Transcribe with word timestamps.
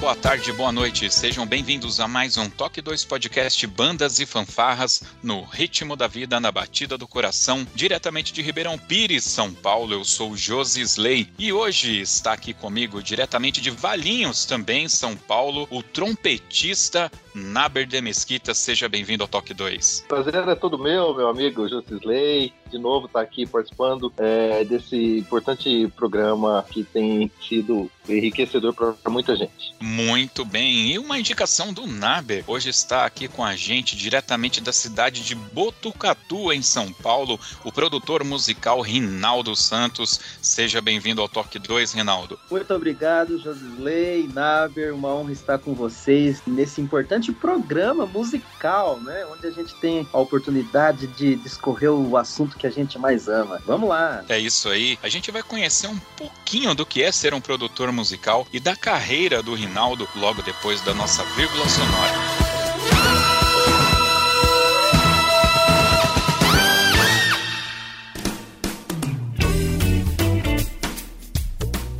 Boa 0.00 0.14
tarde, 0.14 0.52
boa 0.52 0.70
noite. 0.70 1.10
Sejam 1.10 1.46
bem-vindos 1.46 2.00
a 2.00 2.06
mais 2.08 2.36
um 2.36 2.50
Toque 2.50 2.82
2 2.82 3.04
Podcast 3.04 3.66
Bandas 3.66 4.20
e 4.20 4.26
Fanfarras 4.26 5.02
no 5.22 5.42
ritmo 5.42 5.96
da 5.96 6.06
vida, 6.06 6.38
na 6.38 6.52
batida 6.52 6.98
do 6.98 7.08
coração, 7.08 7.66
diretamente 7.74 8.32
de 8.32 8.42
Ribeirão 8.42 8.76
Pires, 8.76 9.24
São 9.24 9.52
Paulo. 9.52 9.94
Eu 9.94 10.04
sou 10.04 10.36
Josi 10.36 10.82
Slay 10.82 11.28
e 11.38 11.52
hoje 11.52 12.00
está 12.00 12.32
aqui 12.32 12.52
comigo, 12.52 13.02
diretamente 13.02 13.60
de 13.60 13.70
Valinhos, 13.70 14.44
também 14.44 14.88
São 14.88 15.16
Paulo, 15.16 15.66
o 15.70 15.82
trompetista 15.82 17.10
Naber 17.36 17.86
de 17.86 18.00
Mesquita. 18.00 18.54
Seja 18.54 18.88
bem-vindo 18.88 19.22
ao 19.22 19.28
Toque 19.28 19.52
2. 19.52 20.06
Prazer 20.08 20.34
é 20.34 20.54
todo 20.54 20.78
meu, 20.78 21.14
meu 21.14 21.28
amigo 21.28 21.68
Josi 21.68 21.94
Slay. 22.00 22.52
De 22.70 22.78
novo, 22.78 23.06
estar 23.06 23.18
tá 23.18 23.24
aqui 23.24 23.46
participando 23.46 24.12
é, 24.16 24.64
desse 24.64 25.18
importante 25.18 25.86
programa 25.94 26.64
que 26.70 26.82
tem 26.82 27.30
sido 27.46 27.90
enriquecedor 28.08 28.72
para 28.74 29.10
muita 29.10 29.36
gente. 29.36 29.74
Muito 29.80 30.44
bem. 30.44 30.92
E 30.92 30.98
uma 30.98 31.18
indicação 31.18 31.72
do 31.72 31.86
Naber. 31.86 32.42
Hoje 32.46 32.70
está 32.70 33.04
aqui 33.04 33.28
com 33.28 33.44
a 33.44 33.54
gente, 33.54 33.96
diretamente 33.96 34.60
da 34.60 34.72
cidade 34.72 35.22
de 35.22 35.34
Botucatu, 35.34 36.52
em 36.52 36.62
São 36.62 36.92
Paulo, 36.92 37.38
o 37.64 37.70
produtor 37.70 38.24
musical 38.24 38.80
Rinaldo 38.80 39.54
Santos. 39.54 40.20
Seja 40.40 40.80
bem-vindo 40.80 41.20
ao 41.20 41.28
Toque 41.28 41.58
2, 41.58 41.92
Rinaldo. 41.92 42.38
Muito 42.50 42.72
obrigado, 42.74 43.38
Josisley, 43.38 44.28
Naber. 44.32 44.94
Uma 44.94 45.14
honra 45.14 45.32
estar 45.32 45.58
com 45.58 45.74
vocês 45.74 46.42
nesse 46.46 46.80
importante 46.80 47.25
programa 47.32 48.06
musical, 48.06 48.98
né? 49.00 49.26
Onde 49.26 49.46
a 49.46 49.50
gente 49.50 49.74
tem 49.76 50.06
a 50.12 50.18
oportunidade 50.18 51.06
de 51.06 51.36
discorrer 51.36 51.90
o 51.90 52.16
assunto 52.16 52.56
que 52.56 52.66
a 52.66 52.70
gente 52.70 52.98
mais 52.98 53.28
ama. 53.28 53.60
Vamos 53.66 53.88
lá. 53.88 54.24
É 54.28 54.38
isso 54.38 54.68
aí. 54.68 54.98
A 55.02 55.08
gente 55.08 55.30
vai 55.30 55.42
conhecer 55.42 55.86
um 55.86 55.98
pouquinho 56.16 56.74
do 56.74 56.86
que 56.86 57.02
é 57.02 57.12
ser 57.12 57.34
um 57.34 57.40
produtor 57.40 57.92
musical 57.92 58.46
e 58.52 58.60
da 58.60 58.76
carreira 58.76 59.42
do 59.42 59.54
Rinaldo 59.54 60.08
logo 60.16 60.42
depois 60.42 60.80
da 60.82 60.94
nossa 60.94 61.24
vírgula 61.36 61.68
sonora. 61.68 62.56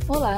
Olá, 0.07 0.37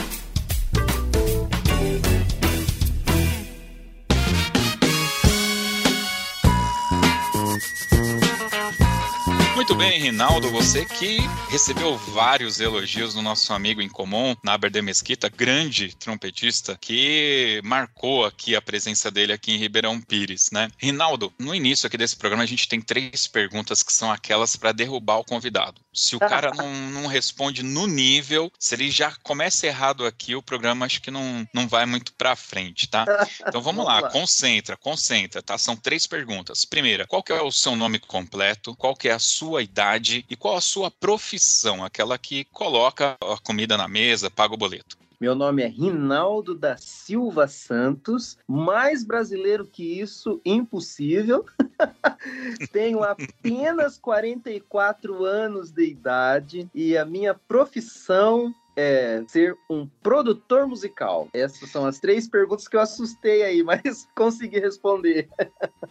Muito 9.61 9.75
bem, 9.75 9.99
Rinaldo, 9.99 10.49
você 10.49 10.83
que 10.83 11.17
recebeu 11.51 11.95
vários 11.95 12.59
elogios 12.59 13.13
do 13.13 13.21
nosso 13.21 13.53
amigo 13.53 13.79
em 13.79 13.87
comum, 13.87 14.35
Naber 14.43 14.71
de 14.71 14.81
Mesquita, 14.81 15.29
grande 15.29 15.95
trompetista, 15.95 16.75
que 16.81 17.61
marcou 17.63 18.25
aqui 18.25 18.55
a 18.55 18.61
presença 18.61 19.11
dele 19.11 19.31
aqui 19.31 19.51
em 19.51 19.57
Ribeirão 19.57 20.01
Pires, 20.01 20.49
né? 20.51 20.67
Rinaldo, 20.79 21.31
no 21.37 21.53
início 21.53 21.85
aqui 21.85 21.95
desse 21.95 22.17
programa 22.17 22.41
a 22.41 22.47
gente 22.47 22.67
tem 22.67 22.81
três 22.81 23.27
perguntas 23.27 23.83
que 23.83 23.93
são 23.93 24.11
aquelas 24.11 24.55
para 24.55 24.71
derrubar 24.71 25.19
o 25.19 25.23
convidado. 25.23 25.79
Se 25.93 26.15
o 26.15 26.19
cara 26.19 26.51
não, 26.55 26.73
não 26.91 27.07
responde 27.07 27.63
no 27.63 27.85
nível, 27.85 28.51
se 28.57 28.75
ele 28.75 28.89
já 28.89 29.13
começa 29.23 29.67
errado 29.67 30.05
aqui, 30.05 30.35
o 30.35 30.41
programa 30.41 30.85
acho 30.85 31.01
que 31.01 31.11
não, 31.11 31.47
não 31.53 31.67
vai 31.67 31.85
muito 31.85 32.13
para 32.13 32.35
frente, 32.35 32.87
tá? 32.87 33.05
Então 33.51 33.61
vamos, 33.61 33.83
vamos 33.83 33.85
lá, 33.85 33.99
lá, 34.01 34.09
concentra, 34.09 34.77
concentra, 34.77 35.41
tá? 35.41 35.57
São 35.57 35.75
três 35.75 36.07
perguntas. 36.07 36.63
Primeira, 36.63 37.05
qual 37.05 37.21
que 37.21 37.31
é 37.31 37.41
o 37.41 37.51
seu 37.51 37.75
nome 37.75 37.99
completo? 37.99 38.75
Qual 38.75 38.95
que 38.95 39.09
é 39.09 39.11
a 39.11 39.19
sua 39.19 39.51
sua 39.51 39.61
idade 39.61 40.25
e 40.29 40.35
qual 40.35 40.55
a 40.55 40.61
sua 40.61 40.89
profissão, 40.89 41.83
aquela 41.83 42.17
que 42.17 42.45
coloca 42.45 43.17
a 43.21 43.37
comida 43.43 43.75
na 43.75 43.87
mesa, 43.87 44.31
paga 44.31 44.53
o 44.53 44.57
boleto. 44.57 44.97
Meu 45.21 45.35
nome 45.35 45.61
é 45.61 45.67
Rinaldo 45.67 46.55
da 46.55 46.75
Silva 46.77 47.47
Santos, 47.47 48.39
mais 48.47 49.03
brasileiro 49.03 49.67
que 49.67 49.83
isso, 50.01 50.41
impossível. 50.43 51.45
Tenho 52.73 53.03
apenas 53.03 53.99
44 53.99 55.23
anos 55.23 55.69
de 55.69 55.85
idade 55.85 56.67
e 56.73 56.97
a 56.97 57.05
minha 57.05 57.35
profissão 57.35 58.51
é 58.75 59.23
ser 59.27 59.57
um 59.69 59.87
produtor 60.01 60.67
musical? 60.67 61.27
Essas 61.33 61.69
são 61.69 61.85
as 61.85 61.99
três 61.99 62.27
perguntas 62.27 62.67
que 62.67 62.75
eu 62.75 62.81
assustei 62.81 63.43
aí, 63.43 63.63
mas 63.63 64.07
consegui 64.15 64.59
responder. 64.59 65.29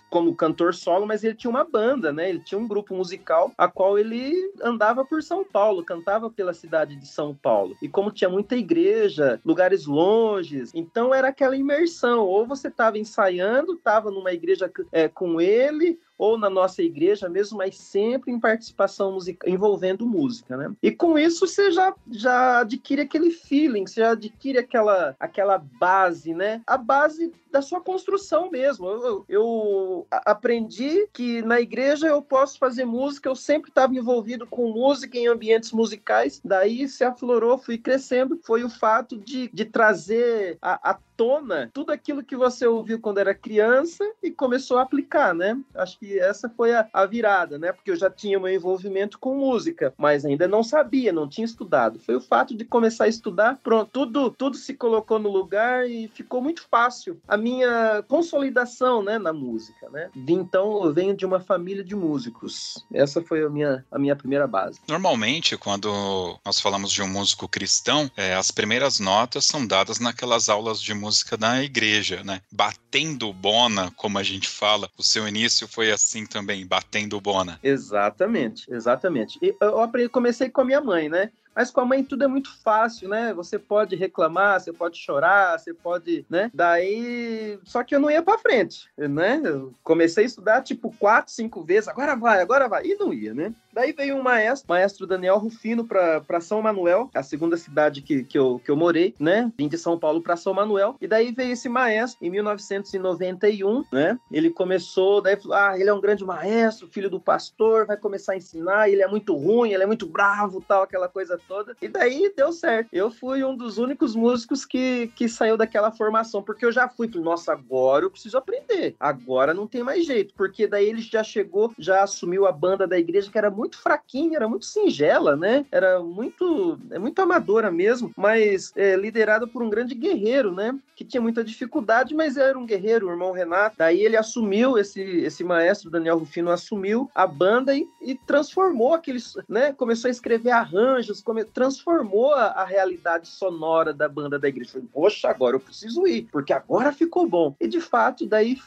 como 0.08 0.36
cantor 0.36 0.72
solo, 0.72 1.04
mas 1.04 1.24
ele 1.24 1.34
tinha 1.34 1.50
uma 1.50 1.64
banda, 1.64 2.12
né? 2.12 2.30
Ele 2.30 2.38
tinha 2.38 2.58
um 2.58 2.68
grupo 2.68 2.94
musical 2.94 3.50
a 3.58 3.66
qual 3.66 3.98
ele 3.98 4.32
andava 4.62 5.04
por 5.04 5.20
São 5.20 5.44
Paulo, 5.44 5.84
cantava 5.84 6.30
pela 6.30 6.54
cidade 6.54 6.94
de 6.94 7.08
São 7.08 7.34
Paulo. 7.34 7.76
E 7.82 7.88
como 7.88 8.12
tinha 8.12 8.30
muita 8.30 8.54
igreja, 8.54 9.40
lugares 9.44 9.84
longes, 9.84 10.70
então 10.72 11.12
era 11.12 11.26
aquela 11.28 11.56
imersão. 11.56 12.24
Ou 12.24 12.46
você 12.46 12.68
estava 12.68 12.96
ensaiando, 12.96 13.72
estava 13.72 14.12
numa 14.12 14.32
igreja 14.32 14.70
é, 14.92 15.08
com 15.08 15.40
ele, 15.40 15.98
ou 16.18 16.38
na 16.38 16.48
nossa 16.48 16.82
igreja 16.82 17.28
mesmo, 17.28 17.58
mas 17.58 17.76
sempre 17.76 18.32
em 18.32 18.40
participação 18.40 19.12
musical, 19.12 19.48
envolvendo 19.48 20.06
música, 20.06 20.56
né? 20.56 20.72
E 20.82 20.90
com 20.90 21.18
isso 21.18 21.46
você 21.46 21.70
já, 21.70 21.94
já 22.10 22.60
adquire 22.60 23.02
aquele 23.02 23.30
feeling, 23.30 23.86
você 23.86 24.00
já 24.00 24.12
adquire 24.12 24.58
aquela, 24.58 25.16
aquela 25.18 25.58
base, 25.58 26.34
né? 26.34 26.62
A 26.66 26.76
base 26.76 27.32
da 27.54 27.62
sua 27.62 27.80
construção 27.80 28.50
mesmo. 28.50 28.88
Eu, 28.88 29.24
eu, 29.28 30.06
aprendi 30.10 31.06
que 31.12 31.40
na 31.42 31.60
igreja 31.60 32.08
eu 32.08 32.20
posso 32.20 32.58
fazer 32.58 32.84
música, 32.84 33.28
eu 33.28 33.36
sempre 33.36 33.70
estava 33.70 33.94
envolvido 33.94 34.44
com 34.44 34.72
música 34.72 35.16
em 35.16 35.28
ambientes 35.28 35.70
musicais, 35.70 36.40
daí 36.44 36.88
se 36.88 37.04
aflorou, 37.04 37.56
fui 37.56 37.78
crescendo, 37.78 38.40
foi 38.42 38.64
o 38.64 38.68
fato 38.68 39.16
de, 39.16 39.48
de 39.52 39.64
trazer 39.64 40.58
a, 40.60 40.90
a 40.90 40.98
tona 41.16 41.70
tudo 41.72 41.90
aquilo 41.90 42.22
que 42.22 42.36
você 42.36 42.66
ouviu 42.66 43.00
quando 43.00 43.18
era 43.18 43.34
criança 43.34 44.04
e 44.22 44.30
começou 44.30 44.78
a 44.78 44.82
aplicar, 44.82 45.34
né? 45.34 45.58
Acho 45.74 45.98
que 45.98 46.18
essa 46.18 46.48
foi 46.48 46.74
a, 46.74 46.88
a 46.92 47.06
virada, 47.06 47.58
né? 47.58 47.72
Porque 47.72 47.90
eu 47.90 47.96
já 47.96 48.10
tinha 48.10 48.38
meu 48.38 48.52
envolvimento 48.52 49.18
com 49.18 49.36
música, 49.36 49.94
mas 49.96 50.24
ainda 50.24 50.46
não 50.46 50.62
sabia, 50.62 51.12
não 51.12 51.28
tinha 51.28 51.44
estudado. 51.44 51.98
Foi 51.98 52.16
o 52.16 52.20
fato 52.20 52.56
de 52.56 52.64
começar 52.64 53.04
a 53.04 53.08
estudar, 53.08 53.58
pronto, 53.62 53.90
tudo, 53.92 54.30
tudo 54.30 54.56
se 54.56 54.74
colocou 54.74 55.18
no 55.18 55.30
lugar 55.30 55.88
e 55.88 56.08
ficou 56.08 56.42
muito 56.42 56.66
fácil. 56.70 57.20
A 57.26 57.36
minha 57.36 58.02
consolidação, 58.08 59.02
né, 59.02 59.18
na 59.18 59.32
música, 59.32 59.88
né? 59.90 60.10
Então, 60.28 60.84
eu 60.84 60.92
venho 60.92 61.16
de 61.16 61.24
uma 61.24 61.40
família 61.40 61.84
de 61.84 61.94
músicos. 61.94 62.84
Essa 62.92 63.22
foi 63.22 63.44
a 63.44 63.48
minha, 63.48 63.84
a 63.90 63.98
minha 63.98 64.16
primeira 64.16 64.46
base. 64.46 64.80
Normalmente, 64.88 65.56
quando 65.56 66.38
nós 66.44 66.60
falamos 66.60 66.90
de 66.90 67.02
um 67.02 67.08
músico 67.08 67.48
cristão, 67.48 68.10
é, 68.16 68.34
as 68.34 68.50
primeiras 68.50 68.98
notas 68.98 69.44
são 69.44 69.66
dadas 69.66 70.00
naquelas 70.00 70.48
aulas 70.48 70.80
de 70.80 70.92
música 70.92 71.03
da 71.38 71.62
igreja, 71.62 72.22
né? 72.24 72.40
Batendo 72.50 73.32
bona, 73.32 73.90
como 73.96 74.18
a 74.18 74.22
gente 74.22 74.48
fala. 74.48 74.88
O 74.96 75.02
seu 75.02 75.26
início 75.26 75.66
foi 75.66 75.90
assim 75.90 76.26
também, 76.26 76.66
batendo 76.66 77.20
bona. 77.20 77.58
Exatamente, 77.62 78.72
exatamente. 78.72 79.38
Eu 79.60 79.80
aprendi, 79.80 80.08
comecei 80.08 80.48
com 80.48 80.60
a 80.60 80.64
minha 80.64 80.80
mãe, 80.80 81.08
né? 81.08 81.30
Mas 81.54 81.70
com 81.70 81.80
a 81.80 81.84
mãe 81.84 82.02
tudo 82.02 82.24
é 82.24 82.26
muito 82.26 82.50
fácil, 82.62 83.08
né? 83.08 83.32
Você 83.32 83.58
pode 83.58 83.94
reclamar, 83.94 84.60
você 84.60 84.72
pode 84.72 84.98
chorar, 84.98 85.58
você 85.58 85.72
pode, 85.72 86.26
né? 86.28 86.50
Daí, 86.52 87.58
só 87.64 87.84
que 87.84 87.94
eu 87.94 88.00
não 88.00 88.10
ia 88.10 88.22
para 88.22 88.38
frente, 88.38 88.88
né? 88.98 89.40
Eu 89.44 89.72
comecei 89.82 90.24
a 90.24 90.26
estudar 90.26 90.62
tipo 90.62 90.92
quatro, 90.98 91.32
cinco 91.32 91.62
vezes, 91.62 91.88
agora 91.88 92.16
vai, 92.16 92.40
agora 92.40 92.68
vai, 92.68 92.84
e 92.84 92.96
não 92.96 93.14
ia, 93.14 93.32
né? 93.32 93.54
Daí 93.74 93.92
veio 93.92 94.16
um 94.16 94.22
maestro, 94.22 94.68
maestro 94.68 95.04
Daniel 95.04 95.36
Rufino, 95.36 95.84
para 95.84 96.40
São 96.40 96.62
Manuel, 96.62 97.10
a 97.12 97.24
segunda 97.24 97.56
cidade 97.56 98.02
que, 98.02 98.22
que, 98.22 98.38
eu, 98.38 98.60
que 98.64 98.70
eu 98.70 98.76
morei, 98.76 99.16
né? 99.18 99.52
Vim 99.58 99.66
de 99.66 99.76
São 99.76 99.98
Paulo 99.98 100.22
para 100.22 100.36
São 100.36 100.54
Manuel. 100.54 100.94
E 101.00 101.08
daí 101.08 101.32
veio 101.32 101.52
esse 101.52 101.68
maestro 101.68 102.24
em 102.24 102.30
1991, 102.30 103.84
né? 103.90 104.16
Ele 104.30 104.48
começou, 104.48 105.20
daí 105.20 105.36
falou: 105.36 105.56
ah, 105.56 105.76
ele 105.76 105.90
é 105.90 105.92
um 105.92 106.00
grande 106.00 106.24
maestro, 106.24 106.86
filho 106.86 107.10
do 107.10 107.18
pastor, 107.18 107.84
vai 107.84 107.96
começar 107.96 108.34
a 108.34 108.36
ensinar, 108.36 108.88
ele 108.88 109.02
é 109.02 109.08
muito 109.08 109.34
ruim, 109.34 109.72
ele 109.72 109.82
é 109.82 109.86
muito 109.86 110.06
bravo, 110.06 110.62
tal, 110.66 110.84
aquela 110.84 111.08
coisa 111.08 111.36
toda. 111.48 111.76
E 111.82 111.88
daí 111.88 112.32
deu 112.36 112.52
certo. 112.52 112.90
Eu 112.92 113.10
fui 113.10 113.42
um 113.42 113.56
dos 113.56 113.76
únicos 113.76 114.14
músicos 114.14 114.64
que, 114.64 115.10
que 115.16 115.28
saiu 115.28 115.56
daquela 115.56 115.90
formação, 115.90 116.44
porque 116.44 116.64
eu 116.64 116.70
já 116.70 116.88
fui, 116.88 117.10
nossa, 117.14 117.52
agora 117.52 118.04
eu 118.04 118.10
preciso 118.10 118.38
aprender. 118.38 118.94
Agora 119.00 119.52
não 119.52 119.66
tem 119.66 119.82
mais 119.82 120.06
jeito, 120.06 120.32
porque 120.36 120.68
daí 120.68 120.88
ele 120.88 121.02
já 121.02 121.24
chegou, 121.24 121.72
já 121.76 122.04
assumiu 122.04 122.46
a 122.46 122.52
banda 122.52 122.86
da 122.86 122.96
igreja, 122.96 123.30
que 123.32 123.38
era 123.38 123.50
muito 123.50 123.63
muito 123.64 123.78
fraquinha, 123.78 124.36
era 124.36 124.48
muito 124.48 124.66
singela, 124.66 125.36
né? 125.36 125.64
Era 125.72 125.98
muito, 126.00 126.78
é 126.90 126.98
muito 126.98 127.18
amadora 127.20 127.70
mesmo, 127.70 128.10
mas 128.16 128.72
é, 128.76 128.94
liderada 128.94 129.46
por 129.46 129.62
um 129.62 129.70
grande 129.70 129.94
guerreiro, 129.94 130.52
né? 130.52 130.78
Que 130.94 131.04
tinha 131.04 131.20
muita 131.20 131.42
dificuldade, 131.42 132.14
mas 132.14 132.36
era 132.36 132.58
um 132.58 132.66
guerreiro, 132.66 133.06
o 133.06 133.10
irmão 133.10 133.32
Renato. 133.32 133.76
Daí 133.78 134.02
ele 134.02 134.16
assumiu, 134.16 134.76
esse, 134.76 135.00
esse 135.00 135.42
maestro, 135.42 135.90
Daniel 135.90 136.18
Rufino, 136.18 136.50
assumiu 136.50 137.10
a 137.14 137.26
banda 137.26 137.74
e, 137.74 137.88
e 138.02 138.14
transformou 138.14 138.94
aqueles, 138.94 139.34
né? 139.48 139.72
Começou 139.72 140.08
a 140.08 140.12
escrever 140.12 140.50
arranjos, 140.50 141.22
come, 141.22 141.44
transformou 141.44 142.34
a, 142.34 142.48
a, 142.48 142.64
realidade 142.64 143.28
sonora 143.28 143.94
da 143.94 144.08
banda 144.08 144.38
da 144.38 144.48
igreja. 144.48 144.72
Falei, 144.72 144.88
Poxa, 144.92 145.28
agora 145.30 145.56
eu 145.56 145.60
preciso 145.60 146.06
ir, 146.06 146.28
porque 146.30 146.52
agora 146.52 146.92
ficou 146.92 147.26
bom. 147.26 147.56
E 147.58 147.66
de 147.66 147.80
fato, 147.80 148.26
daí 148.26 148.58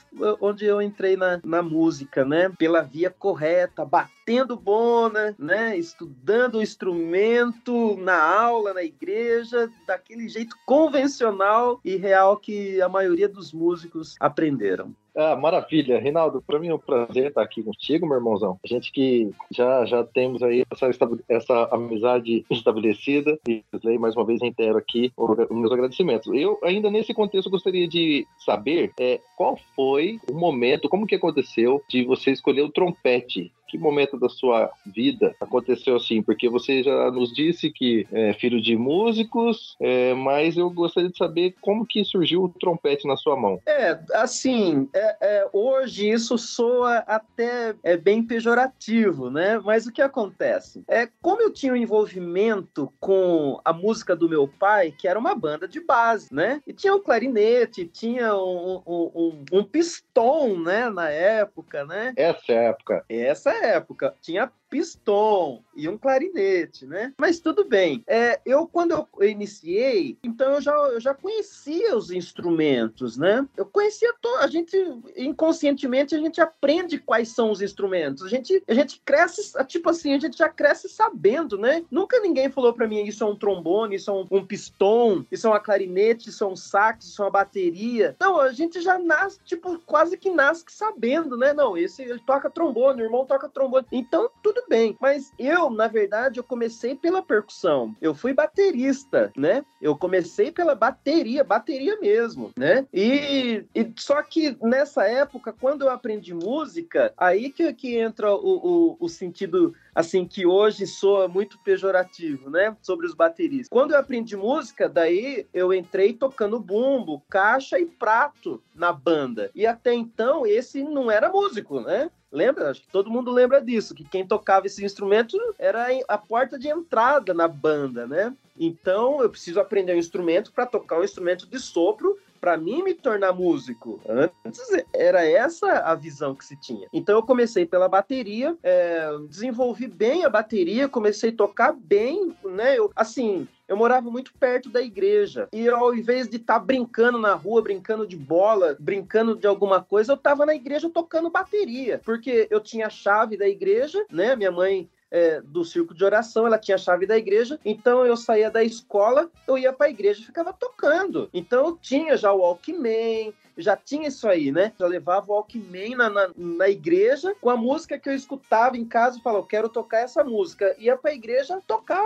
onde 0.42 0.66
eu 0.66 0.82
entrei 0.82 1.16
na, 1.16 1.40
na 1.44 1.62
música, 1.62 2.26
né? 2.26 2.52
Pela 2.58 2.82
via 2.82 3.12
correta, 3.12 3.86
batendo 3.86 4.17
bom 4.58 5.10
né? 5.38 5.78
Estudando 5.78 6.56
o 6.56 6.62
instrumento 6.62 7.96
na 7.98 8.22
aula, 8.22 8.74
na 8.74 8.84
igreja, 8.84 9.70
daquele 9.86 10.28
jeito 10.28 10.56
convencional 10.66 11.80
e 11.84 11.96
real 11.96 12.36
que 12.38 12.82
a 12.82 12.90
maioria 12.90 13.30
dos 13.30 13.54
músicos 13.54 14.16
aprenderam. 14.20 14.94
Ah, 15.16 15.36
maravilha. 15.36 16.00
Reinaldo, 16.00 16.44
para 16.46 16.60
mim 16.60 16.68
é 16.68 16.76
um 16.76 16.78
prazer 16.78 17.30
estar 17.30 17.42
aqui 17.42 17.64
contigo, 17.64 18.06
meu 18.06 18.18
irmãozão. 18.18 18.60
A 18.64 18.68
gente 18.68 18.92
que 18.92 19.32
já, 19.50 19.84
já 19.86 20.04
temos 20.04 20.44
aí 20.44 20.64
essa, 20.70 20.88
essa 21.28 21.70
amizade 21.72 22.46
estabelecida. 22.52 23.40
E 23.48 23.64
mais 23.98 24.16
uma 24.16 24.26
vez 24.26 24.40
reitero 24.40 24.78
aqui 24.78 25.12
os 25.18 25.50
meus 25.50 25.72
agradecimentos. 25.72 26.32
Eu, 26.32 26.60
ainda 26.64 26.92
nesse 26.92 27.16
contexto, 27.16 27.50
gostaria 27.50 27.88
de 27.88 28.28
saber 28.46 28.92
é, 29.00 29.20
qual 29.36 29.58
foi 29.76 30.20
o 30.30 30.36
momento, 30.36 30.88
como 30.88 31.08
que 31.08 31.16
aconteceu 31.16 31.82
de 31.90 32.04
você 32.06 32.30
escolher 32.30 32.62
o 32.62 32.72
trompete 32.72 33.52
que 33.68 33.78
momento 33.78 34.18
da 34.18 34.30
sua 34.30 34.72
vida 34.86 35.36
aconteceu 35.40 35.96
assim? 35.96 36.22
Porque 36.22 36.50
você 36.50 36.84
já 36.84 37.12
nos 37.12 37.34
disse 37.34 37.70
que 37.72 38.08
é 38.12 38.34
filho 38.34 38.62
de 38.62 38.76
músicos, 38.76 39.76
é, 39.80 40.14
mas 40.14 40.58
eu 40.58 40.70
gostaria 40.70 41.10
de 41.10 41.18
saber 41.18 41.56
como 41.62 41.86
que 41.86 42.04
surgiu 42.04 42.44
o 42.44 42.50
trompete 42.50 43.08
na 43.08 43.18
sua 43.18 43.36
mão. 43.36 43.60
É, 43.66 44.00
assim, 44.14 44.90
é, 44.94 45.18
é, 45.22 45.50
hoje 45.52 46.10
isso 46.10 46.38
soa 46.38 46.98
até 47.00 47.76
é 47.84 47.98
bem 47.98 48.24
pejorativo, 48.24 49.30
né? 49.30 49.60
Mas 49.60 49.86
o 49.86 49.92
que 49.92 50.02
acontece? 50.02 50.84
É, 50.88 51.10
como 51.22 51.42
eu 51.42 51.52
tinha 51.52 51.74
um 51.74 51.78
envolvimento 51.78 52.92
com 53.00 53.60
a 53.64 53.74
música 53.74 54.16
do 54.16 54.30
meu 54.30 54.48
pai, 54.48 54.94
que 54.98 55.08
era 55.08 55.20
uma 55.20 55.36
banda 55.36 55.68
de 55.68 55.80
base, 55.80 56.28
né? 56.32 56.62
E 56.66 56.74
tinha 56.74 56.96
um 56.96 57.02
clarinete, 57.02 57.86
tinha 57.86 58.36
um, 58.36 58.82
um, 58.86 59.12
um, 59.16 59.46
um 59.60 59.64
piston, 59.64 60.58
né? 60.60 60.90
Na 60.90 61.10
época, 61.10 61.86
né? 61.86 62.14
Essa 62.16 62.54
é 62.54 62.68
época. 62.68 63.06
Essa 63.10 63.52
época. 63.66 64.14
Tinha 64.22 64.52
piston 64.70 65.64
e 65.76 65.88
um 65.88 65.98
clarinete, 65.98 66.86
né? 66.86 67.14
Mas 67.18 67.40
tudo 67.40 67.66
bem. 67.66 68.04
É, 68.08 68.40
eu, 68.46 68.68
quando 68.68 68.92
eu 68.92 69.30
iniciei, 69.30 70.18
então 70.24 70.54
eu 70.54 70.62
já, 70.62 70.74
eu 70.74 71.00
já 71.00 71.14
conhecia 71.14 71.96
os 71.96 72.12
instrumentos, 72.12 73.18
né? 73.18 73.48
Eu 73.56 73.66
conhecia 73.66 74.14
todo. 74.22 74.40
A 74.40 74.48
gente, 74.48 74.78
inconscientemente, 75.16 76.16
a 76.16 76.20
gente 76.20 76.42
aprende 76.42 76.98
quais 76.98 77.30
são 77.30 77.52
os 77.52 77.62
instrumentos. 77.62 78.24
A 78.24 78.30
gente, 78.30 78.64
a 78.68 78.74
gente 78.74 79.02
cresce, 79.04 79.54
tipo 79.66 79.90
assim, 79.90 80.14
a 80.14 80.20
gente 80.20 80.38
já 80.38 80.50
cresce 80.50 80.90
sabendo, 80.90 81.58
né? 81.58 81.84
Nunca 81.92 82.20
ninguém 82.20 82.50
falou 82.50 82.74
para 82.74 82.88
mim 82.88 83.04
isso 83.04 83.24
é 83.24 83.28
um 83.28 83.36
trombone, 83.36 83.96
isso 83.96 84.10
é 84.10 84.14
um, 84.14 84.28
um 84.32 84.46
piston, 84.46 85.26
isso 85.32 85.48
é 85.48 85.50
uma 85.50 85.60
clarinete, 85.60 86.30
isso 86.30 86.44
é 86.44 86.48
um 86.48 86.56
sax, 86.56 87.06
isso 87.06 87.22
é 87.22 87.26
uma 87.26 87.32
bateria. 87.32 88.16
Não, 88.20 88.40
a 88.40 88.52
gente 88.52 88.82
já 88.82 88.98
nasce, 88.98 89.40
tipo, 89.44 89.80
quase 89.80 90.18
que 90.18 90.30
nasce 90.30 90.66
sabendo, 90.70 91.38
né? 91.38 91.54
Não, 91.54 91.78
esse 91.78 92.02
ele 92.04 92.20
toca 92.20 92.50
trombone, 92.50 93.02
o 93.02 93.06
irmão 93.06 93.26
toca 93.26 93.50
trombone. 93.50 93.86
Então, 93.92 94.30
tudo 94.42 94.57
tudo 94.58 94.68
bem. 94.70 94.98
Mas 95.00 95.32
eu, 95.38 95.70
na 95.70 95.88
verdade, 95.88 96.40
eu 96.40 96.44
comecei 96.44 96.96
pela 96.96 97.22
percussão. 97.22 97.96
Eu 98.02 98.16
fui 98.16 98.34
baterista, 98.34 99.32
né? 99.38 99.64
Eu 99.82 99.96
comecei 99.96 100.52
pela 100.52 100.74
bateria, 100.74 101.44
bateria 101.44 102.00
mesmo, 102.00 102.52
né? 102.58 102.86
E, 102.94 103.64
e 103.76 103.94
só 103.98 104.22
que 104.24 104.58
nessa 104.62 105.04
época, 105.08 105.54
quando 105.54 105.84
eu 105.84 105.90
aprendi 105.90 106.34
música, 106.34 107.14
aí 107.18 107.50
que, 107.50 107.72
que 107.74 107.98
entra 107.98 108.34
o, 108.34 108.38
o, 108.40 108.98
o 109.00 109.10
sentido 109.10 109.74
assim, 109.94 110.26
que 110.26 110.46
hoje 110.46 110.86
soa 110.86 111.28
muito 111.28 111.58
pejorativo, 111.64 112.52
né? 112.52 112.76
Sobre 112.82 113.08
os 113.08 113.16
bateristas. 113.16 113.70
Quando 113.70 113.92
eu 113.92 114.00
aprendi 114.00 114.36
música, 114.38 114.88
daí 114.88 115.48
eu 115.52 115.74
entrei 115.74 116.14
tocando 116.14 116.60
bumbo, 116.60 117.24
caixa 117.28 117.80
e 117.80 117.86
prato 117.86 118.62
na 118.76 118.94
banda. 118.94 119.50
E 119.56 119.66
até 119.66 119.94
então, 119.94 120.46
esse 120.46 120.84
não 120.84 121.10
era 121.10 121.32
músico, 121.32 121.82
né? 121.82 122.12
Lembra? 122.32 122.70
Acho 122.70 122.82
que 122.82 122.92
todo 122.92 123.10
mundo 123.10 123.32
lembra 123.32 123.62
disso, 123.62 123.96
que 123.96 124.04
quem 124.04 124.28
tocava 124.28 124.68
esse 124.68 124.84
instrumento 124.84 125.38
era 125.58 125.88
a 126.08 126.18
porta 126.18 126.60
de 126.60 126.68
entrada 126.68 127.34
na 127.34 127.48
banda, 127.48 128.06
né? 128.06 128.36
Então 128.60 129.22
eu 129.22 129.30
preciso 129.30 129.60
aprender 129.60 129.94
um 129.94 130.00
instrumento 130.00 130.52
para 130.52 130.66
tocar 130.66 131.00
um 131.00 131.04
instrumento 131.04 131.46
de 131.48 131.60
sopro 131.60 132.18
para 132.40 132.58
mim 132.58 132.84
me 132.84 132.94
tornar 132.94 133.34
músico. 133.34 134.00
Antes 134.46 134.68
era 134.94 135.26
essa 135.26 135.80
a 135.80 135.96
visão 135.96 136.36
que 136.36 136.46
se 136.46 136.56
tinha. 136.56 136.88
Então 136.94 137.16
eu 137.16 137.24
comecei 137.24 137.66
pela 137.66 137.90
bateria, 137.90 138.58
é, 138.64 139.10
desenvolvi 139.30 139.88
bem 139.88 140.26
a 140.26 140.30
bateria, 140.30 140.88
comecei 140.88 141.32
a 141.32 141.36
tocar 141.36 141.74
bem, 141.74 142.36
né? 142.46 142.78
Eu, 142.78 142.92
assim, 142.96 143.48
eu 143.68 143.76
morava 143.76 144.10
muito 144.10 144.34
perto 144.40 144.70
da 144.70 144.82
igreja. 144.82 145.48
E 145.52 145.68
ao 145.68 145.94
invés 145.94 146.30
de 146.30 146.38
estar 146.38 146.60
tá 146.60 146.66
brincando 146.66 147.18
na 147.18 147.34
rua, 147.34 147.62
brincando 147.62 148.08
de 148.08 148.16
bola, 148.16 148.78
brincando 148.80 149.36
de 149.36 149.46
alguma 149.46 149.82
coisa, 149.82 150.14
eu 150.14 150.16
estava 150.16 150.46
na 150.46 150.56
igreja 150.56 150.90
tocando 150.90 151.30
bateria. 151.30 152.02
Porque 152.04 152.48
eu 152.50 152.62
tinha 152.62 152.88
a 152.88 152.92
chave 152.92 153.36
da 153.36 153.48
igreja, 153.48 154.06
né? 154.10 154.36
Minha 154.36 154.52
mãe 154.52 154.90
é, 155.10 155.42
do 155.42 155.64
círculo 155.64 155.98
de 155.98 156.04
oração, 156.04 156.46
ela 156.46 156.58
tinha 156.58 156.76
a 156.76 156.80
chave 156.80 157.06
da 157.06 157.18
igreja, 157.18 157.60
então 157.64 158.06
eu 158.06 158.18
saía 158.18 158.52
da 158.52 158.64
escola, 158.64 159.30
eu 159.48 159.58
ia 159.58 159.72
para 159.72 159.88
a 159.88 159.90
igreja 159.90 160.22
e 160.22 160.26
ficava 160.26 160.54
tocando. 160.54 161.30
Então 161.34 161.66
eu 161.68 161.78
tinha 161.78 162.18
já 162.18 162.32
o 162.32 162.40
Walkman, 162.40 163.34
já 163.58 163.76
tinha 163.76 164.08
isso 164.08 164.28
aí, 164.28 164.52
né? 164.52 164.72
Já 164.80 164.88
levava 164.88 165.32
o 165.32 165.36
Walkman 165.36 165.96
na, 165.96 166.10
na, 166.10 166.30
na 166.36 166.70
igreja 166.70 167.36
com 167.42 167.50
a 167.50 167.58
música 167.58 167.98
que 167.98 168.10
eu 168.10 168.14
escutava 168.14 168.78
em 168.78 168.86
casa 168.86 169.18
e 169.18 169.22
falava, 169.22 169.44
eu 169.44 169.48
quero 169.48 169.70
tocar 169.70 170.00
essa 170.00 170.24
música. 170.24 170.76
Ia 170.78 170.96
para 170.96 171.12
a 171.12 171.16
igreja 171.16 171.60
tocar, 171.66 172.04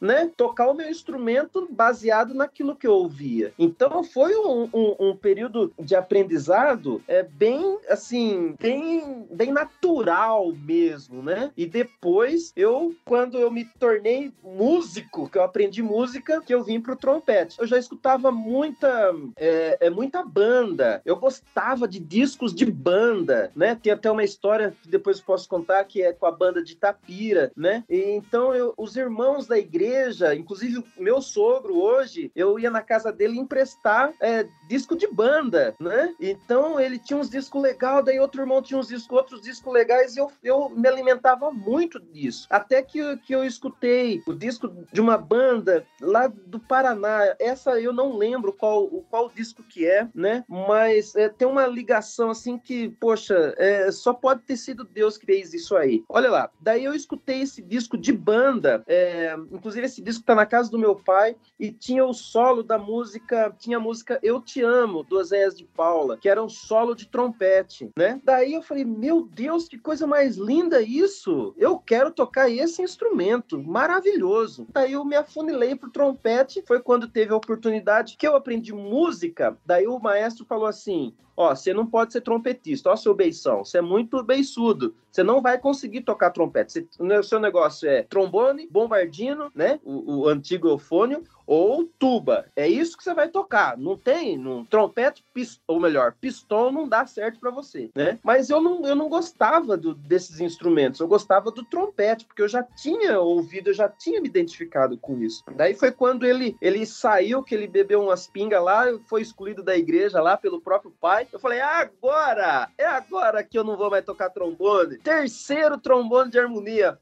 né? 0.00 0.30
Tocar 0.36 0.70
o 0.70 0.74
meu 0.74 0.88
instrumento 0.88 1.68
baseado 1.70 2.34
naquilo 2.34 2.74
que 2.74 2.86
eu 2.86 2.92
ouvia. 2.92 3.52
Então 3.58 4.02
foi 4.02 4.34
um, 4.36 4.68
um, 4.72 4.96
um 4.98 5.16
período 5.16 5.72
de 5.78 5.94
aprendizado 5.94 7.02
é, 7.06 7.22
bem, 7.22 7.78
assim, 7.88 8.56
bem, 8.58 9.26
bem 9.30 9.52
natural 9.52 10.52
mesmo, 10.52 11.22
né? 11.22 11.50
E 11.56 11.66
depois 11.66 12.52
eu, 12.56 12.94
quando 13.04 13.38
eu 13.38 13.50
me 13.50 13.64
tornei 13.64 14.32
músico, 14.42 15.28
que 15.28 15.38
eu 15.38 15.42
aprendi 15.42 15.82
música, 15.82 16.40
que 16.40 16.54
eu 16.54 16.62
vim 16.62 16.80
pro 16.80 16.96
trompete. 16.96 17.58
Eu 17.58 17.66
já 17.66 17.78
escutava 17.78 18.30
muita, 18.30 19.14
é, 19.36 19.78
é 19.80 19.90
muita 19.90 20.22
banda 20.24 20.53
banda. 20.54 21.02
Eu 21.04 21.16
gostava 21.16 21.88
de 21.88 21.98
discos 21.98 22.54
de 22.54 22.64
banda, 22.64 23.50
né? 23.56 23.74
Tem 23.74 23.92
até 23.92 24.10
uma 24.10 24.22
história 24.22 24.74
que 24.82 24.88
depois 24.88 25.20
posso 25.20 25.48
contar 25.48 25.82
que 25.84 26.02
é 26.02 26.12
com 26.12 26.26
a 26.26 26.30
banda 26.30 26.62
de 26.62 26.76
Tapira, 26.76 27.50
né? 27.56 27.84
E, 27.88 28.12
então 28.12 28.54
eu, 28.54 28.72
os 28.76 28.96
irmãos 28.96 29.46
da 29.46 29.58
igreja, 29.58 30.34
inclusive 30.34 30.78
o 30.78 31.02
meu 31.02 31.20
sogro 31.20 31.76
hoje, 31.76 32.30
eu 32.36 32.58
ia 32.58 32.70
na 32.70 32.82
casa 32.82 33.12
dele 33.12 33.38
emprestar 33.38 34.12
é, 34.20 34.46
disco 34.68 34.96
de 34.96 35.08
banda, 35.08 35.74
né? 35.80 36.14
Então 36.20 36.78
ele 36.78 36.98
tinha 36.98 37.18
uns 37.18 37.30
discos 37.30 37.60
legais, 37.60 38.04
daí 38.04 38.20
outro 38.20 38.42
irmão 38.42 38.62
tinha 38.62 38.78
uns 38.78 38.88
discos, 38.88 39.16
outros 39.16 39.40
discos 39.40 39.72
legais, 39.72 40.16
e 40.16 40.20
eu, 40.20 40.30
eu 40.42 40.68
me 40.68 40.86
alimentava 40.88 41.50
muito 41.50 41.98
disso. 41.98 42.46
Até 42.48 42.80
que, 42.82 43.16
que 43.18 43.34
eu 43.34 43.44
escutei 43.44 44.22
o 44.26 44.32
disco 44.32 44.68
de 44.92 45.00
uma 45.00 45.18
banda 45.18 45.84
lá 46.00 46.26
do 46.26 46.60
Paraná. 46.60 47.34
Essa 47.38 47.80
eu 47.80 47.92
não 47.92 48.16
lembro 48.16 48.52
qual, 48.52 48.86
qual 49.10 49.28
disco 49.28 49.62
que 49.62 49.86
é, 49.86 50.08
né? 50.14 50.43
Mas 50.48 51.14
é, 51.14 51.28
tem 51.28 51.46
uma 51.46 51.66
ligação 51.66 52.30
assim 52.30 52.58
que, 52.58 52.90
poxa, 53.00 53.54
é, 53.56 53.90
só 53.90 54.12
pode 54.12 54.42
ter 54.42 54.56
sido 54.56 54.84
Deus 54.84 55.16
que 55.16 55.26
fez 55.26 55.54
isso 55.54 55.76
aí. 55.76 56.04
Olha 56.08 56.30
lá, 56.30 56.50
daí 56.60 56.84
eu 56.84 56.94
escutei 56.94 57.42
esse 57.42 57.62
disco 57.62 57.96
de 57.96 58.12
banda, 58.12 58.82
é, 58.86 59.34
inclusive 59.50 59.86
esse 59.86 60.02
disco 60.02 60.24
tá 60.24 60.34
na 60.34 60.46
casa 60.46 60.70
do 60.70 60.78
meu 60.78 60.96
pai, 60.96 61.36
e 61.58 61.70
tinha 61.70 62.04
o 62.04 62.12
solo 62.12 62.62
da 62.62 62.78
música, 62.78 63.54
tinha 63.58 63.76
a 63.76 63.80
música 63.80 64.18
Eu 64.22 64.40
Te 64.40 64.62
Amo, 64.62 65.02
do 65.02 65.18
Oséias 65.18 65.56
de 65.56 65.64
Paula, 65.64 66.16
que 66.16 66.28
era 66.28 66.42
um 66.42 66.48
solo 66.48 66.94
de 66.94 67.06
trompete, 67.06 67.90
né? 67.96 68.20
Daí 68.24 68.54
eu 68.54 68.62
falei, 68.62 68.84
meu 68.84 69.22
Deus, 69.22 69.68
que 69.68 69.78
coisa 69.78 70.06
mais 70.06 70.36
linda 70.36 70.80
isso! 70.80 71.54
Eu 71.56 71.78
quero 71.78 72.10
tocar 72.10 72.50
esse 72.50 72.82
instrumento, 72.82 73.62
maravilhoso. 73.62 74.66
Daí 74.72 74.92
eu 74.92 75.04
me 75.04 75.16
afunilei 75.16 75.74
pro 75.74 75.90
trompete, 75.90 76.62
foi 76.66 76.80
quando 76.80 77.08
teve 77.08 77.32
a 77.32 77.36
oportunidade 77.36 78.16
que 78.16 78.26
eu 78.26 78.36
aprendi 78.36 78.72
música, 78.72 79.56
daí 79.64 79.86
o 79.86 79.98
maestro 79.98 80.33
maestro 80.34 80.44
falou 80.46 80.66
assim: 80.66 81.14
Ó, 81.36 81.54
você 81.54 81.72
não 81.72 81.86
pode 81.86 82.12
ser 82.12 82.20
trompetista, 82.20 82.90
ó, 82.90 82.96
seu 82.96 83.14
beição, 83.14 83.64
você 83.64 83.78
é 83.78 83.82
muito 83.82 84.22
beiçudo, 84.22 84.94
você 85.10 85.22
não 85.22 85.40
vai 85.40 85.58
conseguir 85.58 86.02
tocar 86.02 86.30
trompete. 86.30 86.72
Você, 86.72 86.88
o 87.00 87.22
seu 87.22 87.38
negócio 87.38 87.88
é 87.88 88.02
trombone, 88.02 88.66
bombardino, 88.68 89.50
né? 89.54 89.78
O, 89.84 90.22
o 90.22 90.28
antigo 90.28 90.68
eufônio, 90.68 91.22
ou 91.46 91.84
tuba. 91.98 92.46
É 92.56 92.66
isso 92.66 92.96
que 92.96 93.04
você 93.04 93.14
vai 93.14 93.28
tocar. 93.28 93.76
Não 93.76 93.96
tem, 93.96 94.36
não, 94.36 94.64
trompete, 94.64 95.24
pist, 95.32 95.60
ou 95.66 95.78
melhor, 95.78 96.14
pistão 96.20 96.72
não 96.72 96.88
dá 96.88 97.06
certo 97.06 97.38
para 97.38 97.50
você, 97.50 97.90
né? 97.94 98.18
Mas 98.22 98.50
eu 98.50 98.60
não, 98.60 98.84
eu 98.86 98.96
não 98.96 99.08
gostava 99.08 99.76
do, 99.76 99.94
desses 99.94 100.40
instrumentos, 100.40 101.00
eu 101.00 101.08
gostava 101.08 101.50
do 101.50 101.64
trompete, 101.64 102.24
porque 102.24 102.42
eu 102.42 102.48
já 102.48 102.62
tinha 102.62 103.20
ouvido, 103.20 103.70
eu 103.70 103.74
já 103.74 103.88
tinha 103.88 104.20
me 104.20 104.28
identificado 104.28 104.96
com 104.98 105.18
isso. 105.18 105.44
Daí 105.54 105.74
foi 105.74 105.92
quando 105.92 106.24
ele, 106.24 106.56
ele 106.60 106.84
saiu, 106.86 107.42
que 107.42 107.54
ele 107.54 107.66
bebeu 107.66 108.02
umas 108.02 108.26
pingas 108.26 108.62
lá, 108.62 108.86
foi 109.06 109.22
excluído 109.22 109.62
da 109.62 109.76
igreja 109.76 110.20
lá 110.20 110.36
pelo 110.36 110.60
próprio 110.60 110.92
pai, 111.00 111.23
eu 111.32 111.38
falei, 111.38 111.60
agora! 111.60 112.68
É 112.76 112.86
agora 112.86 113.42
que 113.42 113.58
eu 113.58 113.64
não 113.64 113.76
vou 113.76 113.90
mais 113.90 114.04
tocar 114.04 114.30
trombone. 114.30 114.98
Terceiro 114.98 115.78
trombone 115.78 116.30
de 116.30 116.38
harmonia. 116.38 116.98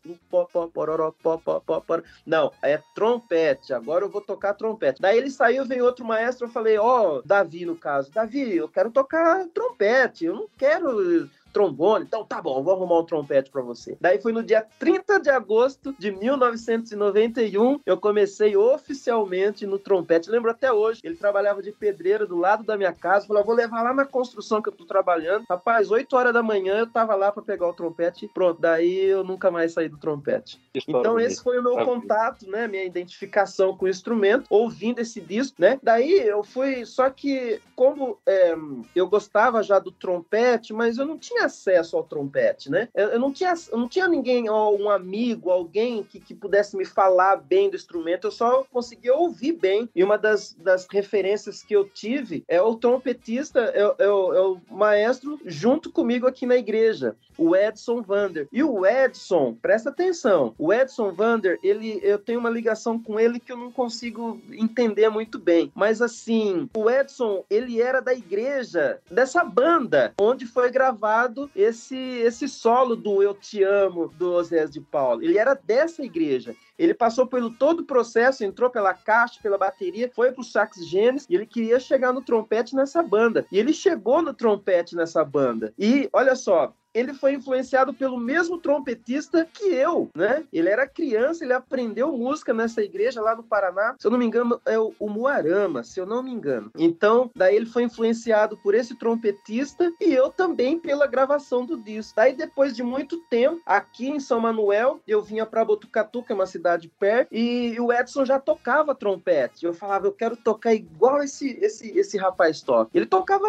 Não, 2.26 2.52
é 2.62 2.81
trompete. 2.95 3.73
Agora 3.73 4.05
eu 4.05 4.11
vou 4.11 4.21
tocar 4.21 4.55
trompete. 4.55 5.00
Daí 5.00 5.19
ele 5.19 5.31
saiu, 5.31 5.64
veio 5.64 5.85
outro 5.85 6.05
maestro. 6.05 6.47
Eu 6.47 6.50
falei, 6.50 6.79
ó, 6.79 7.19
oh, 7.19 7.23
Davi, 7.23 7.64
no 7.64 7.76
caso, 7.76 8.11
Davi, 8.11 8.57
eu 8.57 8.69
quero 8.69 8.91
tocar 8.91 9.47
trompete. 9.49 10.25
Eu 10.25 10.35
não 10.35 10.49
quero 10.57 11.29
trombone. 11.53 12.05
Então 12.05 12.25
tá 12.25 12.41
bom, 12.41 12.63
vou 12.63 12.75
arrumar 12.75 13.01
um 13.01 13.05
trompete 13.05 13.51
para 13.51 13.63
você. 13.63 13.97
Daí 14.01 14.21
foi 14.21 14.33
no 14.33 14.43
dia 14.43 14.67
30 14.79 15.21
de 15.21 15.31
agosto 15.31 15.95
de 15.99 16.11
1991, 16.11 17.81
eu 17.85 17.97
comecei 17.97 18.57
oficialmente 18.57 19.67
no 19.67 19.79
trompete. 19.79 20.31
Lembro 20.31 20.51
até 20.51 20.73
hoje, 20.73 21.01
ele 21.05 21.17
trabalhava 21.17 21.63
de 21.63 21.73
pedreiro 21.73 22.27
do 22.27 22.37
lado 22.37 22.65
da 22.65 22.77
minha 22.77 22.93
casa. 22.93 23.27
Falou, 23.27 23.45
vou 23.45 23.55
levar 23.55 23.83
lá 23.83 23.93
na 23.93 24.05
construção 24.05 24.63
que 24.63 24.69
eu 24.69 24.73
tô 24.73 24.85
trabalhando. 24.85 25.45
Rapaz, 25.49 25.91
8 25.91 26.15
horas 26.17 26.33
da 26.33 26.43
manhã 26.43 26.79
eu 26.79 26.87
tava 26.87 27.15
lá 27.15 27.31
para 27.31 27.43
pegar 27.43 27.69
o 27.69 27.73
trompete. 27.73 28.29
Pronto, 28.33 28.61
daí 28.61 29.05
eu 29.05 29.25
nunca 29.25 29.51
mais 29.51 29.73
saí 29.73 29.89
do 29.89 29.99
trompete. 29.99 30.61
Então 30.89 31.19
esse 31.19 31.43
foi 31.43 31.59
o 31.59 31.63
meu 31.63 31.85
contato, 31.85 32.49
né, 32.49 32.67
minha 32.67 32.85
identificação 32.85 33.77
com 33.77 33.87
o 33.87 33.89
instrumento, 33.89 34.47
ouvindo 34.49 35.01
esse 35.01 35.21
disco, 35.21 35.61
né? 35.61 35.79
Daí 35.83 36.13
eu 36.27 36.43
fui, 36.43 36.85
só 36.87 37.11
que 37.11 37.61
como 37.75 38.19
é, 38.27 38.55
eu 38.95 39.09
gostava 39.09 39.63
já 39.63 39.79
do 39.79 39.91
trompete, 39.91 40.73
mas 40.73 40.99
eu 40.99 41.05
não 41.05 41.19
tinha 41.19 41.42
acesso 41.43 41.97
ao 41.97 42.05
trompete, 42.05 42.71
né? 42.71 42.89
Eu, 42.95 43.09
eu 43.09 43.21
não, 43.21 43.33
tinha, 43.33 43.55
eu 43.71 43.79
não 43.79 43.89
tinha 43.89 44.09
ninguém, 44.09 44.49
um 44.51 44.91
amigo, 44.91 45.51
alguém 45.51 46.03
que, 46.03 46.21
que 46.21 46.35
pudesse 46.35 46.77
me 46.77 46.85
falar 46.85 47.37
bem 47.37 47.71
do 47.71 47.77
instrumento, 47.77 48.27
eu 48.27 48.31
só 48.31 48.65
conseguia 48.71 49.15
ouvir 49.15 49.53
bem. 49.53 49.89
E 49.95 50.03
uma 50.03 50.19
das, 50.19 50.55
das 50.55 50.87
referências 50.91 51.63
que 51.63 51.75
eu 51.75 51.89
tive 51.89 52.45
é 52.49 52.61
o 52.61 52.77
trompetista, 52.77 53.61
é, 53.61 53.83
é, 53.83 54.07
é 54.07 54.11
o 54.11 54.61
maestro 54.71 55.41
junto 55.45 55.91
comigo 55.91 56.27
aqui 56.27 56.47
na 56.47 56.57
igreja, 56.57 57.17
o 57.37 57.57
Edson 57.57 58.03
Vander. 58.03 58.49
E 58.53 58.63
o 58.63 58.87
Edson, 58.87 59.57
presta 59.61 59.91
atenção, 59.91 60.55
o 60.59 60.73
Edson 60.73 61.13
Vander, 61.13 61.59
ele, 61.63 62.01
eu 62.03 62.19
tenho 62.19 62.41
uma 62.41 62.51
ligação 62.51 62.99
com 62.99 63.19
ele 63.19 63.41
que 63.41 63.53
eu 63.53 63.57
não 63.57 63.71
consigo 63.71 64.41
entender 64.51 65.09
muito 65.09 65.39
bem. 65.39 65.73
Mas 65.75 66.03
assim, 66.03 66.69
o 66.77 66.91
Edson, 66.91 67.45
ele 67.49 67.81
era 67.81 68.01
da 68.01 68.15
igreja, 68.15 69.01
dessa 69.11 69.45
banda, 69.45 70.13
onde 70.21 70.47
foi 70.47 70.71
gravado 70.71 71.32
esse, 71.55 71.97
esse 71.97 72.49
solo 72.49 72.97
do 72.97 73.23
Eu 73.23 73.35
Te 73.35 73.62
Amo, 73.62 74.09
do 74.09 74.33
Osés 74.33 74.71
de 74.71 74.81
Paulo. 74.81 75.23
Ele 75.23 75.39
era 75.39 75.55
dessa 75.55 76.03
igreja. 76.03 76.55
Ele 76.79 76.95
passou 76.95 77.27
pelo 77.27 77.51
todo 77.51 77.81
o 77.81 77.85
processo, 77.85 78.45
entrou 78.45 78.71
pela 78.71 78.95
caixa, 78.95 79.41
pela 79.43 79.59
bateria, 79.59 80.11
foi 80.15 80.33
pro 80.33 80.43
sax 80.43 80.87
genes 80.87 81.27
e 81.29 81.35
ele 81.35 81.47
queria 81.47 81.79
chegar 81.79 82.12
no 82.12 82.23
trompete 82.23 82.75
nessa 82.75 83.03
banda. 83.03 83.47
E 83.53 83.59
ele 83.59 83.73
chegou 83.73 84.23
no 84.23 84.35
trompete 84.35 84.97
nessa 84.97 85.25
banda. 85.25 85.73
E 85.79 86.09
olha 86.12 86.35
só, 86.35 86.75
ele 86.95 87.15
foi 87.15 87.35
influenciado 87.35 87.93
pelo 87.95 88.19
mesmo 88.19 88.59
trompetista 88.59 89.47
que 89.53 89.65
eu, 89.65 90.11
né? 90.15 90.45
Ele 90.53 90.69
era 90.69 90.87
criança, 90.87 91.45
ele 91.45 91.53
aprendeu 91.53 92.13
música 92.17 92.53
nessa 92.53 92.83
igreja 92.83 93.21
lá 93.21 93.35
no 93.35 93.43
Paraná. 93.43 93.95
Se 93.99 94.07
eu 94.07 94.11
não 94.11 94.19
me 94.19 94.27
engano, 94.27 94.61
é 94.67 94.79
o, 94.79 94.93
o 94.99 95.09
Muarama, 95.09 95.83
se 95.83 95.99
eu 96.01 96.07
não 96.07 96.23
me 96.23 96.31
engano. 96.31 96.71
Então, 96.77 97.31
daí 97.35 97.57
ele 97.57 97.67
foi 97.67 97.85
influenciado 97.85 98.57
por 98.59 98.75
esse 98.75 98.95
trompetista 98.99 99.93
e 100.01 100.13
eu 100.13 100.31
também 100.31 100.79
pela 100.79 101.07
gravação 101.07 101.65
do 101.65 101.77
disco. 101.77 102.15
Daí, 102.17 102.35
depois 102.35 102.75
de 102.75 102.83
muito 102.83 103.19
tempo, 103.29 103.61
aqui 103.65 104.09
em 104.09 104.21
São 104.21 104.41
Manuel, 104.41 105.01
eu 105.07 105.23
vinha 105.23 105.47
para 105.47 105.65
Botucatu, 105.65 106.23
que 106.23 106.33
é 106.33 106.35
uma 106.35 106.47
cidade 106.47 106.89
perto, 106.99 107.29
e 107.33 107.79
o 107.81 107.93
Edson 107.93 108.25
já 108.25 108.39
tocava 108.39 108.95
trompete. 108.95 109.65
Eu 109.65 109.73
falava, 109.73 110.07
eu 110.07 110.13
quero 110.13 110.37
tocar 110.37 110.75
igual 110.75 111.23
esse, 111.23 111.59
esse, 111.61 111.97
esse 111.99 112.19
rapaz 112.19 112.61
toca. 112.61 112.91
Ele 112.93 113.07
tocava, 113.07 113.49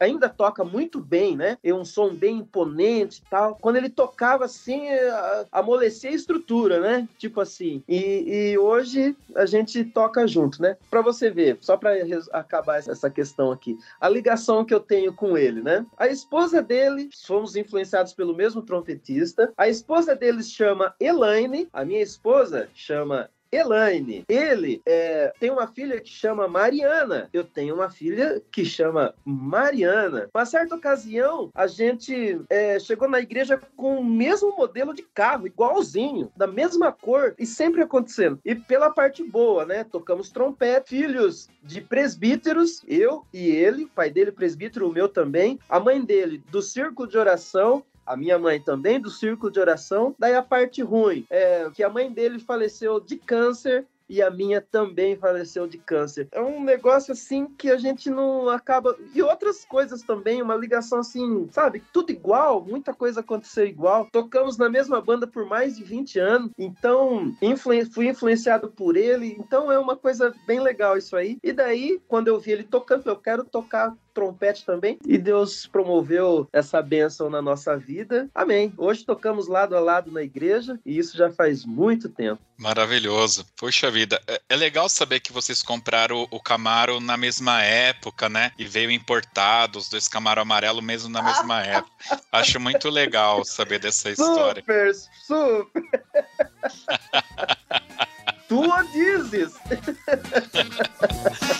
ainda 0.00 0.28
toca 0.28 0.64
muito 0.64 1.00
bem, 1.00 1.36
né? 1.36 1.58
É 1.62 1.72
um 1.74 1.84
som 1.84 2.14
bem 2.14 2.45
imponente 2.46 3.22
e 3.24 3.30
tal. 3.30 3.56
Quando 3.60 3.76
ele 3.76 3.90
tocava 3.90 4.44
assim, 4.44 4.88
é, 4.88 5.46
amolecia 5.50 6.10
a 6.10 6.14
estrutura, 6.14 6.80
né? 6.80 7.08
Tipo 7.18 7.40
assim. 7.40 7.82
E, 7.88 8.52
e 8.52 8.58
hoje 8.58 9.16
a 9.34 9.44
gente 9.44 9.84
toca 9.84 10.26
junto, 10.26 10.62
né? 10.62 10.76
Para 10.90 11.02
você 11.02 11.30
ver, 11.30 11.58
só 11.60 11.76
para 11.76 11.92
acabar 12.32 12.78
essa 12.78 13.10
questão 13.10 13.50
aqui, 13.50 13.76
a 14.00 14.08
ligação 14.08 14.64
que 14.64 14.72
eu 14.72 14.80
tenho 14.80 15.12
com 15.12 15.36
ele, 15.36 15.62
né? 15.62 15.84
A 15.98 16.06
esposa 16.06 16.62
dele, 16.62 17.10
fomos 17.26 17.56
influenciados 17.56 18.12
pelo 18.14 18.34
mesmo 18.34 18.62
trompetista. 18.62 19.52
A 19.56 19.68
esposa 19.68 20.14
dele 20.14 20.42
chama 20.42 20.94
Elaine, 21.00 21.68
a 21.72 21.84
minha 21.84 22.02
esposa 22.02 22.68
chama 22.74 23.28
Elaine. 23.50 24.24
Ele 24.28 24.82
é, 24.84 25.32
tem 25.38 25.50
uma 25.50 25.66
filha 25.66 26.00
que 26.00 26.10
chama 26.10 26.48
Mariana. 26.48 27.28
Eu 27.32 27.44
tenho 27.44 27.74
uma 27.74 27.90
filha 27.90 28.42
que 28.50 28.64
chama 28.64 29.14
Mariana. 29.24 30.28
Uma 30.34 30.44
certa 30.44 30.74
ocasião, 30.74 31.50
a 31.54 31.66
gente 31.66 32.40
é, 32.50 32.78
chegou 32.78 33.08
na 33.08 33.20
igreja 33.20 33.60
com 33.76 33.98
o 33.98 34.04
mesmo 34.04 34.56
modelo 34.56 34.94
de 34.94 35.02
carro, 35.02 35.46
igualzinho, 35.46 36.30
da 36.36 36.46
mesma 36.46 36.92
cor, 36.92 37.34
e 37.38 37.46
sempre 37.46 37.82
acontecendo. 37.82 38.38
E 38.44 38.54
pela 38.54 38.90
parte 38.90 39.22
boa, 39.22 39.64
né? 39.64 39.84
Tocamos 39.84 40.30
trompete, 40.30 40.96
filhos 40.96 41.48
de 41.62 41.80
presbíteros, 41.80 42.82
eu 42.86 43.24
e 43.32 43.48
ele, 43.48 43.84
o 43.84 43.88
pai 43.88 44.10
dele 44.10 44.32
presbítero, 44.32 44.88
o 44.88 44.92
meu 44.92 45.08
também, 45.08 45.58
a 45.68 45.78
mãe 45.78 46.02
dele 46.02 46.42
do 46.50 46.62
círculo 46.62 47.08
de 47.08 47.18
oração, 47.18 47.84
a 48.06 48.16
minha 48.16 48.38
mãe 48.38 48.60
também 48.60 49.00
do 49.00 49.10
círculo 49.10 49.50
de 49.50 49.60
oração. 49.60 50.14
Daí 50.18 50.34
a 50.34 50.42
parte 50.42 50.82
ruim 50.82 51.26
é 51.28 51.68
que 51.74 51.82
a 51.82 51.90
mãe 51.90 52.10
dele 52.10 52.38
faleceu 52.38 53.00
de 53.00 53.16
câncer 53.16 53.86
e 54.08 54.22
a 54.22 54.30
minha 54.30 54.60
também 54.60 55.16
faleceu 55.16 55.66
de 55.66 55.78
câncer. 55.78 56.28
É 56.30 56.40
um 56.40 56.62
negócio 56.62 57.12
assim 57.12 57.46
que 57.58 57.70
a 57.70 57.76
gente 57.76 58.08
não 58.08 58.48
acaba. 58.48 58.96
E 59.14 59.22
outras 59.22 59.64
coisas 59.64 60.02
também, 60.02 60.40
uma 60.40 60.54
ligação 60.54 61.00
assim, 61.00 61.48
sabe? 61.50 61.82
Tudo 61.92 62.10
igual, 62.10 62.64
muita 62.64 62.94
coisa 62.94 63.20
aconteceu 63.20 63.66
igual. 63.66 64.08
Tocamos 64.12 64.56
na 64.56 64.68
mesma 64.68 65.00
banda 65.00 65.26
por 65.26 65.44
mais 65.46 65.76
de 65.76 65.84
20 65.84 66.18
anos, 66.18 66.50
então 66.56 67.34
influ... 67.42 67.74
fui 67.90 68.08
influenciado 68.08 68.68
por 68.68 68.96
ele. 68.96 69.36
Então 69.38 69.70
é 69.70 69.78
uma 69.78 69.96
coisa 69.96 70.32
bem 70.46 70.60
legal 70.60 70.96
isso 70.96 71.16
aí. 71.16 71.38
E 71.42 71.52
daí, 71.52 72.00
quando 72.06 72.28
eu 72.28 72.38
vi 72.38 72.52
ele 72.52 72.64
tocando, 72.64 73.06
eu 73.08 73.16
quero 73.16 73.44
tocar 73.44 73.94
trompete 74.16 74.64
também. 74.64 74.98
E 75.06 75.18
Deus 75.18 75.66
promoveu 75.66 76.48
essa 76.50 76.80
bênção 76.80 77.28
na 77.28 77.42
nossa 77.42 77.76
vida. 77.76 78.30
Amém. 78.34 78.72
Hoje 78.78 79.04
tocamos 79.04 79.46
lado 79.46 79.76
a 79.76 79.80
lado 79.80 80.10
na 80.10 80.22
igreja 80.22 80.80
e 80.86 80.96
isso 80.96 81.18
já 81.18 81.30
faz 81.30 81.66
muito 81.66 82.08
tempo. 82.08 82.40
Maravilhoso. 82.56 83.44
Poxa 83.58 83.90
vida. 83.90 84.18
É, 84.26 84.40
é 84.48 84.56
legal 84.56 84.88
saber 84.88 85.20
que 85.20 85.34
vocês 85.34 85.62
compraram 85.62 86.26
o 86.30 86.40
Camaro 86.40 86.98
na 86.98 87.18
mesma 87.18 87.62
época, 87.62 88.30
né? 88.30 88.52
E 88.58 88.64
veio 88.64 88.90
importado, 88.90 89.78
os 89.78 89.90
dois 89.90 90.08
Camaro 90.08 90.40
amarelo 90.40 90.80
mesmo 90.80 91.10
na 91.10 91.22
mesma 91.22 91.60
época. 91.62 92.22
Acho 92.32 92.58
muito 92.58 92.88
legal 92.88 93.44
saber 93.44 93.78
dessa 93.78 94.10
história. 94.10 94.62
Super, 94.62 94.94
super. 95.26 95.82
tu 98.48 98.62
dizes. 98.94 99.52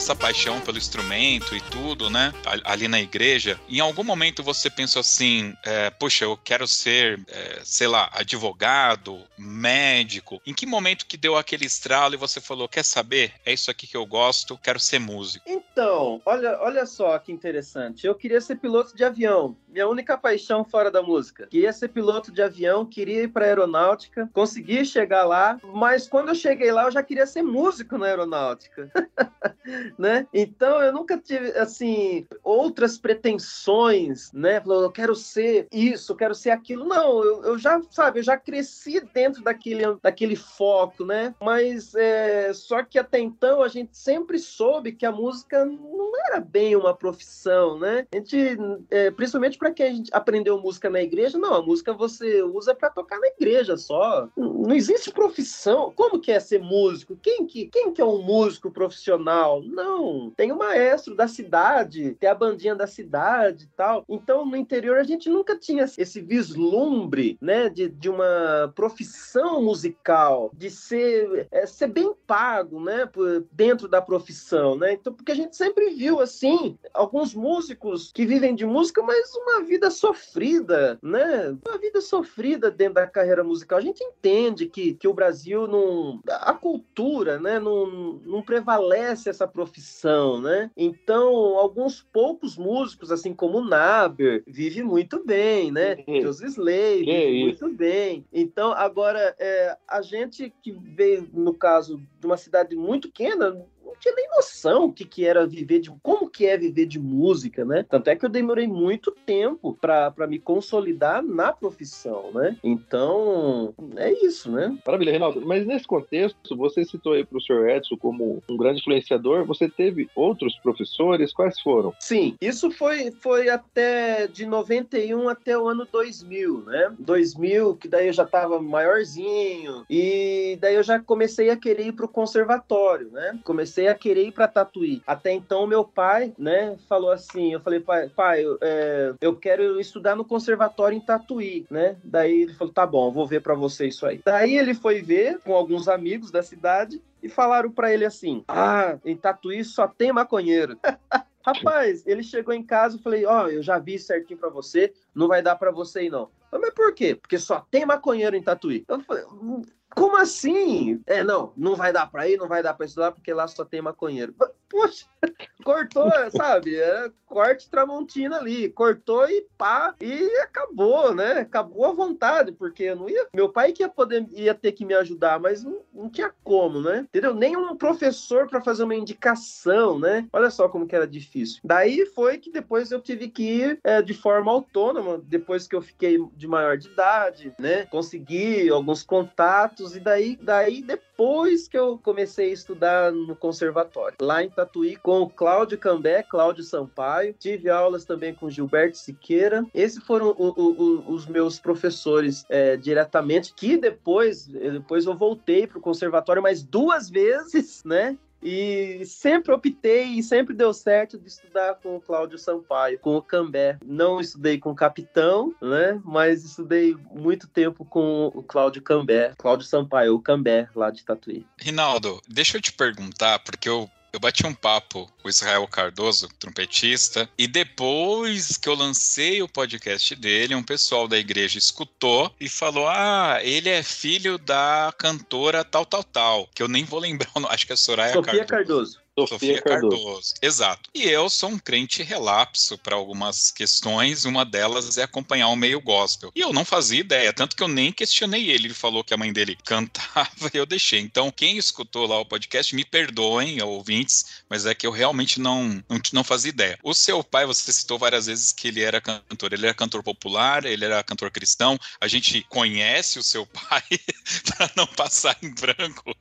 essa 0.00 0.16
paixão 0.16 0.58
pelo 0.62 0.78
instrumento 0.78 1.54
e 1.54 1.60
tudo, 1.60 2.08
né? 2.08 2.32
Ali 2.64 2.88
na 2.88 2.98
igreja, 2.98 3.60
em 3.68 3.80
algum 3.80 4.02
momento 4.02 4.42
você 4.42 4.70
pensou 4.70 5.00
assim: 5.00 5.52
é, 5.62 5.90
poxa, 5.90 6.24
eu 6.24 6.38
quero 6.38 6.66
ser, 6.66 7.20
é, 7.28 7.60
sei 7.62 7.86
lá, 7.86 8.08
advogado, 8.14 9.22
médico. 9.36 10.40
Em 10.46 10.54
que 10.54 10.64
momento 10.64 11.04
que 11.04 11.18
deu 11.18 11.36
aquele 11.36 11.66
estralo 11.66 12.14
e 12.14 12.16
você 12.16 12.40
falou: 12.40 12.66
quer 12.66 12.82
saber? 12.82 13.34
É 13.44 13.52
isso 13.52 13.70
aqui 13.70 13.86
que 13.86 13.96
eu 13.96 14.06
gosto, 14.06 14.56
quero 14.56 14.80
ser 14.80 14.98
músico? 14.98 15.44
Então, 15.46 16.22
olha, 16.24 16.58
olha 16.62 16.86
só 16.86 17.18
que 17.18 17.30
interessante. 17.30 18.06
Eu 18.06 18.14
queria 18.14 18.40
ser 18.40 18.56
piloto 18.56 18.96
de 18.96 19.04
avião. 19.04 19.54
Minha 19.70 19.88
única 19.88 20.18
paixão 20.18 20.64
fora 20.64 20.90
da 20.90 21.02
música. 21.02 21.46
Queria 21.46 21.72
ser 21.72 21.88
piloto 21.88 22.32
de 22.32 22.42
avião, 22.42 22.84
queria 22.84 23.22
ir 23.22 23.28
para 23.28 23.46
aeronáutica, 23.46 24.28
consegui 24.32 24.84
chegar 24.84 25.24
lá, 25.24 25.58
mas 25.62 26.08
quando 26.08 26.28
eu 26.28 26.34
cheguei 26.34 26.72
lá 26.72 26.84
eu 26.84 26.90
já 26.90 27.02
queria 27.02 27.26
ser 27.26 27.42
músico 27.42 27.96
na 27.96 28.06
aeronáutica. 28.06 28.90
né? 29.98 30.26
Então 30.32 30.82
eu 30.82 30.92
nunca 30.92 31.16
tive 31.18 31.50
assim 31.58 32.26
outras 32.42 32.98
pretensões, 32.98 34.32
né? 34.32 34.62
Eu 34.66 34.90
quero 34.90 35.14
ser 35.14 35.68
isso, 35.72 36.12
eu 36.12 36.16
quero 36.16 36.34
ser 36.34 36.50
aquilo. 36.50 36.84
Não, 36.84 37.22
eu, 37.24 37.44
eu 37.44 37.58
já 37.58 37.80
sabe, 37.90 38.18
eu 38.18 38.22
já 38.24 38.36
cresci 38.36 39.00
dentro 39.12 39.42
daquele, 39.42 39.82
daquele 40.02 40.36
foco, 40.36 41.04
né? 41.04 41.34
Mas 41.40 41.94
é, 41.94 42.52
só 42.52 42.82
que 42.82 42.98
até 42.98 43.18
então 43.18 43.62
a 43.62 43.68
gente 43.68 43.96
sempre 43.96 44.38
soube 44.38 44.92
que 44.92 45.06
a 45.06 45.12
música 45.12 45.64
não 45.64 46.12
era 46.26 46.40
bem 46.40 46.74
uma 46.74 46.94
profissão, 46.94 47.78
né? 47.78 48.06
A 48.12 48.16
gente, 48.16 48.58
é, 48.90 49.10
principalmente 49.10 49.58
para 49.60 49.70
quem 49.70 49.86
a 49.86 49.92
gente 49.92 50.10
aprendeu 50.10 50.58
música 50.58 50.88
na 50.88 51.02
igreja, 51.02 51.38
não, 51.38 51.52
a 51.52 51.62
música 51.62 51.92
você 51.92 52.42
usa 52.42 52.74
para 52.74 52.88
tocar 52.88 53.20
na 53.20 53.26
igreja 53.26 53.76
só. 53.76 54.26
Não 54.34 54.74
existe 54.74 55.12
profissão. 55.12 55.92
Como 55.94 56.18
que 56.18 56.32
é 56.32 56.40
ser 56.40 56.60
músico? 56.60 57.18
Quem 57.22 57.46
que, 57.46 57.66
quem 57.66 57.92
que 57.92 58.00
é 58.00 58.04
um 58.04 58.22
músico 58.22 58.70
profissional? 58.70 59.62
Não, 59.62 60.32
tem 60.34 60.50
o 60.50 60.56
maestro 60.58 61.14
da 61.14 61.28
cidade, 61.28 62.16
tem 62.18 62.30
a 62.30 62.34
bandinha 62.34 62.74
da 62.74 62.86
cidade 62.86 63.64
e 63.64 63.76
tal. 63.76 64.02
Então, 64.08 64.46
no 64.46 64.56
interior, 64.56 64.96
a 64.96 65.02
gente 65.02 65.28
nunca 65.28 65.54
tinha 65.54 65.84
esse 65.84 66.20
vislumbre, 66.22 67.36
né, 67.38 67.68
de, 67.68 67.90
de 67.90 68.08
uma 68.08 68.72
profissão 68.74 69.62
musical, 69.62 70.50
de 70.54 70.70
ser, 70.70 71.48
é, 71.50 71.66
ser 71.66 71.88
bem 71.88 72.14
pago, 72.26 72.80
né, 72.80 73.04
por, 73.04 73.44
dentro 73.52 73.86
da 73.86 74.00
profissão, 74.00 74.74
né? 74.74 74.94
Então, 74.94 75.12
porque 75.12 75.32
a 75.32 75.36
gente 75.36 75.54
sempre 75.54 75.90
viu, 75.90 76.18
assim, 76.18 76.78
alguns 76.94 77.34
músicos 77.34 78.10
que 78.14 78.24
vivem 78.24 78.54
de 78.54 78.64
música, 78.64 79.02
mas 79.02 79.34
uma 79.34 79.49
vida 79.58 79.90
sofrida, 79.90 80.98
né? 81.02 81.56
Uma 81.66 81.78
vida 81.78 82.00
sofrida 82.00 82.70
dentro 82.70 82.94
da 82.94 83.06
carreira 83.06 83.42
musical. 83.42 83.78
A 83.78 83.82
gente 83.82 84.02
entende 84.02 84.66
que, 84.66 84.94
que 84.94 85.08
o 85.08 85.14
Brasil 85.14 85.66
não... 85.66 86.20
A 86.28 86.52
cultura, 86.52 87.38
né, 87.38 87.58
não, 87.58 88.20
não 88.24 88.42
prevalece 88.42 89.28
essa 89.28 89.46
profissão, 89.46 90.40
né? 90.40 90.70
Então, 90.76 91.28
alguns 91.58 92.02
poucos 92.02 92.56
músicos, 92.56 93.10
assim 93.10 93.34
como 93.34 93.58
o 93.58 93.64
Naber, 93.64 94.42
vive 94.46 94.82
muito 94.82 95.24
bem, 95.24 95.70
né? 95.70 95.96
Josi 96.22 96.46
Slay 96.46 97.04
vive 97.04 97.44
muito 97.44 97.68
bem. 97.70 98.24
Então, 98.32 98.72
agora, 98.72 99.34
é, 99.38 99.76
a 99.88 100.00
gente 100.02 100.52
que 100.62 100.72
veio, 100.72 101.28
no 101.32 101.54
caso, 101.54 102.00
de 102.18 102.26
uma 102.26 102.36
cidade 102.36 102.76
muito 102.76 103.08
pequena, 103.08 103.64
tinha 104.00 104.14
nem 104.14 104.28
noção 104.28 104.86
o 104.86 104.92
que, 104.92 105.04
que 105.04 105.24
era 105.24 105.46
viver 105.46 105.80
de. 105.80 105.90
como 106.02 106.28
que 106.28 106.46
é 106.46 106.56
viver 106.56 106.86
de 106.86 106.98
música, 106.98 107.64
né? 107.64 107.84
Tanto 107.88 108.08
é 108.08 108.16
que 108.16 108.24
eu 108.24 108.28
demorei 108.28 108.66
muito 108.66 109.10
tempo 109.26 109.76
para 109.80 110.26
me 110.28 110.38
consolidar 110.38 111.22
na 111.22 111.52
profissão, 111.52 112.30
né? 112.32 112.56
Então, 112.62 113.74
é 113.96 114.12
isso, 114.24 114.50
né? 114.50 114.76
Maravilha, 114.86 115.10
Reinaldo. 115.10 115.42
Mas 115.44 115.66
nesse 115.66 115.86
contexto, 115.86 116.56
você 116.56 116.84
citou 116.84 117.12
aí 117.12 117.24
para 117.24 117.38
o 117.38 117.40
Sr. 117.40 117.68
Edson 117.68 117.96
como 117.96 118.42
um 118.48 118.56
grande 118.56 118.80
influenciador. 118.80 119.44
Você 119.46 119.68
teve 119.68 120.08
outros 120.14 120.56
professores? 120.58 121.32
Quais 121.32 121.60
foram? 121.60 121.92
Sim, 121.98 122.36
isso 122.40 122.70
foi, 122.70 123.10
foi 123.10 123.48
até 123.48 124.26
de 124.26 124.46
91 124.46 125.28
até 125.28 125.58
o 125.58 125.68
ano 125.68 125.86
2000, 125.90 126.64
né? 126.64 126.92
2000, 126.98 127.76
que 127.76 127.88
daí 127.88 128.06
eu 128.06 128.12
já 128.12 128.24
estava 128.24 128.60
maiorzinho, 128.60 129.84
e 129.88 130.58
daí 130.60 130.74
eu 130.74 130.82
já 130.82 130.98
comecei 131.00 131.50
a 131.50 131.56
querer 131.56 131.86
ir 131.86 131.92
para 131.92 132.06
o 132.06 132.08
conservatório, 132.08 133.10
né? 133.10 133.38
Comecei 133.44 133.70
comecei 133.70 133.88
a 133.90 133.94
querer 133.94 134.26
ir 134.26 134.32
para 134.32 134.48
Tatuí. 134.48 135.02
Até 135.06 135.32
então, 135.32 135.66
meu 135.66 135.84
pai, 135.84 136.32
né, 136.38 136.76
falou 136.88 137.10
assim: 137.10 137.52
eu 137.52 137.60
falei, 137.60 137.80
pai, 137.80 138.08
pai 138.08 138.44
eu, 138.44 138.58
é, 138.60 139.14
eu 139.20 139.36
quero 139.36 139.80
estudar 139.80 140.16
no 140.16 140.24
conservatório 140.24 140.96
em 140.96 141.00
Tatuí, 141.00 141.66
né? 141.70 141.96
Daí 142.02 142.42
ele 142.42 142.54
falou: 142.54 142.72
tá 142.72 142.86
bom, 142.86 143.10
vou 143.10 143.26
ver 143.26 143.42
para 143.42 143.54
você 143.54 143.88
isso 143.88 144.06
aí. 144.06 144.20
Daí 144.24 144.56
ele 144.56 144.74
foi 144.74 145.02
ver 145.02 145.38
com 145.40 145.54
alguns 145.54 145.88
amigos 145.88 146.30
da 146.30 146.42
cidade 146.42 147.02
e 147.22 147.28
falaram 147.28 147.70
para 147.70 147.92
ele 147.92 148.04
assim: 148.04 148.44
Ah, 148.48 148.98
em 149.04 149.16
Tatuí 149.16 149.64
só 149.64 149.86
tem 149.86 150.12
maconheiro. 150.12 150.78
Rapaz, 151.42 152.06
ele 152.06 152.22
chegou 152.22 152.52
em 152.52 152.62
casa 152.62 152.96
e 152.96 153.02
falei: 153.02 153.24
Ó, 153.24 153.44
oh, 153.44 153.48
eu 153.48 153.62
já 153.62 153.78
vi 153.78 153.98
certinho 153.98 154.38
para 154.38 154.50
você, 154.50 154.92
não 155.14 155.28
vai 155.28 155.42
dar 155.42 155.56
para 155.56 155.70
você 155.70 156.04
ir 156.04 156.10
não. 156.10 156.28
Mas 156.52 156.74
por 156.74 156.92
quê? 156.92 157.14
Porque 157.14 157.38
só 157.38 157.64
tem 157.70 157.86
maconheiro 157.86 158.36
em 158.36 158.42
Tatuí. 158.42 158.84
Eu 158.88 159.00
falei, 159.00 159.24
hum, 159.26 159.62
como 159.94 160.16
assim? 160.16 161.00
É, 161.06 161.22
não, 161.22 161.52
não 161.56 161.74
vai 161.74 161.92
dar 161.92 162.10
para 162.10 162.28
ir, 162.28 162.36
não 162.36 162.48
vai 162.48 162.62
dar 162.62 162.74
para 162.74 162.86
estudar, 162.86 163.12
porque 163.12 163.32
lá 163.32 163.46
só 163.48 163.64
tem 163.64 163.82
maconheiro. 163.82 164.34
Poxa, 164.68 165.06
cortou, 165.64 166.10
sabe? 166.30 166.76
É 166.76 167.10
corte 167.30 167.70
Tramontina 167.70 168.38
ali, 168.38 168.68
cortou 168.68 169.24
e 169.28 169.46
pá, 169.56 169.94
e 170.00 170.36
acabou, 170.40 171.14
né? 171.14 171.32
Acabou 171.40 171.86
a 171.86 171.92
vontade, 171.92 172.50
porque 172.50 172.82
eu 172.82 172.96
não 172.96 173.08
ia. 173.08 173.28
Meu 173.32 173.48
pai 173.48 173.72
que 173.72 173.84
ia 173.84 173.88
poder, 173.88 174.26
ia 174.32 174.52
ter 174.52 174.72
que 174.72 174.84
me 174.84 174.94
ajudar, 174.94 175.38
mas 175.38 175.62
não, 175.62 175.80
não 175.94 176.10
tinha 176.10 176.32
como, 176.42 176.80
né? 176.82 177.06
Entendeu? 177.08 177.32
Nem 177.32 177.56
um 177.56 177.76
professor 177.76 178.48
para 178.48 178.60
fazer 178.60 178.82
uma 178.82 178.96
indicação, 178.96 179.96
né? 179.98 180.26
Olha 180.32 180.50
só 180.50 180.68
como 180.68 180.88
que 180.88 180.96
era 180.96 181.06
difícil. 181.06 181.60
Daí 181.62 182.04
foi 182.04 182.36
que 182.38 182.50
depois 182.50 182.90
eu 182.90 183.00
tive 183.00 183.28
que 183.28 183.42
ir 183.44 183.80
é, 183.84 184.02
de 184.02 184.12
forma 184.12 184.50
autônoma, 184.50 185.22
depois 185.24 185.68
que 185.68 185.76
eu 185.76 185.80
fiquei 185.80 186.18
de 186.34 186.48
maior 186.48 186.76
de 186.76 186.88
idade, 186.88 187.54
né? 187.60 187.86
Consegui 187.86 188.68
alguns 188.68 189.04
contatos, 189.04 189.79
e 189.94 190.00
daí, 190.00 190.38
daí 190.40 190.82
depois 190.82 191.66
que 191.68 191.78
eu 191.78 191.98
comecei 191.98 192.50
a 192.50 192.54
estudar 192.54 193.12
no 193.12 193.34
conservatório, 193.34 194.16
lá 194.20 194.42
em 194.42 194.50
Tatuí, 194.50 194.96
com 194.96 195.22
o 195.22 195.30
Cláudio 195.30 195.78
Cambé, 195.78 196.22
Cláudio 196.22 196.62
Sampaio. 196.62 197.34
Tive 197.38 197.68
aulas 197.68 198.04
também 198.04 198.34
com 198.34 198.50
Gilberto 198.50 198.98
Siqueira. 198.98 199.64
Esses 199.74 200.02
foram 200.04 200.34
o, 200.38 200.48
o, 200.48 200.70
o, 200.70 201.12
os 201.12 201.26
meus 201.26 201.58
professores 201.58 202.44
é, 202.48 202.76
diretamente, 202.76 203.54
que 203.54 203.76
depois, 203.76 204.46
depois 204.46 205.06
eu 205.06 205.16
voltei 205.16 205.66
para 205.66 205.78
o 205.78 205.82
conservatório 205.82 206.42
mais 206.42 206.62
duas 206.62 207.08
vezes, 207.08 207.82
né? 207.84 208.16
E 208.42 209.02
sempre 209.04 209.52
optei 209.52 210.18
e 210.18 210.22
sempre 210.22 210.54
deu 210.54 210.72
certo 210.72 211.18
de 211.18 211.28
estudar 211.28 211.74
com 211.76 211.96
o 211.96 212.00
Cláudio 212.00 212.38
Sampaio, 212.38 212.98
com 212.98 213.16
o 213.16 213.22
Cambé. 213.22 213.78
Não 213.84 214.20
estudei 214.20 214.58
com 214.58 214.70
o 214.70 214.74
Capitão, 214.74 215.54
né? 215.60 216.00
Mas 216.04 216.44
estudei 216.44 216.96
muito 217.12 217.46
tempo 217.46 217.84
com 217.84 218.30
o 218.34 218.42
Cláudio 218.42 218.82
Cambé, 218.82 219.34
Cláudio 219.36 219.66
Sampaio, 219.66 220.14
o 220.14 220.20
Cambé, 220.20 220.68
lá 220.74 220.90
de 220.90 221.04
Tatuí. 221.04 221.46
Rinaldo, 221.58 222.20
deixa 222.28 222.56
eu 222.56 222.62
te 222.62 222.72
perguntar, 222.72 223.38
porque 223.40 223.68
eu 223.68 223.90
eu 224.12 224.20
bati 224.20 224.46
um 224.46 224.54
papo 224.54 225.10
com 225.20 225.28
o 225.28 225.30
Israel 225.30 225.66
Cardoso, 225.68 226.28
trompetista, 226.38 227.28
e 227.38 227.46
depois 227.46 228.56
que 228.56 228.68
eu 228.68 228.74
lancei 228.74 229.42
o 229.42 229.48
podcast 229.48 230.14
dele, 230.16 230.54
um 230.54 230.62
pessoal 230.62 231.06
da 231.06 231.18
igreja 231.18 231.58
escutou 231.58 232.34
e 232.40 232.48
falou: 232.48 232.88
Ah, 232.88 233.38
ele 233.42 233.68
é 233.68 233.82
filho 233.82 234.38
da 234.38 234.92
cantora 234.98 235.64
tal, 235.64 235.86
tal, 235.86 236.04
tal, 236.04 236.48
que 236.54 236.62
eu 236.62 236.68
nem 236.68 236.84
vou 236.84 237.00
lembrar, 237.00 237.30
acho 237.48 237.66
que 237.66 237.72
é 237.72 237.76
Soraya 237.76 238.12
Sofia 238.12 238.44
Cardoso. 238.44 238.46
Cardoso. 238.46 239.09
Sofia, 239.18 239.38
Sofia 239.38 239.62
Cardoso. 239.62 240.04
Cardoso. 240.04 240.34
Exato. 240.40 240.90
E 240.94 241.04
eu 241.04 241.28
sou 241.28 241.50
um 241.50 241.58
crente 241.58 242.02
relapso 242.02 242.78
para 242.78 242.94
algumas 242.94 243.50
questões, 243.50 244.24
uma 244.24 244.44
delas 244.44 244.96
é 244.98 245.02
acompanhar 245.02 245.48
o 245.48 245.56
meio 245.56 245.80
gospel. 245.80 246.30
E 246.34 246.40
eu 246.40 246.52
não 246.52 246.64
fazia 246.64 247.00
ideia, 247.00 247.32
tanto 247.32 247.56
que 247.56 247.62
eu 247.62 247.68
nem 247.68 247.92
questionei 247.92 248.50
ele. 248.50 248.68
Ele 248.68 248.74
falou 248.74 249.02
que 249.02 249.12
a 249.12 249.16
mãe 249.16 249.32
dele 249.32 249.56
cantava 249.64 250.50
e 250.52 250.56
eu 250.56 250.66
deixei. 250.66 251.00
Então, 251.00 251.30
quem 251.30 251.58
escutou 251.58 252.06
lá 252.06 252.18
o 252.18 252.24
podcast, 252.24 252.74
me 252.74 252.84
perdoem, 252.84 253.60
ouvintes, 253.62 254.42
mas 254.48 254.66
é 254.66 254.74
que 254.74 254.86
eu 254.86 254.90
realmente 254.90 255.40
não, 255.40 255.82
não, 255.88 256.00
não 256.12 256.24
fazia 256.24 256.50
ideia. 256.50 256.78
O 256.82 256.94
seu 256.94 257.22
pai, 257.24 257.46
você 257.46 257.72
citou 257.72 257.98
várias 257.98 258.26
vezes 258.26 258.52
que 258.52 258.68
ele 258.68 258.82
era 258.82 259.00
cantor. 259.00 259.52
Ele 259.52 259.66
era 259.66 259.74
cantor 259.74 260.02
popular, 260.02 260.64
ele 260.64 260.84
era 260.84 261.02
cantor 261.02 261.30
cristão. 261.30 261.78
A 262.00 262.06
gente 262.06 262.42
conhece 262.48 263.18
o 263.18 263.22
seu 263.22 263.44
pai 263.46 263.82
para 264.46 264.70
não 264.76 264.86
passar 264.86 265.36
em 265.42 265.52
branco. 265.52 266.14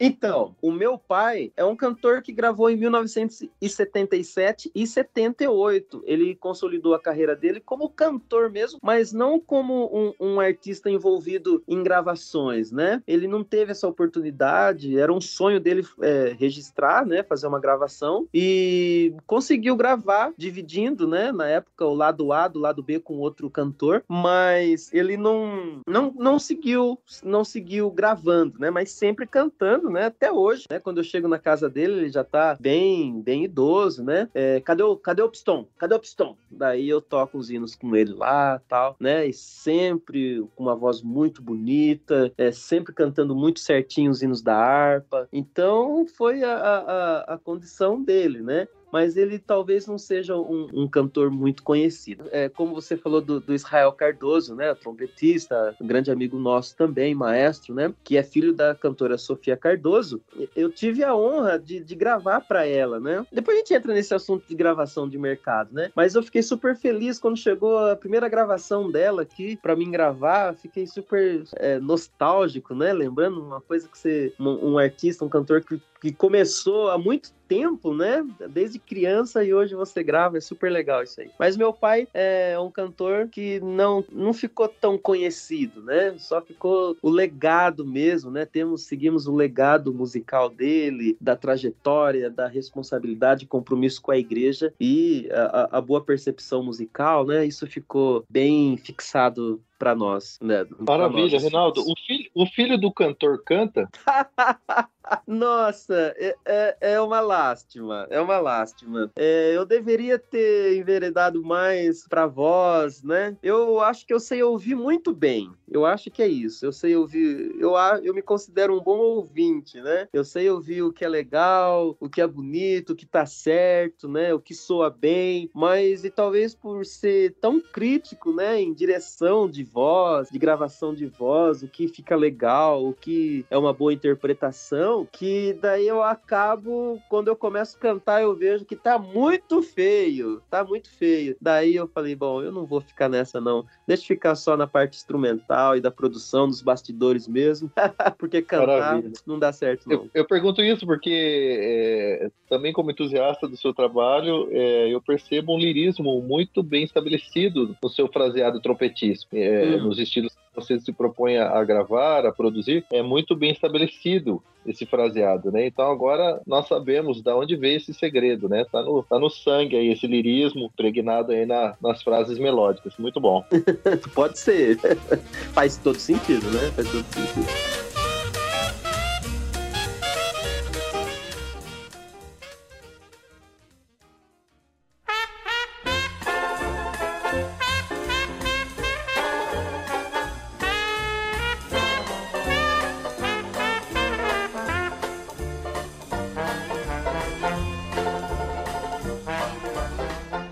Então, 0.00 0.54
o 0.62 0.70
meu 0.70 0.96
pai 0.96 1.52
é 1.56 1.64
um 1.64 1.74
cantor 1.74 2.22
que 2.22 2.32
gravou 2.32 2.70
em 2.70 2.76
1977 2.76 4.70
e 4.74 4.86
78. 4.86 6.02
Ele 6.06 6.36
consolidou 6.36 6.94
a 6.94 7.00
carreira 7.00 7.34
dele 7.34 7.60
como 7.60 7.88
cantor 7.88 8.50
mesmo, 8.50 8.78
mas 8.82 9.12
não 9.12 9.40
como 9.40 9.90
um, 9.92 10.14
um 10.20 10.40
artista 10.40 10.88
envolvido 10.88 11.62
em 11.66 11.82
gravações, 11.82 12.70
né? 12.70 13.02
Ele 13.06 13.26
não 13.26 13.42
teve 13.42 13.72
essa 13.72 13.88
oportunidade, 13.88 14.98
era 14.98 15.12
um 15.12 15.20
sonho 15.20 15.58
dele 15.58 15.84
é, 16.00 16.36
registrar, 16.38 17.04
né? 17.04 17.22
Fazer 17.24 17.48
uma 17.48 17.60
gravação 17.60 18.28
e 18.32 19.12
conseguiu 19.26 19.74
gravar, 19.74 20.32
dividindo, 20.36 21.08
né? 21.08 21.32
Na 21.32 21.48
época, 21.48 21.84
o 21.84 21.94
lado 21.94 22.32
A 22.32 22.46
do 22.46 22.60
lado 22.60 22.82
B 22.82 23.00
com 23.00 23.18
outro 23.18 23.50
cantor, 23.50 24.04
mas 24.06 24.92
ele 24.92 25.16
não, 25.16 25.80
não, 25.86 26.14
não 26.16 26.38
seguiu, 26.38 26.98
não 27.24 27.44
seguiu 27.44 27.90
gravando, 27.90 28.58
né? 28.58 28.70
Mas 28.70 28.92
sempre 28.92 29.26
cantando 29.26 29.87
né? 29.88 30.06
Até 30.06 30.32
hoje, 30.32 30.64
né? 30.70 30.78
Quando 30.78 30.98
eu 30.98 31.04
chego 31.04 31.28
na 31.28 31.38
casa 31.38 31.68
dele, 31.68 31.94
ele 31.94 32.08
já 32.08 32.24
tá 32.24 32.56
bem, 32.60 33.20
bem 33.20 33.44
idoso, 33.44 34.02
né? 34.02 34.28
É, 34.34 34.60
cadê 34.60 34.82
o, 34.82 34.96
cadê 34.96 35.22
o 35.22 35.28
pistão? 35.28 35.66
Cadê 35.78 35.94
o 35.94 36.00
pistão? 36.00 36.36
Daí 36.50 36.88
eu 36.88 37.00
toco 37.00 37.38
os 37.38 37.50
hinos 37.50 37.74
com 37.74 37.94
ele 37.94 38.12
lá, 38.12 38.60
tal, 38.68 38.96
né? 38.98 39.26
E 39.26 39.32
sempre 39.32 40.46
com 40.54 40.64
uma 40.64 40.76
voz 40.76 41.02
muito 41.02 41.42
bonita, 41.42 42.32
é, 42.36 42.50
sempre 42.50 42.92
cantando 42.92 43.34
muito 43.34 43.60
certinho 43.60 44.10
os 44.10 44.22
hinos 44.22 44.42
da 44.42 44.56
harpa. 44.56 45.28
Então 45.32 46.06
foi 46.16 46.42
a, 46.42 46.54
a, 46.54 47.34
a 47.34 47.38
condição 47.38 48.02
dele, 48.02 48.40
né? 48.42 48.66
Mas 48.92 49.16
ele 49.16 49.38
talvez 49.38 49.86
não 49.86 49.98
seja 49.98 50.36
um, 50.36 50.68
um 50.72 50.88
cantor 50.88 51.30
muito 51.30 51.62
conhecido. 51.62 52.24
É, 52.30 52.48
como 52.48 52.74
você 52.74 52.96
falou 52.96 53.20
do, 53.20 53.40
do, 53.40 53.54
Israel 53.54 53.92
Cardoso, 53.92 54.54
né, 54.54 54.74
trompetista, 54.74 55.74
grande 55.80 56.10
amigo 56.10 56.38
nosso 56.38 56.76
também, 56.76 57.14
maestro, 57.14 57.74
né, 57.74 57.92
que 58.04 58.16
é 58.16 58.22
filho 58.22 58.52
da 58.52 58.74
cantora 58.74 59.18
Sofia 59.18 59.56
Cardoso. 59.56 60.20
Eu 60.54 60.70
tive 60.70 61.02
a 61.04 61.14
honra 61.14 61.58
de, 61.58 61.80
de 61.80 61.94
gravar 61.94 62.40
para 62.40 62.66
ela, 62.66 63.00
né. 63.00 63.24
Depois 63.32 63.56
a 63.56 63.60
gente 63.60 63.74
entra 63.74 63.92
nesse 63.92 64.14
assunto 64.14 64.46
de 64.48 64.54
gravação 64.54 65.08
de 65.08 65.18
mercado, 65.18 65.72
né, 65.72 65.90
mas 65.94 66.14
eu 66.14 66.22
fiquei 66.22 66.42
super 66.42 66.76
feliz 66.76 67.18
quando 67.18 67.36
chegou 67.36 67.78
a 67.78 67.96
primeira 67.96 68.28
gravação 68.28 68.90
dela 68.90 69.22
aqui 69.22 69.56
para 69.56 69.76
mim 69.76 69.90
gravar. 69.90 70.54
Fiquei 70.54 70.86
super 70.86 71.42
é, 71.56 71.78
nostálgico, 71.78 72.74
né, 72.74 72.92
lembrando 72.92 73.40
uma 73.40 73.60
coisa 73.60 73.88
que 73.88 73.98
você, 73.98 74.32
um, 74.38 74.72
um 74.72 74.78
artista, 74.78 75.24
um 75.24 75.28
cantor 75.28 75.62
que 75.62 75.80
que 76.00 76.12
começou 76.12 76.90
há 76.90 76.98
muito 76.98 77.32
tempo, 77.48 77.94
né? 77.94 78.24
Desde 78.50 78.78
criança 78.78 79.42
e 79.42 79.54
hoje 79.54 79.74
você 79.74 80.02
grava, 80.02 80.36
é 80.36 80.40
super 80.40 80.70
legal 80.70 81.02
isso 81.02 81.20
aí. 81.20 81.30
Mas 81.38 81.56
meu 81.56 81.72
pai 81.72 82.06
é 82.12 82.58
um 82.60 82.70
cantor 82.70 83.28
que 83.28 83.58
não, 83.60 84.04
não 84.12 84.34
ficou 84.34 84.68
tão 84.68 84.98
conhecido, 84.98 85.82
né? 85.82 86.14
Só 86.18 86.42
ficou 86.42 86.96
o 87.00 87.08
legado 87.08 87.86
mesmo, 87.86 88.30
né? 88.30 88.44
Temos, 88.44 88.82
seguimos 88.82 89.26
o 89.26 89.34
legado 89.34 89.94
musical 89.94 90.50
dele, 90.50 91.16
da 91.20 91.34
trajetória, 91.34 92.28
da 92.28 92.46
responsabilidade, 92.46 93.46
compromisso 93.46 94.02
com 94.02 94.12
a 94.12 94.18
igreja 94.18 94.72
e 94.78 95.28
a, 95.32 95.78
a 95.78 95.80
boa 95.80 96.02
percepção 96.02 96.62
musical, 96.62 97.24
né? 97.24 97.46
Isso 97.46 97.66
ficou 97.66 98.24
bem 98.28 98.76
fixado 98.76 99.62
para 99.78 99.94
nós, 99.94 100.38
né? 100.42 100.66
Maravilha, 100.80 101.34
nós, 101.34 101.42
Reinaldo. 101.42 101.80
O 101.80 101.94
filho, 102.06 102.30
o 102.34 102.46
filho 102.46 102.76
do 102.76 102.92
cantor 102.92 103.42
canta? 103.44 103.88
Nossa, 105.26 106.14
é, 106.16 106.34
é, 106.44 106.76
é, 106.80 107.00
uma 107.00 107.20
lástima, 107.20 108.06
é 108.10 108.20
uma 108.20 108.38
lástima. 108.38 109.10
É, 109.16 109.56
eu 109.56 109.64
deveria 109.64 110.18
ter 110.18 110.76
enveredado 110.76 111.42
mais 111.42 112.06
para 112.06 112.26
voz, 112.26 113.02
né? 113.02 113.36
Eu 113.42 113.80
acho 113.80 114.06
que 114.06 114.12
eu 114.12 114.20
sei 114.20 114.42
ouvir 114.42 114.74
muito 114.74 115.14
bem. 115.14 115.50
Eu 115.70 115.84
acho 115.84 116.10
que 116.10 116.22
é 116.22 116.28
isso. 116.28 116.64
Eu 116.64 116.72
sei 116.72 116.96
ouvir. 116.96 117.54
Eu, 117.58 117.74
eu 118.02 118.14
me 118.14 118.22
considero 118.22 118.74
um 118.74 118.82
bom 118.82 118.98
ouvinte, 118.98 119.80
né? 119.80 120.08
Eu 120.12 120.24
sei 120.24 120.48
ouvir 120.50 120.82
o 120.82 120.92
que 120.92 121.04
é 121.04 121.08
legal, 121.08 121.96
o 122.00 122.08
que 122.08 122.20
é 122.20 122.26
bonito, 122.26 122.90
o 122.90 122.96
que 122.96 123.06
tá 123.06 123.26
certo, 123.26 124.08
né? 124.08 124.32
O 124.32 124.40
que 124.40 124.54
soa 124.54 124.90
bem. 124.90 125.50
Mas 125.54 126.04
e 126.04 126.10
talvez 126.10 126.54
por 126.54 126.84
ser 126.84 127.34
tão 127.40 127.60
crítico, 127.60 128.32
né? 128.32 128.60
Em 128.60 128.72
direção 128.72 129.48
de 129.48 129.62
voz, 129.62 130.30
de 130.30 130.38
gravação 130.38 130.94
de 130.94 131.06
voz, 131.06 131.62
o 131.62 131.68
que 131.68 131.88
fica 131.88 132.16
legal, 132.16 132.84
o 132.84 132.92
que 132.92 133.44
é 133.50 133.58
uma 133.58 133.72
boa 133.72 133.92
interpretação, 133.92 134.97
que 135.06 135.52
daí 135.60 135.86
eu 135.86 136.02
acabo, 136.02 137.00
quando 137.08 137.28
eu 137.28 137.36
começo 137.36 137.76
a 137.76 137.80
cantar, 137.80 138.22
eu 138.22 138.34
vejo 138.34 138.64
que 138.64 138.76
tá 138.76 138.98
muito 138.98 139.62
feio, 139.62 140.42
tá 140.50 140.64
muito 140.64 140.90
feio. 140.90 141.36
Daí 141.40 141.76
eu 141.76 141.86
falei, 141.88 142.14
bom, 142.14 142.42
eu 142.42 142.52
não 142.52 142.66
vou 142.66 142.80
ficar 142.80 143.08
nessa 143.08 143.40
não, 143.40 143.64
deixa 143.86 144.02
eu 144.04 144.06
ficar 144.06 144.34
só 144.34 144.56
na 144.56 144.66
parte 144.66 144.96
instrumental 144.96 145.76
e 145.76 145.80
da 145.80 145.90
produção, 145.90 146.46
dos 146.46 146.62
bastidores 146.62 147.28
mesmo, 147.28 147.70
porque 148.18 148.42
cantar 148.42 148.66
Maravilha. 148.66 149.12
não 149.26 149.38
dá 149.38 149.52
certo 149.52 149.88
não. 149.88 149.94
Eu, 149.94 150.10
eu 150.14 150.24
pergunto 150.26 150.62
isso 150.62 150.86
porque 150.86 151.58
é, 151.60 152.30
também 152.48 152.72
como 152.72 152.90
entusiasta 152.90 153.48
do 153.48 153.56
seu 153.56 153.72
trabalho, 153.72 154.48
é, 154.50 154.88
eu 154.92 155.00
percebo 155.00 155.54
um 155.54 155.58
lirismo 155.58 156.20
muito 156.22 156.62
bem 156.62 156.84
estabelecido 156.84 157.76
no 157.82 157.88
seu 157.88 158.08
fraseado 158.08 158.60
trompetístico. 158.60 159.36
É, 159.36 159.76
uhum. 159.76 159.88
nos 159.88 159.98
estilos 159.98 160.36
você 160.60 160.78
se 160.80 160.92
propõe 160.92 161.36
a, 161.36 161.62
gravar, 161.64 162.26
a 162.26 162.32
produzir, 162.32 162.84
é 162.92 163.02
muito 163.02 163.34
bem 163.36 163.50
estabelecido 163.50 164.42
esse 164.66 164.84
fraseado, 164.84 165.50
né? 165.50 165.66
Então 165.66 165.90
agora 165.90 166.40
nós 166.46 166.68
sabemos 166.68 167.22
da 167.22 167.34
onde 167.36 167.56
veio 167.56 167.76
esse 167.76 167.94
segredo, 167.94 168.48
né? 168.48 168.64
Tá 168.70 168.82
no, 168.82 169.02
tá 169.02 169.18
no 169.18 169.30
sangue 169.30 169.76
aí, 169.76 169.88
esse 169.88 170.06
lirismo 170.06 170.70
pregnado 170.76 171.32
aí 171.32 171.46
na, 171.46 171.74
nas 171.82 172.02
frases 172.02 172.38
melódicas. 172.38 172.94
Muito 172.98 173.20
bom. 173.20 173.44
Pode 174.14 174.38
ser. 174.38 174.78
Faz 175.54 175.76
todo 175.78 175.98
sentido, 175.98 176.50
né? 176.50 176.70
Faz 176.74 176.90
todo 176.90 177.04
sentido. 177.04 177.87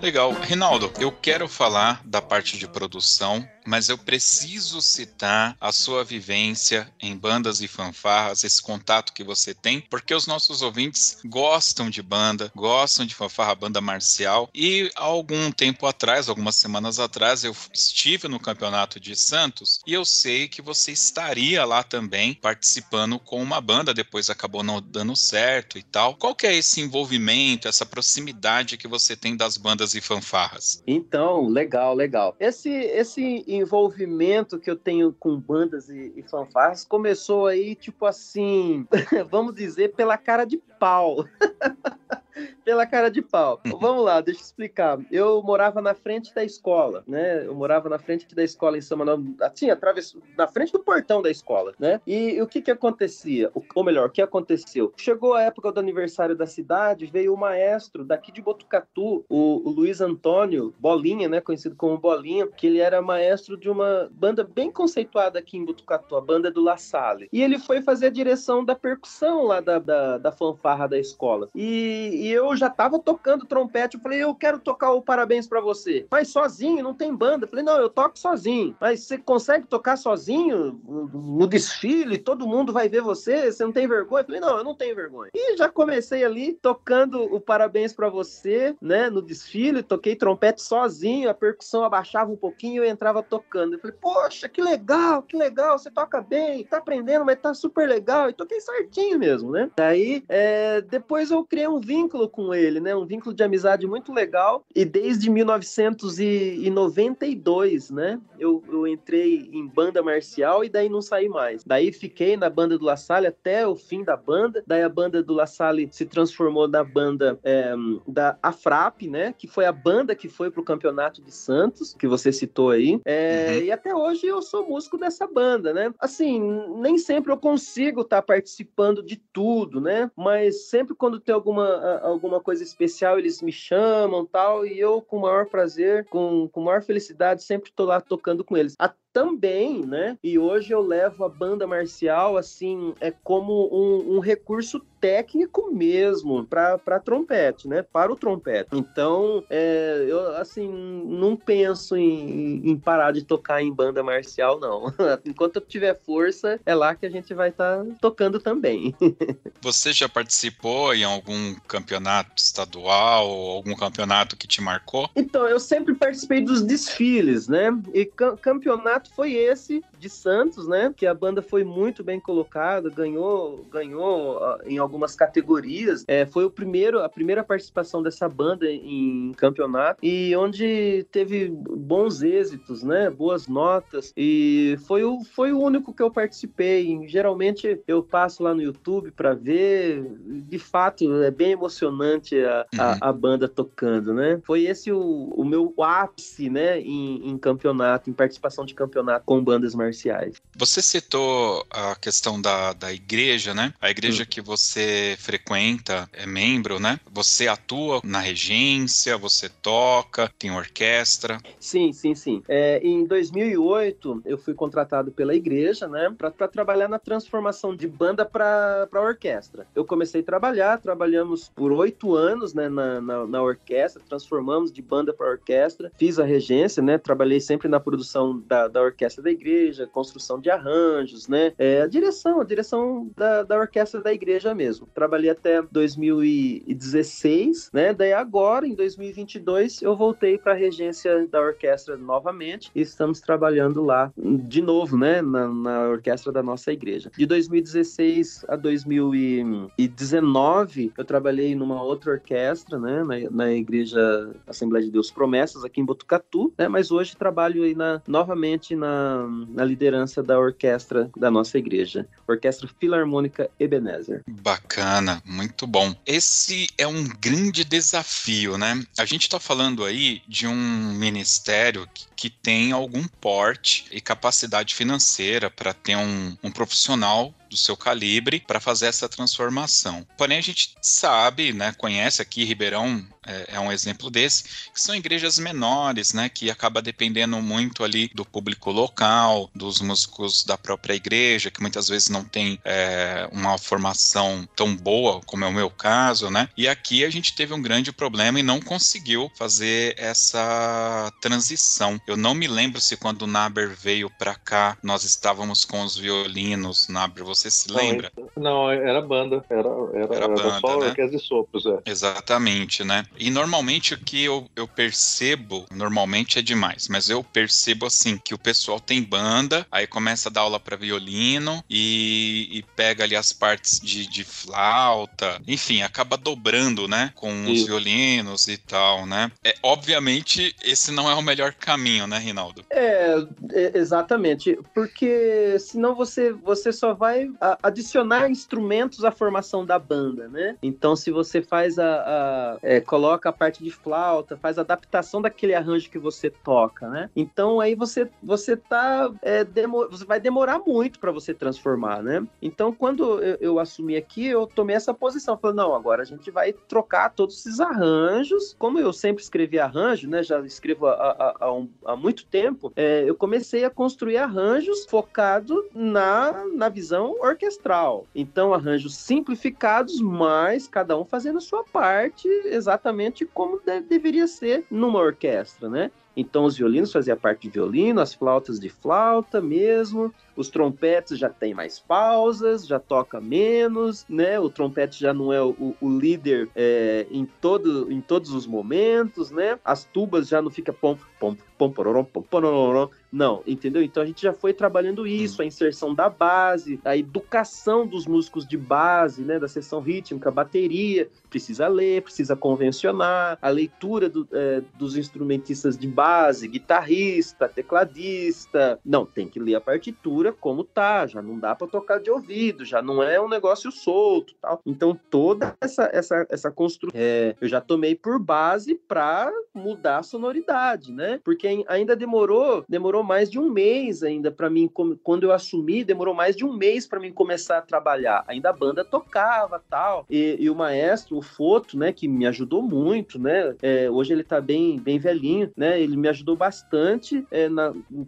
Legal. 0.07 0.31
Rinaldo, 0.31 0.89
eu 1.01 1.11
quero 1.11 1.49
falar 1.49 2.01
da 2.05 2.21
parte 2.21 2.57
de 2.57 2.65
produção, 2.65 3.45
mas 3.65 3.89
eu 3.89 3.97
preciso 3.97 4.81
citar 4.81 5.57
a 5.59 5.73
sua 5.73 6.01
vivência 6.01 6.89
em 7.01 7.17
bandas 7.17 7.59
e 7.59 7.67
fanfarras, 7.67 8.45
esse 8.45 8.61
contato 8.61 9.11
que 9.11 9.25
você 9.25 9.53
tem, 9.53 9.81
porque 9.81 10.15
os 10.15 10.25
nossos 10.25 10.61
ouvintes 10.61 11.17
gostam 11.25 11.89
de 11.89 12.01
banda, 12.01 12.49
gostam 12.55 13.05
de 13.05 13.13
fanfarra, 13.13 13.53
banda 13.53 13.81
marcial. 13.81 14.49
E 14.55 14.89
há 14.95 15.03
algum 15.03 15.51
tempo 15.51 15.85
atrás, 15.85 16.29
algumas 16.29 16.55
semanas 16.55 16.97
atrás, 16.97 17.43
eu 17.43 17.53
estive 17.73 18.29
no 18.29 18.39
campeonato 18.39 19.01
de 19.01 19.13
Santos 19.13 19.81
e 19.85 19.91
eu 19.91 20.05
sei 20.05 20.47
que 20.47 20.61
você 20.61 20.93
estaria 20.93 21.65
lá 21.65 21.83
também 21.83 22.33
participando 22.35 23.19
com 23.19 23.43
uma 23.43 23.59
banda, 23.59 23.93
depois 23.93 24.29
acabou 24.29 24.63
não 24.63 24.81
dando 24.81 25.17
certo 25.17 25.77
e 25.77 25.83
tal. 25.83 26.15
Qual 26.15 26.33
que 26.33 26.47
é 26.47 26.55
esse 26.55 26.79
envolvimento, 26.79 27.67
essa 27.67 27.85
proximidade 27.85 28.77
que 28.77 28.87
você 28.87 29.13
tem 29.13 29.35
das 29.35 29.57
bandas 29.57 29.93
e 29.97 30.01
fanfarras? 30.01 30.83
Então, 30.85 31.47
legal, 31.47 31.93
legal. 31.93 32.35
Esse, 32.39 32.69
esse 32.69 33.43
envolvimento 33.47 34.59
que 34.59 34.69
eu 34.69 34.75
tenho 34.75 35.13
com 35.13 35.39
bandas 35.39 35.89
e, 35.89 36.13
e 36.15 36.23
fanfarras 36.23 36.85
começou 36.85 37.47
aí, 37.47 37.75
tipo 37.75 38.05
assim, 38.05 38.87
vamos 39.29 39.55
dizer, 39.55 39.93
pela 39.93 40.17
cara 40.17 40.45
de 40.45 40.57
pau. 40.79 41.25
pela 42.63 42.85
cara 42.85 43.09
de 43.09 43.21
pau. 43.21 43.59
Vamos 43.79 44.03
lá, 44.03 44.21
deixa 44.21 44.41
eu 44.41 44.45
explicar. 44.45 44.99
Eu 45.11 45.41
morava 45.41 45.81
na 45.81 45.93
frente 45.93 46.33
da 46.33 46.43
escola, 46.43 47.03
né? 47.07 47.45
Eu 47.45 47.55
morava 47.55 47.89
na 47.89 47.99
frente 47.99 48.33
da 48.35 48.43
escola 48.43 48.77
em 48.77 48.81
São 48.81 48.97
Manuel, 48.97 49.23
assim, 49.41 49.69
através, 49.69 50.15
na 50.37 50.47
frente 50.47 50.71
do 50.71 50.79
portão 50.79 51.21
da 51.21 51.29
escola, 51.29 51.73
né? 51.79 52.01
E, 52.05 52.41
o 52.41 52.47
que 52.47 52.61
que 52.61 52.71
acontecia? 52.71 53.51
Ou 53.75 53.83
melhor, 53.83 54.07
o 54.07 54.11
que 54.11 54.21
aconteceu? 54.21 54.93
Chegou 54.97 55.33
a 55.33 55.43
época 55.43 55.71
do 55.71 55.79
aniversário 55.79 56.35
da 56.35 56.45
cidade, 56.45 57.05
veio 57.05 57.33
o 57.33 57.37
maestro 57.37 58.03
daqui 58.03 58.31
de 58.31 58.41
Botucatu, 58.41 59.25
o, 59.29 59.67
o 59.67 59.69
Luiz 59.69 60.01
Antônio 60.01 60.73
Bolinha, 60.79 61.29
né? 61.29 61.41
Conhecido 61.41 61.75
como 61.75 61.97
Bolinha, 61.97 62.47
que 62.47 62.67
ele 62.67 62.79
era 62.79 63.01
maestro 63.01 63.57
de 63.57 63.69
uma 63.69 64.09
banda 64.11 64.43
bem 64.43 64.71
conceituada 64.71 65.39
aqui 65.39 65.57
em 65.57 65.65
Botucatu, 65.65 66.15
a 66.15 66.21
banda 66.21 66.51
do 66.51 66.61
La 66.61 66.77
Salle. 66.77 67.29
E 67.31 67.41
ele 67.41 67.57
foi 67.59 67.81
fazer 67.81 68.07
a 68.07 68.11
direção 68.11 68.63
da 68.63 68.75
percussão 68.75 69.43
lá 69.43 69.59
da, 69.59 69.79
da, 69.79 70.17
da 70.17 70.31
fanfarra 70.31 70.87
da 70.87 70.97
escola. 70.97 71.49
E, 71.55 72.11
e 72.13 72.26
eu 72.31 72.55
já 72.55 72.69
tava 72.69 72.99
tocando 72.99 73.45
trompete. 73.45 73.95
Eu 73.95 74.01
falei, 74.01 74.23
eu 74.23 74.33
quero 74.35 74.59
tocar 74.59 74.91
o 74.91 75.01
parabéns 75.01 75.47
para 75.47 75.61
você. 75.61 76.05
Mas 76.09 76.29
sozinho, 76.29 76.83
não 76.83 76.93
tem 76.93 77.13
banda. 77.13 77.45
Eu 77.45 77.49
falei, 77.49 77.63
não, 77.63 77.77
eu 77.77 77.89
toco 77.89 78.17
sozinho. 78.17 78.75
Mas 78.79 79.01
você 79.01 79.17
consegue 79.17 79.67
tocar 79.67 79.97
sozinho 79.97 80.79
no 80.85 81.47
desfile? 81.47 82.17
Todo 82.17 82.47
mundo 82.47 82.73
vai 82.73 82.89
ver 82.89 83.01
você? 83.01 83.51
Você 83.51 83.63
não 83.63 83.71
tem 83.71 83.87
vergonha? 83.87 84.21
Eu 84.21 84.25
falei, 84.25 84.41
não, 84.41 84.57
eu 84.57 84.63
não 84.63 84.75
tenho 84.75 84.95
vergonha. 84.95 85.31
E 85.33 85.57
já 85.57 85.69
comecei 85.69 86.23
ali 86.23 86.53
tocando 86.53 87.21
o 87.21 87.39
parabéns 87.39 87.93
para 87.93 88.09
você, 88.09 88.75
né? 88.81 89.09
No 89.09 89.21
desfile, 89.21 89.83
toquei 89.83 90.15
trompete 90.15 90.61
sozinho, 90.61 91.29
a 91.29 91.33
percussão 91.33 91.83
abaixava 91.83 92.31
um 92.31 92.37
pouquinho 92.37 92.83
e 92.83 92.87
eu 92.87 92.91
entrava 92.91 93.21
tocando. 93.21 93.73
Eu 93.73 93.79
falei, 93.79 93.95
poxa, 93.99 94.49
que 94.49 94.61
legal, 94.61 95.21
que 95.21 95.37
legal, 95.37 95.77
você 95.77 95.91
toca 95.91 96.21
bem, 96.21 96.63
tá 96.63 96.77
aprendendo, 96.77 97.25
mas 97.25 97.39
tá 97.39 97.53
super 97.53 97.87
legal. 97.87 98.29
E 98.29 98.33
toquei 98.33 98.59
certinho 98.59 99.19
mesmo, 99.19 99.51
né? 99.51 99.69
Daí, 99.75 100.23
é, 100.27 100.81
depois 100.81 101.31
eu 101.31 101.43
criei 101.43 101.67
um 101.67 101.79
vínculo 101.79 102.16
com 102.25 102.53
ele, 102.53 102.79
né? 102.79 102.95
Um 102.95 103.05
vínculo 103.05 103.35
de 103.35 103.43
amizade 103.43 103.85
muito 103.85 104.13
legal. 104.13 104.63
E 104.73 104.85
desde 104.85 105.29
1992, 105.29 107.91
né? 107.91 108.17
Eu, 108.39 108.63
eu 108.69 108.87
entrei 108.87 109.49
em 109.51 109.67
banda 109.67 110.01
marcial 110.01 110.63
e 110.63 110.69
daí 110.69 110.87
não 110.87 111.01
saí 111.01 111.27
mais. 111.27 111.65
Daí 111.65 111.91
fiquei 111.91 112.37
na 112.37 112.49
banda 112.49 112.77
do 112.77 112.85
La 112.85 112.95
Salle 112.95 113.27
até 113.27 113.67
o 113.67 113.75
fim 113.75 114.05
da 114.05 114.15
banda. 114.15 114.63
Daí 114.65 114.83
a 114.83 114.89
banda 114.89 115.21
do 115.21 115.33
La 115.33 115.45
Salle 115.45 115.89
se 115.91 116.05
transformou 116.05 116.65
na 116.67 116.83
banda 116.83 117.37
é, 117.43 117.73
da 118.07 118.37
Afrap, 118.41 119.07
né? 119.07 119.33
Que 119.37 119.47
foi 119.47 119.65
a 119.65 119.71
banda 119.71 120.15
que 120.15 120.29
foi 120.29 120.49
pro 120.49 120.63
campeonato 120.63 121.21
de 121.21 121.31
Santos, 121.31 121.93
que 121.93 122.07
você 122.07 122.31
citou 122.31 122.69
aí. 122.69 123.01
É, 123.03 123.47
uhum. 123.49 123.63
E 123.63 123.71
até 123.71 123.93
hoje 123.93 124.27
eu 124.27 124.41
sou 124.41 124.67
músico 124.67 124.97
dessa 124.97 125.27
banda, 125.27 125.73
né? 125.73 125.93
Assim, 125.99 126.39
nem 126.79 126.97
sempre 126.97 127.31
eu 127.31 127.37
consigo 127.37 128.01
estar 128.01 128.17
tá 128.17 128.21
participando 128.21 129.03
de 129.03 129.17
tudo, 129.17 129.81
né? 129.81 130.09
Mas 130.15 130.69
sempre 130.69 130.95
quando 130.95 131.19
tem 131.19 131.33
alguma, 131.33 131.65
alguma 132.07 132.39
coisa 132.39 132.63
especial, 132.63 133.17
eles 133.17 133.41
me 133.41 133.51
chamam 133.51 134.25
tal, 134.25 134.65
e 134.65 134.79
eu, 134.79 135.01
com 135.01 135.17
o 135.17 135.21
maior 135.21 135.45
prazer, 135.47 136.05
com, 136.05 136.47
com 136.49 136.61
maior 136.61 136.81
felicidade, 136.81 137.43
sempre 137.43 137.71
tô 137.71 137.85
lá 137.85 138.01
tocando 138.01 138.43
com 138.43 138.57
eles. 138.57 138.75
Até 138.77 139.06
também, 139.13 139.85
né? 139.85 140.17
E 140.23 140.37
hoje 140.37 140.71
eu 140.71 140.81
levo 140.81 141.23
a 141.23 141.29
banda 141.29 141.65
marcial 141.65 142.37
assim, 142.37 142.93
é 142.99 143.11
como 143.11 143.69
um, 143.71 144.17
um 144.17 144.19
recurso 144.19 144.81
técnico 144.99 145.71
mesmo 145.71 146.45
para 146.45 146.99
trompete, 146.99 147.67
né? 147.67 147.81
Para 147.81 148.11
o 148.11 148.15
trompete. 148.15 148.69
Então, 148.73 149.43
é, 149.49 150.05
eu 150.07 150.35
assim 150.37 150.67
não 150.67 151.35
penso 151.35 151.95
em, 151.95 152.69
em, 152.69 152.77
parar 152.77 153.11
de 153.11 153.23
tocar 153.23 153.61
em 153.61 153.71
banda 153.71 154.03
marcial, 154.03 154.59
não. 154.59 154.93
Enquanto 155.25 155.57
eu 155.57 155.61
tiver 155.61 155.99
força, 155.99 156.59
é 156.65 156.73
lá 156.73 156.95
que 156.95 157.05
a 157.05 157.09
gente 157.09 157.33
vai 157.33 157.49
estar 157.49 157.83
tá 157.83 157.91
tocando 158.01 158.39
também. 158.39 158.95
Você 159.61 159.93
já 159.93 160.09
participou 160.09 160.93
em 160.93 161.03
algum 161.03 161.55
campeonato 161.67 162.31
estadual 162.37 163.27
ou 163.27 163.51
algum 163.51 163.75
campeonato 163.75 164.35
que 164.35 164.47
te 164.47 164.61
marcou? 164.61 165.09
Então, 165.15 165.47
eu 165.47 165.59
sempre 165.59 165.93
participei 165.93 166.41
dos 166.41 166.61
desfiles, 166.61 167.47
né? 167.47 167.69
E 167.93 168.05
campeonato 168.41 168.96
foi 169.13 169.33
esse 169.33 169.83
de 169.99 170.09
Santos, 170.09 170.67
né? 170.67 170.93
Que 170.95 171.05
a 171.05 171.13
banda 171.13 171.41
foi 171.41 171.63
muito 171.63 172.03
bem 172.03 172.19
colocada, 172.19 172.89
ganhou, 172.89 173.65
ganhou 173.71 174.39
em 174.65 174.77
algumas 174.77 175.15
categorias. 175.15 176.03
É, 176.07 176.25
foi 176.25 176.45
o 176.45 176.51
primeiro, 176.51 177.01
a 177.03 177.09
primeira 177.09 177.43
participação 177.43 178.01
dessa 178.01 178.27
banda 178.27 178.69
em 178.69 179.31
campeonato 179.37 179.99
e 180.03 180.35
onde 180.35 181.05
teve 181.11 181.49
bons 181.49 182.21
êxitos, 182.21 182.83
né? 182.83 183.09
Boas 183.09 183.47
notas 183.47 184.13
e 184.15 184.77
foi 184.87 185.03
o, 185.03 185.23
foi 185.23 185.51
o 185.51 185.59
único 185.59 185.93
que 185.93 186.01
eu 186.01 186.11
participei. 186.11 187.07
Geralmente 187.07 187.81
eu 187.87 188.03
passo 188.03 188.43
lá 188.43 188.53
no 188.53 188.61
YouTube 188.61 189.11
para 189.11 189.33
ver. 189.33 190.03
De 190.47 190.59
fato, 190.59 191.23
é 191.23 191.31
bem 191.31 191.51
emocionante 191.51 192.39
a, 192.39 192.65
uhum. 192.73 192.81
a, 192.81 193.09
a, 193.09 193.13
banda 193.13 193.47
tocando, 193.47 194.13
né? 194.13 194.39
Foi 194.43 194.63
esse 194.63 194.91
o, 194.91 194.99
o 194.99 195.45
meu 195.45 195.73
ápice, 195.79 196.49
né? 196.49 196.79
Em, 196.79 197.29
em 197.29 197.37
campeonato, 197.37 198.09
em 198.09 198.13
participação 198.13 198.65
de 198.65 198.73
campeonato 198.73 198.86
campeonato 198.87 199.25
com 199.25 199.43
bandas 199.43 199.75
marciais. 199.75 200.35
Você 200.55 200.81
citou 200.81 201.65
a 201.69 201.95
questão 201.95 202.41
da, 202.41 202.73
da 202.73 202.91
igreja, 202.91 203.53
né? 203.53 203.73
A 203.81 203.89
igreja 203.89 204.23
hum. 204.23 204.27
que 204.29 204.41
você 204.41 205.15
frequenta, 205.19 206.09
é 206.13 206.25
membro, 206.25 206.79
né? 206.79 206.99
Você 207.11 207.47
atua 207.47 208.01
na 208.03 208.19
regência, 208.19 209.17
você 209.17 209.49
toca, 209.49 210.31
tem 210.39 210.51
orquestra? 210.51 211.39
Sim, 211.59 211.91
sim, 211.93 212.15
sim. 212.15 212.41
É, 212.47 212.79
em 212.83 213.05
2008, 213.05 214.21
eu 214.25 214.37
fui 214.37 214.53
contratado 214.53 215.11
pela 215.11 215.35
igreja, 215.35 215.87
né? 215.87 216.13
Para 216.17 216.47
trabalhar 216.47 216.87
na 216.87 216.99
transformação 216.99 217.75
de 217.75 217.87
banda 217.87 218.25
para 218.25 218.87
orquestra. 218.93 219.67
Eu 219.75 219.85
comecei 219.85 220.21
a 220.21 220.23
trabalhar, 220.23 220.79
trabalhamos 220.79 221.49
por 221.49 221.71
oito 221.71 222.15
anos 222.15 222.53
né, 222.53 222.69
na, 222.69 223.01
na, 223.01 223.27
na 223.27 223.41
orquestra, 223.41 224.01
transformamos 224.07 224.71
de 224.71 224.81
banda 224.81 225.13
para 225.13 225.29
orquestra, 225.29 225.91
fiz 225.97 226.19
a 226.19 226.23
regência, 226.23 226.81
né? 226.81 226.97
Trabalhei 226.97 227.39
sempre 227.39 227.67
na 227.67 227.79
produção 227.79 228.41
da, 228.47 228.67
da 228.67 228.76
orquestra 228.81 229.23
da 229.23 229.31
igreja, 229.31 229.87
construção 229.87 230.39
de 230.39 230.49
arranjos, 230.49 231.27
né? 231.27 231.53
É, 231.57 231.81
a 231.81 231.87
direção, 231.87 232.39
a 232.41 232.43
direção 232.43 233.09
da, 233.15 233.43
da 233.43 233.57
orquestra 233.57 234.01
da 234.01 234.13
igreja 234.13 234.53
mesmo. 234.53 234.87
Trabalhei 234.93 235.29
até 235.29 235.61
2016, 235.61 237.69
né? 237.73 237.93
Daí 237.93 238.11
agora, 238.13 238.67
em 238.67 238.75
2022, 238.75 239.81
eu 239.81 239.95
voltei 239.95 240.37
para 240.37 240.51
a 240.53 240.55
regência 240.55 241.27
da 241.27 241.41
orquestra 241.41 241.97
novamente 241.97 242.71
e 242.75 242.81
estamos 242.81 243.21
trabalhando 243.21 243.83
lá 243.83 244.11
de 244.17 244.61
novo, 244.61 244.97
né? 244.97 245.21
Na, 245.21 245.47
na 245.47 245.89
orquestra 245.89 246.31
da 246.31 246.43
nossa 246.43 246.71
igreja. 246.71 247.11
De 247.15 247.25
2016 247.25 248.45
a 248.47 248.55
2019, 248.55 250.93
eu 250.97 251.05
trabalhei 251.05 251.53
numa 251.55 251.83
outra 251.83 252.13
orquestra, 252.13 252.79
né? 252.79 253.03
Na, 253.03 253.15
na 253.29 253.51
igreja 253.51 253.99
Assembleia 254.45 254.85
de 254.85 254.91
Deus 254.91 255.11
Promessas, 255.11 255.63
aqui 255.63 255.79
em 255.81 255.85
Botucatu, 255.85 256.53
né? 256.57 256.67
Mas 256.67 256.91
hoje 256.91 257.15
trabalho 257.15 257.63
aí 257.63 257.75
na, 257.75 258.01
novamente 258.07 258.66
na, 258.75 259.25
na 259.49 259.63
liderança 259.63 260.21
da 260.21 260.39
orquestra 260.39 261.09
da 261.15 261.29
nossa 261.29 261.57
igreja, 261.57 262.07
Orquestra 262.27 262.69
Filarmônica 262.79 263.49
Ebenezer. 263.59 264.21
Bacana, 264.27 265.21
muito 265.25 265.65
bom. 265.65 265.95
Esse 266.05 266.67
é 266.77 266.87
um 266.87 267.03
grande 267.03 267.63
desafio, 267.63 268.57
né? 268.57 268.83
A 268.97 269.05
gente 269.05 269.23
está 269.23 269.39
falando 269.39 269.83
aí 269.85 270.21
de 270.27 270.47
um 270.47 270.93
ministério 270.93 271.87
que, 271.93 272.05
que 272.15 272.29
tem 272.29 272.71
algum 272.71 273.05
porte 273.21 273.85
e 273.91 274.01
capacidade 274.01 274.75
financeira 274.75 275.49
para 275.49 275.73
ter 275.73 275.95
um, 275.95 276.37
um 276.43 276.51
profissional 276.51 277.33
do 277.49 277.57
seu 277.57 277.77
calibre 277.77 278.43
para 278.45 278.59
fazer 278.59 278.87
essa 278.87 279.07
transformação. 279.07 280.05
Porém, 280.17 280.37
a 280.37 280.41
gente 280.41 280.75
sabe, 280.81 281.53
né, 281.53 281.73
conhece 281.77 282.21
aqui 282.21 282.43
Ribeirão, 282.43 283.05
é, 283.27 283.55
é, 283.55 283.59
um 283.59 283.71
exemplo 283.71 284.09
desse, 284.09 284.43
que 284.73 284.81
são 284.81 284.95
igrejas 284.95 285.37
menores, 285.37 286.13
né, 286.13 286.29
que 286.29 286.49
acaba 286.49 286.81
dependendo 286.81 287.41
muito 287.41 287.83
ali 287.83 288.09
do 288.13 288.25
público 288.25 288.71
local, 288.71 289.49
dos 289.53 289.81
músicos 289.81 290.43
da 290.43 290.57
própria 290.57 290.93
igreja, 290.93 291.51
que 291.51 291.61
muitas 291.61 291.87
vezes 291.87 292.09
não 292.09 292.23
tem 292.23 292.59
é, 292.63 293.27
uma 293.31 293.57
formação 293.57 294.47
tão 294.55 294.75
boa 294.75 295.21
como 295.25 295.43
é 295.43 295.47
o 295.47 295.53
meu 295.53 295.69
caso, 295.69 296.29
né? 296.29 296.49
E 296.57 296.67
aqui 296.67 297.03
a 297.03 297.09
gente 297.09 297.35
teve 297.35 297.53
um 297.53 297.61
grande 297.61 297.91
problema 297.91 298.39
e 298.39 298.43
não 298.43 298.59
conseguiu 298.59 299.29
fazer 299.37 299.95
essa 299.97 301.11
transição. 301.21 301.99
Eu 302.07 302.15
não 302.15 302.33
me 302.33 302.47
lembro 302.47 302.79
se 302.79 302.95
quando 302.95 303.23
o 303.23 303.27
Naber 303.27 303.75
veio 303.75 304.09
para 304.09 304.35
cá 304.35 304.77
nós 304.81 305.03
estávamos 305.03 305.65
com 305.65 305.83
os 305.83 305.97
violinos. 305.97 306.87
Naber, 306.87 307.23
você 307.23 307.51
se 307.51 307.71
lembra? 307.71 308.11
Não, 308.35 308.69
era 308.71 309.01
banda, 309.01 309.43
era, 309.49 309.69
era, 309.93 310.15
era, 310.15 310.27
banda, 310.27 310.59
só 310.59 310.79
né? 310.79 310.87
orquestra 310.87 311.17
de 311.17 311.19
sopros, 311.19 311.65
é. 311.65 311.79
Exatamente, 311.85 312.83
né? 312.83 313.03
E 313.19 313.29
normalmente 313.29 313.93
o 313.93 313.97
que 313.97 314.23
eu, 314.23 314.47
eu 314.55 314.67
percebo, 314.67 315.65
normalmente 315.73 316.39
é 316.39 316.41
demais, 316.41 316.87
mas 316.87 317.09
eu 317.09 317.23
percebo 317.23 317.85
assim 317.85 318.17
que 318.17 318.33
o 318.33 318.37
pessoal 318.37 318.79
tem 318.79 319.01
banda, 319.01 319.65
aí 319.71 319.87
começa 319.87 320.29
a 320.29 320.31
dar 320.31 320.41
aula 320.41 320.59
para 320.59 320.77
violino 320.77 321.63
e, 321.69 322.47
e, 322.51 322.63
pega 322.75 323.03
ali 323.03 323.15
as 323.15 323.33
partes 323.33 323.79
de, 323.79 324.07
de 324.07 324.23
flauta, 324.23 325.41
enfim, 325.47 325.81
acaba 325.81 326.17
dobrando, 326.17 326.87
né, 326.87 327.11
com 327.15 327.49
os 327.49 327.65
violinos 327.65 328.47
e 328.47 328.57
tal, 328.57 329.05
né? 329.05 329.31
É, 329.43 329.55
obviamente, 329.63 330.55
esse 330.63 330.91
não 330.91 331.09
é 331.09 331.15
o 331.15 331.21
melhor 331.21 331.53
caminho, 331.53 332.07
né, 332.07 332.17
Rinaldo? 332.19 332.63
É, 332.69 333.15
é 333.51 333.77
exatamente, 333.77 334.57
porque 334.73 335.57
senão 335.59 335.95
você, 335.95 336.31
você 336.31 336.71
só 336.71 336.93
vai 336.93 337.29
adicionar 337.63 338.29
instrumentos 338.29 339.03
à 339.03 339.11
formação 339.11 339.65
da 339.65 339.79
banda, 339.79 340.27
né? 340.27 340.55
Então, 340.61 340.95
se 340.95 341.11
você 341.11 341.41
faz 341.41 341.79
a, 341.79 341.85
a 341.85 342.57
é, 342.61 342.81
coloca 342.81 343.06
a 343.13 343.31
parte 343.31 343.63
de 343.63 343.71
flauta, 343.71 344.37
faz 344.37 344.57
adaptação 344.57 345.21
daquele 345.21 345.53
arranjo 345.53 345.89
que 345.89 345.99
você 345.99 346.29
toca, 346.29 346.87
né? 346.89 347.09
Então, 347.15 347.59
aí 347.59 347.75
você 347.75 348.09
você 348.21 348.55
tá 348.55 349.11
é, 349.21 349.43
demo, 349.43 349.87
você 349.89 350.05
vai 350.05 350.19
demorar 350.19 350.59
muito 350.59 350.99
para 350.99 351.11
você 351.11 351.33
transformar, 351.33 352.01
né? 352.01 352.25
Então, 352.41 352.73
quando 352.73 353.21
eu, 353.21 353.37
eu, 353.39 353.59
assumi 353.59 353.95
aqui, 353.95 354.27
eu 354.27 354.47
tomei 354.47 354.75
essa 354.75 354.93
posição, 354.93 355.37
falei, 355.37 355.55
não, 355.55 355.73
agora 355.73 356.01
a 356.01 356.05
gente 356.05 356.29
vai 356.31 356.53
trocar 356.53 357.09
todos 357.09 357.39
esses 357.39 357.59
arranjos. 357.59 358.55
Como 358.57 358.79
eu 358.79 358.91
sempre 358.91 359.23
escrevi 359.23 359.59
arranjo, 359.59 360.09
né? 360.09 360.23
Já 360.23 360.39
escrevo 360.41 360.87
há, 360.87 360.93
há, 360.93 361.91
há 361.91 361.95
muito 361.95 362.25
tempo, 362.25 362.71
é, 362.75 363.03
eu 363.07 363.15
comecei 363.15 363.63
a 363.63 363.69
construir 363.69 364.17
arranjos 364.17 364.85
focado 364.85 365.65
na, 365.73 366.45
na 366.53 366.69
visão 366.69 367.15
orquestral. 367.21 368.05
Então, 368.13 368.53
arranjos 368.53 368.95
simplificados, 368.95 370.01
mas 370.01 370.67
cada 370.67 370.97
um 370.97 371.05
fazendo 371.05 371.37
a 371.37 371.41
sua 371.41 371.63
parte 371.63 372.27
exatamente 372.45 372.96
como 373.25 373.59
de, 373.59 373.79
deveria 373.81 374.27
ser 374.27 374.65
numa 374.69 374.99
orquestra, 374.99 375.69
né? 375.69 375.91
Então, 376.15 376.45
os 376.45 376.57
violinos 376.57 376.91
faziam 376.91 377.15
parte 377.15 377.41
de 377.43 377.49
violino, 377.49 378.01
as 378.01 378.13
flautas 378.13 378.59
de 378.59 378.69
flauta 378.69 379.39
mesmo, 379.39 380.13
os 380.37 380.49
trompetes 380.49 381.17
já 381.17 381.29
tem 381.29 381.53
mais 381.53 381.79
pausas, 381.79 382.65
já 382.65 382.79
toca 382.79 383.19
menos, 383.19 384.05
né? 384.07 384.39
O 384.39 384.49
trompete 384.49 384.99
já 384.99 385.11
não 385.13 385.33
é 385.33 385.41
o, 385.41 385.75
o 385.81 385.89
líder 385.89 386.47
é, 386.55 387.07
em, 387.09 387.25
todo, 387.25 387.91
em 387.91 387.99
todos 387.99 388.31
os 388.31 388.45
momentos, 388.45 389.31
né? 389.31 389.57
As 389.65 389.83
tubas 389.83 390.27
já 390.27 390.39
não 390.39 390.51
fica 390.51 390.71
pom, 390.71 390.95
pom, 391.19 391.35
pom, 391.57 391.71
pororom, 391.71 392.03
pom, 392.03 392.21
pororom, 392.21 392.89
não, 393.11 393.41
entendeu? 393.47 393.81
Então 393.81 394.03
a 394.03 394.05
gente 394.05 394.21
já 394.21 394.31
foi 394.31 394.53
trabalhando 394.53 395.07
isso, 395.07 395.41
a 395.41 395.45
inserção 395.45 395.95
da 395.95 396.07
base, 396.07 396.79
a 396.85 396.95
educação 396.95 397.87
dos 397.87 398.05
músicos 398.05 398.47
de 398.47 398.57
base, 398.57 399.23
né? 399.23 399.39
Da 399.39 399.47
sessão 399.47 399.81
rítmica, 399.81 400.29
bateria, 400.29 401.09
precisa 401.31 401.67
ler, 401.67 402.03
precisa 402.03 402.35
convencionar, 402.35 403.39
a 403.41 403.49
leitura 403.49 404.07
do, 404.07 404.27
é, 404.31 404.61
dos 404.77 404.95
instrumentistas 404.95 405.75
de 405.75 405.87
base, 405.87 406.47
guitarrista, 406.47 407.49
tecladista, 407.49 408.79
não, 408.85 409.03
tem 409.03 409.27
que 409.27 409.39
ler 409.39 409.55
a 409.55 409.61
partitura 409.61 410.26
como 410.31 410.63
tá, 410.63 411.05
já 411.05 411.21
não 411.21 411.39
dá 411.39 411.55
para 411.55 411.67
tocar 411.67 411.99
de 411.99 412.09
ouvido, 412.09 412.65
já 412.65 412.81
não 412.81 413.01
é 413.01 413.19
um 413.19 413.29
negócio 413.29 413.71
solto, 413.71 414.33
tal. 414.41 414.61
Então 414.65 414.97
toda 415.09 415.55
essa 415.61 415.89
essa 415.93 416.25
essa 416.29 416.51
construção 416.51 416.99
é, 416.99 417.35
eu 417.39 417.47
já 417.47 417.61
tomei 417.61 417.95
por 417.95 418.19
base 418.19 418.75
para 418.75 419.31
mudar 419.53 419.99
a 419.99 420.03
sonoridade, 420.03 420.91
né? 420.91 421.19
Porque 421.23 421.63
ainda 421.67 421.95
demorou, 421.95 422.63
demorou 422.67 423.03
mais 423.03 423.29
de 423.29 423.39
um 423.39 423.49
mês 423.49 424.03
ainda 424.03 424.31
para 424.31 424.49
mim 424.49 424.69
quando 425.03 425.23
eu 425.23 425.31
assumi, 425.31 425.83
demorou 425.83 426.13
mais 426.13 426.35
de 426.35 426.45
um 426.45 426.53
mês 426.53 426.85
para 426.87 426.99
mim 426.99 427.11
começar 427.11 427.57
a 427.57 427.61
trabalhar. 427.61 428.23
Ainda 428.27 428.49
a 428.49 428.53
banda 428.53 428.83
tocava, 428.85 429.61
tal. 429.69 430.05
E, 430.09 430.37
e 430.39 430.49
o 430.49 430.55
maestro, 430.55 431.17
o 431.17 431.21
Foto, 431.21 431.77
né, 431.77 431.91
que 431.91 432.07
me 432.07 432.25
ajudou 432.25 432.61
muito, 432.61 433.19
né? 433.19 433.55
É, 433.61 433.89
hoje 433.89 434.13
ele 434.13 434.23
tá 434.23 434.39
bem 434.39 434.79
bem 434.79 434.99
velhinho, 434.99 435.51
né? 435.55 435.79
Ele 435.79 435.97
me 435.97 436.07
ajudou 436.07 436.35
bastante 436.35 437.25
é, 437.31 437.49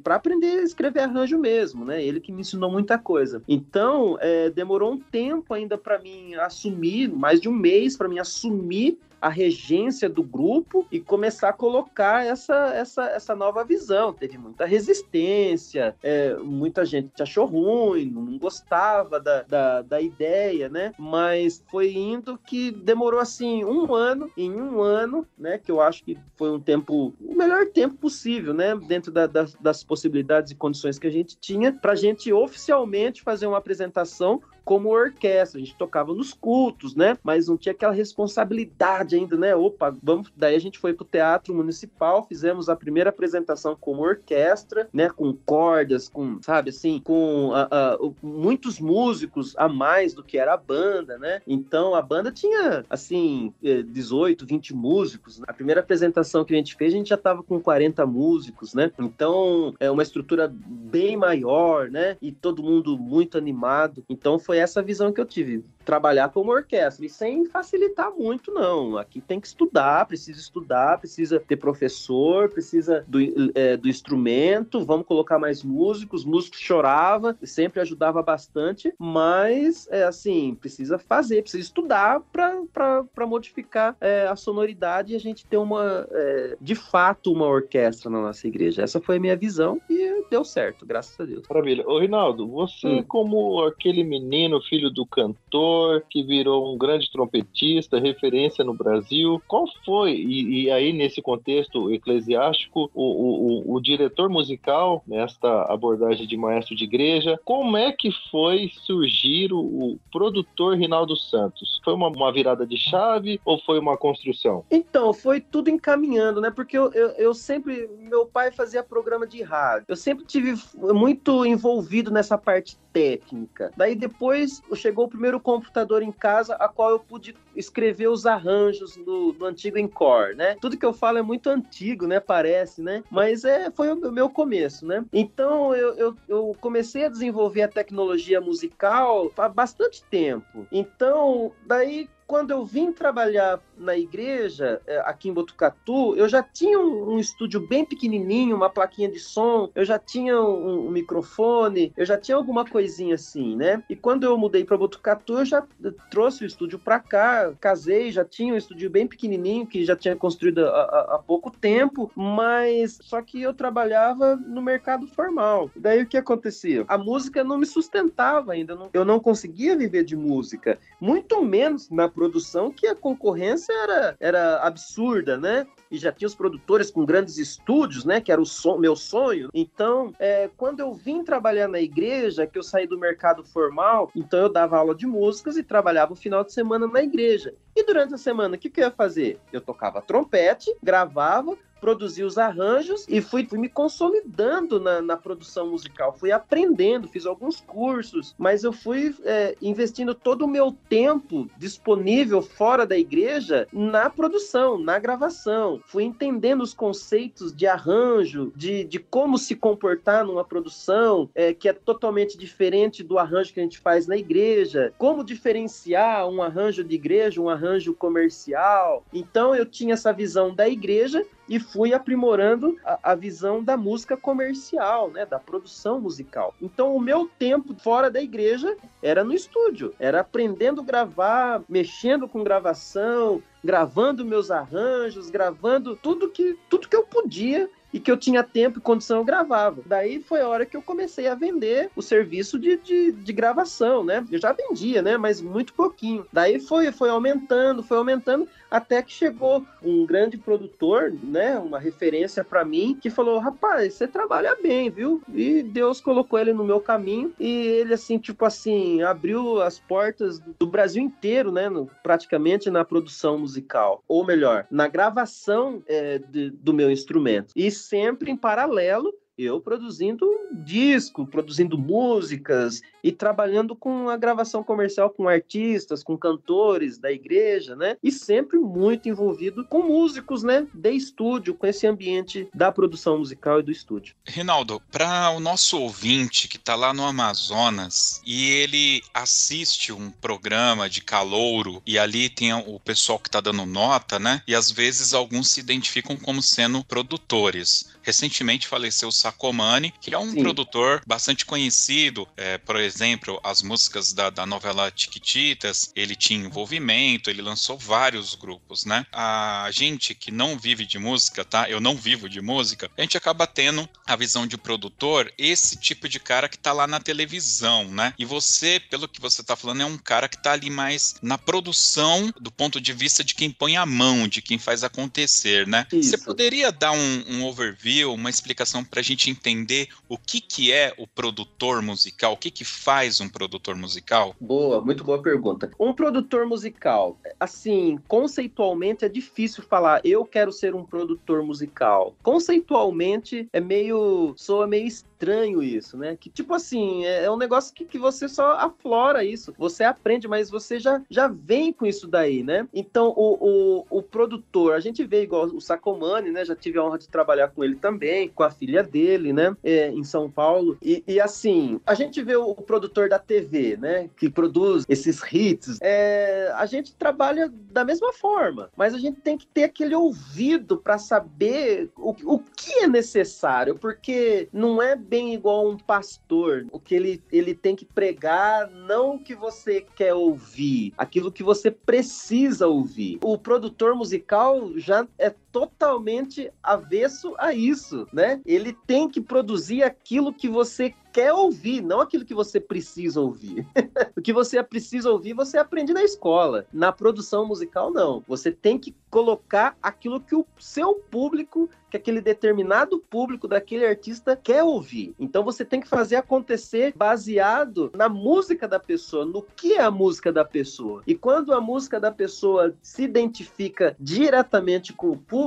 para 0.04 0.16
aprender 0.16 0.60
a 0.60 0.64
escrever 0.64 1.02
arranjo 1.02 1.38
mesmo, 1.38 1.86
né? 1.86 2.04
Ele 2.10 2.20
que 2.20 2.32
me 2.32 2.42
ensinou 2.42 2.72
muita 2.72 2.98
coisa. 2.98 3.42
Então, 3.48 4.18
é, 4.20 4.50
demorou 4.50 4.94
um 4.94 5.00
tempo 5.00 5.54
ainda 5.54 5.78
para 5.78 6.00
mim 6.00 6.34
assumir, 6.36 7.08
mais 7.08 7.40
de 7.40 7.48
um 7.48 7.54
mês 7.54 7.96
para 7.96 8.08
mim 8.08 8.20
assumir 8.20 8.98
a 9.22 9.30
regência 9.30 10.10
do 10.10 10.24
grupo 10.24 10.86
e 10.92 11.00
começar 11.00 11.50
a 11.50 11.54
colocar 11.54 12.26
essa, 12.26 12.74
essa, 12.74 13.04
essa 13.06 13.36
nova 13.36 13.64
visão. 13.64 14.14
Teve 14.14 14.38
muita 14.38 14.66
resistência, 14.66 15.96
é, 16.02 16.36
muita 16.36 16.86
gente 16.86 17.22
achou 17.22 17.46
ruim, 17.46 18.06
não 18.06 18.38
gostava 18.38 19.20
da, 19.20 19.44
da, 19.44 19.82
da, 19.82 20.02
ideia, 20.02 20.70
né? 20.70 20.94
Mas 20.98 21.64
foi 21.70 21.94
indo 21.94 22.38
que 22.38 22.72
demorou 22.72 23.20
assim 23.20 23.64
um 23.64 23.94
ano, 23.94 24.32
em 24.38 24.52
um 24.52 24.82
ano, 24.82 25.26
né? 25.38 25.58
Que 25.58 25.72
eu 25.72 25.82
acho 25.82 26.04
que 26.04 26.18
foi 26.36 26.52
um 26.52 26.60
tempo, 26.60 27.14
o 27.20 27.36
melhor 27.36 27.68
tempo 27.68 27.96
possível, 27.96 28.54
né? 28.54 28.76
Dentro 28.76 29.12
da, 29.12 29.28
das, 29.28 29.54
das 29.56 29.84
possibilidades 29.84 30.52
e 30.52 30.56
condições 30.56 30.98
que 30.98 31.08
a 31.08 31.12
gente 31.12 31.38
tinha, 31.38 31.74
para 31.74 31.94
a 31.94 31.96
gente 31.96 32.32
oficialmente 32.32 33.22
fazer 33.22 33.48
uma 33.48 33.58
apresentação 33.58 34.42
como 34.64 34.90
orquestra. 34.90 35.60
A 35.60 35.64
gente 35.64 35.76
tocava 35.76 36.14
nos 36.14 36.34
cultos, 36.34 36.96
né? 36.96 37.18
Mas 37.24 37.48
não 37.48 37.58
tinha 37.58 37.74
aquela 37.74 37.94
responsabilidade 37.94 39.16
ainda, 39.16 39.38
né? 39.38 39.56
Opa, 39.56 39.96
vamos. 40.02 40.32
Daí 40.36 40.56
a 40.56 40.60
gente 40.60 40.80
foi 40.80 40.94
pro 40.94 41.06
Teatro 41.06 41.54
Municipal, 41.54 42.26
fizemos 42.26 42.70
a 42.70 42.76
primeira 42.76 43.10
apresentação 43.10 43.76
como 43.80 44.02
orquestra, 44.02 44.88
né? 44.94 45.10
Com 45.10 45.34
cordas, 45.34 46.10
com, 46.10 46.42
sabe 46.42 46.70
assim, 46.70 47.00
com 47.04 47.50
uh, 47.50 48.08
uh, 48.08 48.16
muitos 48.22 48.80
músicos 48.80 49.54
a 49.58 49.68
mais 49.68 50.14
do 50.14 50.24
que 50.24 50.38
era 50.38 50.54
a 50.54 50.58
banda, 50.58 51.18
né? 51.18 51.42
Então 51.48 51.96
a 51.96 52.02
banda 52.02 52.32
tinha, 52.32 52.86
assim, 52.90 53.54
18, 53.62 54.44
eh, 54.44 54.48
20 54.48 54.74
músicos. 54.74 55.42
A 55.48 55.54
primeira 55.54 55.82
apresentação 55.82 56.44
que 56.44 56.54
a 56.54 56.58
gente 56.58 56.76
fez, 56.76 56.94
a 56.94 56.98
gente 56.98 57.10
já 57.10 57.18
tava 57.18 57.44
com 57.44 57.60
40 57.60 58.06
músicos, 58.06 58.74
né? 58.74 58.92
Então 59.00 59.74
é 59.80 59.90
uma 59.90 60.04
estrutura 60.04 60.52
bem 60.54 61.16
maior, 61.18 61.90
né? 61.90 62.18
E 62.22 62.32
todo 62.32 62.64
mundo 62.64 62.98
muito 62.98 63.38
animado. 63.38 64.04
Então 64.10 64.40
foi 64.40 64.49
essa 64.58 64.82
visão 64.82 65.12
que 65.12 65.22
eu 65.22 65.26
tive 65.26 65.64
trabalhar 65.90 66.30
como 66.30 66.52
orquestra 66.52 67.04
e 67.04 67.10
sem 67.10 67.46
facilitar 67.46 68.12
muito, 68.12 68.52
não. 68.52 68.96
Aqui 68.96 69.20
tem 69.20 69.40
que 69.40 69.48
estudar, 69.48 70.06
precisa 70.06 70.40
estudar, 70.40 71.00
precisa 71.00 71.40
ter 71.40 71.56
professor, 71.56 72.48
precisa 72.48 73.04
do, 73.08 73.20
é, 73.56 73.76
do 73.76 73.90
instrumento, 73.90 74.86
vamos 74.86 75.08
colocar 75.08 75.40
mais 75.40 75.64
músicos, 75.64 76.24
músicos 76.24 76.60
chorava, 76.60 77.36
sempre 77.42 77.80
ajudava 77.82 78.22
bastante, 78.22 78.94
mas 79.00 79.88
é 79.90 80.04
assim, 80.04 80.54
precisa 80.54 81.00
fazer, 81.00 81.42
precisa 81.42 81.64
estudar 81.64 82.22
para 82.32 83.26
modificar 83.26 83.98
é, 84.00 84.28
a 84.28 84.36
sonoridade 84.36 85.14
e 85.14 85.16
a 85.16 85.20
gente 85.20 85.44
ter 85.48 85.58
uma, 85.58 86.08
é, 86.12 86.58
de 86.62 86.76
fato, 86.76 87.34
uma 87.34 87.48
orquestra 87.48 88.12
na 88.12 88.22
nossa 88.22 88.48
igreja. 88.48 88.84
Essa 88.84 89.02
foi 89.02 89.18
a 89.18 89.20
minha 89.20 89.36
visão 89.36 89.82
e 89.90 90.24
deu 90.30 90.46
certo, 90.46 90.86
graças 90.86 91.20
a 91.20 91.26
Deus. 91.26 91.48
Maravilha. 91.50 91.84
Ô, 91.88 92.00
Rinaldo, 92.00 92.48
você, 92.48 92.88
hum. 92.88 93.04
como 93.08 93.64
aquele 93.64 94.04
menino, 94.04 94.39
filho 94.62 94.90
do 94.90 95.06
cantor, 95.06 95.50
cantor, 95.50 96.04
que 96.10 96.24
virou 96.24 96.74
um 96.74 96.78
grande 96.78 97.12
trompetista, 97.12 98.00
referência 98.00 98.64
no 98.64 98.74
Brasil. 98.74 99.42
Qual 99.48 99.66
foi, 99.84 100.14
e, 100.14 100.64
e 100.64 100.72
aí 100.72 100.94
nesse 100.94 101.22
contexto 101.22 101.92
eclesiástico, 101.92 102.90
o, 102.94 103.04
o, 103.04 103.76
o, 103.76 103.82
diretor 103.82 104.30
musical, 104.30 105.04
nesta 105.08 105.64
abordagem 105.64 106.28
de 106.28 106.38
maestro 106.38 106.76
de 106.76 106.84
igreja, 106.84 107.40
como 107.44 107.76
é 107.76 107.92
que 107.92 108.12
foi 108.30 108.72
surgir 108.86 109.52
o, 109.52 109.60
o 109.60 110.00
produtor 110.12 110.78
Rinaldo 110.78 111.16
Santos? 111.16 111.82
Foi 111.84 111.94
uma, 111.94 112.08
uma, 112.08 112.32
virada 112.32 112.66
de 112.66 112.78
chave 112.78 113.42
ou 113.44 113.58
foi 113.60 113.80
uma 113.80 113.98
construção? 113.98 114.64
Então, 114.70 115.14
foi 115.14 115.42
tudo 115.42 115.70
encaminhando, 115.70 116.40
né? 116.40 116.52
Porque 116.52 116.78
eu, 116.78 116.92
eu, 116.94 117.10
eu 117.12 117.34
sempre, 117.34 117.90
meu 118.00 118.26
pai 118.26 118.52
fazia 118.52 118.84
programa 118.84 119.26
de 119.26 119.42
rádio, 119.42 119.86
eu 119.88 119.96
sempre 119.96 120.26
tive 120.26 120.54
muito 120.76 121.46
envolvido 121.46 122.12
nessa 122.12 122.38
parte 122.38 122.78
técnica. 122.94 123.72
Daí 123.76 123.96
depois 123.96 124.29
chegou 124.76 125.06
o 125.06 125.10
primeiro 125.10 125.40
computador 125.40 126.02
em 126.02 126.12
casa, 126.12 126.56
a 126.56 126.68
qual 126.68 126.92
eu 126.92 127.00
pude 127.00 127.36
escrever 127.56 128.08
os 128.08 128.26
arranjos 128.26 128.96
no, 128.98 129.34
no 129.34 129.46
antigo 129.46 129.78
Encore, 129.78 130.36
né? 130.36 130.56
Tudo 130.62 130.78
que 130.78 130.86
eu 130.86 130.94
falo 130.94 131.18
é 131.18 131.22
muito 131.22 131.50
antigo, 131.50 132.08
né? 132.08 132.20
Parece, 132.20 132.82
né? 132.82 133.04
Mas 133.10 133.44
é, 133.44 133.72
foi 133.72 133.92
o 133.92 134.12
meu 134.12 134.30
começo, 134.30 134.86
né? 134.86 135.06
Então 135.12 135.74
eu, 135.76 135.94
eu, 135.96 136.16
eu 136.28 136.56
comecei 136.60 137.06
a 137.06 137.10
desenvolver 137.10 137.64
a 137.64 137.68
tecnologia 137.68 138.42
musical 138.42 139.32
há 139.38 139.50
bastante 139.50 140.04
tempo. 140.10 140.68
Então, 140.72 141.52
daí 141.66 142.10
quando 142.30 142.52
eu 142.52 142.64
vim 142.64 142.92
trabalhar 142.92 143.60
na 143.80 143.98
igreja, 143.98 144.82
é, 144.86 145.00
aqui 145.00 145.30
em 145.30 145.34
Botucatu, 145.34 146.16
eu 146.16 146.28
já 146.28 146.44
tinha 146.44 146.80
um, 146.80 147.14
um 147.14 147.20
estúdio 147.20 147.60
bem 147.60 147.86
pequenininho, 147.86 148.56
uma 148.56 148.70
plaquinha 148.70 149.10
de 149.10 149.20
som, 149.20 149.70
eu 149.74 149.86
já 149.86 149.98
tinha 149.98 150.40
um, 150.40 150.88
um, 150.88 150.92
microfone, 150.92 151.94
eu 151.96 152.06
já 152.06 152.18
tinha 152.18 152.36
alguma 152.36 152.66
coisinha 152.66 153.16
assim, 153.16 153.56
né? 153.56 153.82
E 153.90 153.96
quando 153.96 154.26
eu 154.26 154.38
mudei 154.38 154.66
para 154.66 154.78
Botucatu, 154.78 155.40
eu 155.40 155.46
já 155.46 155.64
trouxe 156.12 156.44
o 156.44 156.48
estúdio 156.48 156.78
para 156.78 157.00
cá, 157.00 157.54
casei, 157.60 158.12
já 158.12 158.26
tinha 158.26 158.54
um 158.54 158.58
estúdio 158.58 158.90
bem 158.90 159.08
pequenininho 159.08 159.66
que 159.66 159.86
já 159.86 159.96
tinha 159.96 160.16
construído 160.16 160.66
há, 160.66 161.22
pouco 161.26 161.50
tempo, 161.52 162.12
mas 162.16 163.00
só 163.02 163.22
que 163.22 163.42
eu 163.42 163.54
trabalhava 163.54 164.36
no 164.36 164.62
mercado 164.62 165.08
formal. 165.08 165.72
Daí 165.76 166.04
o 166.04 166.08
que 166.08 166.18
acontecia? 166.18 166.84
A 166.88 166.98
música 166.98 167.44
não 167.44 167.58
me 167.58 167.66
sustentava 167.66 168.54
ainda, 168.54 168.78
eu 168.94 169.06
não 169.06 169.20
conseguia 169.20 169.78
viver 169.78 170.04
de 170.04 170.16
música, 170.16 170.78
muito 171.00 171.42
menos 171.44 171.90
na 171.90 172.10
produção 172.10 172.72
que 172.72 172.88
a 172.88 172.96
concorrência 172.96 173.69
era, 173.74 174.16
era 174.20 174.60
absurda, 174.62 175.38
né? 175.38 175.66
E 175.92 175.98
já 175.98 176.12
tinha 176.12 176.28
os 176.28 176.36
produtores 176.36 176.92
com 176.92 177.06
grandes 177.06 177.38
estúdios, 177.38 178.06
né? 178.06 178.22
Que 178.22 178.32
era 178.32 178.42
o 178.42 178.78
meu 178.78 178.96
sonho. 178.96 179.50
Então, 179.54 180.14
é, 180.20 180.50
quando 180.56 180.80
eu 180.80 180.94
vim 180.94 181.24
trabalhar 181.24 181.68
na 181.68 181.80
igreja, 181.80 182.46
que 182.46 182.58
eu 182.58 182.64
saí 182.64 182.86
do 182.86 182.98
mercado 182.98 183.44
formal, 183.44 184.12
então 184.16 184.40
eu 184.40 184.50
dava 184.50 184.78
aula 184.78 184.94
de 184.94 185.08
músicas 185.08 185.58
e 185.58 185.64
trabalhava 185.64 186.14
o 186.14 186.16
final 186.16 186.44
de 186.44 186.54
semana 186.54 186.88
na 186.88 187.02
igreja. 187.02 187.54
E 187.76 187.84
durante 187.84 188.14
a 188.14 188.18
semana, 188.18 188.56
o 188.56 188.60
que, 188.60 188.70
que 188.70 188.82
eu 188.82 188.86
ia 188.86 188.92
fazer? 188.92 189.40
Eu 189.52 189.62
tocava 189.62 190.02
trompete, 190.02 190.74
gravava, 190.84 191.58
produzi 191.80 192.24
os 192.24 192.38
arranjos 192.38 193.06
e 193.08 193.22
fui, 193.22 193.46
fui 193.46 193.60
me 193.60 193.70
consolidando 193.70 194.80
na, 194.80 195.02
na, 195.02 195.18
produção 195.18 195.70
musical. 195.70 196.14
Fui 196.14 196.32
aprendendo, 196.32 197.08
fiz 197.08 197.26
alguns 197.26 197.60
cursos, 197.62 198.36
mas 198.38 198.64
eu 198.64 198.72
fui 198.72 199.16
é, 199.24 199.56
investindo 199.62 200.14
todo 200.14 200.44
o 200.44 200.48
meu 200.48 200.76
tempo 200.88 201.50
disponível 201.58 202.42
fora 202.42 202.86
da 202.86 202.98
igreja 202.98 203.68
na 203.72 204.10
produção, 204.10 204.78
na 204.78 205.00
gravação. 205.00 205.82
Fui 205.86 206.04
entendendo 206.04 206.62
os 206.62 206.74
conceitos 206.74 207.56
de 207.56 207.68
arranjo, 207.68 208.52
de, 208.56 208.84
de 208.84 209.00
como 209.00 209.38
se 209.38 209.56
comportar 209.56 210.26
numa 210.26 210.44
produção 210.44 211.30
é, 211.36 211.54
que 211.54 211.68
é 211.68 211.74
totalmente 211.74 212.38
diferente 212.38 213.04
do 213.04 213.18
arranjo 213.18 213.54
que 213.54 213.60
a 213.60 213.64
gente 213.64 213.80
faz 213.80 214.08
na 214.08 214.18
igreja, 214.18 214.94
como 214.98 215.24
diferenciar 215.24 216.28
um 216.28 216.42
arranjo 216.42 216.84
de 216.84 216.96
igreja, 216.96 217.42
um 217.42 217.50
arranjo 217.50 217.94
comercial. 217.94 219.06
Então 219.14 219.56
eu 219.56 219.66
tinha 219.66 219.94
essa 219.94 220.12
visão 220.12 220.54
da 220.54 220.68
igreja 220.68 221.26
e 221.50 221.60
fui 221.60 221.94
aprimorando 221.94 222.78
a, 222.86 223.12
a, 223.12 223.16
visão 223.16 223.64
da 223.64 223.76
música 223.76 224.16
comercial, 224.16 225.10
né, 225.10 225.26
da 225.26 225.40
produção 225.40 226.00
musical. 226.00 226.54
Então, 226.62 226.96
o 226.96 227.02
meu 227.02 227.28
tempo 227.40 227.74
fora 227.74 228.10
da 228.10 228.22
igreja 228.22 228.78
era 229.02 229.24
no 229.24 229.34
estúdio, 229.34 229.94
era 230.00 230.20
aprendendo 230.20 230.82
a 230.82 230.84
gravar, 230.84 231.64
mexendo 231.68 232.28
com 232.28 232.44
gravação, 232.44 233.42
gravando 233.64 234.24
meus 234.24 234.52
arranjos, 234.52 235.30
gravando 235.30 235.96
tudo 235.96 236.30
que 236.30 236.58
tudo 236.70 236.88
que 236.88 236.96
eu 236.96 237.04
podia 237.04 237.70
e 237.94 238.00
que 238.00 238.12
eu 238.12 238.18
tinha 238.18 238.44
tempo 238.44 238.80
e 238.80 238.82
condição, 238.82 239.18
eu 239.18 239.24
gravava. 239.24 239.82
Daí 239.86 240.22
foi 240.22 240.42
a 240.42 240.48
hora 240.48 240.66
que 240.66 240.76
eu 240.76 240.82
comecei 240.82 241.28
a 241.28 241.36
vender 241.36 241.90
o 241.96 242.02
serviço 242.02 242.60
de, 242.60 242.78
de, 242.78 243.12
de, 243.12 243.34
gravação, 243.34 244.04
né? 244.04 244.26
Eu 244.32 244.40
já 244.40 244.52
vendia, 244.52 245.02
né? 245.02 245.18
Mas 245.18 245.42
muito 245.42 245.74
pouquinho. 245.74 246.26
Daí 246.32 246.60
foi, 246.60 246.92
foi 246.92 247.10
aumentando, 247.10 247.84
foi 247.84 247.98
aumentando, 247.98 248.48
até 248.70 249.02
que 249.02 249.12
chegou 249.12 249.66
um 249.82 250.06
grande 250.06 250.38
produtor, 250.38 251.14
né? 251.24 251.58
Uma 251.58 251.80
referência 251.80 252.44
para 252.44 252.64
mim, 252.64 252.98
que 253.00 253.10
falou: 253.10 253.40
rapaz, 253.40 253.94
você 253.94 254.08
trabalha 254.08 254.56
bem, 254.62 254.90
viu? 254.90 255.22
E 255.34 255.64
Deus 255.64 256.00
colocou 256.00 256.38
ele 256.38 256.54
no 256.54 256.64
meu 256.64 256.80
caminho 256.80 257.34
e 257.40 257.50
ele, 257.50 257.94
assim, 257.94 258.18
tipo 258.18 258.46
assim, 258.46 259.02
abriu 259.02 259.62
as 259.62 259.80
portas 259.80 260.40
do 260.60 260.68
Brasil 260.68 261.02
inteiro, 261.02 261.52
né? 261.52 261.70
No, 261.70 261.90
praticamente 262.04 262.70
na 262.70 262.86
produção 262.86 263.40
musical. 263.40 264.04
Ou 264.08 264.26
melhor, 264.26 264.68
na 264.70 264.88
gravação 264.88 265.82
é, 265.88 266.20
de, 266.20 266.50
do 266.52 266.74
meu 266.74 266.92
instrumento. 266.92 267.52
E 267.56 267.72
sempre 267.80 268.32
em 268.32 268.38
paralelo 268.38 269.14
eu 269.40 269.62
produzindo 269.62 270.28
disco, 270.52 271.26
produzindo 271.26 271.78
músicas 271.78 272.82
e 273.02 273.12
trabalhando 273.12 273.74
com 273.74 274.10
a 274.10 274.18
gravação 274.18 274.62
comercial 274.62 275.10
com 275.10 275.30
artistas, 275.30 276.04
com 276.04 276.18
cantores 276.18 276.98
da 276.98 277.10
igreja, 277.10 277.76
né? 277.76 277.96
E 278.04 278.12
sempre 278.12 278.60
muito 278.60 279.08
envolvido 279.08 279.64
com 279.66 279.84
músicos, 279.84 280.44
né? 280.44 280.68
De 280.74 280.92
estúdio, 280.92 281.56
com 281.56 281.66
esse 281.66 281.88
ambiente 281.88 282.50
da 282.54 282.72
produção 282.72 283.20
musical 283.20 283.60
e 283.60 283.64
do 283.64 283.72
estúdio. 283.72 284.16
Rinaldo, 284.26 284.82
para 284.92 285.32
o 285.32 285.40
nosso 285.40 285.80
ouvinte 285.80 286.48
que 286.50 286.58
está 286.58 286.76
lá 286.76 286.94
no 286.94 287.06
Amazonas 287.06 288.22
e 288.26 288.50
ele 288.50 289.02
assiste 289.14 289.94
um 289.94 290.12
programa 290.12 290.90
de 290.90 291.02
calouro 291.02 291.82
e 291.86 291.98
ali 291.98 292.30
tem 292.30 292.54
o 292.54 292.80
pessoal 292.80 293.20
que 293.20 293.30
está 293.30 293.40
dando 293.40 293.66
nota, 293.66 294.20
né? 294.20 294.42
E 294.46 294.54
às 294.54 294.70
vezes 294.70 295.14
alguns 295.14 295.50
se 295.50 295.62
identificam 295.62 296.18
como 296.18 296.42
sendo 296.42 296.84
produtores. 296.84 297.98
Recentemente 298.02 298.68
faleceu 298.68 299.10
o 299.10 299.12
Sacomani, 299.30 299.94
que 300.02 300.14
é 300.14 300.18
um 300.18 300.32
Sim. 300.32 300.42
produtor 300.42 301.02
bastante 301.06 301.46
conhecido. 301.46 302.28
É, 302.36 302.58
por 302.58 302.76
exemplo, 302.78 303.40
as 303.44 303.62
músicas 303.62 304.14
da, 304.14 304.30
da 304.30 304.46
novela 304.46 304.92
Tiquititas, 304.92 305.92
ele 305.96 306.16
tinha 306.16 306.46
envolvimento, 306.46 307.30
ele 307.30 307.42
lançou 307.42 307.78
vários 307.78 308.36
grupos, 308.36 308.86
né? 308.86 309.06
A 309.12 309.70
gente 309.72 310.16
que 310.16 310.32
não 310.32 310.58
vive 310.58 310.86
de 310.86 310.98
música, 310.98 311.46
tá? 311.46 311.70
Eu 311.70 311.80
não 311.80 311.96
vivo 311.96 312.28
de 312.28 312.42
música, 312.42 312.90
a 312.98 313.02
gente 313.02 313.18
acaba 313.18 313.46
tendo 313.46 313.88
a 314.06 314.16
visão 314.16 314.48
de 314.48 314.58
produtor, 314.58 315.32
esse 315.38 315.78
tipo 315.78 316.10
de 316.10 316.20
cara 316.20 316.50
que 316.50 316.58
tá 316.58 316.74
lá 316.74 316.88
na 316.88 317.00
televisão, 317.00 317.86
né? 317.86 318.14
E 318.18 318.26
você, 318.26 318.82
pelo 318.90 319.08
que 319.08 319.22
você 319.22 319.44
tá 319.44 319.56
falando, 319.56 319.82
é 319.82 319.86
um 319.86 319.98
cara 319.98 320.28
que 320.28 320.42
tá 320.42 320.54
ali 320.54 320.70
mais 320.70 321.16
na 321.22 321.38
produção 321.38 322.34
do 322.40 322.52
ponto 322.52 322.82
de 322.82 322.94
vista 322.94 323.24
de 323.24 323.36
quem 323.36 323.52
põe 323.52 323.78
a 323.78 323.86
mão, 323.86 324.28
de 324.28 324.42
quem 324.42 324.58
faz 324.58 324.84
acontecer, 324.84 325.68
né? 325.68 325.86
Isso. 325.92 326.10
Você 326.10 326.18
poderia 326.18 326.72
dar 326.72 326.92
um, 326.92 327.24
um 327.28 327.46
overview, 327.46 328.14
uma 328.14 328.30
explicação 328.30 328.84
pra 328.84 329.02
gente 329.02 329.19
gente 329.20 329.30
entender 329.30 329.90
o 330.08 330.18
que, 330.18 330.40
que 330.40 330.72
é 330.72 330.94
o 330.98 331.06
produtor 331.06 331.82
musical, 331.82 332.34
o 332.34 332.38
que, 332.38 332.50
que 332.50 332.64
faz 332.64 333.20
um 333.20 333.28
produtor 333.28 333.76
musical? 333.76 334.34
Boa, 334.40 334.82
muito 334.82 335.04
boa 335.04 335.22
pergunta. 335.22 335.70
Um 335.78 335.94
produtor 335.94 336.46
musical, 336.46 337.20
assim, 337.40 338.00
conceitualmente 338.08 339.04
é 339.04 339.10
difícil 339.10 339.62
falar, 339.64 340.00
eu 340.06 340.24
quero 340.26 340.52
ser 340.52 340.74
um 340.74 340.86
produtor 340.86 341.44
musical. 341.44 342.16
Conceitualmente 342.24 343.48
é 343.52 343.60
meio, 343.60 344.34
soa 344.38 344.66
meio 344.66 344.88
estranho 345.20 345.62
isso, 345.62 345.98
né? 345.98 346.16
Que 346.18 346.30
tipo 346.30 346.54
assim, 346.54 347.04
é, 347.06 347.26
é 347.26 347.32
um 347.32 347.38
negócio 347.38 347.74
que, 347.74 347.84
que 347.84 348.00
você 348.00 348.30
só 348.30 348.54
aflora 348.54 349.24
isso, 349.24 349.54
você 349.58 349.84
aprende, 349.84 350.28
mas 350.28 350.50
você 350.50 350.80
já, 350.80 351.02
já 351.10 351.28
vem 351.28 351.74
com 351.74 351.86
isso 351.86 352.08
daí, 352.08 352.42
né? 352.42 352.68
Então 352.74 353.14
o, 353.16 353.84
o, 353.90 353.98
o 353.98 354.02
produtor, 354.02 354.74
a 354.74 354.80
gente 354.80 355.04
vê 355.04 355.24
igual 355.24 355.46
o 355.48 355.60
Sacomani, 355.60 356.32
né? 356.32 356.46
Já 356.46 356.56
tive 356.56 356.80
a 356.80 356.84
honra 356.84 356.98
de 356.98 357.10
trabalhar 357.10 357.50
com 357.50 357.64
ele 357.64 357.76
também, 357.76 358.30
com 358.30 358.44
a 358.44 358.50
filha 358.50 358.82
dele, 358.82 359.34
né? 359.34 359.56
É, 359.62 359.90
em 359.90 360.04
São 360.06 360.32
Paulo. 360.32 360.78
E, 360.82 361.04
e, 361.06 361.20
assim, 361.20 361.82
a 361.86 361.94
gente 361.94 362.24
vê 362.24 362.38
o, 362.38 362.52
o, 362.52 362.62
produtor 362.62 363.10
da 363.10 363.20
TV, 363.20 363.76
né? 363.76 364.10
Que 364.16 364.30
produz 364.30 364.86
esses 364.88 365.22
hits. 365.32 365.80
É, 365.82 366.54
a 366.56 366.66
gente 366.66 366.96
trabalha 366.96 367.52
da 367.72 367.84
mesma 367.84 368.14
forma, 368.14 368.70
mas 368.78 368.94
a 368.94 368.98
gente 368.98 369.20
tem 369.20 369.38
que 369.38 369.48
ter 369.48 369.64
aquele 369.64 369.96
ouvido 369.96 370.78
para 370.78 370.98
saber 370.98 371.90
o, 371.98 372.16
o 372.24 372.40
que 372.40 372.84
é 372.84 372.88
necessário, 372.88 373.76
porque 373.76 374.48
não 374.54 374.82
é 374.82 374.96
bem 375.10 375.34
igual 375.34 375.68
um 375.68 375.78
pastor. 375.78 376.68
O 376.72 376.80
que 376.80 376.94
ele, 376.94 377.24
ele 377.32 377.56
tem 377.56 377.76
que 377.76 377.84
pregar, 377.84 378.70
não 378.70 379.16
o 379.16 379.20
que 379.20 379.34
você 379.34 379.82
quer 379.96 380.14
ouvir, 380.14 380.94
aquilo 380.96 381.32
que 381.32 381.42
você 381.42 381.72
precisa 381.72 382.68
ouvir. 382.68 383.18
O 383.24 383.38
produtor 383.38 383.96
musical 383.96 384.72
já 384.78 385.08
é 385.18 385.34
totalmente 385.52 386.52
avesso 386.62 387.34
a 387.38 387.54
isso, 387.54 388.08
né? 388.14 388.42
Ele 388.46 388.74
tem 388.86 389.10
que 389.10 389.22
produzir 389.22 389.84
aquilo 389.84 390.34
que 390.34 390.48
você 390.48 390.94
quer 391.12 391.34
ouvir, 391.34 391.82
não 391.82 392.02
aquilo 392.02 392.26
que 392.26 392.34
você 392.34 392.60
precisa 392.60 393.20
ouvir. 393.20 393.68
o 394.16 394.22
que 394.22 394.34
você 394.34 394.62
precisa 394.64 395.12
ouvir, 395.12 395.34
você 395.34 395.58
aprende 395.58 395.94
na 395.94 396.04
escola. 396.04 396.66
Na 396.72 396.92
produção 396.92 397.46
musical, 397.46 397.92
não. 397.92 398.24
Você 398.28 398.52
tem 398.52 398.78
que 398.78 398.96
colocar 399.10 399.76
aquilo 399.82 400.22
que 400.22 400.36
o 400.36 400.46
seu 400.60 400.96
público, 400.96 401.70
que 401.90 401.98
aquele 401.98 402.22
determinado 402.22 403.00
público 403.00 403.48
daquele 403.48 403.86
artista 403.86 404.36
quer 404.36 404.64
ouvir. 404.64 405.16
Então 405.20 405.44
você 405.44 405.66
tem 405.66 405.82
que 405.82 405.88
fazer 405.88 406.16
acontecer 406.16 406.94
baseado 406.96 407.92
na 407.96 408.08
música 408.08 408.68
da 408.68 408.80
pessoa, 408.80 409.26
no 409.26 409.42
que 409.42 409.74
é 409.74 409.82
a 409.82 409.90
música 409.90 410.32
da 410.32 410.46
pessoa. 410.46 411.02
E 411.08 411.16
quando 411.16 411.54
a 411.54 411.60
música 411.60 412.00
da 412.00 412.12
pessoa 412.12 412.76
se 412.82 413.04
identifica 413.04 413.96
diretamente 414.00 414.94
com 414.94 415.10
o 415.10 415.18
público, 415.18 415.39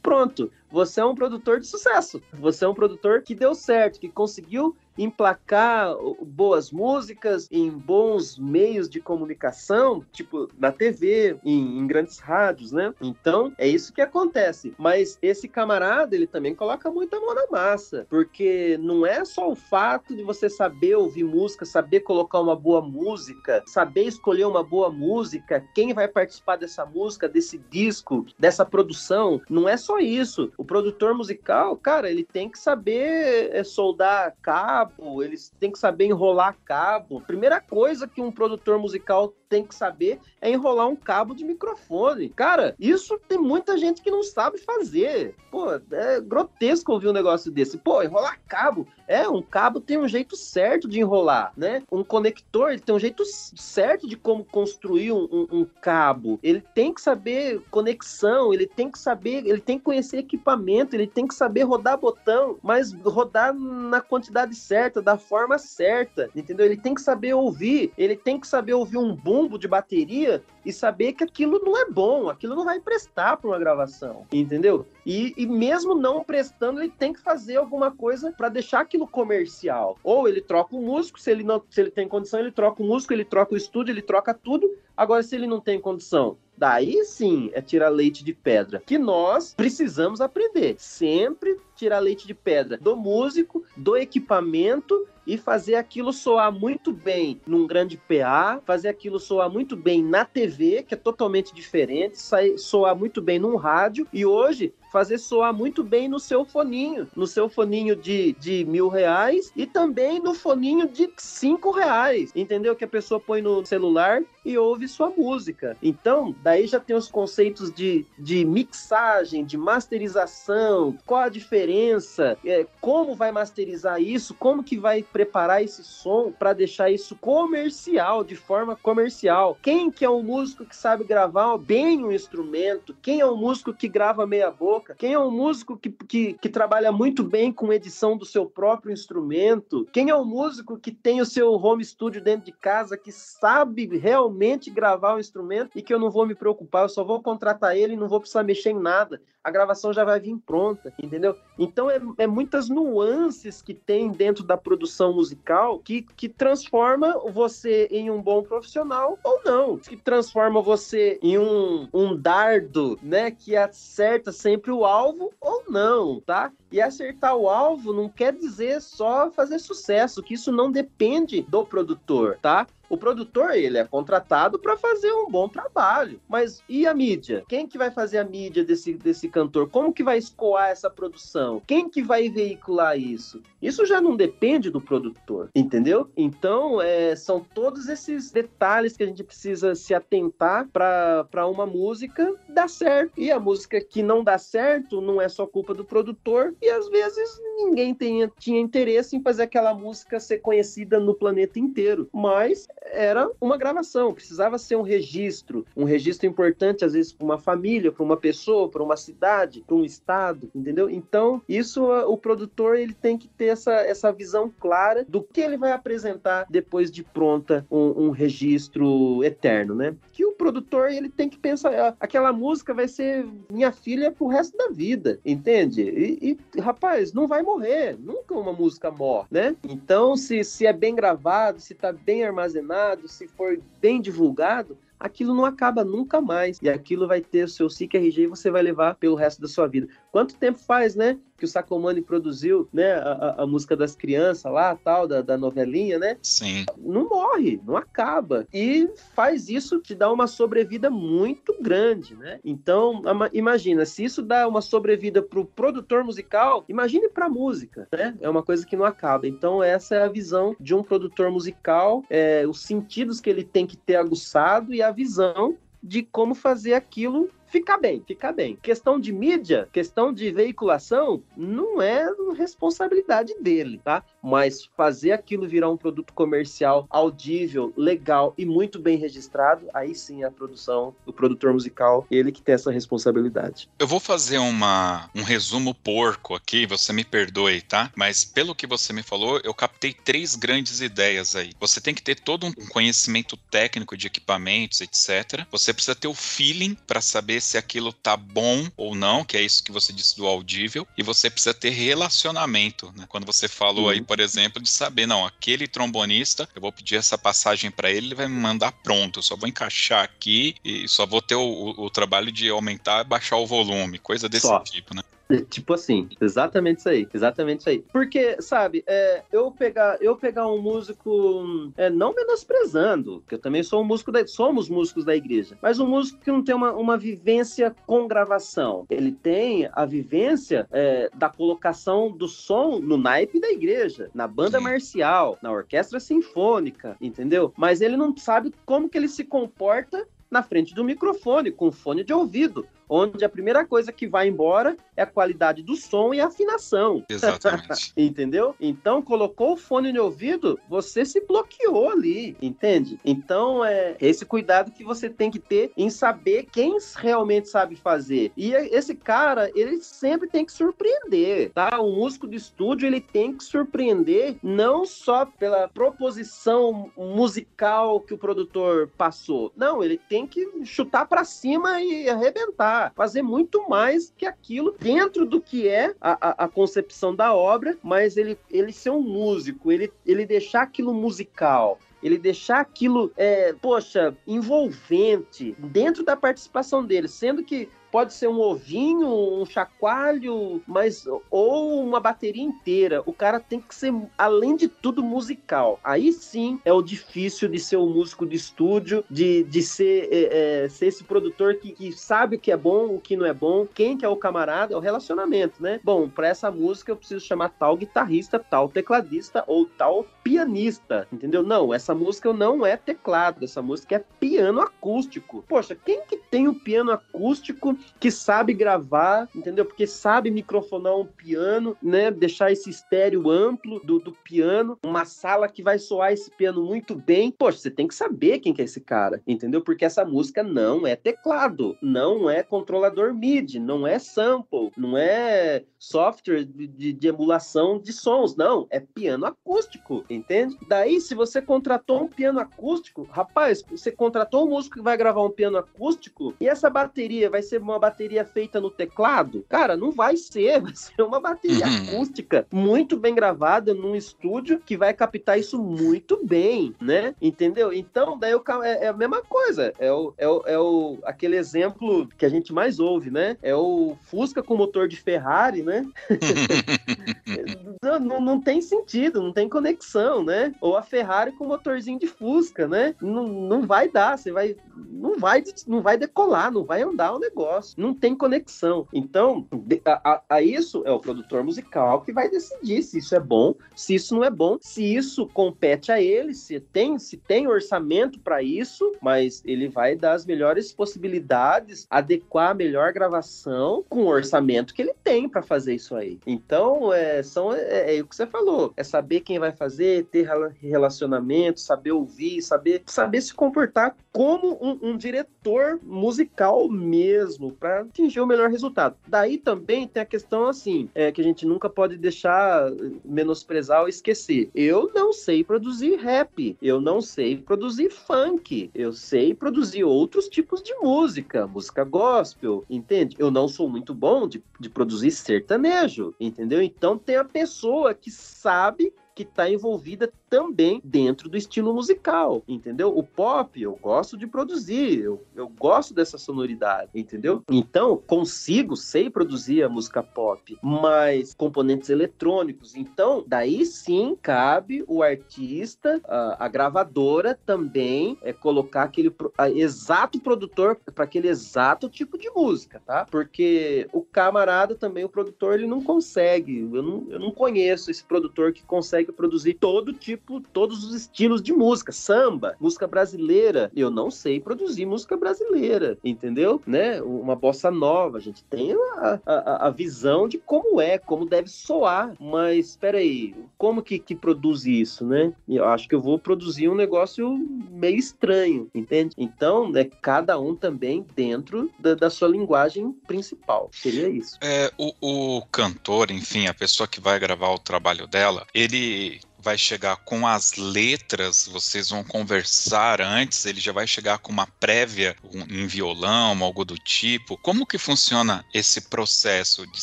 pronto, 0.00 0.50
você 0.70 1.00
é 1.00 1.04
um 1.04 1.14
produtor 1.14 1.60
de 1.60 1.66
sucesso. 1.66 2.22
Você 2.32 2.64
é 2.64 2.68
um 2.68 2.74
produtor 2.74 3.22
que 3.22 3.34
deu 3.34 3.54
certo, 3.54 4.00
que 4.00 4.08
conseguiu 4.08 4.76
emplacar 5.02 5.94
boas 6.22 6.70
músicas 6.70 7.48
em 7.50 7.70
bons 7.70 8.38
meios 8.38 8.88
de 8.88 9.00
comunicação, 9.00 10.04
tipo 10.12 10.48
na 10.58 10.70
TV, 10.70 11.38
em, 11.44 11.78
em, 11.78 11.86
grandes 11.86 12.18
rádios, 12.18 12.72
né? 12.72 12.92
Então 13.00 13.52
é 13.56 13.66
isso 13.66 13.92
que 13.92 14.02
acontece. 14.02 14.74
Mas 14.78 15.18
esse 15.22 15.48
camarada 15.48 16.14
ele 16.14 16.26
também 16.26 16.54
coloca 16.54 16.90
muita 16.90 17.18
mão 17.18 17.34
na 17.34 17.46
massa, 17.50 18.06
porque 18.10 18.78
não 18.80 19.06
é 19.06 19.24
só 19.24 19.50
o 19.50 19.56
fato 19.56 20.14
de 20.14 20.22
você 20.22 20.50
saber 20.50 20.96
ouvir 20.96 21.24
música, 21.24 21.64
saber 21.64 22.00
colocar 22.00 22.40
uma 22.40 22.56
boa 22.56 22.82
música, 22.82 23.62
saber 23.66 24.04
escolher 24.04 24.44
uma 24.44 24.62
boa 24.62 24.90
música, 24.90 25.64
quem 25.74 25.94
vai 25.94 26.08
participar 26.08 26.56
dessa 26.56 26.84
música, 26.84 27.28
desse 27.28 27.58
disco, 27.70 28.26
dessa 28.38 28.66
produção. 28.66 29.40
Não 29.48 29.68
é 29.68 29.76
só 29.76 29.98
isso. 29.98 30.52
O 30.60 30.64
produtor 30.64 31.14
musical, 31.14 31.74
cara, 31.74 32.10
ele 32.10 32.22
tem 32.22 32.46
que 32.46 32.58
saber 32.58 33.48
é, 33.50 33.64
soldar 33.64 34.36
cabo 34.42 35.22
eles 35.22 35.50
têm 35.58 35.72
que 35.72 35.78
saber 35.78 36.04
enrolar 36.04 36.54
cabo. 36.66 37.22
Primeira 37.22 37.62
coisa 37.62 38.06
que 38.06 38.20
um 38.20 38.30
produtor 38.30 38.78
musical 38.78 39.34
tem 39.50 39.64
que 39.64 39.74
saber 39.74 40.20
é 40.40 40.48
enrolar 40.48 40.86
um 40.86 40.94
cabo 40.94 41.34
de 41.34 41.44
microfone. 41.44 42.28
Cara, 42.28 42.74
isso 42.78 43.18
tem 43.26 43.36
muita 43.36 43.76
gente 43.76 44.00
que 44.00 44.10
não 44.10 44.22
sabe 44.22 44.58
fazer. 44.58 45.34
Pô, 45.50 45.66
é 45.90 46.20
grotesco 46.20 46.92
ouvir 46.92 47.08
um 47.08 47.12
negócio 47.12 47.50
desse. 47.50 47.76
Pô, 47.76 48.00
enrolar 48.00 48.38
cabo. 48.46 48.86
É, 49.08 49.28
um 49.28 49.42
cabo 49.42 49.80
tem 49.80 49.98
um 49.98 50.06
jeito 50.06 50.36
certo 50.36 50.88
de 50.88 51.00
enrolar, 51.00 51.52
né? 51.56 51.82
Um 51.90 52.04
conector 52.04 52.70
ele 52.70 52.80
tem 52.80 52.94
um 52.94 52.98
jeito 52.98 53.24
certo 53.24 54.08
de 54.08 54.16
como 54.16 54.44
construir 54.44 55.10
um, 55.10 55.24
um, 55.24 55.46
um 55.50 55.66
cabo. 55.80 56.38
Ele 56.44 56.62
tem 56.74 56.94
que 56.94 57.00
saber 57.00 57.60
conexão, 57.70 58.54
ele 58.54 58.68
tem 58.68 58.88
que 58.88 58.98
saber, 59.00 59.44
ele 59.44 59.60
tem 59.60 59.78
que 59.78 59.84
conhecer 59.84 60.18
equipamento, 60.18 60.49
ele 60.92 61.06
tem 61.06 61.26
que 61.26 61.34
saber 61.34 61.62
rodar 61.62 61.98
botão, 61.98 62.58
mas 62.62 62.92
rodar 62.92 63.54
na 63.54 64.00
quantidade 64.00 64.54
certa, 64.54 65.02
da 65.02 65.16
forma 65.16 65.58
certa, 65.58 66.30
entendeu? 66.34 66.66
Ele 66.66 66.76
tem 66.76 66.94
que 66.94 67.00
saber 67.00 67.34
ouvir, 67.34 67.92
ele 67.96 68.16
tem 68.16 68.38
que 68.38 68.46
saber 68.46 68.74
ouvir 68.74 68.98
um 68.98 69.14
bumbo 69.14 69.58
de 69.58 69.68
bateria 69.68 70.42
e 70.64 70.72
saber 70.72 71.12
que 71.12 71.24
aquilo 71.24 71.60
não 71.64 71.76
é 71.76 71.88
bom, 71.88 72.28
aquilo 72.28 72.54
não 72.54 72.64
vai 72.64 72.80
prestar 72.80 73.36
para 73.36 73.48
uma 73.48 73.58
gravação, 73.58 74.26
entendeu? 74.32 74.86
E, 75.04 75.32
e, 75.36 75.46
mesmo 75.46 75.94
não 75.94 76.22
prestando, 76.22 76.80
ele 76.80 76.92
tem 76.96 77.12
que 77.12 77.20
fazer 77.20 77.56
alguma 77.56 77.90
coisa 77.90 78.32
para 78.32 78.48
deixar 78.48 78.80
aquilo 78.80 79.06
comercial. 79.06 79.98
Ou 80.04 80.28
ele 80.28 80.40
troca 80.40 80.76
o 80.76 80.82
músico, 80.82 81.20
se 81.20 81.30
ele 81.30 81.42
não, 81.42 81.62
se 81.70 81.80
ele 81.80 81.90
tem 81.90 82.06
condição, 82.06 82.40
ele 82.40 82.52
troca 82.52 82.82
o 82.82 82.86
músico, 82.86 83.12
ele 83.12 83.24
troca 83.24 83.54
o 83.54 83.56
estúdio, 83.56 83.92
ele 83.92 84.02
troca 84.02 84.34
tudo. 84.34 84.70
Agora, 84.96 85.22
se 85.22 85.34
ele 85.34 85.46
não 85.46 85.60
tem 85.60 85.80
condição, 85.80 86.36
daí 86.60 87.02
sim 87.06 87.50
é 87.54 87.62
tirar 87.62 87.88
leite 87.88 88.22
de 88.22 88.34
pedra. 88.34 88.82
Que 88.84 88.98
nós 88.98 89.54
precisamos 89.54 90.20
aprender. 90.20 90.74
Sempre 90.78 91.58
tirar 91.74 92.00
leite 92.00 92.26
de 92.26 92.34
pedra 92.34 92.76
do 92.76 92.94
músico, 92.94 93.64
do 93.74 93.96
equipamento 93.96 95.08
e 95.30 95.38
fazer 95.38 95.76
aquilo 95.76 96.12
soar 96.12 96.50
muito 96.50 96.92
bem 96.92 97.40
num 97.46 97.64
grande 97.64 97.96
PA, 97.96 98.60
fazer 98.66 98.88
aquilo 98.88 99.20
soar 99.20 99.48
muito 99.48 99.76
bem 99.76 100.02
na 100.02 100.24
TV, 100.24 100.82
que 100.82 100.94
é 100.94 100.96
totalmente 100.96 101.54
diferente, 101.54 102.18
soar 102.58 102.96
muito 102.96 103.22
bem 103.22 103.38
num 103.38 103.54
rádio. 103.54 104.08
E 104.12 104.26
hoje 104.26 104.74
fazer 104.90 105.18
soar 105.18 105.54
muito 105.54 105.82
bem 105.82 106.08
no 106.08 106.18
seu 106.18 106.44
foninho, 106.44 107.08
no 107.14 107.26
seu 107.26 107.48
foninho 107.48 107.94
de, 107.94 108.32
de 108.34 108.64
mil 108.64 108.88
reais 108.88 109.52
e 109.54 109.66
também 109.66 110.20
no 110.20 110.34
foninho 110.34 110.88
de 110.88 111.08
cinco 111.16 111.70
reais, 111.70 112.32
entendeu? 112.34 112.74
Que 112.74 112.84
a 112.84 112.88
pessoa 112.88 113.20
põe 113.20 113.40
no 113.40 113.64
celular 113.64 114.22
e 114.44 114.58
ouve 114.58 114.88
sua 114.88 115.10
música. 115.10 115.76
Então, 115.82 116.34
daí 116.42 116.66
já 116.66 116.80
tem 116.80 116.96
os 116.96 117.08
conceitos 117.08 117.72
de, 117.72 118.04
de 118.18 118.44
mixagem, 118.44 119.44
de 119.44 119.56
masterização, 119.56 120.96
qual 121.06 121.22
a 121.22 121.28
diferença, 121.28 122.36
é, 122.44 122.66
como 122.80 123.14
vai 123.14 123.30
masterizar 123.30 124.00
isso, 124.00 124.34
como 124.34 124.64
que 124.64 124.76
vai 124.76 125.02
preparar 125.20 125.62
esse 125.62 125.84
som 125.84 126.32
para 126.32 126.54
deixar 126.54 126.90
isso 126.90 127.14
comercial, 127.14 128.24
de 128.24 128.34
forma 128.34 128.74
comercial. 128.74 129.58
Quem 129.60 129.90
que 129.90 130.02
é 130.02 130.08
um 130.08 130.22
músico 130.22 130.64
que 130.64 130.74
sabe 130.74 131.04
gravar 131.04 131.58
bem 131.58 132.02
um 132.02 132.10
instrumento? 132.10 132.96
Quem 133.02 133.20
é 133.20 133.26
um 133.26 133.36
músico 133.36 133.74
que 133.74 133.86
grava 133.86 134.26
meia 134.26 134.50
boca? 134.50 134.94
Quem 134.94 135.12
é 135.12 135.18
um 135.18 135.30
músico 135.30 135.76
que, 135.76 135.90
que, 135.90 136.32
que 136.32 136.48
trabalha 136.48 136.90
muito 136.90 137.22
bem 137.22 137.52
com 137.52 137.70
edição 137.70 138.16
do 138.16 138.24
seu 138.24 138.46
próprio 138.46 138.92
instrumento? 138.92 139.86
Quem 139.92 140.08
é 140.08 140.16
um 140.16 140.24
músico 140.24 140.78
que 140.78 140.90
tem 140.90 141.20
o 141.20 141.26
seu 141.26 141.52
home 141.52 141.84
studio 141.84 142.22
dentro 142.22 142.46
de 142.46 142.52
casa, 142.52 142.96
que 142.96 143.12
sabe 143.12 143.86
realmente 143.98 144.70
gravar 144.70 145.16
o 145.16 145.20
instrumento 145.20 145.72
e 145.76 145.82
que 145.82 145.92
eu 145.92 145.98
não 145.98 146.10
vou 146.10 146.26
me 146.26 146.34
preocupar, 146.34 146.84
eu 146.84 146.88
só 146.88 147.04
vou 147.04 147.22
contratar 147.22 147.76
ele 147.76 147.92
e 147.92 147.96
não 147.96 148.08
vou 148.08 148.20
precisar 148.20 148.42
mexer 148.42 148.70
em 148.70 148.80
nada 148.80 149.20
a 149.42 149.50
gravação 149.50 149.92
já 149.92 150.04
vai 150.04 150.20
vir 150.20 150.36
pronta, 150.44 150.92
entendeu? 151.02 151.34
Então 151.58 151.90
é, 151.90 152.00
é 152.18 152.26
muitas 152.26 152.68
nuances 152.68 153.62
que 153.62 153.74
tem 153.74 154.10
dentro 154.10 154.44
da 154.44 154.56
produção 154.56 154.99
musical 155.08 155.78
que, 155.78 156.02
que 156.02 156.28
transforma 156.28 157.18
você 157.32 157.88
em 157.90 158.10
um 158.10 158.20
bom 158.20 158.42
profissional 158.42 159.18
ou 159.24 159.40
não, 159.44 159.78
que 159.78 159.96
transforma 159.96 160.60
você 160.60 161.18
em 161.22 161.38
um, 161.38 161.88
um 161.92 162.16
dardo, 162.16 162.98
né, 163.02 163.30
que 163.30 163.56
acerta 163.56 164.32
sempre 164.32 164.70
o 164.70 164.84
alvo 164.84 165.32
ou 165.40 165.64
não, 165.68 166.20
tá? 166.20 166.52
E 166.70 166.80
acertar 166.80 167.34
o 167.36 167.48
alvo 167.48 167.92
não 167.92 168.08
quer 168.08 168.32
dizer 168.32 168.80
só 168.80 169.30
fazer 169.30 169.58
sucesso, 169.58 170.22
que 170.22 170.34
isso 170.34 170.52
não 170.52 170.70
depende 170.70 171.42
do 171.42 171.64
produtor, 171.64 172.38
tá? 172.40 172.66
O 172.90 172.98
produtor, 172.98 173.52
ele 173.52 173.78
é 173.78 173.84
contratado 173.84 174.58
para 174.58 174.76
fazer 174.76 175.12
um 175.12 175.30
bom 175.30 175.48
trabalho. 175.48 176.20
Mas 176.28 176.60
e 176.68 176.88
a 176.88 176.92
mídia? 176.92 177.44
Quem 177.48 177.64
que 177.64 177.78
vai 177.78 177.88
fazer 177.88 178.18
a 178.18 178.24
mídia 178.24 178.64
desse, 178.64 178.94
desse 178.94 179.28
cantor? 179.28 179.70
Como 179.70 179.92
que 179.92 180.02
vai 180.02 180.18
escoar 180.18 180.70
essa 180.70 180.90
produção? 180.90 181.62
Quem 181.68 181.88
que 181.88 182.02
vai 182.02 182.28
veicular 182.28 182.98
isso? 182.98 183.40
Isso 183.62 183.86
já 183.86 184.00
não 184.00 184.16
depende 184.16 184.70
do 184.70 184.80
produtor, 184.80 185.50
entendeu? 185.54 186.10
Então, 186.16 186.82
é, 186.82 187.14
são 187.14 187.38
todos 187.54 187.88
esses 187.88 188.32
detalhes 188.32 188.96
que 188.96 189.04
a 189.04 189.06
gente 189.06 189.22
precisa 189.22 189.76
se 189.76 189.94
atentar 189.94 190.68
para 190.68 191.46
uma 191.46 191.66
música 191.66 192.34
dar 192.48 192.68
certo. 192.68 193.12
E 193.16 193.30
a 193.30 193.38
música 193.38 193.80
que 193.80 194.02
não 194.02 194.24
dá 194.24 194.36
certo 194.36 195.00
não 195.00 195.20
é 195.20 195.28
só 195.28 195.46
culpa 195.46 195.72
do 195.74 195.84
produtor, 195.84 196.56
e 196.60 196.68
às 196.68 196.88
vezes 196.88 197.40
ninguém 197.56 197.94
tenha, 197.94 198.32
tinha 198.36 198.60
interesse 198.60 199.14
em 199.14 199.22
fazer 199.22 199.44
aquela 199.44 199.74
música 199.74 200.18
ser 200.18 200.38
conhecida 200.38 200.98
no 200.98 201.14
planeta 201.14 201.60
inteiro. 201.60 202.08
Mas 202.12 202.66
era 202.82 203.30
uma 203.40 203.56
gravação, 203.56 204.14
precisava 204.14 204.58
ser 204.58 204.76
um 204.76 204.82
registro, 204.82 205.64
um 205.76 205.84
registro 205.84 206.26
importante, 206.26 206.84
às 206.84 206.92
vezes, 206.92 207.12
para 207.12 207.24
uma 207.24 207.38
família, 207.38 207.92
para 207.92 208.02
uma 208.02 208.16
pessoa, 208.16 208.68
para 208.68 208.82
uma 208.82 208.96
cidade, 208.96 209.64
para 209.66 209.76
um 209.76 209.84
estado, 209.84 210.50
entendeu? 210.54 210.88
Então, 210.88 211.42
isso 211.48 211.84
o 211.84 212.16
produtor 212.16 212.76
ele 212.76 212.94
tem 212.94 213.16
que 213.16 213.28
ter 213.28 213.46
essa, 213.46 213.72
essa 213.72 214.12
visão 214.12 214.52
clara 214.58 215.04
do 215.08 215.22
que 215.22 215.40
ele 215.40 215.56
vai 215.56 215.72
apresentar 215.72 216.46
depois 216.48 216.90
de 216.90 217.02
pronta 217.02 217.66
um, 217.70 218.06
um 218.06 218.10
registro 218.10 219.22
eterno, 219.24 219.74
né? 219.74 219.94
Que 220.12 220.24
o 220.24 220.32
produtor 220.32 220.90
ele 220.90 221.08
tem 221.08 221.28
que 221.28 221.38
pensar, 221.38 221.72
ah, 221.74 221.96
aquela 222.00 222.32
música 222.32 222.74
vai 222.74 222.88
ser 222.88 223.26
minha 223.50 223.72
filha 223.72 224.10
pro 224.10 224.26
resto 224.26 224.56
da 224.56 224.68
vida, 224.68 225.20
entende? 225.24 225.82
E, 225.82 226.38
e 226.56 226.60
rapaz, 226.60 227.12
não 227.12 227.26
vai 227.26 227.42
morrer, 227.42 227.96
nunca 227.98 228.34
uma 228.34 228.52
música 228.52 228.90
morre, 228.90 229.28
né? 229.30 229.56
Então, 229.68 230.16
se, 230.16 230.42
se 230.44 230.66
é 230.66 230.72
bem 230.72 230.94
gravado, 230.94 231.60
se 231.60 231.74
tá 231.74 231.92
bem 231.92 232.24
armazenado, 232.24 232.69
se 233.08 233.26
for 233.26 233.58
bem 233.80 234.00
divulgado, 234.00 234.76
aquilo 234.98 235.34
não 235.34 235.44
acaba 235.44 235.84
nunca 235.84 236.20
mais. 236.20 236.58
E 236.62 236.68
aquilo 236.68 237.08
vai 237.08 237.20
ter 237.20 237.44
o 237.44 237.48
seu 237.48 237.68
SIC 237.68 237.94
RG 237.96 238.22
e 238.22 238.26
você 238.26 238.50
vai 238.50 238.62
levar 238.62 238.94
pelo 238.96 239.14
resto 239.14 239.40
da 239.40 239.48
sua 239.48 239.66
vida. 239.66 239.88
Quanto 240.12 240.36
tempo 240.36 240.58
faz, 240.58 240.94
né? 240.94 241.18
Que 241.40 241.46
o 241.46 241.48
Sacomani 241.48 242.02
produziu, 242.02 242.68
né? 242.70 242.92
A, 242.92 243.36
a, 243.38 243.46
música 243.46 243.74
das 243.74 243.96
crianças 243.96 244.52
lá, 244.52 244.76
tal, 244.76 245.08
da, 245.08 245.22
da 245.22 245.38
novelinha, 245.38 245.98
né? 245.98 246.18
Sim. 246.22 246.66
Não 246.76 247.08
morre, 247.08 247.58
não 247.66 247.78
acaba. 247.78 248.46
E 248.52 248.86
faz 249.14 249.48
isso 249.48 249.80
te 249.80 249.94
dá 249.94 250.12
uma 250.12 250.26
sobrevida 250.26 250.90
muito 250.90 251.56
grande, 251.58 252.14
né? 252.14 252.38
Então, 252.44 253.02
imagina, 253.32 253.86
se 253.86 254.04
isso 254.04 254.22
dá 254.22 254.46
uma 254.46 254.60
sobrevida 254.60 255.22
pro 255.22 255.46
produtor 255.46 256.04
musical, 256.04 256.62
imagine 256.68 257.08
pra 257.08 257.30
música, 257.30 257.88
né? 257.90 258.14
É 258.20 258.28
uma 258.28 258.42
coisa 258.42 258.66
que 258.66 258.76
não 258.76 258.84
acaba. 258.84 259.26
Então, 259.26 259.62
essa 259.62 259.94
é 259.94 260.02
a 260.02 260.08
visão 260.08 260.54
de 260.60 260.74
um 260.74 260.82
produtor 260.82 261.30
musical, 261.30 262.04
é, 262.10 262.46
os 262.46 262.60
sentidos 262.60 263.18
que 263.18 263.30
ele 263.30 263.44
tem 263.44 263.66
que 263.66 263.78
ter 263.78 263.96
aguçado 263.96 264.74
e 264.74 264.82
a 264.82 264.90
visão 264.90 265.56
de 265.82 266.02
como 266.02 266.34
fazer 266.34 266.74
aquilo 266.74 267.30
ficar 267.50 267.78
bem, 267.78 268.02
ficar 268.06 268.32
bem. 268.32 268.56
Questão 268.62 268.98
de 268.98 269.12
mídia, 269.12 269.68
questão 269.72 270.12
de 270.12 270.30
veiculação, 270.30 271.22
não 271.36 271.82
é 271.82 272.06
responsabilidade 272.36 273.34
dele, 273.40 273.80
tá? 273.84 274.02
Mas 274.22 274.68
fazer 274.76 275.12
aquilo 275.12 275.48
virar 275.48 275.68
um 275.68 275.76
produto 275.76 276.12
comercial 276.12 276.86
audível, 276.88 277.72
legal 277.76 278.34
e 278.38 278.46
muito 278.46 278.78
bem 278.78 278.96
registrado, 278.96 279.66
aí 279.74 279.94
sim 279.94 280.24
a 280.24 280.30
produção, 280.30 280.94
o 281.04 281.12
produtor 281.12 281.52
musical, 281.52 282.06
ele 282.10 282.32
que 282.32 282.40
tem 282.40 282.54
essa 282.54 282.70
responsabilidade. 282.70 283.68
Eu 283.78 283.86
vou 283.86 284.00
fazer 284.00 284.38
uma, 284.38 285.10
um 285.14 285.22
resumo 285.22 285.74
porco 285.74 286.34
aqui, 286.34 286.66
você 286.66 286.92
me 286.92 287.04
perdoe, 287.04 287.60
tá? 287.62 287.90
Mas 287.96 288.24
pelo 288.24 288.54
que 288.54 288.66
você 288.66 288.92
me 288.92 289.02
falou, 289.02 289.40
eu 289.42 289.52
captei 289.52 289.92
três 289.92 290.36
grandes 290.36 290.80
ideias 290.80 291.34
aí. 291.34 291.50
Você 291.58 291.80
tem 291.80 291.94
que 291.94 292.02
ter 292.02 292.20
todo 292.20 292.46
um 292.46 292.52
conhecimento 292.52 293.36
técnico 293.36 293.96
de 293.96 294.06
equipamentos, 294.06 294.80
etc. 294.80 295.46
Você 295.50 295.74
precisa 295.74 295.94
ter 295.94 296.08
o 296.08 296.14
feeling 296.14 296.76
para 296.86 297.00
saber 297.00 297.39
saber 297.40 297.50
se 297.50 297.58
aquilo 297.58 297.92
tá 297.92 298.16
bom 298.16 298.68
ou 298.76 298.94
não, 298.94 299.24
que 299.24 299.36
é 299.36 299.42
isso 299.42 299.64
que 299.64 299.72
você 299.72 299.92
disse 299.92 300.16
do 300.16 300.26
audível, 300.26 300.86
e 300.96 301.02
você 301.02 301.28
precisa 301.28 301.54
ter 301.54 301.70
relacionamento, 301.70 302.92
né? 302.96 303.06
Quando 303.08 303.26
você 303.26 303.48
falou 303.48 303.84
uhum. 303.84 303.90
aí, 303.90 304.02
por 304.02 304.20
exemplo, 304.20 304.62
de 304.62 304.68
saber, 304.68 305.06
não, 305.06 305.26
aquele 305.26 305.66
trombonista, 305.66 306.48
eu 306.54 306.60
vou 306.60 306.72
pedir 306.72 306.96
essa 306.96 307.18
passagem 307.18 307.70
para 307.70 307.90
ele, 307.90 308.08
ele 308.08 308.14
vai 308.14 308.28
me 308.28 308.38
mandar 308.38 308.72
pronto, 308.72 309.18
eu 309.18 309.22
só 309.22 309.34
vou 309.34 309.48
encaixar 309.48 310.04
aqui 310.04 310.54
e 310.64 310.86
só 310.86 311.06
vou 311.06 311.20
ter 311.20 311.34
o, 311.34 311.40
o, 311.40 311.84
o 311.86 311.90
trabalho 311.90 312.30
de 312.30 312.48
aumentar 312.48 313.00
e 313.00 313.08
baixar 313.08 313.36
o 313.36 313.46
volume, 313.46 313.98
coisa 313.98 314.28
desse 314.28 314.46
só. 314.46 314.60
tipo, 314.60 314.94
né? 314.94 315.02
Tipo 315.48 315.74
assim, 315.74 316.08
exatamente 316.20 316.78
isso 316.78 316.88
aí, 316.88 317.08
exatamente 317.12 317.60
isso 317.60 317.68
aí. 317.68 317.84
Porque, 317.92 318.40
sabe, 318.40 318.82
é, 318.86 319.22
eu 319.32 319.50
pegar 319.50 319.98
eu 320.00 320.16
pegar 320.16 320.48
um 320.48 320.60
músico, 320.60 321.72
é, 321.76 321.90
não 321.90 322.14
menosprezando, 322.14 323.22
que 323.28 323.34
eu 323.34 323.38
também 323.38 323.62
sou 323.62 323.82
um 323.82 323.84
músico, 323.84 324.12
da, 324.12 324.26
somos 324.26 324.68
músicos 324.68 325.04
da 325.04 325.14
igreja, 325.14 325.58
mas 325.62 325.78
um 325.78 325.86
músico 325.86 326.20
que 326.20 326.30
não 326.30 326.42
tem 326.42 326.54
uma, 326.54 326.72
uma 326.72 326.96
vivência 326.96 327.74
com 327.86 328.06
gravação. 328.06 328.86
Ele 328.90 329.12
tem 329.12 329.68
a 329.72 329.84
vivência 329.84 330.66
é, 330.70 331.10
da 331.14 331.28
colocação 331.28 332.10
do 332.10 332.28
som 332.28 332.78
no 332.78 332.96
naipe 332.96 333.40
da 333.40 333.50
igreja, 333.50 334.10
na 334.14 334.26
banda 334.26 334.60
marcial, 334.60 335.38
na 335.42 335.50
orquestra 335.50 336.00
sinfônica, 336.00 336.96
entendeu? 337.00 337.52
Mas 337.56 337.80
ele 337.80 337.96
não 337.96 338.16
sabe 338.16 338.52
como 338.64 338.88
que 338.88 338.98
ele 338.98 339.08
se 339.08 339.24
comporta 339.24 340.06
na 340.30 340.42
frente 340.42 340.74
do 340.74 340.84
microfone, 340.84 341.50
com 341.50 341.72
fone 341.72 342.04
de 342.04 342.12
ouvido 342.12 342.66
onde 342.90 343.24
a 343.24 343.28
primeira 343.28 343.64
coisa 343.64 343.92
que 343.92 344.08
vai 344.08 344.26
embora 344.26 344.76
é 344.96 345.02
a 345.02 345.06
qualidade 345.06 345.62
do 345.62 345.76
som 345.76 346.12
e 346.12 346.20
a 346.20 346.26
afinação. 346.26 347.04
Exatamente. 347.08 347.92
entendeu? 347.96 348.54
Então, 348.60 349.00
colocou 349.00 349.52
o 349.52 349.56
fone 349.56 349.92
no 349.92 350.02
ouvido, 350.02 350.58
você 350.68 351.04
se 351.04 351.20
bloqueou 351.20 351.88
ali, 351.88 352.36
entende? 352.42 352.98
Então, 353.04 353.64
é 353.64 353.96
esse 354.00 354.26
cuidado 354.26 354.72
que 354.72 354.82
você 354.82 355.08
tem 355.08 355.30
que 355.30 355.38
ter 355.38 355.70
em 355.76 355.88
saber 355.88 356.48
quem 356.50 356.76
realmente 356.96 357.48
sabe 357.48 357.76
fazer. 357.76 358.32
E 358.36 358.52
esse 358.52 358.94
cara, 358.94 359.50
ele 359.54 359.80
sempre 359.80 360.28
tem 360.28 360.44
que 360.44 360.52
surpreender, 360.52 361.50
tá? 361.52 361.80
O 361.80 361.92
músico 361.92 362.26
de 362.26 362.36
estúdio, 362.36 362.86
ele 362.86 363.00
tem 363.00 363.36
que 363.36 363.44
surpreender 363.44 364.36
não 364.42 364.84
só 364.84 365.24
pela 365.24 365.68
proposição 365.68 366.90
musical 366.96 368.00
que 368.00 368.14
o 368.14 368.18
produtor 368.18 368.90
passou. 368.98 369.52
Não, 369.56 369.82
ele 369.82 370.00
tem 370.08 370.26
que 370.26 370.64
chutar 370.64 371.06
para 371.06 371.24
cima 371.24 371.80
e 371.80 372.08
arrebentar 372.08 372.79
fazer 372.94 373.22
muito 373.22 373.68
mais 373.68 374.12
que 374.16 374.24
aquilo 374.24 374.74
dentro 374.78 375.26
do 375.26 375.40
que 375.40 375.68
é 375.68 375.94
a, 376.00 376.28
a, 376.28 376.44
a 376.44 376.48
concepção 376.48 377.14
da 377.14 377.34
obra, 377.34 377.76
mas 377.82 378.16
ele, 378.16 378.38
ele 378.50 378.72
ser 378.72 378.90
um 378.90 379.02
músico, 379.02 379.70
ele, 379.70 379.92
ele 380.06 380.24
deixar 380.24 380.62
aquilo 380.62 380.94
musical, 380.94 381.78
ele 382.02 382.16
deixar 382.16 382.60
aquilo, 382.60 383.12
é, 383.16 383.52
poxa, 383.52 384.16
envolvente 384.26 385.54
dentro 385.58 386.04
da 386.04 386.16
participação 386.16 386.84
dele, 386.84 387.08
sendo 387.08 387.42
que 387.42 387.68
pode 387.90 388.12
ser 388.12 388.28
um 388.28 388.40
ovinho, 388.40 389.08
um 389.08 389.44
chacoalho, 389.44 390.62
mas 390.66 391.06
ou 391.30 391.82
uma 391.82 392.00
bateria 392.00 392.42
inteira. 392.42 393.02
O 393.06 393.12
cara 393.12 393.40
tem 393.40 393.60
que 393.60 393.74
ser, 393.74 393.92
além 394.16 394.56
de 394.56 394.68
tudo, 394.68 395.02
musical. 395.02 395.78
Aí 395.82 396.12
sim 396.12 396.60
é 396.64 396.72
o 396.72 396.82
difícil 396.82 397.48
de 397.48 397.58
ser 397.58 397.76
um 397.76 397.88
músico 397.88 398.26
de 398.26 398.36
estúdio, 398.36 399.04
de, 399.10 399.44
de 399.44 399.62
ser, 399.62 400.08
é, 400.10 400.64
é, 400.64 400.68
ser 400.68 400.86
esse 400.86 401.04
produtor 401.04 401.56
que, 401.56 401.72
que 401.72 401.92
sabe 401.92 402.36
o 402.36 402.38
que 402.38 402.52
é 402.52 402.56
bom, 402.56 402.94
o 402.94 403.00
que 403.00 403.16
não 403.16 403.26
é 403.26 403.32
bom, 403.32 403.66
quem 403.66 403.96
que 403.96 404.04
é 404.04 404.08
o 404.08 404.16
camarada, 404.16 404.74
é 404.74 404.76
o 404.76 404.80
relacionamento, 404.80 405.62
né? 405.62 405.80
Bom, 405.82 406.08
para 406.08 406.28
essa 406.28 406.50
música 406.50 406.92
eu 406.92 406.96
preciso 406.96 407.24
chamar 407.24 407.50
tal 407.50 407.76
guitarrista, 407.76 408.38
tal 408.38 408.68
tecladista 408.68 409.44
ou 409.46 409.66
tal 409.66 410.06
pianista, 410.22 411.08
entendeu? 411.12 411.42
Não, 411.42 411.72
essa 411.72 411.94
música 411.94 412.32
não 412.32 412.64
é 412.64 412.76
teclado, 412.76 413.44
essa 413.44 413.62
música 413.62 413.96
é 413.96 414.04
piano 414.20 414.60
acústico. 414.60 415.44
Poxa, 415.48 415.74
quem 415.74 416.02
que 416.02 416.16
tem 416.16 416.46
o 416.46 416.50
um 416.50 416.54
piano 416.54 416.92
acústico 416.92 417.76
que 417.98 418.10
sabe 418.10 418.52
gravar, 418.52 419.28
entendeu? 419.34 419.64
Porque 419.64 419.86
sabe 419.86 420.30
microfonar 420.30 420.96
um 420.96 421.06
piano, 421.06 421.76
né? 421.82 422.10
Deixar 422.10 422.50
esse 422.50 422.70
estéreo 422.70 423.30
amplo 423.30 423.80
do, 423.80 423.98
do 423.98 424.12
piano, 424.12 424.78
uma 424.84 425.04
sala 425.04 425.48
que 425.48 425.62
vai 425.62 425.78
soar 425.78 426.12
esse 426.12 426.30
piano 426.30 426.64
muito 426.64 426.94
bem. 426.94 427.30
Poxa, 427.30 427.58
você 427.58 427.70
tem 427.70 427.88
que 427.88 427.94
saber 427.94 428.38
quem 428.38 428.52
que 428.52 428.62
é 428.62 428.64
esse 428.64 428.80
cara, 428.80 429.22
entendeu? 429.26 429.60
Porque 429.60 429.84
essa 429.84 430.04
música 430.04 430.42
não 430.42 430.86
é 430.86 430.96
teclado, 430.96 431.76
não 431.82 432.28
é 432.28 432.42
controlador 432.42 433.14
MIDI, 433.14 433.58
não 433.58 433.86
é 433.86 433.98
sample, 433.98 434.70
não 434.76 434.96
é 434.96 435.64
software 435.78 436.44
de, 436.44 436.66
de, 436.66 436.92
de 436.92 437.08
emulação 437.08 437.78
de 437.78 437.92
sons, 437.92 438.36
não, 438.36 438.66
é 438.70 438.80
piano 438.80 439.26
acústico, 439.26 440.04
entende? 440.10 440.56
Daí, 440.68 441.00
se 441.00 441.14
você 441.14 441.40
contratou 441.40 442.04
um 442.04 442.08
piano 442.08 442.40
acústico, 442.40 443.02
rapaz, 443.10 443.62
você 443.68 443.90
contratou 443.90 444.46
um 444.46 444.50
músico 444.50 444.76
que 444.76 444.82
vai 444.82 444.96
gravar 444.96 445.22
um 445.22 445.30
piano 445.30 445.58
acústico 445.58 446.34
e 446.40 446.48
essa 446.48 446.68
bateria 446.68 447.30
vai 447.30 447.42
ser 447.42 447.60
uma 447.70 447.78
bateria 447.78 448.24
feita 448.24 448.60
no 448.60 448.70
teclado? 448.70 449.44
Cara, 449.48 449.76
não 449.76 449.90
vai 449.90 450.16
ser. 450.16 450.60
Vai 450.70 450.74
ser 450.74 451.02
uma 451.02 451.20
bateria 451.20 451.66
uhum. 451.66 451.96
acústica 451.96 452.46
muito 452.52 452.96
bem 452.96 453.14
gravada 453.14 453.72
num 453.72 453.94
estúdio 453.94 454.60
que 454.64 454.76
vai 454.76 454.92
captar 454.92 455.38
isso 455.38 455.58
muito 455.58 456.20
bem, 456.24 456.74
né? 456.80 457.14
Entendeu? 457.20 457.72
Então, 457.72 458.18
daí 458.18 458.34
o, 458.34 458.42
é, 458.62 458.84
é 458.84 458.88
a 458.88 458.92
mesma 458.92 459.22
coisa. 459.22 459.72
É, 459.78 459.90
o, 459.92 460.12
é, 460.18 460.28
o, 460.28 460.42
é 460.46 460.58
o, 460.58 460.98
aquele 461.04 461.36
exemplo 461.36 462.06
que 462.18 462.26
a 462.26 462.28
gente 462.28 462.52
mais 462.52 462.78
ouve, 462.78 463.10
né? 463.10 463.36
É 463.42 463.54
o 463.54 463.96
Fusca 464.02 464.42
com 464.42 464.56
motor 464.56 464.88
de 464.88 464.96
Ferrari, 464.96 465.62
né? 465.62 465.86
não, 467.82 467.98
não, 467.98 468.20
não, 468.20 468.40
tem 468.40 468.60
sentido, 468.60 469.22
não 469.22 469.32
tem 469.32 469.48
conexão, 469.48 470.24
né? 470.24 470.54
Ou 470.60 470.76
a 470.76 470.82
Ferrari 470.82 471.32
com 471.32 471.46
motorzinho 471.46 471.98
de 471.98 472.06
Fusca, 472.06 472.66
né? 472.66 472.94
Não, 473.00 473.26
não 473.28 473.66
vai 473.66 473.88
dar, 473.88 474.18
você 474.18 474.32
vai. 474.32 474.56
Não 474.76 475.18
vai, 475.18 475.42
não 475.66 475.82
vai 475.82 475.96
decolar, 475.96 476.50
não 476.50 476.64
vai 476.64 476.82
andar 476.82 477.12
o 477.12 477.18
negócio 477.18 477.59
negócio, 477.60 477.74
não 477.76 477.94
tem 477.94 478.16
conexão. 478.16 478.86
Então, 478.92 479.46
a, 479.84 480.12
a, 480.12 480.22
a, 480.28 480.42
isso 480.42 480.82
é 480.86 480.90
o 480.90 480.98
produtor 480.98 481.44
musical 481.44 482.00
que 482.00 482.12
vai 482.12 482.28
decidir 482.28 482.82
se 482.82 482.98
isso 482.98 483.14
é 483.14 483.20
bom, 483.20 483.54
se 483.76 483.94
isso 483.94 484.14
não 484.14 484.24
é 484.24 484.30
bom, 484.30 484.58
se 484.60 484.82
isso 484.82 485.26
compete 485.28 485.92
a 485.92 486.00
ele, 486.00 486.34
se 486.34 486.58
tem, 486.58 486.98
se 486.98 487.16
tem 487.16 487.46
orçamento 487.46 488.18
para 488.18 488.42
isso, 488.42 488.92
mas 489.00 489.42
ele 489.44 489.68
vai 489.68 489.94
dar 489.94 490.14
as 490.14 490.24
melhores 490.24 490.72
possibilidades, 490.72 491.86
adequar 491.90 492.50
a 492.50 492.54
melhor 492.54 492.92
gravação 492.92 493.84
com 493.88 494.04
o 494.04 494.08
orçamento 494.08 494.74
que 494.74 494.82
ele 494.82 494.94
tem 495.04 495.28
para 495.28 495.42
fazer 495.42 495.74
isso 495.74 495.94
aí. 495.94 496.18
Então, 496.26 496.92
é, 496.92 497.22
são, 497.22 497.52
é, 497.54 497.96
é, 497.96 498.00
o 498.00 498.06
que 498.06 498.16
você 498.16 498.26
falou, 498.26 498.72
é 498.76 498.82
saber 498.82 499.20
quem 499.20 499.38
vai 499.38 499.52
fazer, 499.52 500.06
ter 500.06 500.28
relacionamento, 500.60 501.60
saber 501.60 501.92
ouvir, 501.92 502.42
saber, 502.42 502.82
saber 502.86 503.20
se 503.20 503.34
comportar 503.34 503.96
como 504.12 504.58
um, 504.60 504.90
um 504.90 504.96
diretor 504.96 505.78
musical 505.82 506.68
mesmo, 506.68 507.49
para 507.50 507.82
atingir 507.82 508.20
o 508.20 508.26
melhor 508.26 508.50
resultado. 508.50 508.96
Daí 509.06 509.38
também 509.38 509.86
tem 509.86 510.02
a 510.02 510.06
questão 510.06 510.46
assim, 510.46 510.88
é, 510.94 511.10
que 511.10 511.20
a 511.20 511.24
gente 511.24 511.46
nunca 511.46 511.68
pode 511.68 511.96
deixar 511.96 512.70
menosprezar 513.04 513.82
ou 513.82 513.88
esquecer. 513.88 514.50
Eu 514.54 514.90
não 514.94 515.12
sei 515.12 515.44
produzir 515.44 515.96
rap, 515.96 516.56
eu 516.60 516.80
não 516.80 517.00
sei 517.00 517.36
produzir 517.36 517.90
funk, 517.90 518.70
eu 518.74 518.92
sei 518.92 519.34
produzir 519.34 519.84
outros 519.84 520.28
tipos 520.28 520.62
de 520.62 520.74
música, 520.76 521.46
música 521.46 521.84
gospel, 521.84 522.64
entende? 522.68 523.16
Eu 523.18 523.30
não 523.30 523.48
sou 523.48 523.68
muito 523.68 523.94
bom 523.94 524.26
de, 524.26 524.42
de 524.58 524.68
produzir 524.68 525.10
sertanejo, 525.10 526.14
entendeu? 526.20 526.62
Então 526.62 526.96
tem 526.96 527.16
a 527.16 527.24
pessoa 527.24 527.94
que 527.94 528.10
sabe 528.10 528.92
que 529.14 529.22
está 529.22 529.50
envolvida 529.50 530.10
também 530.30 530.80
dentro 530.84 531.28
do 531.28 531.36
estilo 531.36 531.74
musical, 531.74 532.42
entendeu? 532.46 532.96
O 532.96 533.02
pop 533.02 533.60
eu 533.60 533.76
gosto 533.82 534.16
de 534.16 534.28
produzir, 534.28 535.00
eu, 535.00 535.22
eu 535.34 535.48
gosto 535.48 535.92
dessa 535.92 536.16
sonoridade, 536.16 536.90
entendeu? 536.94 537.42
Então, 537.50 538.00
consigo, 538.06 538.76
sei 538.76 539.10
produzir 539.10 539.64
a 539.64 539.68
música 539.68 540.02
pop, 540.02 540.56
mas 540.62 541.34
componentes 541.34 541.90
eletrônicos. 541.90 542.76
Então, 542.76 543.24
daí 543.26 543.66
sim 543.66 544.16
cabe 544.22 544.84
o 544.86 545.02
artista, 545.02 546.00
a, 546.06 546.44
a 546.44 546.48
gravadora 546.48 547.36
também 547.44 548.16
é 548.22 548.32
colocar 548.32 548.84
aquele 548.84 549.12
a, 549.36 549.50
exato 549.50 550.20
produtor 550.20 550.78
para 550.94 551.04
aquele 551.04 551.26
exato 551.26 551.88
tipo 551.88 552.16
de 552.16 552.30
música, 552.30 552.80
tá? 552.86 553.04
Porque 553.10 553.88
o 553.92 554.02
camarada 554.02 554.76
também, 554.76 555.04
o 555.04 555.08
produtor, 555.08 555.54
ele 555.54 555.66
não 555.66 555.82
consegue. 555.82 556.60
Eu 556.72 556.82
não, 556.82 557.06
eu 557.08 557.18
não 557.18 557.32
conheço 557.32 557.90
esse 557.90 558.04
produtor 558.04 558.52
que 558.52 558.62
consegue 558.62 559.10
produzir 559.10 559.54
todo 559.54 559.92
tipo 559.92 560.19
tipo 560.20 560.40
todos 560.52 560.84
os 560.84 560.94
estilos 560.94 561.42
de 561.42 561.52
música, 561.52 561.92
samba, 561.92 562.54
música 562.60 562.86
brasileira. 562.86 563.70
Eu 563.74 563.90
não 563.90 564.10
sei 564.10 564.38
produzir 564.38 564.86
música 564.86 565.16
brasileira, 565.16 565.98
entendeu? 566.04 566.60
Né? 566.66 567.00
Uma 567.02 567.34
bossa 567.34 567.70
nova, 567.70 568.18
a 568.18 568.20
gente 568.20 568.44
tem 568.44 568.72
a, 568.72 569.20
a, 569.26 569.66
a 569.66 569.70
visão 569.70 570.28
de 570.28 570.38
como 570.38 570.80
é, 570.80 570.98
como 570.98 571.26
deve 571.26 571.48
soar, 571.48 572.14
mas 572.20 572.70
espera 572.70 572.98
aí, 572.98 573.34
como 573.56 573.82
que, 573.82 573.98
que 573.98 574.14
produz 574.14 574.66
isso, 574.66 575.04
né? 575.04 575.32
Eu 575.48 575.64
acho 575.64 575.88
que 575.88 575.94
eu 575.94 576.00
vou 576.00 576.18
produzir 576.18 576.68
um 576.68 576.74
negócio 576.74 577.36
meio 577.70 577.96
estranho, 577.96 578.70
entende? 578.74 579.14
Então, 579.16 579.70
né, 579.70 579.84
cada 579.84 580.38
um 580.38 580.54
também 580.54 581.04
dentro 581.14 581.70
da, 581.78 581.94
da 581.94 582.10
sua 582.10 582.28
linguagem 582.28 582.92
principal. 583.06 583.70
Seria 583.72 584.08
isso. 584.08 584.38
É, 584.42 584.70
o, 584.78 585.38
o 585.38 585.42
cantor, 585.46 586.10
enfim, 586.10 586.46
a 586.46 586.54
pessoa 586.54 586.86
que 586.86 587.00
vai 587.00 587.18
gravar 587.18 587.50
o 587.50 587.58
trabalho 587.58 588.06
dela, 588.06 588.46
ele 588.54 589.20
vai 589.42 589.56
chegar 589.58 589.96
com 589.96 590.26
as 590.26 590.54
letras, 590.56 591.48
vocês 591.50 591.90
vão 591.90 592.04
conversar 592.04 593.00
antes, 593.00 593.44
ele 593.44 593.60
já 593.60 593.72
vai 593.72 593.86
chegar 593.86 594.18
com 594.18 594.32
uma 594.32 594.46
prévia 594.46 595.16
um, 595.24 595.42
em 595.42 595.66
violão, 595.66 596.42
algo 596.42 596.64
do 596.64 596.76
tipo. 596.76 597.36
Como 597.38 597.66
que 597.66 597.78
funciona 597.78 598.44
esse 598.52 598.82
processo 598.82 599.66
de 599.66 599.82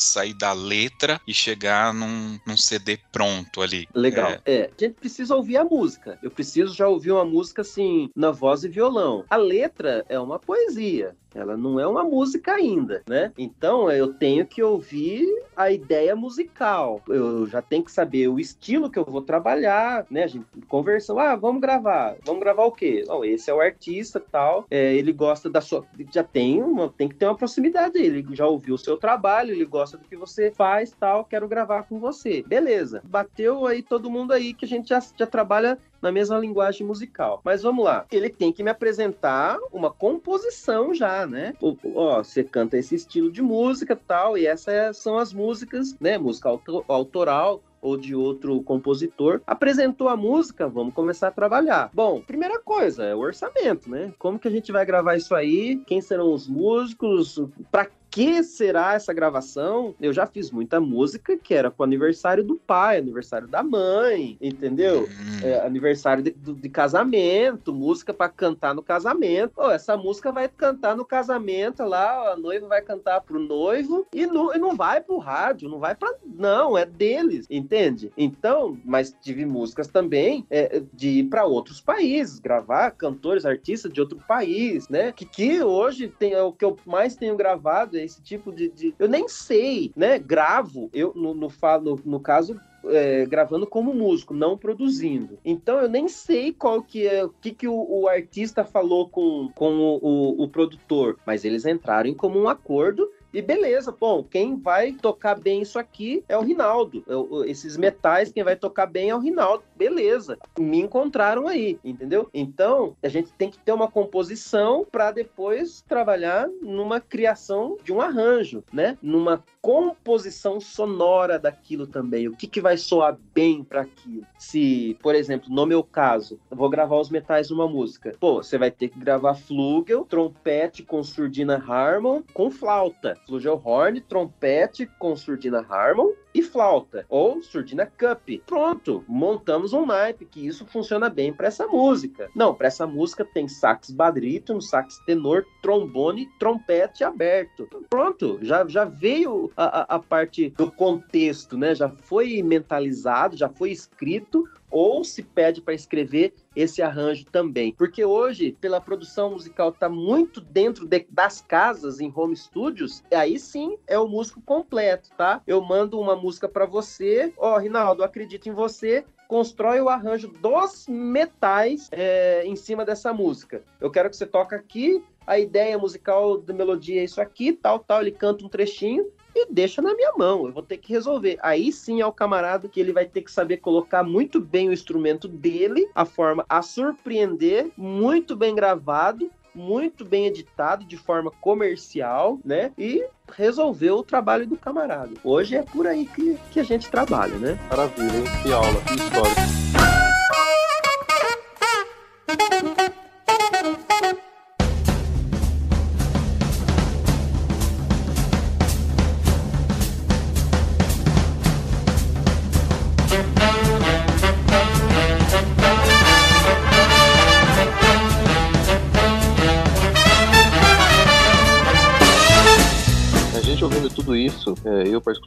sair 0.00 0.34
da 0.34 0.52
letra 0.52 1.20
e 1.26 1.34
chegar 1.34 1.92
num, 1.92 2.38
num 2.46 2.56
CD 2.56 2.98
pronto 3.10 3.60
ali? 3.60 3.88
Legal. 3.94 4.30
É... 4.30 4.40
é, 4.46 4.64
a 4.64 4.84
gente 4.84 4.94
precisa 4.94 5.34
ouvir 5.34 5.56
a 5.56 5.64
música. 5.64 6.18
Eu 6.22 6.30
preciso 6.30 6.74
já 6.74 6.88
ouvir 6.88 7.12
uma 7.12 7.24
música 7.24 7.62
assim, 7.62 8.10
na 8.14 8.30
voz 8.30 8.64
e 8.64 8.68
violão. 8.68 9.24
A 9.28 9.36
letra 9.36 10.04
é 10.08 10.18
uma 10.18 10.38
poesia. 10.38 11.14
Ela 11.34 11.56
não 11.56 11.78
é 11.78 11.86
uma 11.86 12.02
música 12.02 12.52
ainda, 12.52 13.02
né? 13.08 13.32
Então 13.36 13.90
eu 13.90 14.12
tenho 14.14 14.46
que 14.46 14.62
ouvir 14.62 15.26
a 15.56 15.70
ideia 15.70 16.16
musical. 16.16 17.02
Eu 17.08 17.46
já 17.46 17.60
tenho 17.60 17.84
que 17.84 17.92
saber 17.92 18.28
o 18.28 18.40
estilo 18.40 18.90
que 18.90 18.98
eu 18.98 19.04
vou 19.04 19.22
trabalhar, 19.22 19.47
né? 19.56 20.24
A 20.24 20.26
gente 20.26 20.46
conversando, 20.68 21.20
ah, 21.20 21.36
vamos 21.36 21.60
gravar. 21.60 22.16
Vamos 22.24 22.40
gravar 22.40 22.64
o 22.64 22.72
quê? 22.72 23.04
Não, 23.06 23.24
esse 23.24 23.50
é 23.50 23.54
o 23.54 23.60
artista 23.60 24.20
tal. 24.20 24.66
É, 24.70 24.94
ele 24.94 25.12
gosta 25.12 25.48
da 25.48 25.60
sua. 25.60 25.84
Já 26.12 26.22
tem 26.22 26.62
uma, 26.62 26.88
tem 26.88 27.08
que 27.08 27.14
ter 27.14 27.26
uma 27.26 27.36
proximidade. 27.36 27.98
Ele 27.98 28.24
já 28.32 28.46
ouviu 28.46 28.74
o 28.74 28.78
seu 28.78 28.96
trabalho, 28.96 29.52
ele 29.52 29.64
gosta 29.64 29.96
do 29.96 30.04
que 30.04 30.16
você 30.16 30.50
faz 30.50 30.90
tal. 30.92 31.24
Quero 31.24 31.48
gravar 31.48 31.84
com 31.84 31.98
você. 31.98 32.42
Beleza. 32.46 33.02
Bateu 33.04 33.66
aí 33.66 33.82
todo 33.82 34.10
mundo 34.10 34.32
aí 34.32 34.52
que 34.52 34.64
a 34.64 34.68
gente 34.68 34.88
já, 34.88 35.00
já 35.16 35.26
trabalha 35.26 35.78
na 36.00 36.12
mesma 36.12 36.38
linguagem 36.38 36.86
musical. 36.86 37.40
Mas 37.44 37.62
vamos 37.62 37.84
lá, 37.84 38.06
ele 38.10 38.30
tem 38.30 38.52
que 38.52 38.62
me 38.62 38.70
apresentar 38.70 39.58
uma 39.72 39.90
composição 39.90 40.94
já, 40.94 41.26
né? 41.26 41.54
Ó, 41.60 42.22
você 42.22 42.44
canta 42.44 42.78
esse 42.78 42.94
estilo 42.94 43.30
de 43.30 43.42
música 43.42 43.96
tal, 43.96 44.36
e 44.38 44.46
essas 44.46 44.96
são 44.96 45.18
as 45.18 45.32
músicas, 45.32 45.96
né? 46.00 46.18
Música 46.18 46.50
autoral, 46.88 47.62
ou 47.80 47.96
de 47.96 48.14
outro 48.14 48.60
compositor, 48.62 49.40
apresentou 49.46 50.08
a 50.08 50.16
música, 50.16 50.68
vamos 50.68 50.94
começar 50.94 51.28
a 51.28 51.32
trabalhar. 51.32 51.90
Bom, 51.92 52.20
primeira 52.20 52.58
coisa 52.60 53.04
é 53.04 53.14
o 53.14 53.20
orçamento, 53.20 53.90
né? 53.90 54.12
Como 54.18 54.38
que 54.38 54.48
a 54.48 54.50
gente 54.50 54.72
vai 54.72 54.84
gravar 54.84 55.16
isso 55.16 55.34
aí? 55.34 55.76
Quem 55.86 56.00
serão 56.00 56.32
os 56.32 56.48
músicos? 56.48 57.40
Para 57.70 57.88
que 58.10 58.42
será 58.42 58.94
essa 58.94 59.12
gravação? 59.12 59.94
Eu 60.00 60.12
já 60.12 60.26
fiz 60.26 60.50
muita 60.50 60.80
música 60.80 61.36
que 61.36 61.54
era 61.54 61.70
pro 61.70 61.84
aniversário 61.84 62.42
do 62.42 62.56
pai, 62.56 62.98
aniversário 62.98 63.48
da 63.48 63.62
mãe, 63.62 64.36
entendeu? 64.40 65.02
Hum. 65.02 65.40
É, 65.42 65.60
aniversário 65.66 66.22
de, 66.22 66.30
de, 66.30 66.68
casamento, 66.68 67.72
música 67.72 68.14
para 68.14 68.28
cantar 68.28 68.74
no 68.74 68.82
casamento. 68.82 69.52
Oh, 69.56 69.70
essa 69.70 69.96
música 69.96 70.32
vai 70.32 70.48
cantar 70.48 70.96
no 70.96 71.04
casamento 71.04 71.84
lá, 71.84 72.32
a 72.32 72.36
noiva 72.36 72.66
vai 72.66 72.82
cantar 72.82 73.20
pro 73.20 73.38
noivo 73.38 74.06
e 74.12 74.26
não, 74.26 74.54
e 74.54 74.58
não 74.58 74.74
vai 74.74 75.00
pro 75.00 75.18
rádio, 75.18 75.68
não 75.68 75.78
vai 75.78 75.94
para 75.94 76.14
Não, 76.24 76.76
é 76.76 76.86
deles, 76.86 77.46
entende? 77.50 78.10
Então, 78.16 78.78
mas 78.84 79.14
tive 79.20 79.44
músicas 79.44 79.88
também 79.88 80.46
é, 80.50 80.82
de 80.92 81.20
ir 81.20 81.24
para 81.24 81.44
outros 81.44 81.80
países, 81.80 82.38
gravar 82.38 82.92
cantores, 82.92 83.44
artistas 83.44 83.92
de 83.92 84.00
outro 84.00 84.18
país, 84.26 84.88
né? 84.88 85.12
Que, 85.12 85.24
que 85.24 85.62
hoje 85.62 86.08
tem, 86.08 86.32
é 86.32 86.42
o 86.42 86.52
que 86.52 86.64
eu 86.64 86.76
mais 86.86 87.16
tenho 87.16 87.36
gravado 87.36 87.97
esse 88.02 88.22
tipo 88.22 88.52
de, 88.52 88.68
de, 88.68 88.94
Eu 88.98 89.08
nem 89.08 89.28
sei, 89.28 89.92
né? 89.96 90.18
Gravo, 90.18 90.90
eu 90.92 91.12
no, 91.14 91.34
no, 91.34 91.48
no, 91.82 92.00
no 92.04 92.20
caso, 92.20 92.58
é, 92.86 93.26
gravando 93.26 93.66
como 93.66 93.94
músico, 93.94 94.34
não 94.34 94.56
produzindo. 94.56 95.38
Então 95.44 95.78
eu 95.80 95.88
nem 95.88 96.08
sei 96.08 96.52
qual 96.52 96.82
que 96.82 97.06
é 97.06 97.24
o 97.24 97.28
que, 97.28 97.52
que 97.52 97.68
o, 97.68 97.74
o 97.74 98.08
artista 98.08 98.64
falou 98.64 99.08
com, 99.08 99.50
com 99.54 99.76
o, 99.78 99.98
o, 100.00 100.42
o, 100.44 100.48
produtor, 100.48 101.18
mas 101.26 101.44
eles 101.44 101.66
entraram 101.66 102.08
em 102.08 102.14
comum 102.14 102.48
acordo 102.48 103.08
e 103.32 103.42
beleza, 103.42 103.92
bom, 103.92 104.24
quem 104.24 104.56
vai 104.56 104.92
tocar 104.92 105.38
bem 105.38 105.62
isso 105.62 105.78
aqui 105.78 106.24
é 106.28 106.36
o 106.36 106.42
Rinaldo. 106.42 107.04
Eu, 107.06 107.44
esses 107.44 107.76
metais, 107.76 108.32
quem 108.32 108.42
vai 108.42 108.56
tocar 108.56 108.86
bem 108.86 109.10
é 109.10 109.14
o 109.14 109.18
Rinaldo. 109.18 109.64
Beleza, 109.76 110.38
me 110.58 110.80
encontraram 110.80 111.46
aí, 111.46 111.78
entendeu? 111.84 112.28
Então, 112.32 112.96
a 113.02 113.08
gente 113.08 113.32
tem 113.32 113.50
que 113.50 113.58
ter 113.58 113.72
uma 113.72 113.90
composição 113.90 114.86
para 114.90 115.10
depois 115.10 115.84
trabalhar 115.86 116.48
numa 116.62 117.00
criação 117.00 117.76
de 117.84 117.92
um 117.92 118.00
arranjo, 118.00 118.64
né? 118.72 118.96
Numa 119.02 119.44
composição 119.68 120.58
sonora 120.62 121.38
daquilo 121.38 121.86
também. 121.86 122.26
O 122.26 122.34
que, 122.34 122.46
que 122.46 122.58
vai 122.58 122.78
soar 122.78 123.18
bem 123.34 123.62
para 123.62 123.82
aquilo? 123.82 124.24
Se, 124.38 124.96
por 125.02 125.14
exemplo, 125.14 125.50
no 125.50 125.66
meu 125.66 125.84
caso, 125.84 126.40
eu 126.50 126.56
vou 126.56 126.70
gravar 126.70 126.98
os 126.98 127.10
metais 127.10 127.50
numa 127.50 127.68
música. 127.68 128.16
Pô, 128.18 128.42
você 128.42 128.56
vai 128.56 128.70
ter 128.70 128.88
que 128.88 128.98
gravar 128.98 129.34
flugel, 129.34 130.06
trompete 130.06 130.82
com 130.82 131.04
surdina 131.04 131.62
Harmon 131.68 132.22
com 132.32 132.50
flauta 132.50 133.14
flugelhorn, 133.26 134.00
trompete 134.00 134.86
com 134.98 135.14
surdina 135.14 135.62
Harmon 135.68 136.12
e 136.38 136.42
flauta, 136.42 137.04
ou 137.08 137.42
surdina 137.42 137.84
cup. 137.84 138.28
Pronto, 138.46 139.04
montamos 139.08 139.72
um 139.72 139.84
naipe, 139.84 140.24
que 140.24 140.46
isso 140.46 140.64
funciona 140.66 141.10
bem 141.10 141.32
para 141.32 141.48
essa 141.48 141.66
música. 141.66 142.30
Não, 142.34 142.54
para 142.54 142.68
essa 142.68 142.86
música 142.86 143.24
tem 143.24 143.48
sax 143.48 143.90
barítono, 143.90 144.62
sax 144.62 144.98
tenor, 145.04 145.44
trombone, 145.60 146.28
trompete 146.38 147.02
aberto. 147.02 147.68
Pronto, 147.90 148.38
já, 148.40 148.66
já 148.68 148.84
veio 148.84 149.50
a, 149.56 149.80
a, 149.80 149.96
a 149.96 149.98
parte 149.98 150.50
do 150.50 150.70
contexto, 150.70 151.56
né? 151.56 151.74
Já 151.74 151.88
foi 151.88 152.42
mentalizado, 152.42 153.36
já 153.36 153.48
foi 153.48 153.70
escrito 153.72 154.48
ou 154.70 155.04
se 155.04 155.22
pede 155.22 155.60
para 155.60 155.74
escrever 155.74 156.34
esse 156.54 156.82
arranjo 156.82 157.24
também. 157.26 157.72
Porque 157.72 158.04
hoje, 158.04 158.56
pela 158.60 158.80
produção 158.80 159.30
musical 159.30 159.72
tá 159.72 159.88
muito 159.88 160.40
dentro 160.40 160.86
de, 160.86 161.06
das 161.10 161.40
casas 161.40 162.00
em 162.00 162.12
home 162.14 162.36
studios, 162.36 163.02
aí 163.12 163.38
sim 163.38 163.78
é 163.86 163.98
o 163.98 164.08
músico 164.08 164.40
completo, 164.42 165.10
tá? 165.16 165.42
Eu 165.46 165.60
mando 165.62 166.00
uma 166.00 166.16
música 166.16 166.48
para 166.48 166.66
você, 166.66 167.32
ó, 167.36 167.54
oh, 167.54 167.58
Rinaldo, 167.58 168.02
acredito 168.02 168.48
em 168.48 168.52
você, 168.52 169.04
constrói 169.28 169.80
o 169.80 169.88
arranjo 169.88 170.28
dos 170.28 170.86
metais 170.88 171.88
é, 171.92 172.42
em 172.44 172.56
cima 172.56 172.84
dessa 172.84 173.12
música. 173.12 173.62
Eu 173.80 173.90
quero 173.90 174.08
que 174.08 174.16
você 174.16 174.26
toque 174.26 174.54
aqui, 174.54 175.04
a 175.26 175.38
ideia 175.38 175.76
musical 175.76 176.38
da 176.38 176.54
melodia 176.54 177.02
é 177.02 177.04
isso 177.04 177.20
aqui, 177.20 177.52
tal, 177.52 177.78
tal, 177.78 178.00
ele 178.00 178.10
canta 178.10 178.44
um 178.44 178.48
trechinho, 178.48 179.06
deixa 179.46 179.82
na 179.82 179.94
minha 179.94 180.12
mão. 180.16 180.46
Eu 180.46 180.52
vou 180.52 180.62
ter 180.62 180.76
que 180.78 180.92
resolver. 180.92 181.38
Aí 181.42 181.72
sim 181.72 182.00
é 182.00 182.06
o 182.06 182.12
camarada 182.12 182.68
que 182.68 182.80
ele 182.80 182.92
vai 182.92 183.06
ter 183.06 183.22
que 183.22 183.32
saber 183.32 183.58
colocar 183.58 184.02
muito 184.02 184.40
bem 184.40 184.68
o 184.68 184.72
instrumento 184.72 185.28
dele, 185.28 185.88
a 185.94 186.04
forma 186.04 186.44
a 186.48 186.62
surpreender, 186.62 187.70
muito 187.76 188.36
bem 188.36 188.54
gravado, 188.54 189.30
muito 189.54 190.04
bem 190.04 190.26
editado 190.26 190.84
de 190.84 190.96
forma 190.96 191.30
comercial, 191.40 192.38
né? 192.44 192.72
E 192.78 193.04
resolveu 193.32 193.96
o 193.96 194.02
trabalho 194.02 194.46
do 194.46 194.56
camarada. 194.56 195.10
Hoje 195.24 195.56
é 195.56 195.62
por 195.62 195.86
aí 195.86 196.06
que, 196.06 196.38
que 196.52 196.60
a 196.60 196.64
gente 196.64 196.88
trabalha, 196.90 197.36
né? 197.36 197.58
Maravilha, 197.68 198.16
hein? 198.16 198.24
Que 198.42 198.52
aula, 198.52 198.80
que 198.82 198.94
história. 198.94 199.47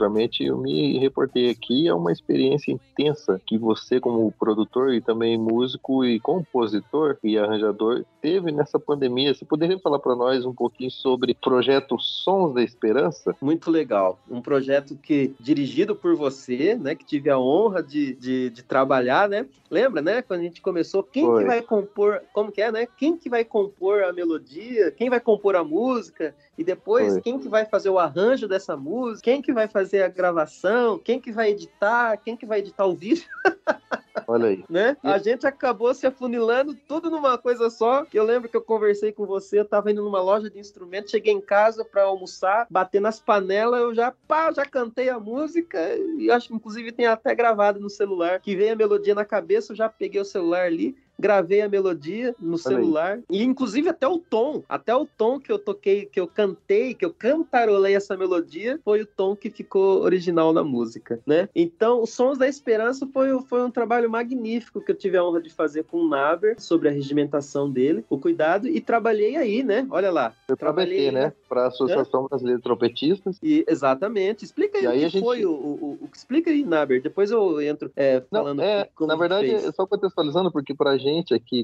Particularmente, 0.02 0.44
eu 0.44 0.58
me 0.58 0.98
reportei 0.98 1.50
aqui. 1.50 1.88
É 1.88 1.94
uma 1.94 2.12
experiência 2.12 2.72
intensa 2.72 3.40
que 3.46 3.58
você, 3.58 4.00
como 4.00 4.32
produtor 4.32 4.94
e 4.94 5.02
também 5.02 5.38
músico 5.38 6.04
e 6.04 6.20
compositor 6.20 7.18
e 7.24 7.38
arranjador, 7.38 8.04
teve 8.22 8.52
nessa 8.52 8.80
pandemia. 8.80 9.34
Você 9.34 9.46
poderia 9.46 9.78
falar 9.80 10.00
para 10.00 10.16
nós 10.16 10.46
um 10.46 10.54
pouquinho 10.54 10.90
sobre 10.90 11.34
o 11.34 11.36
projeto 11.36 12.00
Sons 12.00 12.56
da 12.56 12.64
Esperança? 12.64 13.36
Muito 13.42 13.70
legal. 13.70 14.20
Um 14.30 14.42
projeto 14.42 14.96
que, 14.96 15.34
dirigido 15.40 15.96
por 15.96 16.16
você, 16.16 16.76
né, 16.76 16.96
que 16.96 17.06
tive 17.06 17.30
a 17.30 17.38
honra 17.38 17.84
de, 17.84 18.14
de, 18.16 18.50
de 18.50 18.64
trabalhar, 18.64 19.30
né? 19.30 19.46
Lembra, 19.70 20.02
né, 20.02 20.22
quando 20.22 20.42
a 20.42 20.44
gente 20.44 20.62
começou, 20.62 21.02
quem 21.02 21.26
Foi. 21.26 21.44
que 21.44 21.48
vai 21.48 21.62
compor, 21.62 22.22
como 22.34 22.52
que 22.52 22.62
é, 22.62 22.72
né? 22.72 22.88
Quem 22.98 23.16
que 23.16 23.30
vai 23.30 23.46
compor 23.46 24.04
a 24.04 24.12
melodia? 24.12 24.92
Quem 24.92 25.10
vai 25.10 25.20
compor 25.20 25.56
a 25.56 25.64
música? 25.64 26.36
E 26.58 26.64
depois, 26.64 27.14
Foi. 27.14 27.22
quem 27.22 27.40
que 27.40 27.48
vai 27.48 27.66
fazer 27.66 27.90
o 27.90 27.98
arranjo 27.98 28.48
dessa 28.48 28.76
música? 28.76 29.24
Quem 29.24 29.42
que 29.42 29.54
vai 29.54 29.68
fazer 29.68 29.91
a 30.00 30.08
gravação? 30.08 30.98
Quem 30.98 31.20
que 31.20 31.32
vai 31.32 31.52
editar? 31.52 32.18
Quem 32.18 32.38
que 32.38 32.46
vai 32.46 32.60
editar 32.60 32.86
o 32.86 32.96
vídeo? 32.96 33.26
Olha 34.28 34.50
aí. 34.50 34.64
Né? 34.70 34.98
A 35.04 35.18
gente 35.18 35.46
acabou 35.46 35.94
se 35.94 36.06
afunilando 36.06 36.74
tudo 36.74 37.10
numa 37.10 37.38
coisa 37.38 37.70
só. 37.70 38.06
Eu 38.14 38.24
lembro 38.24 38.50
que 38.50 38.56
eu 38.56 38.62
conversei 38.62 39.12
com 39.12 39.26
você, 39.26 39.60
eu 39.60 39.66
tava 39.66 39.92
indo 39.92 40.04
numa 40.04 40.22
loja 40.22 40.50
de 40.50 40.60
instrumentos, 40.60 41.12
cheguei 41.12 41.34
em 41.34 41.42
casa 41.42 41.84
para 41.84 42.04
almoçar, 42.04 42.68
bater 42.70 43.02
nas 43.02 43.20
panelas, 43.20 43.82
eu 43.82 43.94
já, 43.94 44.14
pá, 44.28 44.52
já 44.52 44.66
cantei 44.66 45.10
a 45.10 45.20
música 45.20 45.80
e 46.18 46.30
acho 46.30 46.50
que 46.50 46.54
inclusive 46.54 46.92
tem 46.92 47.06
até 47.06 47.34
gravado 47.34 47.80
no 47.80 47.90
celular, 47.90 48.40
que 48.40 48.56
veio 48.56 48.74
a 48.74 48.76
melodia 48.76 49.16
na 49.16 49.26
cabeça, 49.26 49.72
eu 49.72 49.78
já 49.78 49.90
peguei 49.90 50.22
o 50.22 50.26
celular 50.26 50.66
ali, 50.66 50.96
gravei 51.20 51.62
a 51.62 51.70
melodia 51.70 52.36
no 52.40 52.58
celular 52.58 53.20
e 53.30 53.44
inclusive 53.44 53.90
até 53.90 54.08
o 54.08 54.18
tom, 54.18 54.64
até 54.68 54.96
o 54.96 55.06
tom 55.06 55.40
que 55.40 55.52
eu 55.52 55.60
toquei, 55.60 56.06
que 56.06 56.20
eu 56.20 56.28
cantei, 56.28 56.94
que 56.94 57.06
eu 57.06 57.14
cantarolei 57.14 57.96
essa 57.96 58.18
melodia, 58.18 58.80
foi 58.84 59.02
o 59.02 59.06
tom 59.06 59.36
que 59.36 59.50
ficou 59.50 60.02
original 60.02 60.52
na 60.54 60.64
música, 60.64 61.20
né? 61.26 61.48
Então, 61.56 62.02
os 62.02 62.12
Sons 62.12 62.38
da 62.38 62.48
Esperança 62.48 63.08
foi, 63.14 63.40
foi 63.44 63.64
um 63.64 63.72
trabalho 63.72 64.10
magnífico 64.10 64.82
que 64.82 64.92
eu 64.92 64.96
tive 64.96 65.18
a 65.18 65.24
honra 65.24 65.42
de 65.42 65.50
fazer 65.50 65.84
com 65.84 65.98
o 65.98 66.08
Naber 66.08 66.56
sobre 66.60 66.90
a 66.90 66.92
regimentação 66.92 67.70
dele, 67.70 68.04
o 68.10 68.18
cuidado, 68.18 68.68
e 68.68 68.82
trabalhei 68.82 69.36
aí, 69.36 69.64
né? 69.64 69.88
Olha 69.90 70.12
lá. 70.12 70.34
Eu 70.48 70.58
trabalhei, 70.58 71.12
né? 71.12 71.34
Para 71.48 71.64
a 71.64 71.68
Associação 71.68 72.28
Brasileira 72.28 72.58
de 72.58 72.64
Trompetistas. 72.64 73.38
E, 73.42 73.64
exatamente. 73.68 74.44
Explica 74.44 74.78
aí, 74.78 74.88
aí 74.88 75.00
o 75.00 75.02
que 75.02 75.10
gente... 75.10 75.24
foi 75.24 75.46
o, 75.46 75.52
o, 75.52 76.00
o, 76.02 76.10
Explica 76.14 76.50
aí, 76.50 76.64
Naber. 76.64 77.02
Depois 77.02 77.32
eu 77.32 77.62
entro 77.62 77.92
é, 77.96 78.22
falando. 78.30 78.58
Não, 78.58 78.64
é, 78.64 78.90
na 79.02 79.16
verdade, 79.16 79.50
fez. 79.50 79.76
só 79.76 79.86
contextualizando, 79.86 80.52
porque 80.52 80.74
para 80.74 80.98
gente 81.12 81.34
aqui 81.34 81.64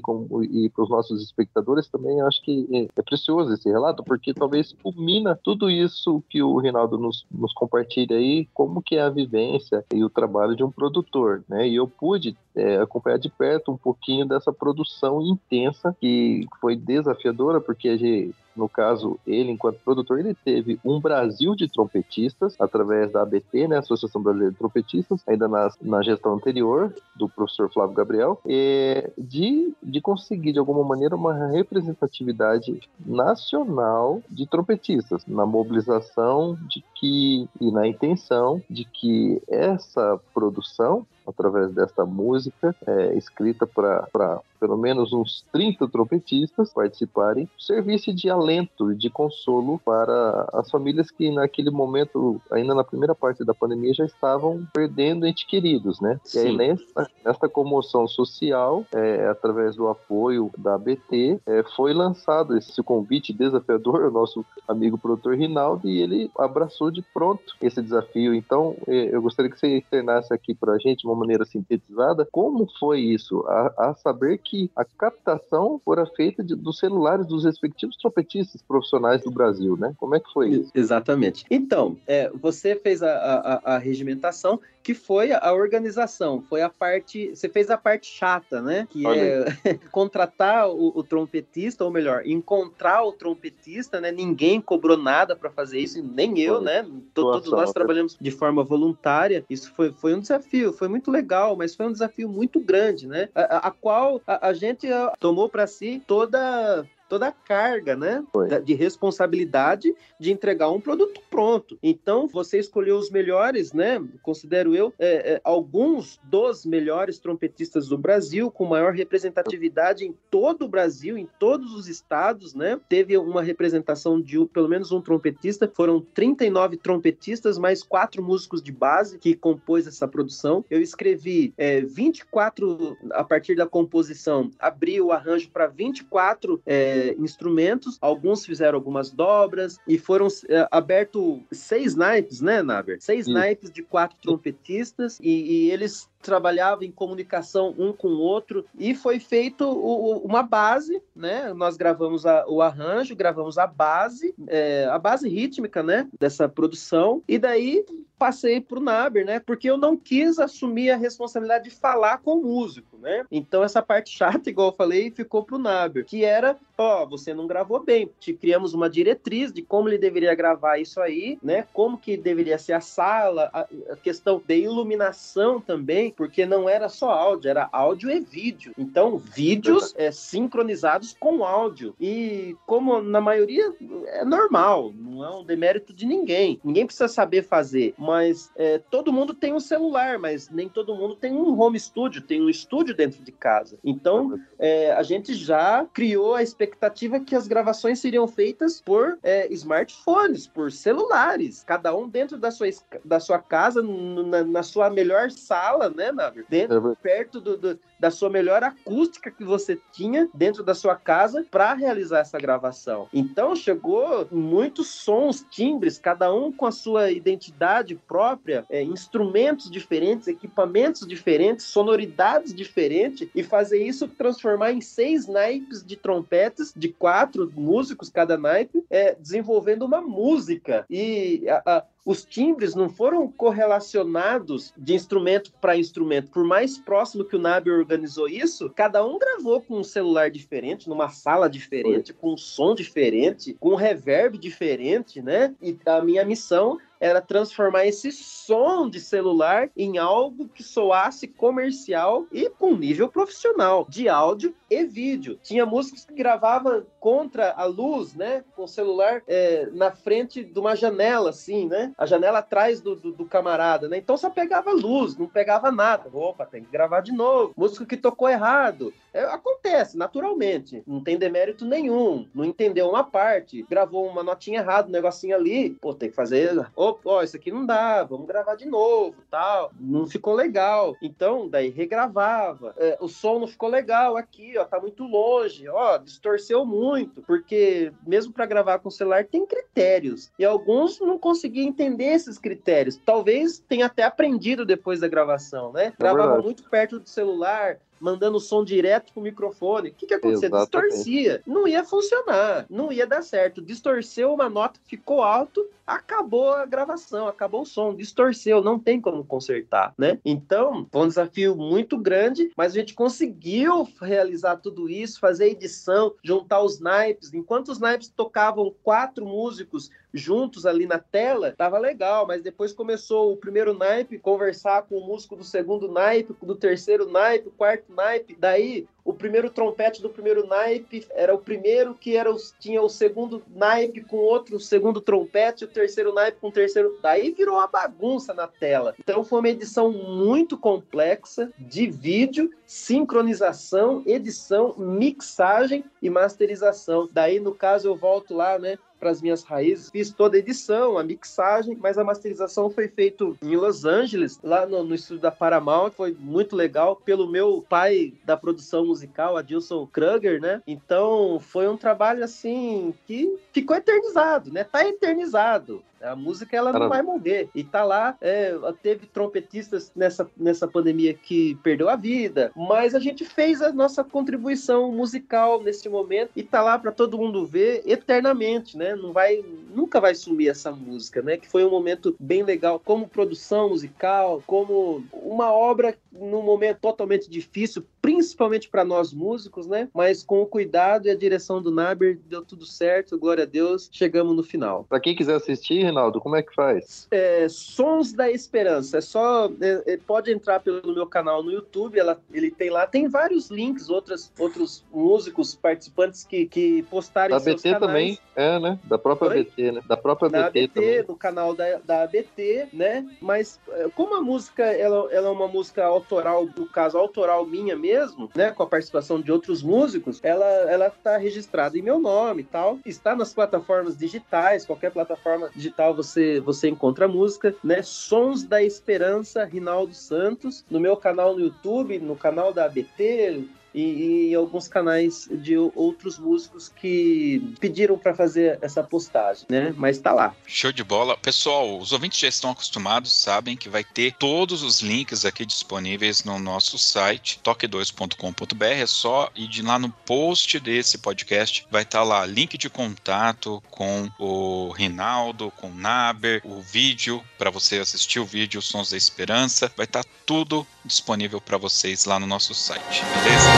e 0.50 0.70
para 0.70 0.84
os 0.84 0.90
nossos 0.90 1.22
espectadores 1.22 1.88
também 1.88 2.20
acho 2.22 2.42
que 2.42 2.66
é, 2.72 2.88
é, 2.96 3.02
precioso 3.02 3.52
esse 3.52 3.68
relato, 3.68 4.02
porque 4.04 4.34
talvez 4.34 4.74
culmina 4.82 5.38
tudo 5.42 5.70
isso 5.70 6.22
que 6.28 6.42
o 6.42 6.58
Rinaldo 6.58 6.98
nos, 6.98 7.26
nos 7.30 7.52
compartilha 7.52 8.16
aí, 8.16 8.46
como 8.52 8.82
que 8.82 8.96
é 8.96 9.02
a 9.02 9.10
vivência 9.10 9.84
e 9.92 10.04
o 10.04 10.10
trabalho 10.10 10.54
de 10.54 10.62
um 10.62 10.70
produtor, 10.70 11.42
né? 11.48 11.66
E 11.68 11.76
eu 11.76 11.86
pude 11.86 12.36
é, 12.54 12.76
acompanhar 12.78 13.18
de 13.18 13.28
perto 13.28 13.72
um 13.72 13.76
pouquinho 13.76 14.26
dessa 14.26 14.52
produção 14.52 15.22
intensa 15.22 15.96
que 16.00 16.46
foi 16.60 16.76
desafiadora, 16.76 17.60
porque 17.60 17.88
a 17.88 17.96
gente 17.96 18.34
no 18.58 18.68
caso, 18.68 19.18
ele, 19.24 19.52
enquanto 19.52 19.78
produtor, 19.84 20.18
ele 20.18 20.34
teve 20.34 20.80
um 20.84 21.00
Brasil 21.00 21.54
de 21.54 21.68
trompetistas, 21.68 22.56
através 22.58 23.12
da 23.12 23.22
ABT, 23.22 23.68
né, 23.68 23.78
Associação 23.78 24.20
Brasileira 24.20 24.52
de 24.52 24.58
Trompetistas, 24.58 25.22
ainda 25.26 25.46
na, 25.46 25.70
na 25.80 26.02
gestão 26.02 26.34
anterior, 26.34 26.92
do 27.16 27.28
professor 27.28 27.70
Flávio 27.72 27.94
Gabriel, 27.94 28.40
é, 28.46 29.10
de, 29.16 29.72
de 29.80 30.00
conseguir, 30.00 30.52
de 30.52 30.58
alguma 30.58 30.84
maneira, 30.84 31.14
uma 31.14 31.46
representatividade 31.46 32.80
nacional 33.06 34.20
de 34.28 34.46
trompetistas, 34.46 35.24
na 35.26 35.46
mobilização 35.46 36.58
de 36.68 36.84
que, 36.96 37.48
e 37.60 37.70
na 37.70 37.86
intenção 37.86 38.60
de 38.68 38.84
que 38.84 39.40
essa 39.48 40.20
produção 40.34 41.06
através 41.28 41.72
desta 41.72 42.04
música, 42.04 42.74
é, 42.86 43.14
escrita 43.14 43.66
para 43.66 44.40
pelo 44.58 44.76
menos 44.76 45.12
uns 45.12 45.44
30 45.52 45.88
trompetistas 45.88 46.72
participarem, 46.72 47.48
servisse 47.58 48.12
de 48.12 48.28
alento 48.28 48.92
e 48.92 48.96
de 48.96 49.08
consolo 49.08 49.80
para 49.84 50.48
as 50.52 50.70
famílias 50.70 51.10
que 51.10 51.30
naquele 51.30 51.70
momento, 51.70 52.40
ainda 52.50 52.74
na 52.74 52.84
primeira 52.84 53.14
parte 53.14 53.44
da 53.44 53.54
pandemia, 53.54 53.94
já 53.94 54.04
estavam 54.04 54.66
perdendo 54.72 55.26
entes 55.26 55.44
queridos, 55.44 56.00
né? 56.00 56.20
Sim. 56.24 56.38
E 56.38 56.48
aí 56.48 56.56
nessa, 56.56 57.10
nessa 57.24 57.48
comoção 57.48 58.06
social, 58.08 58.84
é, 58.92 59.28
através 59.28 59.76
do 59.76 59.88
apoio 59.88 60.50
da 60.58 60.74
ABT, 60.74 61.40
é, 61.46 61.62
foi 61.76 61.92
lançado 61.92 62.56
esse 62.56 62.82
convite 62.82 63.32
desafiador 63.32 64.04
ao 64.04 64.10
nosso 64.10 64.44
amigo 64.66 64.98
produtor 64.98 65.36
Rinaldo 65.36 65.88
e 65.88 66.02
ele 66.02 66.30
abraçou 66.36 66.90
de 66.90 67.02
pronto 67.14 67.54
esse 67.60 67.80
desafio. 67.80 68.34
Então, 68.34 68.76
é, 68.86 69.14
eu 69.14 69.22
gostaria 69.22 69.50
que 69.50 69.58
você 69.58 69.78
externasse 69.78 70.32
aqui 70.32 70.54
para 70.54 70.72
a 70.72 70.78
gente 70.78 71.06
uma 71.06 71.14
maneira 71.18 71.44
sintetizada, 71.44 72.26
como 72.30 72.66
foi 72.78 73.00
isso? 73.00 73.44
A, 73.46 73.90
a 73.90 73.94
saber 73.94 74.38
que 74.38 74.70
a 74.74 74.84
captação 74.84 75.80
fora 75.84 76.06
feita 76.06 76.42
de, 76.42 76.54
dos 76.54 76.78
celulares 76.78 77.26
dos 77.26 77.44
respectivos 77.44 77.96
trompetistas 77.96 78.62
profissionais 78.62 79.22
do 79.22 79.30
Brasil, 79.30 79.76
né? 79.76 79.94
Como 79.98 80.14
é 80.14 80.20
que 80.20 80.32
foi 80.32 80.50
isso? 80.50 80.70
Exatamente. 80.74 81.44
Então, 81.50 81.96
é, 82.06 82.30
você 82.30 82.74
fez 82.76 83.02
a, 83.02 83.10
a, 83.10 83.74
a 83.74 83.78
regimentação 83.78 84.60
que 84.88 84.94
foi 84.94 85.32
a 85.32 85.52
organização, 85.52 86.40
foi 86.48 86.62
a 86.62 86.70
parte, 86.70 87.36
você 87.36 87.46
fez 87.46 87.68
a 87.68 87.76
parte 87.76 88.06
chata, 88.06 88.62
né? 88.62 88.88
Que 88.88 89.06
Olha. 89.06 89.20
é 89.62 89.74
contratar 89.92 90.66
o, 90.66 90.92
o, 90.94 91.02
trompetista, 91.02 91.84
ou 91.84 91.90
melhor, 91.90 92.26
encontrar 92.26 93.04
o 93.04 93.12
trompetista, 93.12 94.00
né? 94.00 94.10
Ninguém 94.10 94.62
cobrou 94.62 94.96
nada 94.96 95.36
para 95.36 95.50
fazer 95.50 95.78
isso, 95.78 96.02
nem 96.02 96.38
eu, 96.38 96.54
foi. 96.54 96.64
né? 96.64 96.86
Todos 97.12 97.50
nós 97.50 97.70
trabalhamos 97.70 98.16
de 98.18 98.30
forma 98.30 98.64
voluntária. 98.64 99.44
Isso 99.50 99.70
foi, 99.74 99.92
foi 99.92 100.14
um 100.14 100.20
desafio, 100.20 100.72
foi 100.72 100.88
muito 100.88 101.07
legal, 101.10 101.56
mas 101.56 101.74
foi 101.74 101.86
um 101.86 101.92
desafio 101.92 102.28
muito 102.28 102.60
grande, 102.60 103.06
né? 103.06 103.28
A, 103.34 103.68
a 103.68 103.70
qual 103.70 104.20
a, 104.26 104.48
a 104.48 104.52
gente 104.52 104.86
tomou 105.18 105.48
para 105.48 105.66
si 105.66 106.02
toda 106.06 106.86
toda 107.08 107.28
a 107.28 107.32
carga, 107.32 107.96
né, 107.96 108.22
Foi. 108.32 108.60
de 108.60 108.74
responsabilidade 108.74 109.94
de 110.20 110.32
entregar 110.32 110.70
um 110.70 110.80
produto 110.80 111.20
pronto. 111.30 111.78
Então, 111.82 112.28
você 112.28 112.58
escolheu 112.58 112.96
os 112.96 113.10
melhores, 113.10 113.72
né, 113.72 114.02
considero 114.22 114.74
eu, 114.74 114.92
é, 114.98 115.34
é, 115.34 115.40
alguns 115.42 116.20
dos 116.24 116.66
melhores 116.66 117.18
trompetistas 117.18 117.88
do 117.88 117.96
Brasil, 117.96 118.50
com 118.50 118.64
maior 118.64 118.92
representatividade 118.92 120.04
em 120.04 120.14
todo 120.30 120.64
o 120.64 120.68
Brasil, 120.68 121.16
em 121.16 121.28
todos 121.38 121.72
os 121.74 121.88
estados, 121.88 122.54
né, 122.54 122.78
teve 122.88 123.16
uma 123.16 123.42
representação 123.42 124.20
de 124.20 124.38
pelo 124.46 124.68
menos 124.68 124.92
um 124.92 125.00
trompetista, 125.00 125.70
foram 125.74 126.00
39 126.00 126.76
trompetistas, 126.76 127.58
mais 127.58 127.82
quatro 127.82 128.22
músicos 128.22 128.62
de 128.62 128.72
base 128.72 129.18
que 129.18 129.34
compôs 129.34 129.86
essa 129.86 130.06
produção. 130.06 130.64
Eu 130.70 130.80
escrevi 130.80 131.52
é, 131.56 131.80
24, 131.80 132.96
a 133.12 133.24
partir 133.24 133.54
da 133.54 133.66
composição, 133.66 134.50
abri 134.58 135.00
o 135.00 135.12
arranjo 135.12 135.50
para 135.50 135.66
24 135.66 136.60
é, 136.66 136.97
instrumentos, 137.18 137.98
alguns 138.00 138.44
fizeram 138.44 138.76
algumas 138.76 139.10
dobras 139.10 139.78
e 139.86 139.98
foram 139.98 140.28
é, 140.48 140.66
aberto 140.70 141.42
seis 141.50 141.94
naipes, 141.94 142.40
né, 142.40 142.62
Naber? 142.62 142.98
Seis 143.00 143.26
Sim. 143.26 143.32
naipes 143.32 143.70
de 143.70 143.82
quatro 143.82 144.18
trompetistas 144.20 145.18
e, 145.20 145.66
e 145.66 145.70
eles 145.70 146.08
trabalhavam 146.22 146.84
em 146.84 146.90
comunicação 146.90 147.74
um 147.78 147.92
com 147.92 148.08
o 148.08 148.20
outro 148.20 148.64
e 148.78 148.94
foi 148.94 149.20
feito 149.20 149.64
o, 149.64 150.16
o, 150.16 150.18
uma 150.18 150.42
base, 150.42 151.02
né? 151.14 151.52
Nós 151.54 151.76
gravamos 151.76 152.26
a, 152.26 152.46
o 152.48 152.60
arranjo, 152.60 153.14
gravamos 153.14 153.58
a 153.58 153.66
base, 153.66 154.34
é, 154.46 154.86
a 154.90 154.98
base 154.98 155.28
rítmica, 155.28 155.82
né? 155.82 156.08
Dessa 156.18 156.48
produção 156.48 157.22
e 157.28 157.38
daí 157.38 157.84
passei 158.18 158.60
para 158.60 158.78
o 158.78 158.82
Naber, 158.82 159.24
né? 159.24 159.38
Porque 159.38 159.70
eu 159.70 159.78
não 159.78 159.96
quis 159.96 160.38
assumir 160.38 160.90
a 160.90 160.96
responsabilidade 160.96 161.64
de 161.64 161.70
falar 161.70 162.18
com 162.18 162.34
o 162.34 162.42
músico, 162.42 162.98
né? 162.98 163.24
Então 163.30 163.62
essa 163.62 163.80
parte 163.80 164.10
chata, 164.16 164.50
igual 164.50 164.68
eu 164.68 164.76
falei, 164.76 165.10
ficou 165.10 165.44
para 165.44 165.56
o 165.56 165.58
Naber, 165.58 166.04
que 166.04 166.24
era, 166.24 166.58
ó, 166.76 167.06
você 167.06 167.32
não 167.32 167.46
gravou 167.46 167.82
bem. 167.82 168.10
Te 168.18 168.32
criamos 168.32 168.74
uma 168.74 168.90
diretriz 168.90 169.52
de 169.52 169.62
como 169.62 169.88
ele 169.88 169.98
deveria 169.98 170.34
gravar 170.34 170.78
isso 170.78 171.00
aí, 171.00 171.38
né? 171.42 171.66
Como 171.72 171.96
que 171.96 172.16
deveria 172.16 172.58
ser 172.58 172.72
a 172.72 172.80
sala, 172.80 173.48
a, 173.52 173.60
a 173.92 173.96
questão 173.96 174.42
de 174.44 174.56
iluminação 174.56 175.60
também, 175.60 176.07
porque 176.10 176.46
não 176.46 176.68
era 176.68 176.88
só 176.88 177.10
áudio, 177.10 177.50
era 177.50 177.68
áudio 177.72 178.10
e 178.10 178.20
vídeo. 178.20 178.72
Então 178.78 179.18
vídeos 179.18 179.94
é, 179.96 180.10
sincronizados 180.10 181.16
com 181.18 181.44
áudio 181.44 181.94
e 182.00 182.56
como 182.66 183.00
na 183.00 183.20
maioria 183.20 183.72
é 184.06 184.24
normal, 184.24 184.92
não 184.94 185.24
é 185.24 185.30
um 185.30 185.44
demérito 185.44 185.92
de 185.92 186.06
ninguém. 186.06 186.60
Ninguém 186.64 186.86
precisa 186.86 187.08
saber 187.08 187.42
fazer 187.42 187.94
mas 187.96 188.50
é, 188.56 188.78
todo 188.78 189.12
mundo 189.12 189.34
tem 189.34 189.52
um 189.52 189.60
celular, 189.60 190.18
mas 190.18 190.48
nem 190.50 190.68
todo 190.68 190.94
mundo 190.94 191.16
tem 191.16 191.32
um 191.32 191.58
home 191.58 191.78
studio, 191.78 192.22
tem 192.22 192.40
um 192.40 192.48
estúdio 192.48 192.94
dentro 192.94 193.22
de 193.22 193.32
casa. 193.32 193.78
Então, 193.84 194.38
é, 194.58 194.92
a 194.92 195.02
gente 195.02 195.34
já 195.34 195.86
criou 195.92 196.34
a 196.34 196.42
expectativa 196.42 197.20
que 197.20 197.34
as 197.34 197.46
gravações 197.46 197.98
seriam 197.98 198.26
feitas 198.26 198.80
por 198.80 199.18
é, 199.22 199.52
smartphones, 199.52 200.46
por 200.46 200.72
celulares, 200.72 201.62
cada 201.64 201.94
um 201.94 202.08
dentro 202.08 202.38
da 202.38 202.50
sua, 202.50 202.68
da 203.04 203.20
sua 203.20 203.38
casa, 203.38 203.82
na, 203.82 204.44
na 204.44 204.62
sua 204.62 204.90
melhor 204.90 205.30
sala, 205.30 205.90
né? 205.98 206.12
Dentro, 206.48 206.92
é 206.92 206.94
perto 206.96 207.40
do, 207.40 207.56
do, 207.56 207.78
da 207.98 208.10
sua 208.10 208.30
melhor 208.30 208.62
acústica 208.62 209.30
que 209.30 209.44
você 209.44 209.78
tinha 209.92 210.28
dentro 210.32 210.62
da 210.62 210.74
sua 210.74 210.96
casa 210.96 211.44
para 211.50 211.74
realizar 211.74 212.20
essa 212.20 212.38
gravação. 212.38 213.08
Então, 213.12 213.54
chegou 213.56 214.26
muitos 214.30 214.88
sons, 214.88 215.44
timbres, 215.50 215.98
cada 215.98 216.32
um 216.32 216.52
com 216.52 216.66
a 216.66 216.72
sua 216.72 217.10
identidade 217.10 217.94
própria, 217.94 218.64
é, 218.70 218.82
instrumentos 218.82 219.70
diferentes, 219.70 220.28
equipamentos 220.28 221.06
diferentes, 221.06 221.66
sonoridades 221.66 222.54
diferentes, 222.54 223.28
e 223.34 223.42
fazer 223.42 223.82
isso 223.84 224.08
transformar 224.08 224.72
em 224.72 224.80
seis 224.80 225.26
naipes 225.26 225.84
de 225.84 225.96
trompetes, 225.96 226.72
de 226.74 226.88
quatro 226.88 227.50
músicos 227.54 228.08
cada 228.08 228.36
naipe, 228.36 228.84
é, 228.90 229.14
desenvolvendo 229.14 229.84
uma 229.84 230.00
música. 230.00 230.84
E 230.88 231.44
a, 231.48 231.62
a 231.78 231.84
os 232.08 232.24
timbres 232.24 232.74
não 232.74 232.88
foram 232.88 233.30
correlacionados 233.30 234.72
de 234.78 234.94
instrumento 234.94 235.52
para 235.60 235.76
instrumento. 235.76 236.30
Por 236.30 236.42
mais 236.42 236.78
próximo 236.78 237.22
que 237.22 237.36
o 237.36 237.38
Nabi 237.38 237.70
organizou 237.88 238.28
isso, 238.28 238.68
cada 238.68 239.04
um 239.04 239.18
gravou 239.18 239.62
com 239.62 239.78
um 239.78 239.84
celular 239.84 240.30
diferente, 240.30 240.88
numa 240.88 241.08
sala 241.08 241.48
diferente, 241.48 242.12
com 242.12 242.34
um 242.34 242.36
som 242.36 242.74
diferente, 242.74 243.56
com 243.58 243.70
um 243.70 243.76
reverb 243.76 244.36
diferente, 244.36 245.22
né? 245.22 245.54
E 245.62 245.76
a 245.86 246.02
minha 246.02 246.24
missão 246.24 246.78
era 247.00 247.20
transformar 247.20 247.86
esse 247.86 248.10
som 248.12 248.88
de 248.88 249.00
celular 249.00 249.70
em 249.76 249.98
algo 249.98 250.48
que 250.48 250.62
soasse 250.62 251.26
comercial 251.26 252.26
e 252.32 252.48
com 252.48 252.74
nível 252.74 253.08
profissional 253.08 253.86
de 253.88 254.08
áudio 254.08 254.54
e 254.70 254.84
vídeo. 254.84 255.38
Tinha 255.42 255.64
músicos 255.64 256.04
que 256.04 256.14
gravavam 256.14 256.84
contra 257.00 257.52
a 257.52 257.64
luz, 257.64 258.14
né, 258.14 258.44
com 258.54 258.64
o 258.64 258.68
celular 258.68 259.22
é, 259.26 259.68
na 259.72 259.90
frente 259.90 260.44
de 260.44 260.58
uma 260.58 260.74
janela, 260.74 261.30
assim, 261.30 261.66
né, 261.66 261.92
a 261.96 262.06
janela 262.06 262.38
atrás 262.38 262.80
do, 262.80 262.94
do, 262.94 263.12
do, 263.12 263.24
camarada, 263.24 263.88
né, 263.88 263.98
então 263.98 264.16
só 264.16 264.30
pegava 264.30 264.70
luz, 264.72 265.16
não 265.16 265.26
pegava 265.26 265.70
nada. 265.70 266.08
Opa, 266.12 266.44
tem 266.44 266.62
que 266.62 266.70
gravar 266.70 267.00
de 267.00 267.12
novo. 267.12 267.52
Músico 267.56 267.86
que 267.86 267.96
tocou 267.96 268.28
errado. 268.28 268.92
É, 269.12 269.24
acontece, 269.24 269.96
naturalmente. 269.96 270.82
Não 270.86 271.02
tem 271.02 271.16
demérito 271.16 271.64
nenhum. 271.64 272.26
Não 272.34 272.44
entendeu 272.44 272.88
uma 272.88 273.04
parte, 273.04 273.64
gravou 273.68 274.06
uma 274.06 274.22
notinha 274.22 274.60
errada, 274.60 274.88
um 274.88 274.92
negocinho 274.92 275.34
ali, 275.34 275.70
pô, 275.70 275.94
tem 275.94 276.10
que 276.10 276.16
fazer. 276.16 276.68
Ô, 276.88 276.98
ó, 277.04 277.18
oh, 277.18 277.22
isso 277.22 277.36
aqui 277.36 277.50
não 277.50 277.66
dá, 277.66 278.02
vamos 278.04 278.26
gravar 278.26 278.54
de 278.54 278.66
novo, 278.66 279.16
tal. 279.30 279.70
Não 279.78 280.06
ficou 280.06 280.34
legal. 280.34 280.96
Então, 281.02 281.48
daí 281.48 281.68
regravava. 281.68 282.74
É, 282.78 282.96
o 283.00 283.08
som 283.08 283.38
não 283.38 283.46
ficou 283.46 283.68
legal 283.68 284.16
aqui, 284.16 284.56
ó, 284.56 284.64
tá 284.64 284.80
muito 284.80 285.04
longe, 285.04 285.68
ó, 285.68 285.98
distorceu 285.98 286.64
muito, 286.64 287.22
porque 287.22 287.92
mesmo 288.06 288.32
para 288.32 288.46
gravar 288.46 288.78
com 288.78 288.88
o 288.88 288.92
celular 288.92 289.24
tem 289.24 289.44
critérios. 289.44 290.30
E 290.38 290.44
alguns 290.44 290.98
não 291.00 291.18
conseguiam 291.18 291.68
entender 291.68 292.06
esses 292.06 292.38
critérios. 292.38 292.96
Talvez 292.96 293.58
tenha 293.58 293.86
até 293.86 294.02
aprendido 294.02 294.64
depois 294.64 295.00
da 295.00 295.08
gravação, 295.08 295.72
né? 295.72 295.86
É 295.86 295.92
Gravava 295.98 296.40
muito 296.40 296.68
perto 296.68 296.98
do 296.98 297.08
celular, 297.08 297.78
mandando 298.00 298.36
o 298.36 298.40
som 298.40 298.64
direto 298.64 299.12
pro 299.12 299.22
microfone. 299.22 299.90
O 299.90 299.94
que, 299.94 300.06
que 300.06 300.14
acontecia? 300.14 300.48
Exatamente. 300.48 300.90
Distorcia. 300.90 301.42
Não 301.46 301.66
ia 301.66 301.84
funcionar, 301.84 302.66
não 302.68 302.92
ia 302.92 303.06
dar 303.06 303.22
certo. 303.22 303.62
Distorceu 303.62 304.32
uma 304.32 304.48
nota, 304.48 304.80
ficou 304.84 305.22
alto, 305.22 305.66
acabou 305.86 306.52
a 306.52 306.66
gravação, 306.66 307.26
acabou 307.26 307.62
o 307.62 307.66
som, 307.66 307.94
distorceu, 307.94 308.62
não 308.62 308.78
tem 308.78 309.00
como 309.00 309.24
consertar, 309.24 309.94
né? 309.96 310.18
Então, 310.22 310.86
foi 310.92 311.02
um 311.02 311.08
desafio 311.08 311.56
muito 311.56 311.96
grande, 311.96 312.52
mas 312.54 312.72
a 312.72 312.78
gente 312.78 312.92
conseguiu 312.92 313.88
realizar 314.00 314.56
tudo 314.56 314.88
isso, 314.90 315.18
fazer 315.18 315.48
edição, 315.48 316.14
juntar 316.22 316.62
os 316.62 316.78
naipes. 316.78 317.32
Enquanto 317.32 317.68
os 317.68 317.78
naipes 317.78 318.08
tocavam 318.08 318.74
quatro 318.82 319.24
músicos 319.24 319.90
juntos 320.12 320.64
ali 320.64 320.86
na 320.86 320.98
tela, 320.98 321.54
tava 321.56 321.78
legal, 321.78 322.26
mas 322.26 322.42
depois 322.42 322.72
começou 322.72 323.32
o 323.32 323.36
primeiro 323.36 323.74
naipe 323.74 324.18
conversar 324.18 324.82
com 324.82 324.96
o 324.96 325.06
músico 325.06 325.36
do 325.36 325.44
segundo 325.44 325.90
naipe, 325.90 326.34
do 326.42 326.54
terceiro 326.54 327.10
naipe, 327.10 327.50
quarto 327.50 327.92
naipe, 327.92 328.36
daí 328.38 328.86
o 329.08 329.14
primeiro 329.14 329.48
trompete 329.48 330.02
do 330.02 330.10
primeiro 330.10 330.46
naipe 330.46 331.06
era 331.12 331.34
o 331.34 331.38
primeiro 331.38 331.94
que 331.94 332.14
era 332.14 332.30
os, 332.30 332.54
tinha 332.60 332.82
o 332.82 332.90
segundo 332.90 333.42
naipe 333.56 334.02
com 334.02 334.18
outro 334.18 334.60
segundo 334.60 335.00
trompete, 335.00 335.64
o 335.64 335.68
terceiro 335.68 336.12
naipe 336.12 336.36
com 336.38 336.48
o 336.48 336.52
terceiro. 336.52 336.98
Daí 337.00 337.30
virou 337.30 337.56
uma 337.56 337.66
bagunça 337.66 338.34
na 338.34 338.46
tela. 338.46 338.94
Então 338.98 339.24
foi 339.24 339.38
uma 339.38 339.48
edição 339.48 339.90
muito 339.90 340.58
complexa 340.58 341.50
de 341.58 341.86
vídeo, 341.86 342.50
sincronização, 342.66 344.02
edição, 344.04 344.74
mixagem 344.76 345.86
e 346.02 346.10
masterização. 346.10 347.08
Daí, 347.10 347.40
no 347.40 347.54
caso, 347.54 347.88
eu 347.88 347.96
volto 347.96 348.34
lá, 348.34 348.58
né? 348.58 348.76
para 348.98 349.10
as 349.10 349.22
minhas 349.22 349.42
raízes. 349.42 349.90
Fiz 349.90 350.10
toda 350.10 350.36
a 350.36 350.38
edição, 350.38 350.98
a 350.98 351.04
mixagem, 351.04 351.76
mas 351.80 351.98
a 351.98 352.04
masterização 352.04 352.68
foi 352.70 352.88
feita 352.88 353.24
em 353.42 353.56
Los 353.56 353.84
Angeles, 353.84 354.38
lá 354.42 354.66
no, 354.66 354.82
no 354.84 354.94
estúdio 354.94 355.22
da 355.22 355.30
Paramount. 355.30 355.92
Foi 355.92 356.16
muito 356.18 356.56
legal 356.56 356.96
pelo 356.96 357.28
meu 357.28 357.64
pai 357.68 358.12
da 358.24 358.36
produção 358.36 358.86
musical, 358.86 358.97
Adilson 359.36 359.86
Kruger, 359.86 360.40
né? 360.40 360.62
Então 360.66 361.38
foi 361.40 361.68
um 361.68 361.76
trabalho 361.76 362.24
assim 362.24 362.94
que 363.06 363.38
ficou 363.52 363.76
eternizado, 363.76 364.52
né? 364.52 364.64
Tá 364.64 364.86
eternizado. 364.86 365.82
A 366.02 366.14
música 366.14 366.56
ela 366.56 366.72
não 366.72 366.88
vai 366.88 367.02
morrer. 367.02 367.48
E 367.54 367.64
tá 367.64 367.84
lá, 367.84 368.16
é, 368.20 368.54
teve 368.82 369.06
trompetistas 369.06 369.92
nessa, 369.94 370.28
nessa 370.36 370.66
pandemia 370.66 371.14
que 371.14 371.56
perdeu 371.62 371.88
a 371.88 371.96
vida, 371.96 372.52
mas 372.56 372.94
a 372.94 372.98
gente 372.98 373.24
fez 373.24 373.60
a 373.62 373.72
nossa 373.72 374.04
contribuição 374.04 374.92
musical 374.92 375.62
nesse 375.62 375.88
momento 375.88 376.30
e 376.36 376.42
tá 376.42 376.62
lá 376.62 376.78
para 376.78 376.92
todo 376.92 377.18
mundo 377.18 377.46
ver 377.46 377.82
eternamente, 377.86 378.76
né? 378.76 378.94
Não 378.94 379.12
vai, 379.12 379.44
nunca 379.74 380.00
vai 380.00 380.14
sumir 380.14 380.48
essa 380.48 380.70
música, 380.70 381.22
né? 381.22 381.36
Que 381.36 381.48
foi 381.48 381.64
um 381.64 381.70
momento 381.70 382.14
bem 382.18 382.42
legal 382.42 382.80
como 382.84 383.08
produção 383.08 383.70
musical, 383.70 384.42
como 384.46 385.04
uma 385.12 385.52
obra 385.52 385.96
num 386.12 386.42
momento 386.42 386.78
totalmente 386.80 387.30
difícil, 387.30 387.84
principalmente 388.00 388.68
para 388.68 388.84
nós 388.84 389.12
músicos, 389.12 389.66
né? 389.66 389.88
Mas 389.94 390.22
com 390.22 390.42
o 390.42 390.46
cuidado 390.46 391.06
e 391.06 391.10
a 391.10 391.16
direção 391.16 391.62
do 391.62 391.70
Naber 391.70 392.18
deu 392.28 392.44
tudo 392.44 392.66
certo, 392.66 393.18
glória 393.18 393.44
a 393.44 393.46
Deus, 393.46 393.88
chegamos 393.92 394.36
no 394.36 394.42
final. 394.42 394.84
Para 394.88 395.00
quem 395.00 395.14
quiser 395.14 395.36
assistir, 395.36 395.87
Reinaldo, 395.88 396.20
como 396.20 396.36
é 396.36 396.42
que 396.42 396.54
faz? 396.54 397.08
É, 397.10 397.46
Sons 397.48 398.12
da 398.12 398.30
Esperança, 398.30 398.98
é 398.98 399.00
só 399.00 399.50
é, 399.60 399.94
é, 399.94 399.96
pode 399.96 400.30
entrar 400.30 400.60
pelo 400.60 400.94
meu 400.94 401.06
canal 401.06 401.42
no 401.42 401.50
YouTube, 401.50 401.98
ela, 401.98 402.20
ele 402.32 402.50
tem 402.50 402.70
lá, 402.70 402.86
tem 402.86 403.08
vários 403.08 403.50
links, 403.50 403.88
outras, 403.88 404.32
outros 404.38 404.84
músicos 404.92 405.54
participantes 405.54 406.24
que, 406.24 406.46
que 406.46 406.82
postaram 406.84 407.30
da 407.30 407.40
seus 407.40 407.64
ABT 407.64 407.80
também, 407.80 408.18
é, 408.36 408.58
né? 408.58 408.78
Da 408.84 408.98
própria 408.98 409.30
Oi? 409.30 409.40
ABT, 409.40 409.72
né? 409.72 409.82
Da 409.86 409.96
própria 409.96 410.30
da 410.30 410.46
ABT, 410.46 410.64
ABT 410.64 410.80
também. 410.80 411.04
no 411.08 411.16
canal 411.16 411.54
da, 411.54 411.78
da 411.78 412.02
ABT, 412.02 412.68
né? 412.72 413.06
Mas 413.20 413.58
é, 413.70 413.88
como 413.94 414.14
a 414.14 414.20
música 414.20 414.64
ela, 414.64 415.08
ela 415.10 415.28
é 415.28 415.30
uma 415.30 415.48
música 415.48 415.84
autoral, 415.84 416.46
no 416.56 416.66
caso 416.66 416.98
autoral 416.98 417.46
minha 417.46 417.76
mesmo, 417.76 418.30
né, 418.34 418.50
com 418.50 418.62
a 418.62 418.66
participação 418.66 419.20
de 419.20 419.32
outros 419.32 419.62
músicos, 419.62 420.20
ela 420.22 420.46
ela 420.46 420.90
tá 420.90 421.16
registrada 421.16 421.78
em 421.78 421.82
meu 421.82 421.98
nome 421.98 422.42
e 422.42 422.44
tal, 422.44 422.78
está 422.84 423.14
nas 423.14 423.32
plataformas 423.32 423.96
digitais, 423.96 424.66
qualquer 424.66 424.90
plataforma 424.90 425.50
você 425.92 426.40
você 426.40 426.68
encontra 426.68 427.04
a 427.04 427.08
música, 427.08 427.54
né? 427.62 427.82
Sons 427.82 428.44
da 428.44 428.62
Esperança, 428.62 429.44
Rinaldo 429.44 429.94
Santos, 429.94 430.64
no 430.70 430.80
meu 430.80 430.96
canal 430.96 431.34
no 431.34 431.40
YouTube, 431.40 431.98
no 431.98 432.16
canal 432.16 432.52
da 432.52 432.64
ABT, 432.66 433.48
e, 433.74 434.28
e 434.30 434.34
alguns 434.34 434.68
canais 434.68 435.28
de 435.30 435.56
outros 435.56 436.18
músicos 436.18 436.68
que 436.68 437.54
pediram 437.60 437.98
para 437.98 438.14
fazer 438.14 438.58
essa 438.62 438.82
postagem, 438.82 439.46
né? 439.48 439.74
Mas 439.76 439.98
tá 439.98 440.12
lá. 440.12 440.34
Show 440.46 440.72
de 440.72 440.82
bola. 440.82 441.16
Pessoal, 441.16 441.78
os 441.78 441.92
ouvintes 441.92 442.18
já 442.18 442.28
estão 442.28 442.50
acostumados, 442.50 443.12
sabem 443.12 443.56
que 443.56 443.68
vai 443.68 443.84
ter 443.84 444.14
todos 444.18 444.62
os 444.62 444.80
links 444.80 445.24
aqui 445.24 445.44
disponíveis 445.44 446.24
no 446.24 446.38
nosso 446.38 446.78
site, 446.78 447.40
toque2.com.br. 447.44 448.64
É 448.64 448.86
só 448.86 449.30
ir 449.34 449.48
de 449.48 449.62
lá 449.62 449.78
no 449.78 449.90
post 449.90 450.58
desse 450.60 450.98
podcast, 450.98 451.66
vai 451.70 451.82
estar 451.82 451.98
tá 451.98 452.04
lá 452.04 452.26
link 452.26 452.56
de 452.56 452.70
contato 452.70 453.62
com 453.70 454.08
o 454.18 454.70
Rinaldo, 454.70 455.52
com 455.56 455.68
o 455.68 455.74
Naber, 455.74 456.40
o 456.44 456.60
vídeo 456.60 457.22
para 457.36 457.50
você 457.50 457.78
assistir 457.78 458.20
o 458.20 458.24
vídeo 458.24 458.60
Sons 458.62 458.90
da 458.90 458.96
Esperança. 458.96 459.70
Vai 459.76 459.84
estar 459.84 460.04
tá 460.04 460.10
tudo 460.26 460.66
disponível 460.84 461.40
para 461.40 461.58
vocês 461.58 462.04
lá 462.04 462.18
no 462.18 462.26
nosso 462.26 462.54
site, 462.54 463.02
beleza? 463.04 463.57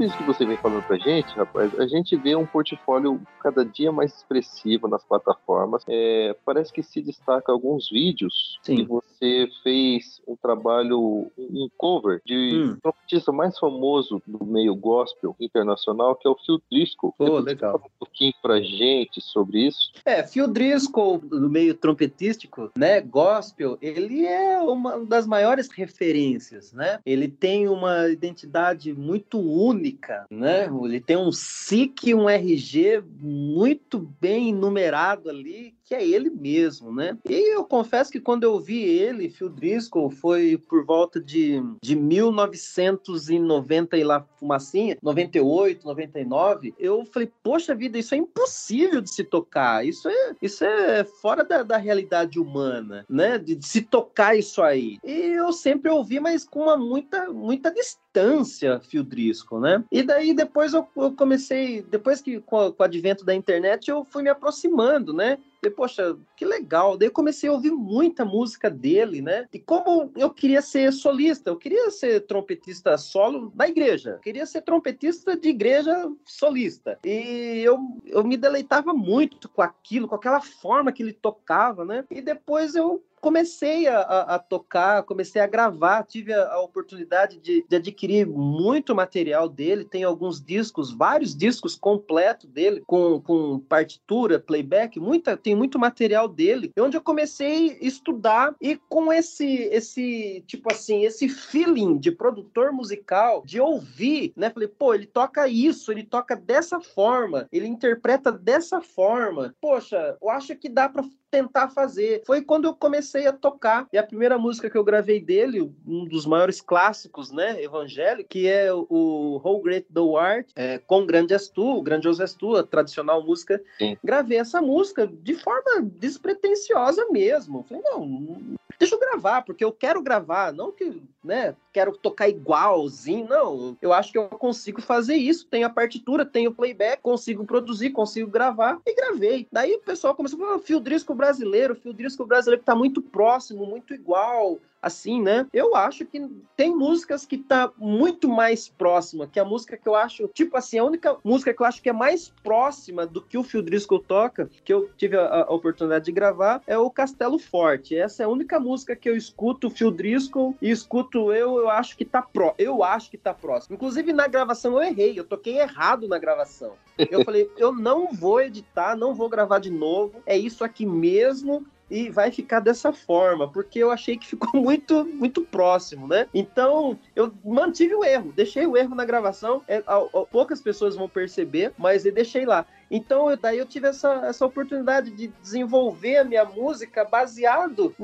tudo 0.00 0.04
isso 0.04 0.16
que 0.16 0.24
você 0.24 0.46
vem 0.46 0.56
falando 0.56 0.82
pra 0.84 0.96
gente, 0.96 1.28
rapaz, 1.36 1.78
a 1.78 1.86
gente 1.86 2.16
vê 2.16 2.34
um 2.34 2.46
portfólio 2.46 3.20
cada 3.42 3.64
dia 3.64 3.92
mais 3.92 4.14
expressivo 4.14 4.88
nas 4.88 5.04
plataformas. 5.04 5.84
É, 5.86 6.34
parece 6.44 6.72
que 6.72 6.82
se 6.82 7.02
destaca 7.02 7.52
alguns 7.52 7.90
vídeos 7.90 8.58
Sim. 8.62 8.76
que 8.76 8.84
você 8.84 9.46
fez 9.62 10.22
um 10.26 10.34
trabalho, 10.36 11.30
um 11.38 11.68
cover 11.76 12.22
de 12.24 12.34
hum. 12.34 12.78
um 12.82 12.88
artista 12.88 13.30
mais 13.30 13.58
famoso 13.58 14.22
do 14.26 14.44
meio 14.46 14.74
gospel 14.74 15.36
internacional, 15.38 16.16
que 16.16 16.26
é 16.26 16.30
o 16.30 16.36
Phil 16.46 16.62
Driscoll. 16.70 17.14
Pô, 17.18 17.24
oh, 17.24 17.38
legal. 17.38 17.72
Fala 17.72 17.84
um 17.84 17.98
pouquinho 17.98 18.32
pra 18.40 18.60
gente 18.60 19.20
sobre 19.20 19.66
isso. 19.66 19.92
É, 20.04 20.22
Phil 20.22 20.48
Driscoll, 20.48 21.18
do 21.18 21.50
meio 21.50 21.74
trompetístico, 21.74 22.70
né, 22.76 23.00
gospel, 23.02 23.76
ele 23.82 24.24
é 24.24 24.60
uma 24.62 25.04
das 25.04 25.26
maiores 25.26 25.68
referências, 25.68 26.72
né? 26.72 27.00
Ele 27.04 27.28
tem 27.28 27.68
uma 27.68 28.08
identidade 28.08 28.94
muito 28.94 29.38
única, 29.38 29.89
né? 30.30 30.68
Ele 30.84 31.00
tem 31.00 31.16
um 31.16 31.32
SIC 31.32 32.08
e 32.08 32.14
um 32.14 32.28
RG 32.28 33.02
muito 33.18 33.98
bem 34.20 34.54
numerado 34.54 35.28
ali, 35.30 35.74
que 35.90 35.94
é 35.96 36.06
ele 36.06 36.30
mesmo, 36.30 36.94
né? 36.94 37.18
E 37.28 37.52
eu 37.52 37.64
confesso 37.64 38.12
que 38.12 38.20
quando 38.20 38.44
eu 38.44 38.60
vi 38.60 38.80
ele, 38.80 39.28
Phil 39.28 39.48
Driscoll, 39.48 40.08
foi 40.08 40.56
por 40.56 40.86
volta 40.86 41.20
de, 41.20 41.60
de 41.82 41.96
1990 41.96 43.98
e 43.98 44.04
lá, 44.04 44.24
fumacinha, 44.36 44.96
98, 45.02 45.84
99, 45.84 46.72
eu 46.78 47.04
falei, 47.06 47.28
poxa 47.42 47.74
vida, 47.74 47.98
isso 47.98 48.14
é 48.14 48.18
impossível 48.18 49.00
de 49.00 49.10
se 49.10 49.24
tocar, 49.24 49.84
isso 49.84 50.08
é, 50.08 50.36
isso 50.40 50.64
é 50.64 51.02
fora 51.02 51.42
da, 51.42 51.64
da 51.64 51.76
realidade 51.76 52.38
humana, 52.38 53.04
né? 53.08 53.36
De, 53.36 53.56
de 53.56 53.66
se 53.66 53.82
tocar 53.82 54.38
isso 54.38 54.62
aí. 54.62 54.96
E 55.02 55.10
eu 55.10 55.52
sempre 55.52 55.90
ouvi, 55.90 56.20
mas 56.20 56.44
com 56.44 56.60
uma 56.60 56.76
muita, 56.76 57.32
muita 57.32 57.68
distância, 57.68 58.78
Phil 58.78 59.02
Driscoll, 59.02 59.60
né? 59.60 59.84
E 59.90 60.04
daí 60.04 60.34
depois 60.34 60.72
eu, 60.72 60.86
eu 60.96 61.10
comecei, 61.16 61.82
depois 61.82 62.22
que 62.22 62.38
com, 62.42 62.70
com 62.70 62.80
o 62.80 62.86
advento 62.86 63.24
da 63.24 63.34
internet, 63.34 63.90
eu 63.90 64.04
fui 64.04 64.22
me 64.22 64.30
aproximando, 64.30 65.12
né? 65.12 65.36
E, 65.62 65.68
poxa, 65.68 66.16
que 66.36 66.44
legal. 66.44 66.96
Daí 66.96 67.08
eu 67.08 67.12
comecei 67.12 67.48
a 67.48 67.52
ouvir 67.52 67.70
muita 67.70 68.24
música 68.24 68.70
dele, 68.70 69.20
né? 69.20 69.46
E 69.52 69.58
como 69.58 70.10
eu 70.16 70.30
queria 70.30 70.62
ser 70.62 70.92
solista, 70.92 71.50
eu 71.50 71.56
queria 71.56 71.90
ser 71.90 72.20
trompetista 72.26 72.96
solo 72.96 73.52
da 73.54 73.68
igreja. 73.68 74.12
Eu 74.12 74.18
queria 74.20 74.46
ser 74.46 74.62
trompetista 74.62 75.36
de 75.36 75.48
igreja 75.50 76.10
solista. 76.24 76.98
E 77.04 77.62
eu, 77.62 77.78
eu 78.06 78.24
me 78.24 78.36
deleitava 78.36 78.94
muito 78.94 79.48
com 79.50 79.60
aquilo, 79.60 80.08
com 80.08 80.14
aquela 80.14 80.40
forma 80.40 80.92
que 80.92 81.02
ele 81.02 81.12
tocava, 81.12 81.84
né? 81.84 82.04
E 82.10 82.22
depois 82.22 82.74
eu 82.74 83.02
comecei 83.20 83.86
a, 83.86 84.00
a, 84.00 84.38
tocar, 84.38 85.02
comecei 85.02 85.40
a 85.40 85.46
gravar, 85.46 86.04
tive 86.04 86.32
a, 86.32 86.54
a 86.54 86.60
oportunidade 86.62 87.38
de, 87.38 87.64
de, 87.68 87.76
adquirir 87.76 88.26
muito 88.26 88.94
material 88.94 89.48
dele, 89.48 89.84
tem 89.84 90.04
alguns 90.04 90.42
discos, 90.42 90.90
vários 90.90 91.36
discos 91.36 91.76
completos 91.76 92.48
dele, 92.50 92.82
com, 92.86 93.20
com 93.20 93.58
partitura, 93.60 94.40
playback, 94.40 94.98
muita, 94.98 95.36
tem 95.36 95.54
muito 95.54 95.78
material 95.78 96.28
dele, 96.28 96.72
onde 96.78 96.96
eu 96.96 97.02
comecei 97.02 97.72
a 97.72 97.84
estudar 97.84 98.54
e 98.60 98.76
com 98.88 99.12
esse, 99.12 99.46
esse 99.46 100.42
tipo 100.46 100.72
assim, 100.72 101.04
esse 101.04 101.28
feeling 101.28 101.98
de 101.98 102.10
produtor 102.10 102.72
musical, 102.72 103.42
de 103.44 103.60
ouvir, 103.60 104.32
né? 104.36 104.50
Falei, 104.50 104.68
pô, 104.68 104.94
ele 104.94 105.06
toca 105.06 105.48
isso, 105.48 105.92
ele 105.92 106.04
toca 106.04 106.34
dessa 106.36 106.80
forma, 106.80 107.48
ele 107.52 107.66
interpreta 107.66 108.32
dessa 108.32 108.80
forma. 108.80 109.54
Poxa, 109.60 110.16
eu 110.20 110.30
acho 110.30 110.56
que 110.56 110.68
dá 110.68 110.88
para 110.88 111.04
tentar 111.30 111.68
fazer. 111.68 112.22
Foi 112.26 112.42
quando 112.42 112.66
eu 112.66 112.74
comecei 112.74 113.26
a 113.26 113.32
tocar. 113.32 113.86
E 113.92 113.98
a 113.98 114.02
primeira 114.02 114.38
música 114.38 114.68
que 114.68 114.76
eu 114.76 114.84
gravei 114.84 115.20
dele, 115.20 115.72
um 115.86 116.04
dos 116.04 116.26
maiores 116.26 116.60
clássicos, 116.60 117.30
né, 117.30 117.62
evangélico, 117.62 118.28
que 118.28 118.48
é 118.48 118.72
o 118.72 119.40
How 119.42 119.62
Great 119.62 119.86
Thou 119.92 120.18
Art, 120.18 120.48
é, 120.56 120.78
com 120.78 121.06
Grande 121.06 121.34
És 121.34 121.48
Tu, 121.48 121.82
Grandioso 121.82 122.22
És 122.22 122.34
Tu, 122.34 122.56
a 122.56 122.62
tradicional 122.62 123.22
música. 123.22 123.62
Sim. 123.78 123.96
Gravei 124.02 124.38
essa 124.38 124.60
música 124.60 125.06
de 125.06 125.34
forma 125.34 125.82
despretensiosa 125.82 127.06
mesmo. 127.10 127.64
Falei, 127.68 127.82
não, 127.84 128.56
deixa 128.78 128.94
eu 128.94 128.98
gravar, 128.98 129.42
porque 129.42 129.62
eu 129.62 129.70
quero 129.72 130.02
gravar, 130.02 130.52
não 130.52 130.72
que, 130.72 131.02
né, 131.22 131.54
quero 131.72 131.92
tocar 131.92 132.28
igualzinho, 132.28 133.28
não. 133.28 133.76
Eu 133.80 133.92
acho 133.92 134.10
que 134.10 134.18
eu 134.18 134.28
consigo 134.28 134.80
fazer 134.80 135.16
isso, 135.16 135.46
tenho 135.46 135.66
a 135.66 135.70
partitura, 135.70 136.24
tenho 136.24 136.52
playback, 136.52 137.02
consigo 137.02 137.44
produzir, 137.44 137.90
consigo 137.90 138.30
gravar, 138.30 138.80
e 138.86 138.94
gravei. 138.94 139.46
Daí 139.52 139.74
o 139.74 139.80
pessoal 139.80 140.14
começou 140.14 140.42
a 140.42 140.46
falar, 140.46 140.58
fio 140.60 140.80
disco 140.80 141.14
brasileiro, 141.20 141.74
fio 141.74 141.92
disco 141.92 142.24
brasileiro 142.24 142.60
que 142.60 142.66
tá 142.66 142.74
muito 142.74 143.02
próximo, 143.02 143.66
muito 143.66 143.92
igual, 143.92 144.58
assim, 144.82 145.20
né? 145.20 145.46
Eu 145.52 145.74
acho 145.74 146.04
que 146.04 146.26
tem 146.56 146.74
músicas 146.74 147.26
que 147.26 147.38
tá 147.38 147.70
muito 147.76 148.28
mais 148.28 148.68
próxima, 148.68 149.26
que 149.26 149.38
a 149.38 149.44
música 149.44 149.76
que 149.76 149.88
eu 149.88 149.94
acho, 149.94 150.28
tipo 150.28 150.56
assim, 150.56 150.78
a 150.78 150.84
única 150.84 151.16
música 151.24 151.52
que 151.52 151.62
eu 151.62 151.66
acho 151.66 151.82
que 151.82 151.88
é 151.88 151.92
mais 151.92 152.32
próxima 152.42 153.06
do 153.06 153.20
que 153.20 153.36
o 153.36 153.42
Phil 153.42 153.62
Driscoll 153.62 154.00
toca, 154.00 154.50
que 154.64 154.72
eu 154.72 154.90
tive 154.96 155.16
a, 155.16 155.44
a 155.44 155.52
oportunidade 155.52 156.04
de 156.04 156.12
gravar, 156.12 156.62
é 156.66 156.78
o 156.78 156.90
Castelo 156.90 157.38
Forte. 157.38 157.96
Essa 157.96 158.22
é 158.22 158.26
a 158.26 158.28
única 158.28 158.58
música 158.58 158.96
que 158.96 159.08
eu 159.08 159.16
escuto 159.16 159.66
o 159.66 159.70
Phil 159.70 159.90
Driscoll 159.90 160.56
e 160.60 160.70
escuto 160.70 161.32
eu, 161.32 161.58
eu 161.58 161.68
acho 161.68 161.96
que 161.96 162.04
tá 162.04 162.22
pró, 162.22 162.54
eu 162.58 162.82
acho 162.82 163.10
que 163.10 163.18
tá 163.18 163.34
próximo. 163.34 163.74
Inclusive 163.74 164.12
na 164.12 164.26
gravação 164.26 164.72
eu 164.72 164.82
errei, 164.82 165.18
eu 165.18 165.24
toquei 165.24 165.58
errado 165.58 166.08
na 166.08 166.18
gravação. 166.18 166.72
Eu 167.10 167.24
falei, 167.24 167.50
eu 167.56 167.72
não 167.72 168.12
vou 168.12 168.40
editar, 168.40 168.96
não 168.96 169.14
vou 169.14 169.28
gravar 169.28 169.58
de 169.58 169.70
novo, 169.70 170.22
é 170.26 170.36
isso 170.36 170.64
aqui 170.64 170.84
mesmo 170.84 171.66
e 171.90 172.08
vai 172.08 172.30
ficar 172.30 172.60
dessa 172.60 172.92
forma, 172.92 173.48
porque 173.48 173.78
eu 173.78 173.90
achei 173.90 174.16
que 174.16 174.26
ficou 174.26 174.48
muito, 174.60 175.04
muito 175.04 175.42
próximo, 175.42 176.06
né? 176.06 176.28
Então, 176.32 176.98
eu 177.16 177.32
mantive 177.44 177.94
o 177.94 178.04
erro, 178.04 178.32
deixei 178.34 178.66
o 178.66 178.76
erro 178.76 178.94
na 178.94 179.04
gravação, 179.04 179.62
é, 179.66 179.82
poucas 180.30 180.60
pessoas 180.60 180.94
vão 180.94 181.08
perceber, 181.08 181.72
mas 181.76 182.06
eu 182.06 182.12
deixei 182.12 182.46
lá. 182.46 182.64
Então, 182.90 183.30
eu, 183.30 183.36
daí 183.36 183.58
eu 183.58 183.66
tive 183.66 183.88
essa, 183.88 184.26
essa 184.26 184.44
oportunidade 184.44 185.10
de 185.10 185.28
desenvolver 185.40 186.18
a 186.18 186.24
minha 186.24 186.44
música 186.44 187.04
baseado 187.04 187.94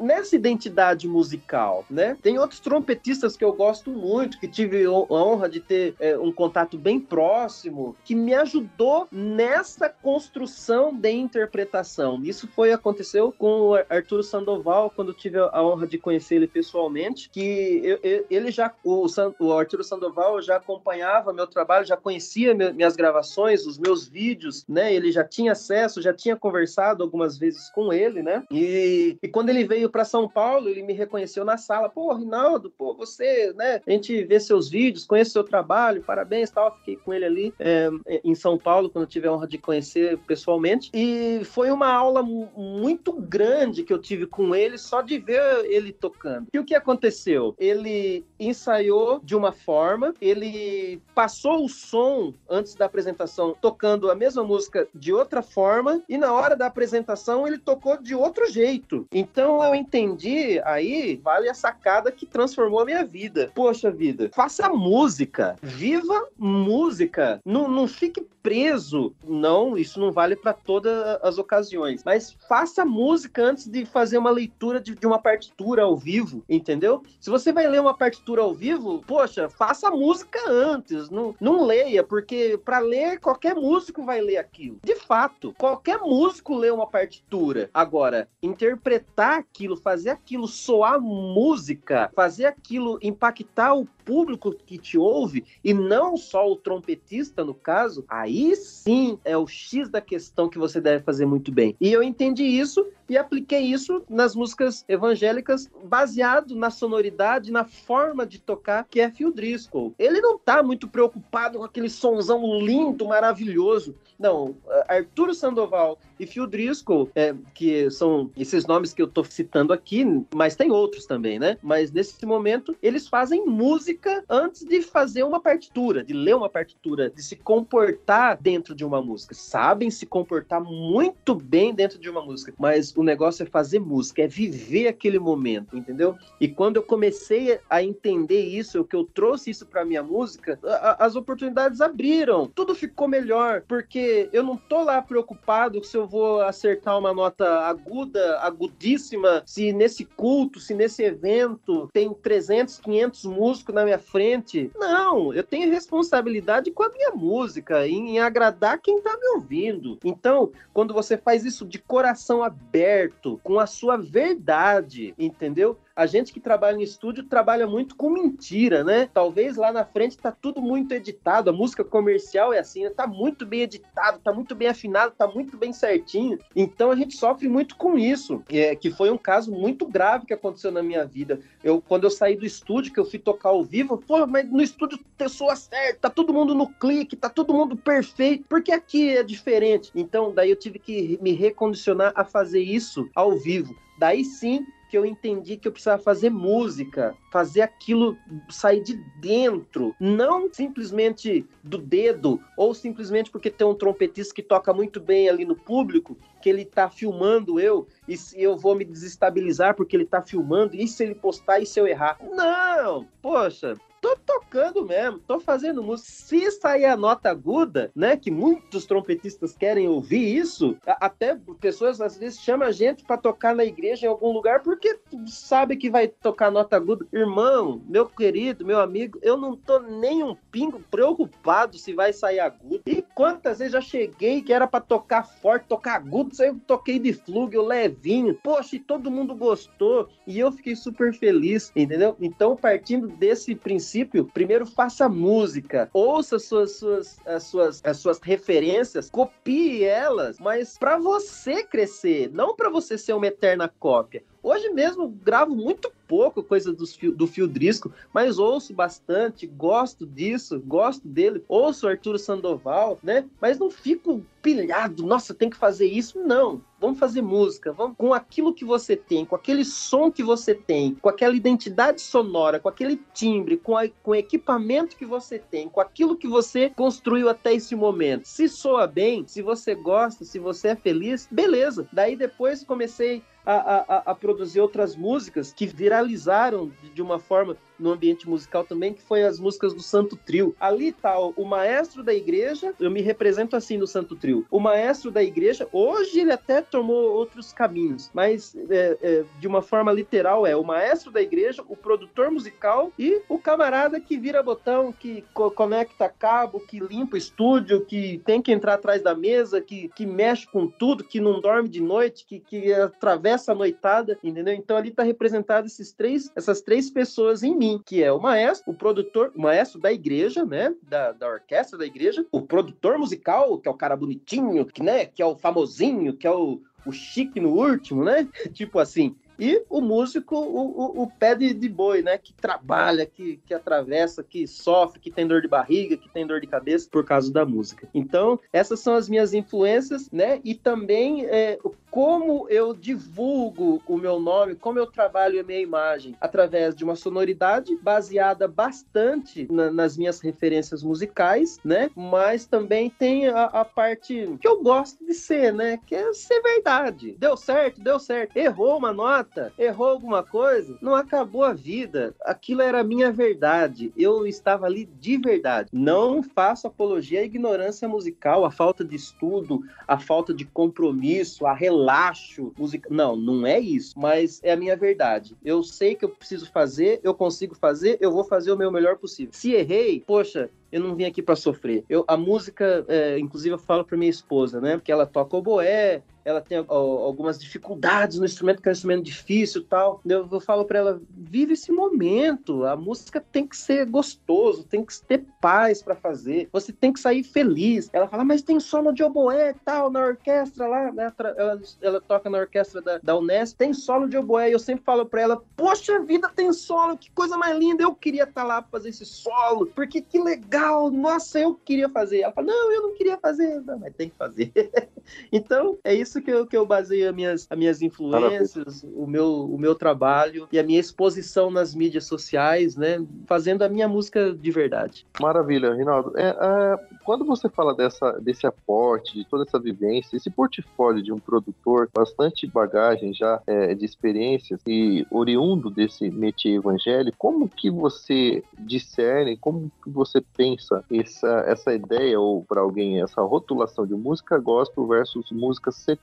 nessa 0.00 0.34
identidade 0.34 1.06
musical, 1.06 1.84
né? 1.90 2.16
Tem 2.22 2.38
outros 2.38 2.60
trompetistas 2.60 3.36
que 3.36 3.44
eu 3.44 3.52
gosto 3.52 3.90
muito, 3.90 4.40
que 4.40 4.48
tive 4.48 4.84
a 4.84 4.90
honra 4.90 5.48
de 5.48 5.60
ter 5.60 5.94
é, 6.00 6.16
um 6.18 6.32
contato 6.32 6.78
bem 6.78 6.98
próximo, 6.98 7.94
que 8.04 8.14
me 8.14 8.32
ajudou 8.34 9.06
nessa 9.12 9.88
construção 9.88 10.94
de 10.94 11.10
interpretação. 11.10 12.20
Isso 12.24 12.48
foi 12.48 12.72
aconteceu 12.72 13.32
com 13.36 13.70
o 13.70 13.74
Arturo 13.74 14.22
Sandoval, 14.22 14.90
quando 14.94 15.12
tive 15.12 15.38
a 15.38 15.62
honra 15.62 15.86
de 15.86 15.98
conhecer 15.98 16.36
ele 16.36 16.46
pessoalmente, 16.46 17.28
que 17.28 17.80
eu, 17.84 17.98
eu, 18.02 18.26
ele 18.30 18.50
já, 18.50 18.72
o, 18.82 19.06
o 19.38 19.52
Arturo 19.52 19.84
Sandoval 19.84 20.40
já 20.40 20.56
acompanhava 20.56 21.32
meu 21.32 21.46
trabalho, 21.46 21.84
já 21.84 21.96
conhecia 21.96 22.54
minhas 22.54 22.96
gravações, 22.96 23.66
os 23.66 23.78
meus 23.78 24.08
vídeos, 24.08 24.21
vídeos, 24.22 24.64
né? 24.68 24.94
Ele 24.94 25.10
já 25.10 25.24
tinha 25.24 25.50
acesso, 25.50 26.00
já 26.00 26.14
tinha 26.14 26.36
conversado 26.36 27.02
algumas 27.02 27.36
vezes 27.36 27.68
com 27.70 27.92
ele, 27.92 28.22
né? 28.22 28.44
E, 28.52 29.18
e 29.20 29.28
quando 29.28 29.48
ele 29.48 29.64
veio 29.64 29.90
para 29.90 30.04
São 30.04 30.28
Paulo, 30.28 30.68
ele 30.68 30.82
me 30.82 30.92
reconheceu 30.92 31.44
na 31.44 31.56
sala. 31.56 31.88
Pô, 31.88 32.14
Rinaldo, 32.14 32.70
pô, 32.70 32.94
você, 32.94 33.52
né? 33.54 33.80
A 33.84 33.90
gente 33.90 34.22
vê 34.24 34.38
seus 34.38 34.70
vídeos, 34.70 35.04
conhece 35.04 35.32
seu 35.32 35.42
trabalho, 35.42 36.02
parabéns, 36.02 36.50
tal. 36.50 36.76
Fiquei 36.76 36.96
com 36.96 37.12
ele 37.12 37.24
ali 37.24 37.54
é, 37.58 37.90
em 38.22 38.34
São 38.34 38.56
Paulo 38.56 38.88
quando 38.88 39.08
tive 39.08 39.26
a 39.26 39.32
honra 39.32 39.48
de 39.48 39.58
conhecer 39.58 40.16
pessoalmente. 40.18 40.90
E 40.94 41.42
foi 41.44 41.72
uma 41.72 41.92
aula 41.92 42.22
muito 42.22 43.12
grande 43.12 43.82
que 43.82 43.92
eu 43.92 43.98
tive 43.98 44.26
com 44.26 44.54
ele 44.54 44.78
só 44.78 45.02
de 45.02 45.18
ver 45.18 45.64
ele 45.64 45.92
tocando. 45.92 46.46
E 46.52 46.58
o 46.60 46.64
que 46.64 46.76
aconteceu? 46.76 47.56
Ele 47.58 48.24
ensaiou 48.38 49.20
de 49.22 49.34
uma 49.34 49.50
forma, 49.50 50.14
ele 50.20 51.02
passou 51.12 51.64
o 51.64 51.68
som 51.68 52.32
antes 52.48 52.76
da 52.76 52.84
apresentação 52.84 53.56
tocando 53.60 54.11
a 54.12 54.16
mesma 54.16 54.44
música 54.44 54.86
de 54.94 55.12
outra 55.12 55.42
forma 55.42 56.02
e 56.08 56.16
na 56.16 56.32
hora 56.32 56.54
da 56.54 56.66
apresentação 56.66 57.46
ele 57.46 57.58
tocou 57.58 57.96
de 57.96 58.14
outro 58.14 58.50
jeito. 58.50 59.06
Então 59.12 59.62
eu 59.64 59.74
entendi 59.74 60.60
aí, 60.64 61.20
vale 61.22 61.48
a 61.48 61.54
sacada 61.54 62.12
que 62.12 62.26
transformou 62.26 62.80
a 62.80 62.84
minha 62.84 63.04
vida. 63.04 63.50
Poxa 63.54 63.90
vida, 63.90 64.30
faça 64.34 64.68
música, 64.68 65.56
viva 65.62 66.28
música, 66.38 67.40
não, 67.44 67.68
não 67.68 67.88
fique 67.88 68.26
preso. 68.42 69.14
Não, 69.24 69.78
isso 69.78 70.00
não 70.00 70.10
vale 70.10 70.34
para 70.34 70.52
todas 70.52 70.92
as 71.22 71.38
ocasiões. 71.38 72.02
Mas 72.04 72.36
faça 72.48 72.84
música 72.84 73.42
antes 73.42 73.68
de 73.68 73.86
fazer 73.86 74.18
uma 74.18 74.30
leitura 74.30 74.80
de, 74.80 74.94
de, 74.94 75.06
uma 75.06 75.18
partitura 75.18 75.84
ao 75.84 75.96
vivo, 75.96 76.42
entendeu? 76.48 77.02
Se 77.20 77.30
você 77.30 77.52
vai 77.52 77.66
ler 77.68 77.80
uma 77.80 77.94
partitura 77.94 78.42
ao 78.42 78.52
vivo, 78.52 79.02
poxa, 79.06 79.48
faça 79.48 79.90
música 79.90 80.38
antes. 80.48 81.08
Não, 81.08 81.34
não 81.40 81.64
leia, 81.64 82.02
porque 82.02 82.58
para 82.64 82.80
ler, 82.80 83.20
qualquer 83.20 83.54
músico 83.54 84.01
vai 84.04 84.20
ler 84.20 84.36
aquilo. 84.36 84.78
De 84.82 84.94
fato, 84.94 85.54
qualquer 85.58 85.98
músico 85.98 86.56
lê 86.56 86.70
uma 86.70 86.86
partitura. 86.86 87.70
Agora, 87.72 88.28
interpretar 88.42 89.38
aquilo, 89.38 89.76
fazer 89.76 90.10
aquilo 90.10 90.46
soar 90.46 91.00
música, 91.00 92.10
fazer 92.14 92.46
aquilo 92.46 92.98
impactar 93.02 93.74
o 93.74 93.86
público 94.04 94.54
que 94.66 94.78
te 94.78 94.98
ouve 94.98 95.44
e 95.64 95.72
não 95.72 96.16
só 96.16 96.50
o 96.50 96.56
trompetista, 96.56 97.44
no 97.44 97.54
caso, 97.54 98.04
aí 98.08 98.54
sim 98.56 99.18
é 99.24 99.36
o 99.36 99.46
X 99.46 99.88
da 99.88 100.00
questão 100.00 100.48
que 100.48 100.58
você 100.58 100.80
deve 100.80 101.04
fazer 101.04 101.26
muito 101.26 101.50
bem. 101.52 101.76
E 101.80 101.92
eu 101.92 102.02
entendi 102.02 102.44
isso 102.44 102.86
e 103.08 103.18
apliquei 103.18 103.60
isso 103.60 104.02
nas 104.08 104.34
músicas 104.34 104.84
evangélicas, 104.88 105.70
baseado 105.84 106.54
na 106.54 106.70
sonoridade, 106.70 107.52
na 107.52 107.64
forma 107.64 108.26
de 108.26 108.38
tocar 108.38 108.86
que 108.88 109.00
é 109.00 109.10
Phil 109.10 109.32
Driscoll. 109.32 109.94
Ele 109.98 110.20
não 110.20 110.38
tá 110.38 110.62
muito 110.62 110.88
preocupado 110.88 111.58
com 111.58 111.64
aquele 111.64 111.90
sonzão 111.90 112.58
lindo, 112.60 113.06
maravilhoso. 113.06 113.94
Não, 114.18 114.54
Arturo 114.88 115.34
Sandoval 115.34 115.98
e 116.18 116.26
Phil 116.26 116.46
Driscoll, 116.46 117.10
é, 117.14 117.34
que 117.52 117.90
são 117.90 118.30
esses 118.36 118.66
nomes 118.66 118.94
que 118.94 119.02
eu 119.02 119.08
tô 119.08 119.24
citando 119.24 119.72
aqui, 119.72 120.06
mas 120.34 120.56
tem 120.56 120.70
outros 120.70 121.04
também, 121.04 121.38
né? 121.38 121.58
Mas 121.60 121.90
nesse 121.90 122.24
momento, 122.24 122.76
eles 122.80 123.08
fazem 123.08 123.44
música 123.44 123.91
antes 124.28 124.64
de 124.64 124.82
fazer 124.82 125.22
uma 125.22 125.40
partitura, 125.40 126.04
de 126.04 126.12
ler 126.12 126.34
uma 126.34 126.48
partitura, 126.48 127.10
de 127.10 127.22
se 127.22 127.36
comportar 127.36 128.38
dentro 128.40 128.74
de 128.74 128.84
uma 128.84 129.02
música. 129.02 129.34
Sabem 129.34 129.90
se 129.90 130.06
comportar 130.06 130.62
muito 130.62 131.34
bem 131.34 131.74
dentro 131.74 131.98
de 131.98 132.08
uma 132.08 132.22
música, 132.22 132.52
mas 132.58 132.94
o 132.96 133.02
negócio 133.02 133.42
é 133.42 133.46
fazer 133.46 133.78
música, 133.78 134.22
é 134.22 134.26
viver 134.26 134.88
aquele 134.88 135.18
momento, 135.18 135.76
entendeu? 135.76 136.16
E 136.40 136.48
quando 136.48 136.76
eu 136.76 136.82
comecei 136.82 137.58
a 137.68 137.82
entender 137.82 138.42
isso, 138.42 138.80
o 138.80 138.84
que 138.84 138.96
eu 138.96 139.04
trouxe 139.04 139.50
isso 139.50 139.66
para 139.66 139.84
minha 139.84 140.02
música, 140.02 140.58
a, 140.64 141.04
as 141.04 141.16
oportunidades 141.16 141.80
abriram, 141.80 142.46
tudo 142.54 142.74
ficou 142.74 143.08
melhor, 143.08 143.62
porque 143.66 144.28
eu 144.32 144.42
não 144.42 144.56
tô 144.56 144.82
lá 144.82 145.00
preocupado 145.00 145.82
se 145.84 145.96
eu 145.96 146.06
vou 146.06 146.40
acertar 146.42 146.98
uma 146.98 147.12
nota 147.12 147.60
aguda, 147.60 148.38
agudíssima, 148.40 149.42
se 149.46 149.72
nesse 149.72 150.04
culto, 150.04 150.60
se 150.60 150.74
nesse 150.74 151.02
evento 151.02 151.88
tem 151.92 152.12
300, 152.12 152.78
500 152.78 153.24
músicos 153.24 153.74
na 153.74 153.81
minha 153.84 153.98
frente. 153.98 154.70
Não, 154.76 155.32
eu 155.32 155.42
tenho 155.42 155.70
responsabilidade 155.70 156.70
com 156.70 156.82
a 156.82 156.88
minha 156.90 157.10
música, 157.10 157.86
em, 157.86 158.16
em 158.16 158.18
agradar 158.18 158.80
quem 158.80 159.00
tá 159.00 159.16
me 159.16 159.28
ouvindo. 159.36 159.98
Então, 160.04 160.50
quando 160.72 160.94
você 160.94 161.16
faz 161.16 161.44
isso 161.44 161.64
de 161.64 161.78
coração 161.78 162.42
aberto, 162.42 163.40
com 163.42 163.58
a 163.58 163.66
sua 163.66 163.96
verdade, 163.96 165.14
entendeu? 165.18 165.76
A 165.94 166.06
gente 166.06 166.32
que 166.32 166.40
trabalha 166.40 166.76
em 166.76 166.82
estúdio 166.82 167.24
trabalha 167.24 167.66
muito 167.66 167.94
com 167.94 168.08
mentira, 168.08 168.82
né? 168.82 169.08
Talvez 169.12 169.56
lá 169.56 169.70
na 169.70 169.84
frente 169.84 170.16
tá 170.16 170.32
tudo 170.32 170.62
muito 170.62 170.92
editado, 170.92 171.50
a 171.50 171.52
música 171.52 171.84
comercial 171.84 172.52
é 172.52 172.58
assim, 172.58 172.84
né? 172.84 172.90
tá 172.90 173.06
muito 173.06 173.44
bem 173.44 173.60
editado, 173.62 174.18
tá 174.18 174.32
muito 174.32 174.54
bem 174.54 174.68
afinado, 174.68 175.14
tá 175.16 175.26
muito 175.26 175.56
bem 175.56 175.72
certinho. 175.72 176.38
Então 176.56 176.90
a 176.90 176.96
gente 176.96 177.16
sofre 177.16 177.48
muito 177.48 177.76
com 177.76 177.98
isso, 177.98 178.42
é, 178.48 178.74
que 178.74 178.90
foi 178.90 179.10
um 179.10 179.18
caso 179.18 179.52
muito 179.52 179.86
grave 179.86 180.26
que 180.26 180.32
aconteceu 180.32 180.70
na 180.70 180.82
minha 180.82 181.04
vida. 181.04 181.40
Eu 181.62 181.82
quando 181.82 182.04
eu 182.04 182.10
saí 182.10 182.36
do 182.36 182.46
estúdio, 182.46 182.92
que 182.92 183.00
eu 183.00 183.04
fui 183.04 183.18
tocar 183.18 183.50
ao 183.50 183.62
vivo, 183.62 183.98
pô, 183.98 184.26
mas 184.26 184.50
no 184.50 184.62
estúdio 184.62 184.98
pessoa 185.18 185.54
certa, 185.54 186.00
tá 186.00 186.10
todo 186.10 186.32
mundo 186.32 186.54
no 186.54 186.68
clique, 186.68 187.14
tá 187.16 187.28
todo 187.28 187.52
mundo 187.52 187.76
perfeito, 187.76 188.44
porque 188.48 188.72
aqui 188.72 189.16
é 189.16 189.22
diferente. 189.22 189.90
Então 189.94 190.32
daí 190.32 190.48
eu 190.48 190.56
tive 190.56 190.78
que 190.78 191.18
me 191.20 191.32
recondicionar 191.32 192.12
a 192.16 192.24
fazer 192.24 192.62
isso 192.62 193.08
ao 193.14 193.36
vivo 193.36 193.76
daí 194.02 194.24
sim 194.24 194.66
que 194.90 194.98
eu 194.98 195.06
entendi 195.06 195.56
que 195.56 195.68
eu 195.68 195.72
precisava 195.72 196.02
fazer 196.02 196.28
música, 196.28 197.16
fazer 197.30 197.62
aquilo 197.62 198.18
sair 198.50 198.82
de 198.82 198.96
dentro, 199.20 199.94
não 199.98 200.52
simplesmente 200.52 201.46
do 201.62 201.78
dedo, 201.78 202.40
ou 202.56 202.74
simplesmente 202.74 203.30
porque 203.30 203.48
tem 203.48 203.64
um 203.64 203.76
trompetista 203.76 204.34
que 204.34 204.42
toca 204.42 204.74
muito 204.74 205.00
bem 205.00 205.28
ali 205.28 205.44
no 205.44 205.54
público, 205.54 206.18
que 206.42 206.50
ele 206.50 206.64
tá 206.64 206.90
filmando 206.90 207.60
eu, 207.60 207.86
e 208.08 208.16
se 208.16 208.42
eu 208.42 208.56
vou 208.56 208.74
me 208.74 208.84
desestabilizar 208.84 209.76
porque 209.76 209.96
ele 209.96 210.04
tá 210.04 210.20
filmando, 210.20 210.74
e 210.74 210.86
se 210.88 211.04
ele 211.04 211.14
postar 211.14 211.60
e 211.60 211.64
se 211.64 211.78
eu 211.78 211.86
errar? 211.86 212.18
Não! 212.20 213.06
Poxa, 213.22 213.76
tô 214.02 214.16
tocando 214.16 214.84
mesmo, 214.84 215.20
tô 215.20 215.38
fazendo 215.38 215.82
música. 215.82 216.10
Se 216.10 216.50
sair 216.50 216.86
a 216.86 216.96
nota 216.96 217.30
aguda, 217.30 217.92
né, 217.94 218.16
que 218.16 218.32
muitos 218.32 218.84
trompetistas 218.84 219.56
querem 219.56 219.88
ouvir 219.88 220.36
isso, 220.36 220.76
até 220.84 221.38
pessoas 221.60 222.00
às 222.00 222.18
vezes 222.18 222.40
chamam 222.40 222.66
a 222.66 222.72
gente 222.72 223.04
para 223.04 223.16
tocar 223.16 223.54
na 223.54 223.64
igreja 223.64 224.06
em 224.06 224.08
algum 224.08 224.32
lugar 224.32 224.60
porque 224.62 224.98
sabe 225.26 225.76
que 225.76 225.88
vai 225.88 226.08
tocar 226.08 226.50
nota 226.50 226.74
aguda. 226.76 227.06
Irmão, 227.12 227.80
meu 227.86 228.06
querido, 228.06 228.66
meu 228.66 228.80
amigo, 228.80 229.18
eu 229.22 229.36
não 229.36 229.56
tô 229.56 229.78
nem 229.78 230.24
um 230.24 230.34
pingo 230.50 230.82
preocupado 230.90 231.78
se 231.78 231.92
vai 231.92 232.12
sair 232.12 232.40
agudo. 232.40 232.82
E 232.84 233.02
quantas 233.14 233.60
vezes 233.60 233.72
já 233.72 233.80
cheguei 233.80 234.42
que 234.42 234.52
era 234.52 234.66
para 234.66 234.80
tocar 234.80 235.22
forte, 235.22 235.68
tocar 235.68 235.94
agudo, 235.94 236.30
eu 236.42 236.58
toquei 236.66 236.98
de 236.98 237.12
flúgio 237.12 237.62
levinho. 237.62 238.36
Poxa, 238.42 238.74
e 238.74 238.80
todo 238.80 239.10
mundo 239.10 239.36
gostou 239.36 240.08
e 240.26 240.40
eu 240.40 240.50
fiquei 240.50 240.74
super 240.74 241.14
feliz, 241.14 241.70
entendeu? 241.76 242.16
Então, 242.20 242.56
partindo 242.56 243.06
desse 243.06 243.54
princípio 243.54 243.91
princípio, 243.92 244.24
primeiro 244.24 244.64
faça 244.64 245.06
música, 245.08 245.90
ouça 245.92 246.38
suas, 246.38 246.76
suas, 246.76 247.18
as, 247.26 247.42
suas, 247.42 247.82
as 247.84 247.98
suas 247.98 248.18
referências, 248.20 249.10
copie 249.10 249.84
elas, 249.84 250.38
mas 250.38 250.78
para 250.78 250.96
você 250.96 251.62
crescer, 251.62 252.30
não 252.32 252.56
para 252.56 252.70
você 252.70 252.96
ser 252.96 253.12
uma 253.12 253.26
eterna 253.26 253.68
cópia. 253.68 254.24
Hoje 254.42 254.70
mesmo 254.70 255.08
gravo 255.08 255.54
muito 255.54 255.92
pouco 256.08 256.42
coisa 256.42 256.72
do 256.72 256.86
fio, 256.86 257.12
do 257.12 257.26
fio 257.26 257.46
Drisco, 257.46 257.92
mas 258.12 258.38
ouço 258.38 258.74
bastante, 258.74 259.46
gosto 259.46 260.04
disso, 260.04 260.60
gosto 260.60 261.06
dele, 261.06 261.44
ouço 261.48 261.86
Arturo 261.86 262.18
Sandoval, 262.18 262.98
né? 263.02 263.24
Mas 263.40 263.58
não 263.58 263.70
fico 263.70 264.22
pilhado, 264.42 265.06
nossa, 265.06 265.32
tem 265.32 265.48
que 265.48 265.56
fazer 265.56 265.86
isso, 265.86 266.18
não. 266.18 266.60
Vamos 266.80 266.98
fazer 266.98 267.22
música, 267.22 267.72
vamos 267.72 267.96
com 267.96 268.12
aquilo 268.12 268.52
que 268.52 268.64
você 268.64 268.96
tem, 268.96 269.24
com 269.24 269.36
aquele 269.36 269.64
som 269.64 270.10
que 270.10 270.24
você 270.24 270.52
tem, 270.52 270.96
com 270.96 271.08
aquela 271.08 271.34
identidade 271.34 272.02
sonora, 272.02 272.58
com 272.58 272.68
aquele 272.68 273.00
timbre, 273.14 273.56
com, 273.56 273.76
a, 273.76 273.88
com 274.02 274.10
o 274.10 274.16
equipamento 274.16 274.96
que 274.96 275.06
você 275.06 275.38
tem, 275.38 275.68
com 275.68 275.80
aquilo 275.80 276.16
que 276.16 276.26
você 276.26 276.68
construiu 276.70 277.28
até 277.28 277.54
esse 277.54 277.76
momento. 277.76 278.26
Se 278.26 278.48
soa 278.48 278.88
bem, 278.88 279.24
se 279.28 279.40
você 279.40 279.76
gosta, 279.76 280.24
se 280.24 280.40
você 280.40 280.68
é 280.68 280.76
feliz, 280.76 281.28
beleza. 281.30 281.88
Daí 281.92 282.16
depois 282.16 282.64
comecei 282.64 283.22
a, 283.44 283.54
a, 283.54 283.96
a, 284.12 284.14
produzir 284.14 284.60
outras 284.60 284.94
músicas 284.94 285.52
que 285.52 285.66
viralizaram 285.66 286.70
de 286.94 287.02
uma 287.02 287.18
forma 287.18 287.56
no 287.82 287.92
ambiente 287.92 288.28
musical 288.28 288.64
também, 288.64 288.94
que 288.94 289.02
foi 289.02 289.24
as 289.24 289.40
músicas 289.40 289.74
do 289.74 289.82
Santo 289.82 290.16
Trio. 290.16 290.54
Ali 290.58 290.92
tá 290.92 291.18
o 291.18 291.44
maestro 291.44 292.02
da 292.02 292.14
igreja, 292.14 292.72
eu 292.78 292.90
me 292.90 293.02
represento 293.02 293.56
assim 293.56 293.76
no 293.76 293.86
Santo 293.86 294.16
Trio. 294.16 294.46
O 294.50 294.60
maestro 294.60 295.10
da 295.10 295.22
igreja, 295.22 295.68
hoje 295.72 296.20
ele 296.20 296.32
até 296.32 296.62
tomou 296.62 297.12
outros 297.12 297.52
caminhos, 297.52 298.10
mas 298.14 298.54
é, 298.70 298.98
é, 299.02 299.24
de 299.38 299.48
uma 299.48 299.60
forma 299.60 299.92
literal 299.92 300.46
é 300.46 300.54
o 300.56 300.64
maestro 300.64 301.10
da 301.10 301.20
igreja, 301.20 301.62
o 301.68 301.76
produtor 301.76 302.30
musical 302.30 302.92
e 302.98 303.20
o 303.28 303.38
camarada 303.38 304.00
que 304.00 304.16
vira 304.16 304.42
botão, 304.42 304.92
que 304.92 305.24
co 305.34 305.50
conecta 305.50 306.08
cabo, 306.08 306.60
que 306.60 306.78
limpa 306.78 307.16
o 307.16 307.18
estúdio, 307.18 307.84
que 307.84 308.20
tem 308.24 308.40
que 308.40 308.52
entrar 308.52 308.74
atrás 308.74 309.02
da 309.02 309.14
mesa, 309.14 309.60
que, 309.60 309.88
que 309.88 310.06
mexe 310.06 310.46
com 310.46 310.66
tudo, 310.66 311.04
que 311.04 311.20
não 311.20 311.40
dorme 311.40 311.68
de 311.68 311.80
noite, 311.80 312.24
que, 312.24 312.38
que 312.38 312.72
atravessa 312.72 313.52
a 313.52 313.54
noitada, 313.54 314.18
entendeu? 314.22 314.54
Então 314.54 314.76
ali 314.76 314.90
tá 314.90 315.02
representado 315.02 315.66
esses 315.66 315.92
três, 315.92 316.30
essas 316.36 316.60
três 316.60 316.88
pessoas 316.90 317.42
em 317.42 317.56
mim 317.56 317.71
que 317.78 318.02
é 318.02 318.12
o 318.12 318.20
maestro, 318.20 318.72
o 318.72 318.74
produtor, 318.74 319.32
o 319.34 319.40
maestro 319.42 319.80
da 319.80 319.92
igreja, 319.92 320.44
né? 320.44 320.74
Da, 320.82 321.12
da 321.12 321.28
orquestra 321.28 321.78
da 321.78 321.86
igreja, 321.86 322.26
o 322.30 322.42
produtor 322.42 322.98
musical, 322.98 323.58
que 323.58 323.68
é 323.68 323.70
o 323.70 323.76
cara 323.76 323.96
bonitinho, 323.96 324.64
que, 324.66 324.82
né? 324.82 325.06
Que 325.06 325.22
é 325.22 325.26
o 325.26 325.36
famosinho, 325.36 326.16
que 326.16 326.26
é 326.26 326.30
o, 326.30 326.60
o 326.86 326.92
chique 326.92 327.40
no 327.40 327.50
último, 327.50 328.04
né? 328.04 328.28
tipo 328.52 328.78
assim. 328.78 329.16
E 329.38 329.64
o 329.68 329.80
músico, 329.80 330.36
o, 330.36 331.00
o, 331.00 331.02
o 331.02 331.06
pé 331.10 331.34
de, 331.34 331.52
de, 331.54 331.68
boi, 331.68 332.02
né? 332.02 332.18
Que 332.18 332.32
trabalha, 332.32 333.06
que, 333.06 333.38
que 333.46 333.54
atravessa, 333.54 334.22
que 334.22 334.46
sofre, 334.46 335.00
que 335.00 335.10
tem 335.10 335.26
dor 335.26 335.42
de 335.42 335.48
barriga, 335.48 335.96
que 335.96 336.08
tem 336.08 336.26
dor 336.26 336.40
de 336.40 336.46
cabeça 336.46 336.88
por 336.90 337.04
causa 337.04 337.32
da 337.32 337.44
música. 337.44 337.88
Então, 337.94 338.38
essas 338.52 338.80
são 338.80 338.94
as 338.94 339.08
minhas 339.08 339.34
influências, 339.34 340.10
né? 340.10 340.40
E 340.44 340.54
também 340.54 341.24
é, 341.26 341.58
como 341.92 342.46
eu 342.48 342.74
divulgo 342.74 343.82
o 343.86 343.98
meu 343.98 344.18
nome, 344.18 344.54
como 344.54 344.78
eu 344.78 344.86
trabalho 344.86 345.38
a 345.38 345.42
minha 345.42 345.60
imagem 345.60 346.16
através 346.20 346.74
de 346.74 346.84
uma 346.84 346.96
sonoridade 346.96 347.76
baseada 347.76 348.48
bastante 348.48 349.46
na, 349.50 349.70
nas 349.70 349.98
minhas 349.98 350.18
referências 350.20 350.82
musicais, 350.82 351.58
né? 351.62 351.90
Mas 351.94 352.46
também 352.46 352.88
tem 352.88 353.28
a, 353.28 353.44
a, 353.44 353.64
parte 353.64 354.36
que 354.40 354.48
eu 354.48 354.62
gosto 354.62 355.04
de 355.04 355.12
ser, 355.12 355.52
né? 355.52 355.78
Que 355.86 355.94
é 355.94 356.12
ser 356.14 356.40
verdade. 356.40 357.14
Deu 357.18 357.36
certo, 357.36 357.82
deu 357.82 357.98
certo. 357.98 358.36
Errou 358.38 358.78
uma 358.78 358.92
nota, 358.92 359.21
errou 359.58 359.88
alguma 359.88 360.22
coisa, 360.22 360.76
não 360.80 360.94
acabou 360.94 361.44
a 361.44 361.52
vida. 361.52 362.14
Aquilo 362.22 362.62
era 362.62 362.80
a 362.80 362.84
minha 362.84 363.10
verdade. 363.12 363.92
Eu 363.96 364.26
estava 364.26 364.66
ali 364.66 364.84
de 364.84 365.16
verdade. 365.18 365.68
Não 365.72 366.22
faço 366.22 366.66
apologia 366.66 367.20
à 367.20 367.24
ignorância 367.24 367.88
musical, 367.88 368.44
à 368.44 368.50
falta 368.50 368.84
de 368.84 368.96
estudo, 368.96 369.62
à 369.86 369.98
falta 369.98 370.32
de 370.32 370.44
compromisso, 370.44 371.44
relação 371.44 371.72
relaxo, 371.72 372.52
música. 372.56 372.88
Não, 372.90 373.16
não 373.16 373.46
é 373.46 373.58
isso, 373.58 373.98
mas 373.98 374.40
é 374.42 374.52
a 374.52 374.56
minha 374.56 374.76
verdade. 374.76 375.36
Eu 375.44 375.62
sei 375.62 375.94
que 375.94 376.04
eu 376.04 376.08
preciso 376.08 376.50
fazer, 376.50 377.00
eu 377.02 377.14
consigo 377.14 377.54
fazer, 377.54 377.98
eu 378.00 378.10
vou 378.12 378.24
fazer 378.24 378.52
o 378.52 378.56
meu 378.56 378.70
melhor 378.70 378.96
possível. 378.96 379.32
Se 379.32 379.52
errei, 379.52 380.00
poxa, 380.06 380.50
eu 380.70 380.80
não 380.80 380.94
vim 380.94 381.04
aqui 381.04 381.20
para 381.22 381.36
sofrer. 381.36 381.84
Eu, 381.88 382.04
a 382.08 382.16
música, 382.16 382.84
é, 382.88 383.18
inclusive, 383.18 383.54
eu 383.54 383.58
falo 383.58 383.84
para 383.84 383.96
minha 383.96 384.10
esposa, 384.10 384.60
né? 384.60 384.76
Porque 384.76 384.92
ela 384.92 385.06
toca 385.06 385.36
oboé, 385.36 386.02
ela 386.24 386.40
tem 386.40 386.58
algumas 386.68 387.38
dificuldades 387.38 388.18
no 388.18 388.24
instrumento, 388.24 388.60
que 388.60 388.68
é 388.68 388.70
um 388.70 388.72
instrumento 388.72 389.04
difícil 389.04 389.64
tal. 389.64 390.00
Eu, 390.04 390.28
eu 390.30 390.40
falo 390.40 390.64
para 390.64 390.78
ela, 390.78 391.00
vive 391.10 391.54
esse 391.54 391.72
momento. 391.72 392.64
A 392.64 392.76
música 392.76 393.20
tem 393.20 393.46
que 393.46 393.56
ser 393.56 393.86
gostoso, 393.86 394.64
tem 394.64 394.84
que 394.84 395.00
ter 395.02 395.24
paz 395.40 395.82
para 395.82 395.94
fazer. 395.94 396.48
Você 396.52 396.72
tem 396.72 396.92
que 396.92 397.00
sair 397.00 397.22
feliz. 397.22 397.88
Ela 397.92 398.08
fala, 398.08 398.24
mas 398.24 398.42
tem 398.42 398.58
solo 398.60 398.92
de 398.92 399.02
oboé 399.02 399.54
tal 399.64 399.90
na 399.90 400.04
orquestra 400.06 400.66
lá. 400.66 400.92
Né? 400.92 401.12
Ela, 401.36 401.60
ela 401.80 402.00
toca 402.00 402.28
na 402.28 402.38
orquestra 402.38 402.80
da, 402.80 402.98
da 402.98 403.16
Unesp, 403.16 403.56
tem 403.56 403.72
solo 403.72 404.08
de 404.08 404.16
oboé. 404.16 404.50
E 404.50 404.52
eu 404.52 404.58
sempre 404.58 404.84
falo 404.84 405.06
para 405.06 405.22
ela, 405.22 405.42
poxa 405.56 406.00
vida, 406.00 406.28
tem 406.28 406.52
solo, 406.52 406.96
que 406.96 407.10
coisa 407.12 407.36
mais 407.36 407.56
linda. 407.58 407.82
Eu 407.82 407.94
queria 407.94 408.24
estar 408.24 408.42
tá 408.42 408.46
lá 408.46 408.62
pra 408.62 408.72
fazer 408.72 408.90
esse 408.90 409.04
solo, 409.06 409.66
porque 409.74 410.00
que 410.00 410.18
legal 410.18 410.42
legal, 410.52 410.90
nossa, 410.90 411.38
eu 411.38 411.54
queria 411.54 411.88
fazer. 411.88 412.20
Ela 412.20 412.32
fala, 412.32 412.48
não, 412.48 412.72
eu 412.72 412.82
não 412.82 412.94
queria 412.94 413.18
fazer, 413.18 413.60
não, 413.62 413.78
mas 413.78 413.94
tem 413.94 414.08
que 414.08 414.16
fazer. 414.16 414.52
então, 415.32 415.78
é 415.84 415.94
isso 415.94 416.11
que 416.20 416.30
eu, 416.30 416.46
que 416.46 416.56
eu 416.56 416.66
baseio 416.66 417.08
as 417.08 417.14
minhas, 417.14 417.46
as 417.48 417.58
minhas 417.58 417.82
influências, 417.82 418.84
o 418.94 419.06
meu, 419.06 419.44
o 419.44 419.58
meu 419.58 419.74
trabalho 419.74 420.48
e 420.52 420.58
a 420.58 420.62
minha 420.62 420.80
exposição 420.80 421.50
nas 421.50 421.74
mídias 421.74 422.04
sociais, 422.04 422.76
né? 422.76 423.04
Fazendo 423.26 423.62
a 423.62 423.68
minha 423.68 423.88
música 423.88 424.32
de 424.32 424.50
verdade. 424.50 425.06
Maravilha, 425.20 425.74
Rinaldo. 425.74 426.12
É, 426.16 426.28
é, 426.28 426.76
quando 427.04 427.24
você 427.24 427.48
fala 427.48 427.74
dessa, 427.74 428.12
desse 428.20 428.46
aporte, 428.46 429.14
de 429.14 429.24
toda 429.28 429.44
essa 429.44 429.58
vivência, 429.58 430.16
esse 430.16 430.30
portfólio 430.30 431.02
de 431.02 431.12
um 431.12 431.18
produtor, 431.18 431.88
bastante 431.94 432.46
bagagem 432.46 433.12
já 433.14 433.40
é, 433.46 433.74
de 433.74 433.84
experiências 433.84 434.60
e 434.66 435.06
oriundo 435.10 435.70
desse 435.70 436.10
métier 436.10 436.56
evangélico, 436.56 437.16
como 437.18 437.48
que 437.48 437.70
você 437.70 438.42
discerne, 438.58 439.36
como 439.36 439.70
que 439.82 439.90
você 439.90 440.20
pensa 440.36 440.52
pensa 440.52 440.84
essa, 440.90 441.44
essa 441.46 441.74
ideia, 441.74 442.18
ou 442.18 442.44
para 442.44 442.60
alguém, 442.60 443.02
essa 443.02 443.20
rotulação 443.22 443.86
de 443.86 443.94
música 443.94 444.38
gospel 444.38 444.86
versus 444.86 445.30
música 445.30 445.70
secular? 445.70 446.01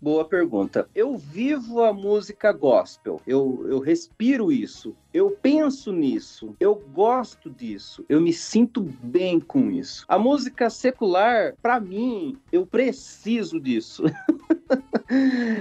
Boa 0.00 0.24
pergunta. 0.24 0.88
Eu 0.94 1.16
vivo 1.16 1.82
a 1.82 1.92
música 1.92 2.50
gospel, 2.50 3.20
eu, 3.26 3.66
eu 3.68 3.78
respiro 3.78 4.50
isso, 4.50 4.96
eu 5.12 5.30
penso 5.30 5.92
nisso, 5.92 6.56
eu 6.58 6.74
gosto 6.74 7.50
disso, 7.50 8.04
eu 8.08 8.20
me 8.20 8.32
sinto 8.32 8.80
bem 9.02 9.38
com 9.38 9.70
isso. 9.70 10.04
A 10.08 10.18
música 10.18 10.70
secular, 10.70 11.54
para 11.60 11.78
mim, 11.78 12.38
eu 12.50 12.66
preciso 12.66 13.60
disso. 13.60 14.04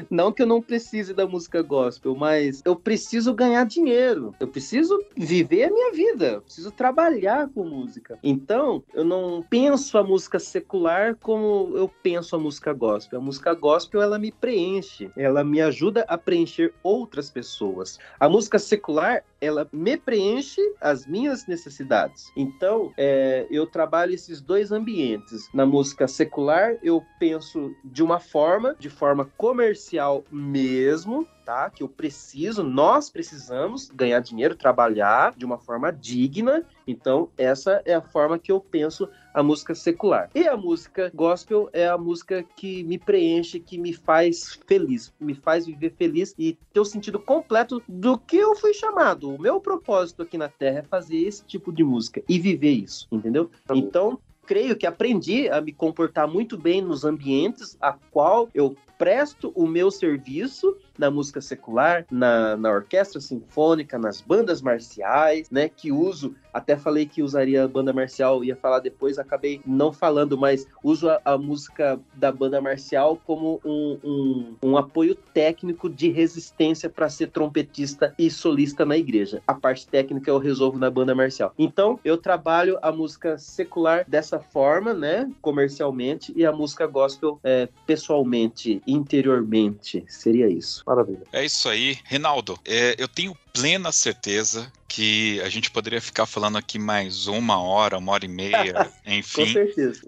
não 0.10 0.32
que 0.32 0.42
eu 0.42 0.48
não 0.48 0.62
precise 0.62 1.14
da 1.14 1.28
música 1.28 1.62
gospel, 1.62 2.16
mas 2.16 2.62
eu 2.66 2.76
preciso 2.76 3.34
ganhar 3.34 3.66
dinheiro. 3.66 4.34
Eu 4.40 4.48
preciso 4.48 5.00
viver 5.16 5.66
a 5.66 5.72
minha 5.72 5.92
vida. 5.92 6.26
Eu 6.34 6.42
preciso 6.42 6.72
trabalhar 6.72 7.50
com 7.50 7.64
música. 7.64 8.18
Então, 8.24 8.84
eu 8.94 9.04
não 9.04 9.44
penso 9.50 9.98
a 9.98 10.04
música 10.04 10.40
secular 10.40 11.16
como 11.16 11.72
eu 11.76 11.90
penso 12.02 12.36
a 12.36 12.40
música 12.40 12.74
gospel. 12.74 13.20
A 13.20 13.24
música 13.24 13.54
gospel, 13.54 14.02
ela 14.02 14.20
me 14.20 14.32
preenche. 14.32 15.12
Ela 15.16 15.44
me 15.44 15.62
ajuda 15.62 16.06
a 16.08 16.18
preencher 16.18 16.74
outras 16.84 17.30
pessoas. 17.30 18.00
A 18.20 18.30
música 18.30 18.60
secular, 18.60 19.24
ela 19.40 19.68
me 19.72 19.98
preenche 19.98 20.62
as 20.80 21.06
minhas 21.06 21.48
necessidades. 21.48 22.32
Então, 22.36 22.94
é, 22.98 23.46
eu 23.50 23.66
trabalho 23.66 24.14
esses 24.14 24.42
dois 24.42 24.72
ambientes. 24.72 25.50
Na 25.54 25.66
música 25.66 26.08
secular, 26.08 26.78
eu 26.84 27.04
penso 27.20 27.74
de 27.84 28.04
uma 28.04 28.20
forma, 28.20 28.76
de 28.80 28.90
forma 28.90 29.30
comercial 29.44 30.24
mesmo, 30.32 31.28
tá? 31.44 31.70
Que 31.70 31.84
eu 31.84 31.90
preciso, 31.90 32.64
nós 32.64 33.10
precisamos 33.10 33.90
ganhar 33.90 34.22
dinheiro, 34.22 34.56
trabalhar 34.56 35.36
de 35.36 35.44
uma 35.44 35.58
forma 35.58 35.92
digna. 35.92 36.66
Então, 36.88 37.28
essa 37.38 37.82
é 37.84 37.94
a 37.94 38.02
forma 38.02 38.40
que 38.40 38.54
eu 38.54 38.62
penso 38.62 39.10
a 39.34 39.44
música 39.44 39.76
secular. 39.76 40.30
E 40.34 40.48
a 40.48 40.56
música 40.56 41.12
gospel 41.14 41.70
é 41.74 41.86
a 41.86 41.98
música 41.98 42.42
que 42.56 42.86
me 42.86 42.98
preenche, 42.98 43.60
que 43.60 43.78
me 43.78 43.92
faz 43.92 44.58
feliz, 44.66 45.14
me 45.20 45.36
faz 45.36 45.66
viver 45.66 45.94
feliz 45.98 46.34
e 46.40 46.58
ter 46.72 46.80
o 46.80 46.86
sentido 46.86 47.20
completo 47.20 47.84
do 47.86 48.18
que 48.18 48.38
eu 48.38 48.56
fui 48.56 48.74
chamado. 48.74 49.30
O 49.30 49.42
meu 49.42 49.60
propósito 49.60 50.22
aqui 50.22 50.38
na 50.38 50.48
Terra 50.48 50.80
é 50.80 50.84
fazer 50.84 51.18
esse 51.18 51.44
tipo 51.44 51.74
de 51.74 51.84
música 51.84 52.24
e 52.30 52.40
viver 52.40 52.72
isso, 52.72 53.10
entendeu? 53.12 53.52
Tá 53.68 53.76
então, 53.76 54.18
creio 54.46 54.76
que 54.76 54.86
aprendi 54.86 55.50
a 55.50 55.62
me 55.62 55.72
comportar 55.72 56.28
muito 56.28 56.58
bem 56.58 56.82
nos 56.82 57.04
ambientes 57.04 57.78
a 57.80 57.94
qual 57.94 58.50
eu 58.54 58.76
presto 58.98 59.52
o 59.56 59.68
meu 59.68 59.90
serviço 59.90 60.78
na 60.98 61.10
música 61.10 61.42
secular, 61.42 62.06
na, 62.12 62.56
na 62.58 62.72
orquestra 62.72 63.20
sinfônica, 63.20 63.98
nas 63.98 64.22
bandas 64.22 64.62
marciais, 64.62 65.50
né? 65.50 65.70
Que 65.70 65.92
uso, 65.92 66.36
até 66.54 66.78
falei 66.78 67.06
que 67.06 67.24
usaria 67.24 67.64
a 67.64 67.68
banda 67.68 67.92
marcial, 67.92 68.44
ia 68.44 68.56
falar 68.56 68.80
depois, 68.80 69.18
acabei 69.18 69.62
não 69.66 69.92
falando, 69.92 70.38
mas 70.38 70.68
uso 70.84 71.10
a, 71.10 71.22
a 71.26 71.38
música 71.38 72.00
da 72.14 72.32
banda 72.32 72.62
marcial 72.62 73.20
como 73.26 73.60
um, 73.66 73.98
um, 74.04 74.56
um 74.64 74.78
apoio 74.78 75.16
técnico 75.16 75.90
de 75.90 76.10
resistência 76.10 76.90
para 76.90 77.10
ser 77.10 77.28
trompetista 77.28 78.14
e 78.18 78.30
solista 78.30 78.86
na 78.86 78.98
igreja. 78.98 79.42
A 79.48 79.54
parte 79.54 79.88
técnica 79.88 80.30
eu 80.30 80.38
resolvo 80.38 80.78
na 80.78 80.90
banda 80.90 81.16
marcial. 81.16 81.54
Então, 81.58 82.00
eu 82.04 82.18
trabalho 82.18 82.78
a 82.82 82.92
música 82.92 83.38
secular 83.38 84.06
dessa 84.08 84.40
forma, 84.40 84.94
né? 84.94 85.30
Comercialmente, 85.42 86.34
e 86.36 86.46
a 86.46 86.52
música 86.52 86.86
gospel 86.86 87.40
é, 87.44 87.68
pessoalmente, 87.86 88.82
interiormente. 88.86 90.04
Seria 90.08 90.48
isso. 90.48 90.83
Maravilha. 90.86 91.26
É 91.32 91.46
isso 91.46 91.70
aí. 91.70 91.98
Reinaldo, 92.04 92.60
é, 92.66 92.96
eu 92.98 93.08
tenho 93.08 93.36
plena 93.54 93.92
certeza 93.92 94.72
que 94.94 95.42
a 95.42 95.50
gente 95.50 95.72
poderia 95.72 96.00
ficar 96.00 96.28
falando 96.28 96.56
aqui 96.56 96.78
mais 96.78 97.26
uma 97.26 97.60
hora, 97.60 97.98
uma 97.98 98.12
hora 98.12 98.26
e 98.26 98.28
meia, 98.28 98.92
enfim. 99.08 99.52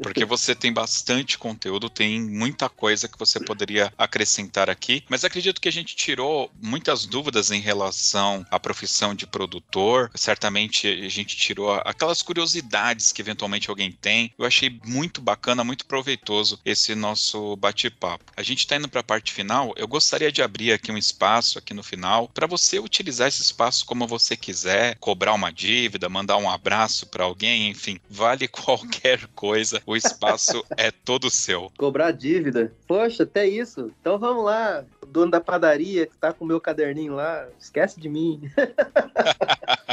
Porque 0.03 0.23
você 0.23 0.53
tem 0.53 0.71
bastante 0.71 1.39
conteúdo, 1.39 1.89
tem 1.89 2.21
muita 2.21 2.69
coisa 2.69 3.07
que 3.07 3.17
você 3.17 3.39
poderia 3.39 3.91
acrescentar 3.97 4.69
aqui, 4.69 5.03
mas 5.09 5.25
acredito 5.25 5.59
que 5.59 5.67
a 5.67 5.71
gente 5.71 5.95
tirou 5.95 6.51
muitas 6.61 7.07
dúvidas 7.07 7.49
em 7.49 7.59
relação 7.59 8.45
à 8.51 8.59
profissão 8.59 9.15
de 9.15 9.25
produtor. 9.25 10.11
Certamente 10.13 10.87
a 10.87 11.09
gente 11.09 11.35
tirou 11.35 11.73
aquelas 11.83 12.21
curiosidades 12.21 13.11
que 13.11 13.23
eventualmente 13.23 13.71
alguém 13.71 13.91
tem. 13.91 14.31
Eu 14.37 14.45
achei 14.45 14.79
muito 14.85 15.19
bacana, 15.19 15.63
muito 15.63 15.87
proveitoso 15.87 16.59
esse 16.63 16.93
nosso 16.93 17.55
bate-papo. 17.55 18.31
A 18.37 18.43
gente 18.43 18.59
está 18.59 18.75
indo 18.75 18.87
para 18.87 18.99
a 18.99 19.03
parte 19.03 19.33
final. 19.33 19.73
Eu 19.75 19.87
gostaria 19.87 20.31
de 20.31 20.43
abrir 20.43 20.73
aqui 20.73 20.91
um 20.91 20.97
espaço 20.97 21.57
aqui 21.57 21.73
no 21.73 21.81
final 21.81 22.29
para 22.31 22.45
você 22.45 22.77
utilizar 22.77 23.29
esse 23.35 23.41
espaço 23.41 23.85
como 23.85 24.07
você 24.07 24.37
quiser 24.37 24.95
cobrar 24.99 25.33
uma 25.33 25.51
dívida, 25.51 26.07
mandar 26.07 26.37
um 26.37 26.49
abraço 26.49 27.07
para 27.07 27.25
alguém, 27.25 27.69
enfim, 27.69 27.99
vale 28.09 28.47
qualquer 28.47 29.27
coisa, 29.35 29.81
o 29.85 29.95
espaço 29.95 30.63
é 30.77 30.89
todo 30.91 31.29
seu. 31.29 31.71
Cobrar 31.77 32.11
dívida? 32.11 32.71
Poxa, 32.87 33.23
até 33.23 33.45
isso. 33.45 33.91
Então 33.99 34.17
vamos 34.17 34.45
lá, 34.45 34.85
o 35.01 35.05
dono 35.05 35.31
da 35.31 35.41
padaria 35.41 36.05
que 36.05 36.17
tá 36.17 36.31
com 36.31 36.45
o 36.45 36.47
meu 36.47 36.61
caderninho 36.61 37.15
lá, 37.15 37.47
esquece 37.59 37.99
de 37.99 38.07
mim. 38.07 38.41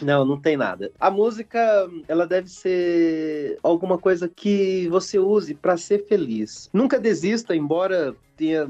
Não, 0.00 0.24
não 0.24 0.40
tem 0.40 0.56
nada. 0.56 0.90
A 0.98 1.10
música, 1.10 1.60
ela 2.08 2.26
deve 2.26 2.48
ser 2.48 3.58
alguma 3.62 3.98
coisa 3.98 4.28
que 4.28 4.88
você 4.88 5.18
use 5.18 5.54
para 5.54 5.76
ser 5.76 6.06
feliz. 6.06 6.70
Nunca 6.72 6.98
desista, 6.98 7.54
embora 7.54 8.16
tenha 8.40 8.66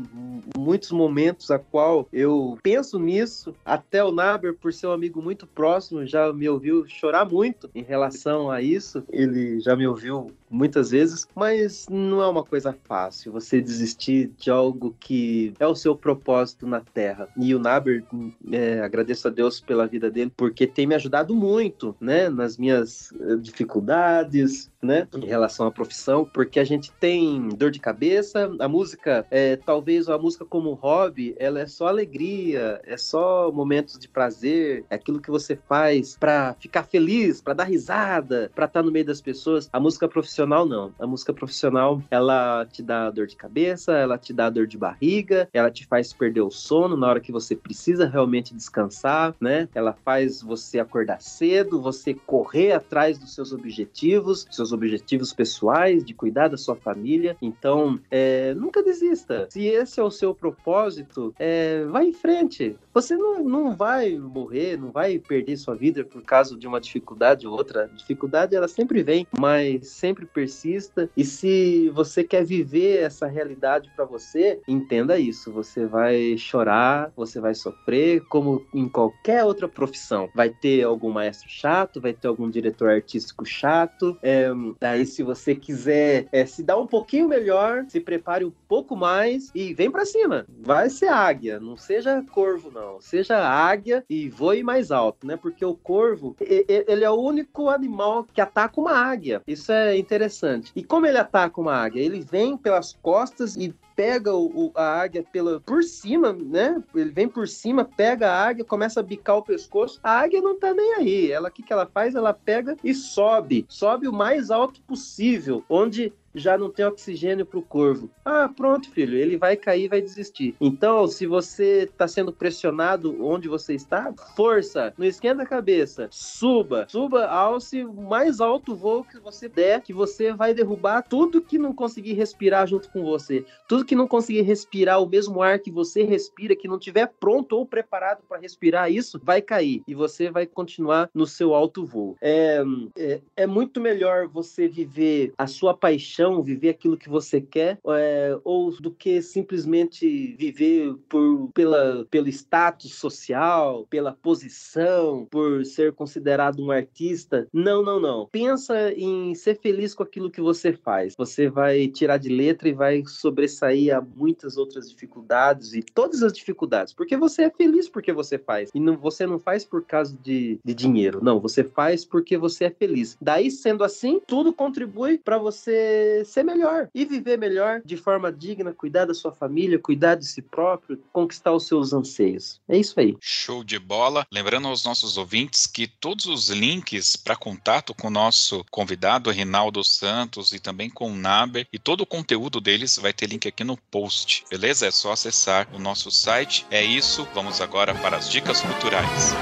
muitos 0.58 0.90
momentos 0.90 1.48
a 1.48 1.58
qual 1.58 2.08
eu 2.12 2.58
penso 2.60 2.98
nisso. 2.98 3.54
Até 3.64 4.02
o 4.02 4.10
Naber, 4.10 4.54
por 4.54 4.72
ser 4.72 4.88
um 4.88 4.92
amigo 4.92 5.22
muito 5.22 5.46
próximo, 5.46 6.04
já 6.04 6.32
me 6.32 6.48
ouviu 6.48 6.84
chorar 6.88 7.24
muito 7.24 7.70
em 7.72 7.82
relação 7.82 8.50
a 8.50 8.60
isso. 8.60 9.04
Ele 9.12 9.60
já 9.60 9.76
me 9.76 9.86
ouviu 9.86 10.32
muitas 10.50 10.90
vezes, 10.90 11.26
mas 11.34 11.86
não 11.88 12.20
é 12.20 12.26
uma 12.26 12.42
coisa 12.42 12.76
fácil 12.84 13.30
você 13.30 13.60
desistir 13.60 14.32
de 14.36 14.50
algo 14.50 14.96
que 14.98 15.54
é 15.60 15.66
o 15.66 15.76
seu 15.76 15.94
propósito 15.94 16.66
na 16.66 16.80
Terra. 16.80 17.28
E 17.36 17.54
o 17.54 17.60
Naber, 17.60 18.04
é, 18.50 18.80
agradeço 18.80 19.28
a 19.28 19.30
Deus 19.30 19.60
pela 19.60 19.86
vida 19.86 20.10
dele, 20.10 20.32
porque 20.36 20.66
tem 20.66 20.86
me 20.86 20.96
ajudado 20.96 21.34
muito, 21.34 21.94
né, 22.00 22.28
nas 22.28 22.56
minhas 22.56 23.12
eh, 23.20 23.36
dificuldades, 23.36 24.68
né, 24.82 25.06
em 25.14 25.26
relação 25.26 25.66
à 25.66 25.70
profissão, 25.70 26.24
porque 26.24 26.58
a 26.58 26.64
gente 26.64 26.90
tem 26.92 27.48
dor 27.50 27.70
de 27.70 27.78
cabeça, 27.78 28.50
a 28.58 28.68
música, 28.68 29.24
é, 29.30 29.56
talvez 29.64 30.08
a 30.08 30.18
música 30.18 30.44
como 30.44 30.74
hobby, 30.74 31.34
ela 31.38 31.60
é 31.60 31.66
só 31.66 31.86
alegria, 31.86 32.80
é 32.84 32.96
só 32.96 33.50
momentos 33.52 33.98
de 33.98 34.08
prazer, 34.08 34.84
é 34.90 34.94
aquilo 34.94 35.20
que 35.20 35.30
você 35.30 35.56
faz 35.56 36.16
para 36.18 36.54
ficar 36.58 36.84
feliz, 36.84 37.40
para 37.40 37.54
dar 37.54 37.64
risada, 37.64 38.50
para 38.54 38.66
estar 38.66 38.80
tá 38.80 38.82
no 38.82 38.92
meio 38.92 39.04
das 39.04 39.20
pessoas. 39.20 39.68
A 39.72 39.80
música 39.80 40.08
profissional 40.08 40.66
não. 40.66 40.92
A 40.98 41.06
música 41.06 41.32
profissional, 41.32 42.02
ela 42.10 42.66
te 42.66 42.82
dá 42.82 43.10
dor 43.10 43.26
de 43.26 43.36
cabeça, 43.36 43.92
ela 43.92 44.18
te 44.18 44.32
dá 44.32 44.50
dor 44.50 44.66
de 44.66 44.78
barriga, 44.78 45.48
ela 45.52 45.70
te 45.70 45.86
faz 45.86 46.12
perder 46.12 46.42
o 46.42 46.50
sono 46.50 46.96
na 46.96 47.08
hora 47.08 47.20
que 47.20 47.32
você 47.32 47.54
precisa 47.54 48.06
realmente 48.06 48.54
descansar, 48.54 49.34
né? 49.40 49.68
Ela 49.74 49.92
faz 49.92 50.42
você 50.42 50.78
acordar 50.78 51.20
cedo, 51.20 51.80
você 51.80 52.14
correr 52.14 52.72
atrás 52.72 53.18
dos 53.18 53.34
seus 53.34 53.52
objetivos, 53.52 54.46
seus 54.50 54.72
objetivos 54.72 55.32
pessoais, 55.32 56.04
de 56.04 56.14
cuidar 56.14 56.48
da 56.48 56.56
sua 56.56 56.76
família. 56.76 57.36
Então, 57.40 57.98
é, 58.10 58.54
nunca 58.54 58.82
desista. 58.82 59.48
Se 59.50 59.66
esse 59.66 59.98
é 59.98 60.02
o 60.02 60.10
seu 60.10 60.32
propósito, 60.32 61.34
é, 61.36 61.84
vai 61.86 62.06
em 62.06 62.12
frente. 62.12 62.76
Você 62.94 63.16
não, 63.16 63.42
não 63.42 63.74
vai 63.74 64.16
morrer, 64.16 64.78
não 64.78 64.92
vai 64.92 65.18
perder 65.18 65.56
sua 65.56 65.74
vida 65.74 66.04
por 66.04 66.22
causa 66.22 66.56
de 66.56 66.68
uma 66.68 66.80
dificuldade 66.80 67.48
ou 67.48 67.54
outra. 67.54 67.84
A 67.84 67.86
dificuldade, 67.86 68.54
ela 68.54 68.68
sempre 68.68 69.02
vem, 69.02 69.26
mas 69.36 69.88
sempre 69.88 70.24
persista. 70.24 71.10
E 71.16 71.24
se 71.24 71.90
você 71.90 72.22
quer 72.22 72.44
viver 72.44 73.02
essa 73.02 73.26
realidade 73.26 73.90
para 73.96 74.04
você, 74.04 74.60
entenda 74.68 75.18
isso. 75.18 75.52
Você 75.52 75.84
vai 75.84 76.36
chorar, 76.38 77.12
você 77.16 77.40
vai 77.40 77.54
sofrer, 77.54 78.22
como 78.28 78.64
em 78.72 78.88
qualquer 78.88 79.44
outra 79.44 79.66
profissão. 79.66 80.28
Vai 80.32 80.50
ter 80.50 80.84
algum 80.84 81.10
maestro 81.10 81.48
chato, 81.48 82.00
vai 82.00 82.12
ter 82.12 82.28
algum 82.28 82.48
diretor 82.48 82.90
artístico 82.90 83.44
chato, 83.44 84.16
é, 84.22 84.48
Daí, 84.78 85.04
se 85.06 85.22
você 85.22 85.54
quiser 85.54 86.28
é, 86.32 86.46
se 86.46 86.62
dar 86.62 86.78
um 86.78 86.86
pouquinho 86.86 87.28
melhor, 87.28 87.84
se 87.88 88.00
prepare 88.00 88.44
um 88.44 88.52
pouco 88.68 88.96
mais 88.96 89.39
e 89.54 89.72
vem 89.72 89.90
para 89.90 90.04
cima. 90.04 90.44
Vai 90.60 90.90
ser 90.90 91.08
águia, 91.08 91.58
não 91.58 91.76
seja 91.76 92.22
corvo, 92.30 92.70
não. 92.70 93.00
Seja 93.00 93.38
águia 93.38 94.04
e 94.08 94.28
voe 94.28 94.62
mais 94.62 94.90
alto, 94.90 95.26
né? 95.26 95.36
Porque 95.36 95.64
o 95.64 95.74
corvo, 95.74 96.36
ele 96.40 97.04
é 97.04 97.10
o 97.10 97.20
único 97.20 97.68
animal 97.68 98.26
que 98.32 98.40
ataca 98.40 98.80
uma 98.80 98.92
águia. 98.92 99.42
Isso 99.46 99.72
é 99.72 99.96
interessante. 99.96 100.72
E 100.74 100.82
como 100.82 101.06
ele 101.06 101.18
ataca 101.18 101.60
uma 101.60 101.74
águia? 101.74 102.02
Ele 102.02 102.20
vem 102.20 102.56
pelas 102.56 102.92
costas 103.00 103.56
e 103.56 103.74
pega 104.00 104.34
o, 104.34 104.72
a 104.74 105.02
águia 105.02 105.22
pela, 105.22 105.60
por 105.60 105.82
cima, 105.82 106.32
né? 106.32 106.82
Ele 106.94 107.10
vem 107.10 107.28
por 107.28 107.46
cima, 107.46 107.84
pega 107.84 108.30
a 108.30 108.48
águia, 108.48 108.64
começa 108.64 109.00
a 109.00 109.02
bicar 109.02 109.36
o 109.36 109.42
pescoço. 109.42 110.00
A 110.02 110.20
águia 110.20 110.40
não 110.40 110.58
tá 110.58 110.72
nem 110.72 110.94
aí. 110.94 111.30
Ela, 111.30 111.50
o 111.50 111.52
que, 111.52 111.62
que 111.62 111.70
ela 111.70 111.84
faz? 111.84 112.14
Ela 112.14 112.32
pega 112.32 112.78
e 112.82 112.94
sobe. 112.94 113.66
Sobe 113.68 114.08
o 114.08 114.12
mais 114.12 114.50
alto 114.50 114.80
possível, 114.82 115.62
onde 115.68 116.14
já 116.34 116.56
não 116.56 116.70
tem 116.70 116.84
oxigênio 116.84 117.44
para 117.44 117.58
o 117.58 117.62
corvo. 117.62 118.10
Ah, 118.24 118.48
pronto, 118.54 118.90
filho, 118.90 119.16
ele 119.16 119.36
vai 119.36 119.56
cair, 119.56 119.88
vai 119.88 120.00
desistir. 120.00 120.54
Então, 120.60 121.06
se 121.06 121.26
você 121.26 121.82
está 121.82 122.06
sendo 122.06 122.32
pressionado 122.32 123.24
onde 123.24 123.48
você 123.48 123.74
está, 123.74 124.12
força, 124.36 124.92
não 124.96 125.06
esquenta 125.06 125.42
a 125.42 125.46
cabeça, 125.46 126.08
suba, 126.10 126.86
suba, 126.88 127.26
alce 127.26 127.84
o 127.84 127.92
mais 127.92 128.40
alto 128.40 128.74
voo 128.74 129.04
que 129.04 129.18
você 129.18 129.48
der, 129.48 129.82
que 129.82 129.92
você 129.92 130.32
vai 130.32 130.54
derrubar 130.54 131.02
tudo 131.02 131.40
que 131.40 131.58
não 131.58 131.74
conseguir 131.74 132.12
respirar 132.14 132.66
junto 132.66 132.88
com 132.90 133.02
você, 133.02 133.44
tudo 133.68 133.84
que 133.84 133.96
não 133.96 134.06
conseguir 134.06 134.42
respirar 134.42 135.02
o 135.02 135.08
mesmo 135.08 135.42
ar 135.42 135.58
que 135.58 135.70
você 135.70 136.02
respira, 136.04 136.56
que 136.56 136.68
não 136.68 136.78
tiver 136.78 137.06
pronto 137.18 137.56
ou 137.56 137.66
preparado 137.66 138.22
para 138.28 138.40
respirar 138.40 138.90
isso, 138.90 139.20
vai 139.22 139.42
cair 139.42 139.82
e 139.86 139.94
você 139.94 140.30
vai 140.30 140.46
continuar 140.46 141.10
no 141.14 141.26
seu 141.26 141.54
alto 141.54 141.84
voo. 141.84 142.16
É, 142.20 142.62
é, 142.96 143.20
é 143.36 143.46
muito 143.46 143.80
melhor 143.80 144.28
você 144.28 144.68
viver 144.68 145.32
a 145.36 145.46
sua 145.46 145.74
paixão 145.74 146.19
paixão, 146.20 146.42
viver 146.42 146.70
aquilo 146.70 146.96
que 146.96 147.08
você 147.08 147.40
quer, 147.40 147.78
é, 147.88 148.38
ou 148.44 148.70
do 148.80 148.90
que 148.90 149.22
simplesmente 149.22 150.34
viver 150.38 150.94
por, 151.08 151.50
pela, 151.54 152.06
pelo 152.10 152.28
status 152.28 152.94
social, 152.94 153.86
pela 153.88 154.12
posição, 154.12 155.26
por 155.30 155.64
ser 155.64 155.92
considerado 155.92 156.62
um 156.62 156.70
artista. 156.70 157.48
Não, 157.52 157.82
não, 157.82 157.98
não. 157.98 158.28
Pensa 158.30 158.92
em 158.92 159.34
ser 159.34 159.58
feliz 159.58 159.94
com 159.94 160.02
aquilo 160.02 160.30
que 160.30 160.40
você 160.40 160.72
faz. 160.72 161.14
Você 161.16 161.48
vai 161.48 161.88
tirar 161.88 162.18
de 162.18 162.28
letra 162.28 162.68
e 162.68 162.72
vai 162.72 163.02
sobressair 163.06 163.96
a 163.96 164.00
muitas 164.00 164.56
outras 164.56 164.90
dificuldades 164.90 165.74
e 165.74 165.82
todas 165.82 166.22
as 166.22 166.32
dificuldades, 166.32 166.92
porque 166.92 167.16
você 167.16 167.44
é 167.44 167.50
feliz 167.50 167.88
porque 167.88 168.12
você 168.12 168.38
faz. 168.38 168.70
E 168.74 168.80
não, 168.80 168.96
você 168.96 169.26
não 169.26 169.38
faz 169.38 169.64
por 169.64 169.84
causa 169.84 170.16
de, 170.22 170.58
de 170.64 170.74
dinheiro, 170.74 171.20
não, 171.22 171.40
você 171.40 171.64
faz 171.64 172.04
porque 172.04 172.36
você 172.36 172.64
é 172.66 172.70
feliz. 172.70 173.16
Daí, 173.20 173.50
sendo 173.50 173.84
assim, 173.84 174.20
tudo 174.26 174.52
contribui 174.52 175.18
para 175.18 175.38
você 175.38 176.09
ser 176.24 176.42
melhor 176.42 176.88
e 176.94 177.04
viver 177.04 177.38
melhor 177.38 177.82
de 177.84 177.96
forma 177.96 178.32
digna, 178.32 178.72
cuidar 178.72 179.04
da 179.04 179.14
sua 179.14 179.32
família, 179.32 179.78
cuidar 179.78 180.14
de 180.14 180.26
si 180.26 180.42
próprio, 180.42 181.02
conquistar 181.12 181.52
os 181.52 181.66
seus 181.66 181.92
anseios. 181.92 182.60
É 182.68 182.76
isso 182.76 182.98
aí. 182.98 183.16
Show 183.20 183.64
de 183.64 183.78
bola. 183.78 184.26
Lembrando 184.32 184.68
aos 184.68 184.84
nossos 184.84 185.16
ouvintes 185.16 185.66
que 185.66 185.86
todos 185.86 186.26
os 186.26 186.48
links 186.50 187.16
para 187.16 187.36
contato 187.36 187.94
com 187.94 188.08
o 188.08 188.10
nosso 188.10 188.64
convidado, 188.70 189.30
Rinaldo 189.30 189.82
Santos, 189.84 190.52
e 190.52 190.58
também 190.58 190.90
com 190.90 191.10
o 191.12 191.16
Naber, 191.16 191.66
e 191.72 191.78
todo 191.78 192.02
o 192.02 192.06
conteúdo 192.06 192.60
deles 192.60 192.98
vai 192.98 193.12
ter 193.12 193.26
link 193.26 193.46
aqui 193.46 193.64
no 193.64 193.76
post, 193.76 194.44
beleza? 194.50 194.86
É 194.86 194.90
só 194.90 195.12
acessar 195.12 195.68
o 195.72 195.78
nosso 195.78 196.10
site. 196.10 196.66
É 196.70 196.82
isso, 196.82 197.26
vamos 197.34 197.60
agora 197.60 197.94
para 197.94 198.16
as 198.16 198.30
dicas 198.30 198.60
culturais. 198.60 199.34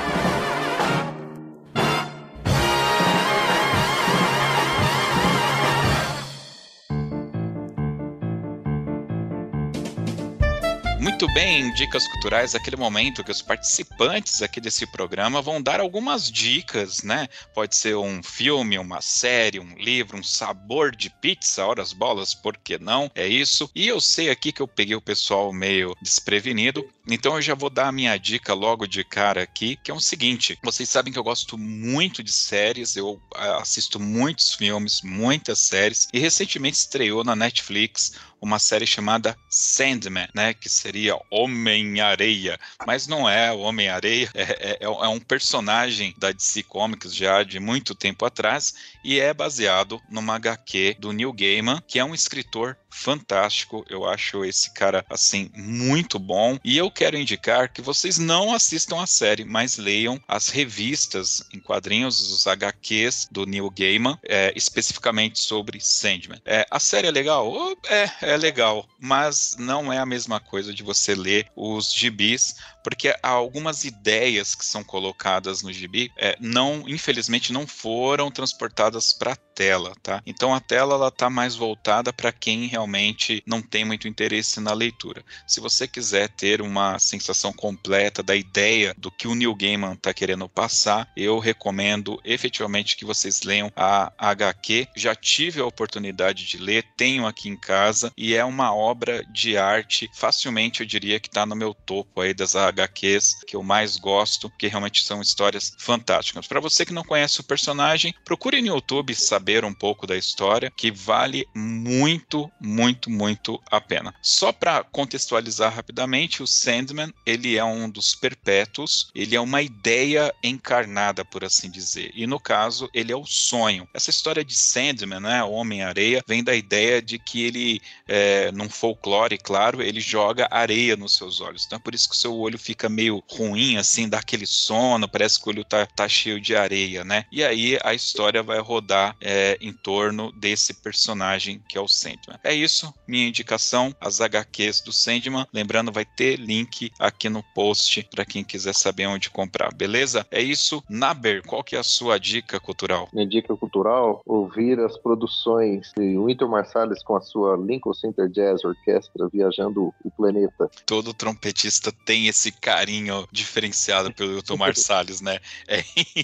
Muito 11.21 11.35
bem, 11.35 11.75
dicas 11.75 12.07
culturais, 12.07 12.55
aquele 12.55 12.77
momento 12.77 13.25
que 13.25 13.33
os 13.33 13.43
participantes 13.43 14.41
aqui 14.41 14.61
desse 14.61 14.87
programa 14.87 15.43
vão 15.43 15.61
dar 15.61 15.81
algumas 15.81 16.31
dicas, 16.31 17.03
né? 17.03 17.27
Pode 17.53 17.75
ser 17.75 17.97
um 17.97 18.23
filme, 18.23 18.79
uma 18.79 19.01
série, 19.01 19.59
um 19.59 19.75
livro, 19.77 20.17
um 20.17 20.23
sabor 20.23 20.95
de 20.95 21.11
pizza, 21.11 21.67
horas 21.67 21.93
bolas, 21.93 22.35
por 22.35 22.57
que 22.57 22.79
não? 22.79 23.11
É 23.17 23.27
isso. 23.27 23.69
E 23.75 23.89
eu 23.89 24.01
sei 24.01 24.31
aqui 24.31 24.53
que 24.53 24.63
eu 24.63 24.69
peguei 24.69 24.95
o 24.95 25.01
pessoal 25.01 25.53
meio 25.53 25.93
desprevenido, 26.01 26.89
então 27.09 27.35
eu 27.35 27.43
já 27.43 27.55
vou 27.57 27.69
dar 27.69 27.89
a 27.89 27.93
minha 27.93 28.17
dica 28.17 28.55
logo 28.55 28.87
de 28.87 29.03
cara 29.03 29.43
aqui, 29.43 29.77
que 29.83 29.91
é 29.91 29.95
o 29.95 29.99
seguinte: 29.99 30.57
vocês 30.63 30.89
sabem 30.89 31.13
que 31.13 31.19
eu 31.19 31.25
gosto 31.25 31.59
muito 31.59 32.23
de 32.23 32.31
séries, 32.31 32.95
eu 32.95 33.21
ah, 33.35 33.57
assisto 33.57 33.99
muitos 33.99 34.55
filmes, 34.55 35.01
muitas 35.03 35.59
séries, 35.59 36.07
e 36.13 36.21
recentemente 36.21 36.77
estreou 36.77 37.25
na 37.25 37.35
Netflix 37.35 38.13
uma 38.41 38.59
série 38.59 38.87
chamada 38.87 39.37
Sandman, 39.49 40.29
né, 40.35 40.55
que 40.55 40.69
seria 40.69 41.19
Homem-Areia, 41.31 42.59
mas 42.87 43.07
não 43.07 43.29
é 43.29 43.53
o 43.53 43.61
Homem-Areia, 43.61 44.31
é, 44.35 44.43
é, 44.43 44.79
é, 44.81 45.09
um 45.09 45.21
personagem 45.21 46.15
da 46.19 46.33
DC 46.33 46.63
Comics 46.65 47.15
já 47.15 47.43
de 47.43 47.59
muito 47.59 47.95
tempo 47.95 48.25
atrás 48.25 48.75
e 49.05 49.19
é 49.21 49.33
baseado 49.33 50.01
numa 50.09 50.37
HQ 50.37 50.97
do 50.99 51.13
Neil 51.13 51.33
Gaiman, 51.33 51.83
que 51.87 51.99
é 51.99 52.05
um 52.05 52.15
escritor 52.15 52.77
fantástico. 52.91 53.85
Eu 53.89 54.07
acho 54.07 54.45
esse 54.45 54.73
cara 54.73 55.05
assim 55.09 55.51
muito 55.55 56.19
bom 56.19 56.59
e 56.65 56.77
eu 56.77 56.91
quero 56.91 57.17
indicar 57.17 57.73
que 57.73 57.81
vocês 57.81 58.19
não 58.19 58.55
assistam 58.55 59.01
a 59.01 59.07
série, 59.07 59.45
mas 59.45 59.77
leiam 59.77 60.21
as 60.27 60.49
revistas 60.49 61.43
em 61.53 61.61
quadrinhos, 61.61 62.31
os 62.31 62.47
HQs 62.47 63.29
do 63.31 63.47
Neil 63.47 63.71
Gaiman, 63.71 64.19
é, 64.25 64.53
especificamente 64.57 65.39
sobre 65.39 65.81
Sandman. 65.81 66.41
É, 66.45 66.67
a 66.71 66.81
série 66.81 67.07
é 67.07 67.11
legal? 67.11 67.53
É, 67.89 68.11
é 68.29 68.37
legal, 68.37 68.87
mas 69.01 69.57
não 69.59 69.91
é 69.91 69.99
a 69.99 70.05
mesma 70.05 70.39
coisa 70.39 70.75
de 70.75 70.83
você 70.83 71.15
ler 71.15 71.51
os 71.57 71.93
gibis, 71.93 72.57
porque 72.89 73.15
algumas 73.23 73.85
ideias 73.85 74.55
que 74.55 74.65
são 74.65 74.83
colocadas 74.83 75.63
no 75.63 75.71
gibi 75.71 76.11
é, 76.17 76.39
não, 76.41 76.89
infelizmente, 76.89 77.53
não 77.53 77.67
foram 77.67 78.31
transportadas 78.31 79.13
para 79.13 79.35
a 79.35 79.37
tela, 79.37 79.93
tá? 80.03 80.23
Então 80.25 80.55
a 80.55 80.61
tela 80.61 80.95
ela 80.95 81.11
tá 81.11 81.29
mais 81.29 81.55
voltada 81.55 82.15
para 82.15 82.33
quem 82.33 82.67
realmente 82.67 83.43
não 83.47 83.61
tem 83.61 83.85
muito 83.85 84.09
interesse 84.09 84.59
na 84.59 84.73
leitura. 84.73 85.23
Se 85.47 85.61
você 85.61 85.87
quiser 85.87 86.31
ter 86.31 86.63
uma 86.63 86.99
sensação 86.99 87.53
completa 87.53 88.23
da 88.23 88.35
ideia 88.35 88.95
do 88.97 89.11
que 89.11 89.29
o 89.29 89.35
Neil 89.35 89.55
Gaiman 89.55 89.93
está 89.93 90.15
querendo 90.15 90.49
passar, 90.49 91.11
eu 91.15 91.39
recomendo 91.39 92.19
efetivamente 92.25 92.97
que 92.97 93.05
vocês 93.05 93.43
leiam 93.43 93.71
a 93.77 94.11
HQ. 94.17 94.89
Já 94.97 95.15
tive 95.15 95.61
a 95.61 95.67
oportunidade 95.67 96.47
de 96.47 96.57
ler, 96.57 96.85
tenho 96.97 97.27
aqui 97.27 97.51
em 97.51 97.57
casa 97.57 98.11
e 98.17 98.35
é 98.35 98.45
uma 98.45 98.75
obra 98.75 99.23
de 99.31 99.59
arte, 99.59 100.09
facilmente 100.15 100.81
eu 100.81 100.87
diria 100.87 101.21
que 101.21 101.29
está 101.29 101.45
no 101.45 101.57
meu 101.57 101.75
topo 101.75 102.23
aí 102.23 102.33
das 102.33 102.57
HQs 102.57 102.78
que 102.87 103.57
eu 103.57 103.63
mais 103.63 103.97
gosto, 103.97 104.51
que 104.59 104.69
realmente 104.69 105.03
são 105.03 105.21
histórias 105.21 105.73
fantásticas. 105.79 106.47
Para 106.47 106.61
você 106.61 106.85
que 106.85 106.93
não 106.93 107.03
conhece 107.03 107.41
o 107.41 107.45
personagem, 107.45 108.15
procure 108.25 108.61
no 108.61 108.69
YouTube 108.69 109.15
saber 109.15 109.65
um 109.65 109.75
pouco 109.75 110.07
da 110.07 110.17
história, 110.17 110.71
que 110.77 110.91
vale 110.91 111.47
muito, 111.55 112.51
muito, 112.61 113.11
muito 113.11 113.61
a 113.71 113.81
pena. 113.81 114.15
Só 114.23 114.53
para 114.53 114.85
contextualizar 114.85 115.75
rapidamente, 115.75 116.43
o 116.43 116.47
Sandman, 116.47 117.13
ele 117.25 117.57
é 117.57 117.65
um 117.65 117.89
dos 117.89 118.15
perpétuos, 118.15 119.11
ele 119.15 119.35
é 119.35 119.41
uma 119.41 119.63
ideia 119.63 120.33
encarnada, 120.43 121.25
por 121.25 121.45
assim 121.45 121.71
dizer. 121.71 122.11
E 122.15 122.27
no 122.27 122.39
caso, 122.39 122.89
ele 122.93 123.13
é 123.13 123.17
o 123.17 123.27
sonho. 123.27 123.89
Essa 123.95 124.11
história 124.11 124.45
de 124.45 124.57
Sandman, 124.57 125.21
né, 125.21 125.43
Homem-Areia, 125.43 126.23
vem 126.27 126.45
da 126.45 126.55
ideia 126.55 127.01
de 127.01 127.19
que 127.19 127.45
ele, 127.45 127.81
é, 128.07 128.53
num 128.53 128.69
folclore, 128.69 129.39
claro, 129.39 129.83
ele 129.83 130.01
joga 130.01 130.49
areia 130.51 130.97
nos 130.97 131.17
seus 131.17 131.41
olhos. 131.41 131.65
Então 131.67 131.77
é 131.77 131.81
por 131.81 131.95
isso 131.95 132.09
que 132.09 132.15
o 132.15 132.19
seu 132.19 132.37
olho 132.37 132.59
fica 132.69 132.87
meio 132.87 133.23
ruim, 133.27 133.79
assim, 133.79 134.07
dá 134.07 134.19
aquele 134.19 134.45
sono, 134.45 135.09
parece 135.09 135.41
que 135.41 135.49
o 135.49 135.51
olho 135.51 135.65
tá, 135.65 135.87
tá 135.87 136.07
cheio 136.07 136.39
de 136.39 136.55
areia, 136.55 137.03
né? 137.03 137.25
E 137.33 137.43
aí 137.43 137.79
a 137.83 137.95
história 137.95 138.43
vai 138.43 138.59
rodar 138.59 139.17
é, 139.23 139.57
em 139.59 139.73
torno 139.73 140.31
desse 140.33 140.75
personagem 140.75 141.63
que 141.67 141.79
é 141.79 141.81
o 141.81 141.89
Sandman. 141.89 142.39
É 142.45 142.55
isso, 142.55 142.93
minha 143.07 143.27
indicação, 143.27 143.95
as 143.99 144.21
HQs 144.21 144.83
do 144.83 144.93
Sandman. 144.93 145.47
Lembrando, 145.51 145.91
vai 145.91 146.05
ter 146.05 146.37
link 146.37 146.93
aqui 146.99 147.31
no 147.31 147.43
post 147.55 148.07
para 148.11 148.27
quem 148.27 148.45
quiser 148.45 148.75
saber 148.75 149.07
onde 149.07 149.31
comprar, 149.31 149.73
beleza? 149.73 150.27
É 150.31 150.43
isso. 150.43 150.85
Naber, 150.91 151.43
qual 151.47 151.65
que 151.65 151.75
é 151.75 151.79
a 151.79 151.83
sua 151.83 152.21
dica 152.21 152.61
cultural? 152.61 153.09
Minha 153.15 153.27
dica 153.27 153.57
cultural, 153.57 154.21
ouvir 154.27 154.79
as 154.79 154.99
produções 154.99 155.91
de 155.97 156.19
Winter 156.19 156.47
Marsalis 156.47 157.03
com 157.03 157.17
a 157.17 157.23
sua 157.23 157.57
Lincoln 157.57 157.95
Center 157.95 158.29
Jazz 158.29 158.63
Orquestra 158.63 159.27
viajando 159.33 159.95
o 160.05 160.11
planeta. 160.11 160.71
Todo 160.85 161.15
trompetista 161.15 161.91
tem 162.05 162.27
esse 162.27 162.48
carinho 162.53 163.27
diferenciado 163.33 164.13
pelo 164.13 164.35
Wilton 164.35 164.57
Marsalis, 164.57 165.21
né? 165.23 165.39
É 165.67 165.83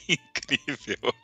incrível. 0.09 1.15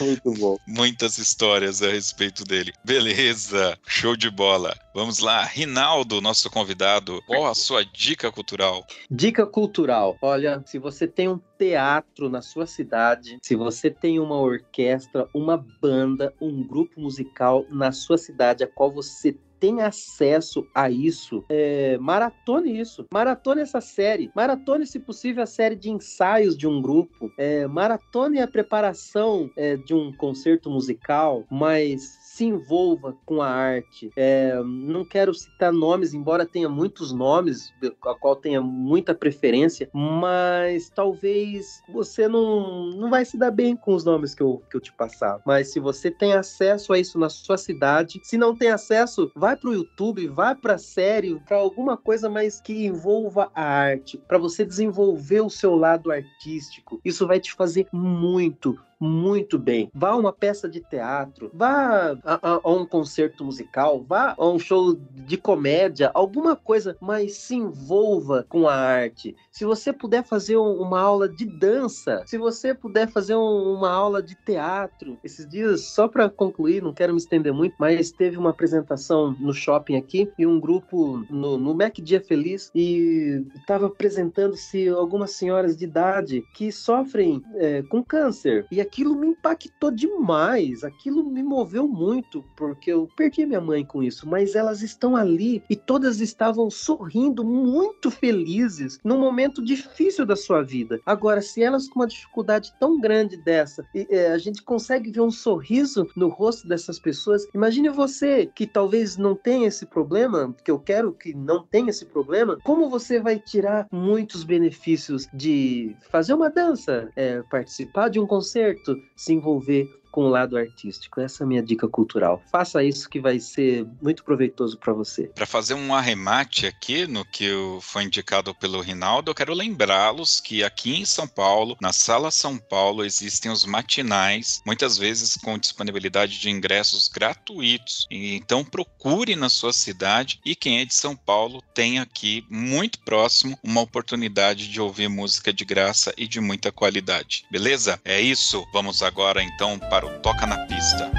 Muito 0.00 0.32
bom. 0.32 0.56
Muitas 0.66 1.18
histórias 1.18 1.82
a 1.82 1.88
respeito 1.88 2.44
dele. 2.44 2.72
Beleza, 2.84 3.78
show 3.86 4.16
de 4.16 4.28
bola. 4.30 4.74
Vamos 4.94 5.18
lá, 5.20 5.44
Rinaldo, 5.44 6.20
nosso 6.20 6.50
convidado. 6.50 7.20
Qual 7.26 7.46
a 7.46 7.54
sua 7.54 7.84
dica 7.84 8.30
cultural? 8.30 8.84
Dica 9.10 9.46
cultural. 9.46 10.16
Olha, 10.20 10.62
se 10.66 10.78
você 10.78 11.06
tem 11.06 11.28
um 11.28 11.40
teatro 11.58 12.28
na 12.28 12.42
sua 12.42 12.66
cidade, 12.66 13.38
se 13.42 13.54
você 13.54 13.90
tem 13.90 14.18
uma 14.18 14.36
orquestra, 14.36 15.28
uma 15.32 15.64
banda, 15.80 16.34
um 16.40 16.66
grupo 16.66 17.00
musical 17.00 17.64
na 17.70 17.92
sua 17.92 18.18
cidade 18.18 18.64
a 18.64 18.66
qual 18.66 18.90
você 18.90 19.36
tem 19.58 19.80
acesso 19.82 20.66
a 20.74 20.90
isso, 20.90 21.44
é, 21.48 21.96
maratone 21.98 22.78
isso. 22.78 23.06
Maratone 23.12 23.62
essa 23.62 23.80
série. 23.80 24.30
Maratone, 24.34 24.86
se 24.86 24.98
possível, 24.98 25.42
a 25.42 25.46
série 25.46 25.76
de 25.76 25.90
ensaios 25.90 26.56
de 26.56 26.66
um 26.66 26.80
grupo. 26.80 27.30
É, 27.38 27.66
maratone 27.66 28.40
a 28.40 28.46
preparação 28.46 29.50
é, 29.56 29.76
de 29.76 29.94
um 29.94 30.12
concerto 30.12 30.70
musical, 30.70 31.44
mas 31.50 32.23
se 32.34 32.44
envolva 32.44 33.16
com 33.24 33.40
a 33.40 33.48
arte. 33.48 34.10
É, 34.16 34.60
não 34.64 35.04
quero 35.04 35.32
citar 35.32 35.72
nomes, 35.72 36.12
embora 36.12 36.44
tenha 36.44 36.68
muitos 36.68 37.12
nomes, 37.12 37.72
a 38.04 38.14
qual 38.14 38.34
tenha 38.34 38.60
muita 38.60 39.14
preferência, 39.14 39.88
mas 39.92 40.90
talvez 40.90 41.80
você 41.88 42.26
não, 42.26 42.90
não 42.90 43.08
vai 43.08 43.24
se 43.24 43.38
dar 43.38 43.52
bem 43.52 43.76
com 43.76 43.94
os 43.94 44.04
nomes 44.04 44.34
que 44.34 44.42
eu, 44.42 44.60
que 44.68 44.76
eu 44.76 44.80
te 44.80 44.92
passar. 44.92 45.40
Mas 45.46 45.72
se 45.72 45.78
você 45.78 46.10
tem 46.10 46.32
acesso 46.32 46.92
a 46.92 46.98
isso 46.98 47.20
na 47.20 47.28
sua 47.28 47.56
cidade, 47.56 48.20
se 48.24 48.36
não 48.36 48.56
tem 48.56 48.70
acesso, 48.70 49.30
vai 49.36 49.56
para 49.56 49.70
o 49.70 49.74
YouTube, 49.74 50.26
vai 50.26 50.56
para 50.56 50.76
série, 50.76 51.38
para 51.46 51.58
alguma 51.58 51.96
coisa 51.96 52.28
mais 52.28 52.60
que 52.60 52.84
envolva 52.84 53.48
a 53.54 53.62
arte, 53.62 54.18
para 54.26 54.38
você 54.38 54.64
desenvolver 54.64 55.40
o 55.40 55.50
seu 55.50 55.76
lado 55.76 56.10
artístico. 56.10 57.00
Isso 57.04 57.28
vai 57.28 57.38
te 57.38 57.52
fazer 57.52 57.86
muito, 57.92 58.76
muito 59.00 59.58
bem. 59.58 59.90
Vá 59.94 60.10
a 60.10 60.16
uma 60.16 60.32
peça 60.32 60.68
de 60.68 60.80
teatro, 60.80 61.50
vá 61.52 62.16
a, 62.24 62.34
a, 62.34 62.60
a, 62.62 62.70
um 62.70 62.86
concerto 62.86 63.44
musical, 63.44 64.04
vá 64.06 64.34
a 64.36 64.48
um 64.48 64.58
show 64.58 64.94
de 64.94 65.36
comédia, 65.36 66.10
alguma 66.14 66.56
coisa, 66.56 66.96
mas 67.00 67.34
se 67.34 67.54
envolva 67.54 68.44
com 68.48 68.68
a 68.68 68.74
arte. 68.74 69.36
Se 69.50 69.64
você 69.64 69.92
puder 69.92 70.24
fazer 70.24 70.56
um, 70.56 70.80
uma 70.80 71.00
aula 71.00 71.28
de 71.28 71.44
dança, 71.44 72.22
se 72.26 72.38
você 72.38 72.74
puder 72.74 73.10
fazer 73.10 73.34
um, 73.34 73.74
uma 73.74 73.90
aula 73.90 74.22
de 74.22 74.34
teatro, 74.34 75.18
esses 75.22 75.48
dias, 75.48 75.82
só 75.82 76.08
para 76.08 76.28
concluir, 76.28 76.82
não 76.82 76.92
quero 76.92 77.12
me 77.12 77.18
estender 77.18 77.52
muito, 77.52 77.74
mas 77.78 78.10
teve 78.10 78.36
uma 78.36 78.50
apresentação 78.50 79.36
no 79.38 79.52
shopping 79.52 79.96
aqui 79.96 80.30
e 80.38 80.46
um 80.46 80.60
grupo 80.60 81.24
no, 81.30 81.58
no 81.58 81.74
Mac 81.74 81.98
Dia 81.98 82.20
Feliz 82.20 82.70
e 82.74 83.44
estava 83.56 83.86
apresentando-se 83.86 84.88
algumas 84.88 85.32
senhoras 85.32 85.76
de 85.76 85.84
idade 85.84 86.44
que 86.54 86.70
sofrem 86.70 87.42
é, 87.54 87.82
com 87.82 88.02
câncer. 88.02 88.66
E 88.70 88.80
aquilo 88.84 89.14
me 89.16 89.28
impactou 89.28 89.90
demais, 89.90 90.84
aquilo 90.84 91.24
me 91.24 91.42
moveu 91.42 91.88
muito, 91.88 92.44
porque 92.56 92.92
eu 92.92 93.08
perdi 93.16 93.44
minha 93.46 93.60
mãe 93.60 93.84
com 93.84 94.02
isso, 94.02 94.28
mas 94.28 94.54
elas 94.54 94.82
estão 94.82 95.16
ali 95.16 95.62
e 95.68 95.74
todas 95.74 96.20
estavam 96.20 96.70
sorrindo, 96.70 97.44
muito 97.44 98.10
felizes, 98.10 98.98
num 99.04 99.18
momento 99.18 99.64
difícil 99.64 100.24
da 100.24 100.36
sua 100.36 100.62
vida. 100.62 101.00
Agora, 101.04 101.40
se 101.40 101.62
elas 101.62 101.88
com 101.88 102.00
uma 102.00 102.06
dificuldade 102.06 102.72
tão 102.78 103.00
grande 103.00 103.36
dessa, 103.36 103.84
e, 103.94 104.06
é, 104.10 104.32
a 104.32 104.38
gente 104.38 104.62
consegue 104.62 105.10
ver 105.10 105.20
um 105.20 105.30
sorriso 105.30 106.06
no 106.16 106.28
rosto 106.28 106.68
dessas 106.68 106.98
pessoas, 106.98 107.46
imagine 107.54 107.88
você 107.88 108.46
que 108.54 108.66
talvez 108.66 109.16
não 109.16 109.34
tenha 109.34 109.68
esse 109.68 109.86
problema, 109.86 110.54
que 110.64 110.70
eu 110.70 110.78
quero 110.78 111.12
que 111.12 111.34
não 111.34 111.64
tenha 111.64 111.90
esse 111.90 112.06
problema, 112.06 112.58
como 112.62 112.90
você 112.90 113.20
vai 113.20 113.38
tirar 113.38 113.86
muitos 113.90 114.44
benefícios 114.44 115.26
de 115.32 115.96
fazer 116.10 116.34
uma 116.34 116.50
dança, 116.50 117.10
é, 117.16 117.42
participar 117.42 118.08
de 118.08 118.20
um 118.20 118.26
concerto, 118.26 118.73
se 119.16 119.32
envolver 119.32 119.88
com 120.14 120.26
o 120.26 120.30
lado 120.30 120.56
artístico. 120.56 121.20
Essa 121.20 121.42
é 121.42 121.44
a 121.44 121.48
minha 121.48 121.60
dica 121.60 121.88
cultural. 121.88 122.40
Faça 122.52 122.84
isso 122.84 123.10
que 123.10 123.18
vai 123.18 123.40
ser 123.40 123.84
muito 124.00 124.22
proveitoso 124.22 124.78
para 124.78 124.92
você. 124.92 125.24
Para 125.34 125.44
fazer 125.44 125.74
um 125.74 125.92
arremate 125.92 126.68
aqui 126.68 127.04
no 127.04 127.24
que 127.24 127.50
foi 127.80 128.04
indicado 128.04 128.54
pelo 128.54 128.80
Rinaldo, 128.80 129.32
eu 129.32 129.34
quero 129.34 129.52
lembrá-los 129.52 130.40
que 130.40 130.62
aqui 130.62 131.00
em 131.00 131.04
São 131.04 131.26
Paulo, 131.26 131.76
na 131.80 131.92
Sala 131.92 132.30
São 132.30 132.56
Paulo, 132.56 133.04
existem 133.04 133.50
os 133.50 133.64
matinais, 133.64 134.62
muitas 134.64 134.96
vezes 134.96 135.36
com 135.36 135.58
disponibilidade 135.58 136.38
de 136.38 136.48
ingressos 136.48 137.08
gratuitos. 137.08 138.06
Então 138.08 138.64
procure 138.64 139.34
na 139.34 139.48
sua 139.48 139.72
cidade 139.72 140.38
e 140.44 140.54
quem 140.54 140.78
é 140.78 140.84
de 140.84 140.94
São 140.94 141.16
Paulo 141.16 141.60
tem 141.74 141.98
aqui 141.98 142.46
muito 142.48 143.00
próximo 143.00 143.58
uma 143.64 143.80
oportunidade 143.80 144.68
de 144.68 144.80
ouvir 144.80 145.08
música 145.08 145.52
de 145.52 145.64
graça 145.64 146.14
e 146.16 146.28
de 146.28 146.38
muita 146.38 146.70
qualidade. 146.70 147.44
Beleza? 147.50 148.00
É 148.04 148.20
isso. 148.20 148.64
Vamos 148.72 149.02
agora 149.02 149.42
então 149.42 149.76
para 149.76 150.03
Toca 150.22 150.46
na 150.46 150.56
Pista. 150.66 151.10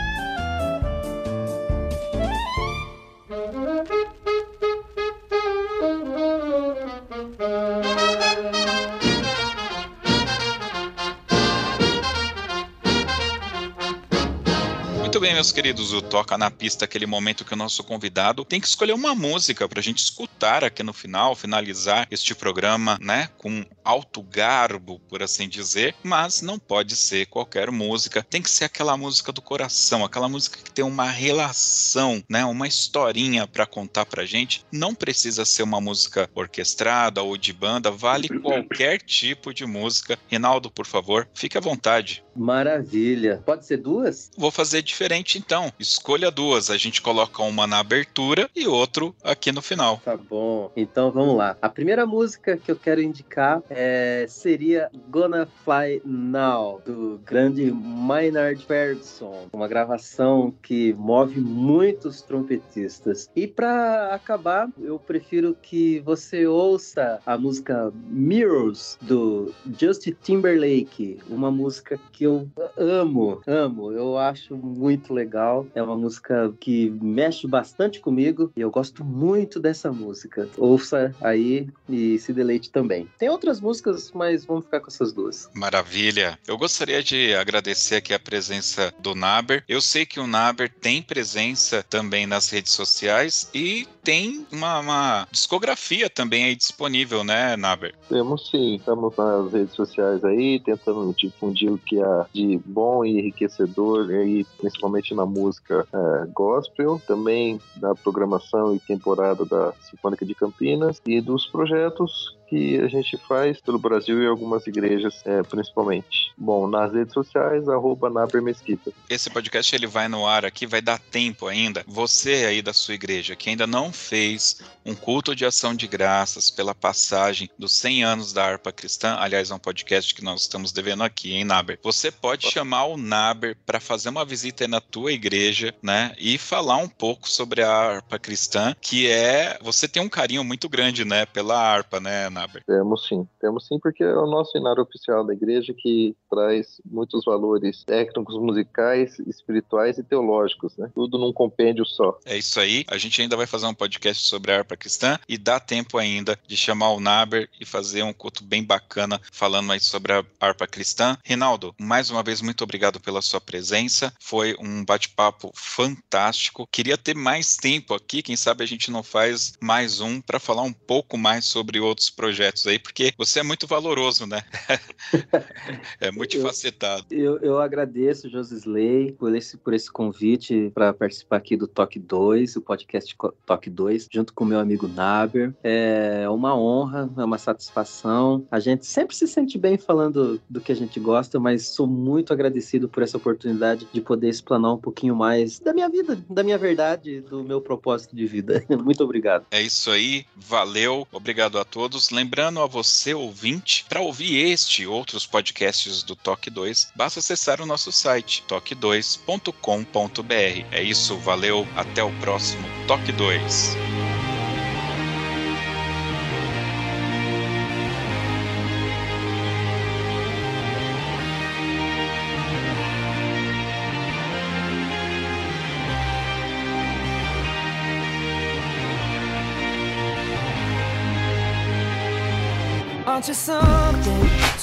Bem, 15.26 15.34
meus 15.34 15.52
queridos, 15.52 15.92
o 15.92 16.04
Toca 16.04 16.38
na 16.38 16.52
Pista, 16.52 16.86
aquele 16.86 17.08
momento 17.08 17.44
que 17.44 17.56
o 17.56 17.58
nosso 17.58 17.84
convidado 17.84 18.46
tem 18.46 18.62
que 18.62 18.68
escolher 18.68 18.94
uma 18.94 19.16
música 19.16 19.68
para 19.68 19.80
a 19.80 19.84
gente 19.84 19.98
escutar 19.98 20.64
aqui 20.64 20.84
no 20.84 20.94
final, 20.94 21.36
finalizar 21.36 22.08
este 22.12 22.36
programa, 22.36 23.00
né, 23.02 23.28
com 23.36 23.66
alto 23.84 24.22
garbo, 24.22 25.00
por 25.10 25.24
assim 25.24 25.50
dizer, 25.50 25.96
mas 26.04 26.44
não 26.44 26.60
pode 26.60 26.96
ser 26.96 27.26
qualquer 27.26 27.72
música, 27.72 28.24
tem 28.30 28.40
que 28.40 28.52
ser 28.52 28.66
aquela 28.66 28.96
música 28.96 29.32
do 29.32 29.42
coração, 29.42 30.06
aquela 30.06 30.30
música 30.30 30.60
que 30.64 30.70
tem 30.70 30.86
uma 30.86 31.10
relação, 31.10 32.24
né, 32.30 32.46
uma 32.46 32.68
historinha 32.68 33.48
para 33.48 33.66
contar 33.66 34.06
pra 34.06 34.26
gente. 34.26 34.64
Não 34.72 34.94
precisa 34.94 35.44
ser 35.44 35.64
uma 35.64 35.82
música 35.82 36.30
orquestrada 36.36 37.24
ou 37.24 37.36
de 37.36 37.52
banda, 37.52 37.90
vale 37.90 38.30
qualquer 38.30 39.02
tipo 39.02 39.52
de 39.56 39.66
música. 39.66 40.20
Rinaldo, 40.28 40.70
por 40.70 40.86
favor, 40.86 41.28
fique 41.34 41.58
à 41.58 41.62
vontade. 41.62 42.24
Maravilha. 42.36 43.42
Pode 43.46 43.66
ser 43.66 43.78
duas? 43.78 44.32
Vou 44.38 44.52
fazer 44.52 44.82
diferente 44.82 45.38
então. 45.38 45.72
Escolha 45.80 46.30
duas. 46.30 46.70
A 46.70 46.78
gente 46.78 47.02
coloca 47.02 47.42
uma 47.44 47.66
na 47.66 47.80
abertura 47.80 48.50
e 48.56 48.68
outro 48.68 49.16
aqui 49.24 49.52
no 49.52 49.62
final. 49.62 50.02
Tá 50.04 50.18
bom. 50.18 50.72
Então 50.76 51.12
vamos 51.12 51.38
lá. 51.38 51.58
A 51.62 51.70
primeira 51.70 52.06
música 52.06 52.58
que 52.58 52.72
eu 52.72 52.76
quero 52.76 53.02
indicar 53.02 53.62
é, 53.70 54.26
seria 54.28 54.90
Gonna 55.10 55.48
Fly 55.64 56.02
Now, 56.04 56.82
do 56.86 57.20
grande 57.24 57.72
Maynard 57.72 58.64
Ferguson. 58.66 59.48
Uma 59.54 59.68
gravação 59.68 60.54
que 60.62 60.94
move 60.94 61.40
muitos 61.40 62.22
trompetistas. 62.22 63.30
E 63.36 63.48
para 63.48 64.14
acabar, 64.14 64.70
eu 64.82 65.00
prefiro 65.00 65.56
que 65.62 66.00
você 66.00 66.46
ouça 66.46 67.20
a 67.26 67.38
música 67.38 67.92
Mirrors, 68.08 68.98
do 69.02 69.54
Justin 69.80 70.16
Timberlake. 70.22 71.20
Uma 71.30 71.52
música 71.52 72.00
que 72.12 72.25
eu 72.26 72.50
amo, 72.78 73.42
amo. 73.48 73.92
Eu 73.92 74.18
acho 74.18 74.56
muito 74.56 75.14
legal. 75.14 75.66
É 75.74 75.82
uma 75.82 75.96
música 75.96 76.54
que 76.60 76.90
mexe 77.02 77.48
bastante 77.48 78.00
comigo 78.00 78.52
e 78.56 78.62
eu 78.62 78.72
gosto 78.72 79.04
muito 79.04 79.60
dessa 79.60 79.92
música. 79.92 80.48
Ouça 80.58 81.16
aí 81.22 81.70
e 81.90 82.18
se 82.20 82.34
deleite 82.34 82.70
também. 82.70 83.08
Tem 83.18 83.30
outras 83.30 83.62
músicas, 83.62 84.12
mas 84.12 84.46
vamos 84.46 84.66
ficar 84.66 84.80
com 84.80 84.88
essas 84.88 85.14
duas. 85.14 85.50
Maravilha. 85.54 86.38
Eu 86.48 86.58
gostaria 86.58 87.02
de 87.02 87.34
agradecer 87.36 87.96
aqui 87.96 88.14
a 88.14 88.20
presença 88.20 88.94
do 89.00 89.16
Naber. 89.16 89.64
Eu 89.68 89.82
sei 89.82 90.06
que 90.06 90.20
o 90.20 90.28
Naber 90.28 90.70
tem 90.70 91.02
presença 91.02 91.84
também 91.84 92.26
nas 92.26 92.50
redes 92.50 92.74
sociais 92.74 93.50
e 93.54 93.88
tem 94.04 94.46
uma, 94.52 94.80
uma 94.80 95.28
discografia 95.32 96.10
também 96.10 96.46
aí 96.46 96.56
disponível, 96.56 97.24
né, 97.24 97.58
Naber? 97.58 97.96
Temos 98.08 98.50
sim. 98.50 98.76
Estamos 98.76 99.16
nas 99.18 99.52
redes 99.52 99.74
sociais 99.74 100.24
aí, 100.24 100.60
tentando 100.60 101.14
difundir 101.14 101.72
o 101.72 101.78
que 101.78 102.00
de 102.34 102.60
bom 102.66 103.04
e 103.04 103.20
enriquecedor 103.20 104.10
aí, 104.10 104.46
principalmente 104.58 105.14
na 105.14 105.26
música 105.26 105.88
é, 105.94 106.26
gospel, 106.34 107.02
também 107.08 107.60
da 107.78 107.94
programação 107.96 108.74
e 108.74 108.80
temporada 108.80 109.46
da 109.46 109.74
Sinfônica 109.82 110.26
de 110.26 110.36
Campinas 110.36 111.02
e 111.06 111.22
dos 111.22 111.46
projetos 111.48 112.36
que 112.48 112.80
a 112.80 112.88
gente 112.88 113.18
faz 113.28 113.60
pelo 113.60 113.80
Brasil 113.80 114.22
e 114.22 114.28
algumas 114.28 114.66
igrejas, 114.68 115.22
é, 115.26 115.42
principalmente. 115.44 116.32
Bom, 116.38 116.68
nas 116.68 116.94
redes 116.94 117.14
sociais, 117.14 117.68
arroba 117.68 118.10
Naber 118.10 118.42
Mesquita. 118.42 118.92
Esse 119.10 119.30
podcast 119.30 119.76
ele 119.76 119.88
vai 119.88 120.08
no 120.08 120.28
ar 120.28 120.46
aqui, 120.46 120.66
vai 120.66 120.82
dar 120.82 121.00
tempo 121.00 121.48
ainda. 121.48 121.84
Você 121.88 122.46
aí 122.46 122.62
da 122.62 122.74
sua 122.74 122.94
igreja 122.94 123.36
que 123.36 123.50
ainda 123.50 123.66
não 123.66 123.92
fez 123.92 124.62
um 124.86 124.94
culto 124.94 125.36
de 125.36 125.46
ação 125.46 125.74
de 125.74 125.88
graças 125.88 126.52
pela 126.52 126.76
passagem 126.76 127.50
dos 127.58 127.74
100 127.74 128.04
anos 128.04 128.34
da 128.34 128.46
harpa 128.46 128.72
cristã, 128.72 129.18
aliás, 129.20 129.50
é 129.50 129.56
um 129.56 129.60
podcast 129.60 130.14
que 130.14 130.24
nós 130.24 130.42
estamos 130.42 130.72
devendo 130.72 131.04
aqui, 131.04 131.34
hein, 131.34 131.44
Naber? 131.44 131.80
Você 131.84 132.12
pode 132.12 132.50
chamar 132.50 132.86
o 132.86 132.98
Naber 132.98 133.58
para 133.66 133.80
fazer 133.80 134.10
uma 134.10 134.24
visita 134.24 134.68
na 134.68 134.80
tua 134.80 135.12
igreja, 135.12 135.74
né, 135.82 136.14
e 136.18 136.38
falar 136.38 136.78
um 136.78 136.88
pouco 136.88 137.30
sobre 137.30 137.64
a 137.64 137.72
harpa 137.72 138.20
cristã, 138.20 138.76
que 138.80 139.08
é, 139.08 139.58
você 139.62 139.88
tem 139.88 140.02
um 140.02 140.10
carinho 140.10 140.44
muito 140.44 140.70
grande, 140.70 141.04
né, 141.04 141.26
pela 141.26 141.58
harpa, 141.58 142.00
né, 142.00 142.30
Naber? 142.36 142.64
Temos 142.66 143.08
sim, 143.08 143.28
temos 143.40 143.66
sim, 143.66 143.80
porque 143.80 144.04
é 144.04 144.16
o 144.16 144.28
nosso 144.28 144.58
inário 144.58 144.84
oficial 144.84 145.26
da 145.26 145.34
igreja 145.34 145.74
que 145.74 146.16
traz 146.30 146.82
muitos 146.86 147.24
valores 147.24 147.84
técnicos, 147.86 148.38
musicais, 148.38 149.18
espirituais 149.20 149.98
e 149.98 150.04
teológicos, 150.04 150.76
né? 150.78 150.92
Tudo 150.94 151.18
num 151.18 151.32
compêndio 151.32 151.86
só. 151.86 152.20
É 152.26 152.38
isso 152.38 152.60
aí. 152.60 152.84
A 152.90 152.98
gente 152.98 153.22
ainda 153.22 153.38
vai 153.38 153.48
fazer 153.48 153.66
um 153.66 153.74
podcast 153.74 154.28
sobre 154.28 154.52
a 154.52 154.58
harpa 154.58 154.76
cristã 154.76 155.18
e 155.28 155.38
dá 155.38 155.60
tempo 155.60 155.98
ainda 155.98 156.38
de 156.46 156.58
chamar 156.58 156.92
o 156.92 157.00
Naber 157.00 157.50
e 157.60 157.66
fazer 157.66 158.04
um 158.04 158.14
culto 158.14 158.44
bem 158.44 158.64
bacana 158.64 159.20
falando 159.32 159.72
aí 159.72 159.80
sobre 159.80 160.12
a 160.12 160.24
harpa 160.40 160.68
cristã. 160.68 161.18
Rinaldo, 161.24 161.74
mais 161.80 162.10
uma 162.10 162.22
vez 162.22 162.42
muito 162.42 162.64
obrigado 162.64 163.00
pela 163.00 163.22
sua 163.22 163.40
presença. 163.40 164.14
Foi 164.20 164.56
um 164.60 164.84
bate-papo 164.84 165.52
fantástico. 165.56 166.68
Queria 166.70 166.98
ter 166.98 167.16
mais 167.16 167.56
tempo 167.56 167.94
aqui, 167.94 168.22
quem 168.22 168.36
sabe 168.36 168.64
a 168.64 168.68
gente 168.68 168.92
não 168.92 169.04
faz 169.04 169.54
mais 169.62 170.02
um 170.02 170.20
para 170.20 170.40
falar 170.40 170.64
um 170.64 170.74
pouco 170.74 171.18
mais 171.18 171.46
sobre 171.46 171.80
outros 171.80 172.10
projetos 172.10 172.25
aí, 172.68 172.80
porque 172.80 173.14
você 173.18 173.40
é 173.40 173.44
muito 173.44 173.68
valoroso, 173.68 174.26
né? 174.26 174.44
é 176.00 176.12
multifacetado. 176.12 177.06
Eu, 177.12 177.38
eu, 177.38 177.40
eu 177.42 177.60
agradeço, 177.60 178.30
Josisley, 178.30 179.12
por 179.14 179.36
esse, 179.36 179.58
por 179.58 179.74
esse 179.74 179.92
convite 179.92 180.72
para 180.74 180.94
participar 180.94 181.38
aqui 181.38 181.56
do 181.56 181.68
Toque 181.68 182.00
2, 182.00 182.56
o 182.56 182.62
podcast 182.62 183.16
Toque 183.46 183.70
2, 183.70 184.08
junto 184.12 184.34
com 184.34 184.44
o 184.44 184.48
meu 184.48 184.60
amigo 184.60 184.88
Naber. 184.88 185.54
É 185.64 186.28
uma 186.30 186.58
honra, 186.58 187.10
é 187.18 187.24
uma 187.24 187.38
satisfação. 187.38 188.46
A 188.52 188.60
gente 188.60 188.86
sempre 188.86 189.16
se 189.16 189.28
sente 189.28 189.58
bem 189.58 189.78
falando 189.78 190.42
do 190.50 190.62
que 190.62 190.72
a 190.72 190.76
gente 190.76 191.00
gosta, 191.00 191.40
mas 191.40 191.68
sou 191.68 191.88
muito 191.88 192.34
agradecido 192.34 192.88
por 192.90 193.04
essa 193.04 193.18
oportunidade 193.18 193.88
de 193.92 194.02
poder 194.02 194.30
explanar 194.30 194.74
um 194.74 194.78
pouquinho 194.78 195.16
mais 195.16 195.60
da 195.60 195.74
minha 195.74 195.90
vida, 195.90 196.18
da 196.30 196.44
minha 196.44 196.58
verdade, 196.58 197.22
do 197.22 197.44
meu 197.44 197.62
propósito 197.62 198.16
de 198.16 198.26
vida. 198.26 198.64
Muito 198.84 199.04
obrigado. 199.04 199.46
É 199.52 199.62
isso 199.62 199.90
aí, 199.92 200.26
valeu, 200.36 201.08
obrigado 201.12 201.58
a 201.58 201.66
todos. 201.66 202.10
Lembrando 202.16 202.62
a 202.62 202.66
você, 202.66 203.14
ouvinte, 203.14 203.86
para 203.90 204.00
ouvir 204.00 204.50
este 204.50 204.84
e 204.84 204.88
outros 204.88 205.26
podcasts 205.26 206.02
do 206.02 206.16
Toque 206.16 206.50
2, 206.50 206.94
basta 206.96 207.20
acessar 207.20 207.60
o 207.60 207.66
nosso 207.66 207.92
site 207.92 208.42
toque2.com.br. 208.48 210.66
É 210.72 210.82
isso, 210.82 211.18
valeu, 211.18 211.68
até 211.76 212.02
o 212.02 212.12
próximo 212.22 212.66
Toque 212.88 213.12
2. 213.12 214.05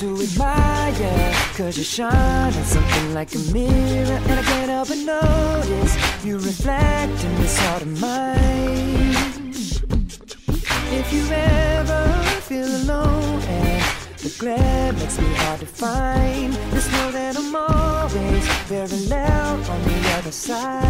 To 0.02 0.20
admire? 0.20 1.32
Cause 1.56 1.78
you 1.78 1.84
shine 1.84 2.52
on 2.60 2.64
something 2.64 3.14
like 3.14 3.32
a 3.36 3.38
mirror 3.54 4.18
And 4.28 4.40
I 4.40 4.42
can't 4.42 4.70
help 4.70 4.88
but 4.88 4.98
notice 4.98 6.24
You 6.24 6.38
reflect 6.38 7.24
in 7.24 7.34
this 7.40 7.56
heart 7.60 7.82
of 7.82 8.00
mine 8.00 9.52
If 11.00 11.06
you 11.12 11.24
ever 11.30 12.02
feel 12.48 12.66
alone 12.82 13.42
and 13.42 13.82
the 14.18 14.34
glare 14.40 14.92
makes 14.92 15.18
me 15.20 15.28
hard 15.42 15.60
to 15.60 15.66
find 15.66 16.52
Just 16.72 16.90
know 16.90 17.12
that 17.12 17.36
I'm 17.36 17.54
always 17.54 18.44
very 18.74 19.00
loud 19.06 19.60
on 19.68 19.82
the 19.84 19.98
other 20.18 20.32
side 20.32 20.82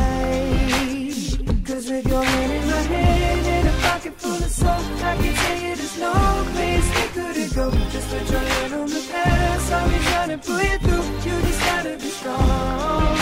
Cause 1.66 1.90
with 1.90 2.06
your 2.06 2.24
hand 2.24 2.52
in 2.52 2.66
my 2.66 2.82
hand 2.94 3.46
and 3.46 3.68
a 3.68 3.72
pocket 3.82 4.14
full 4.18 4.42
of 4.48 4.50
soap 4.50 4.84
I 5.10 5.16
can 5.20 5.34
tell 5.34 5.58
you 5.64 5.76
there's 5.76 5.98
no 5.98 6.12
place 6.54 7.01
pull 10.44 10.62
you 10.62 10.78
through 10.78 11.04
You 11.24 11.40
just 11.42 11.60
gotta 11.60 11.96
be 11.96 12.08
strong 12.08 13.21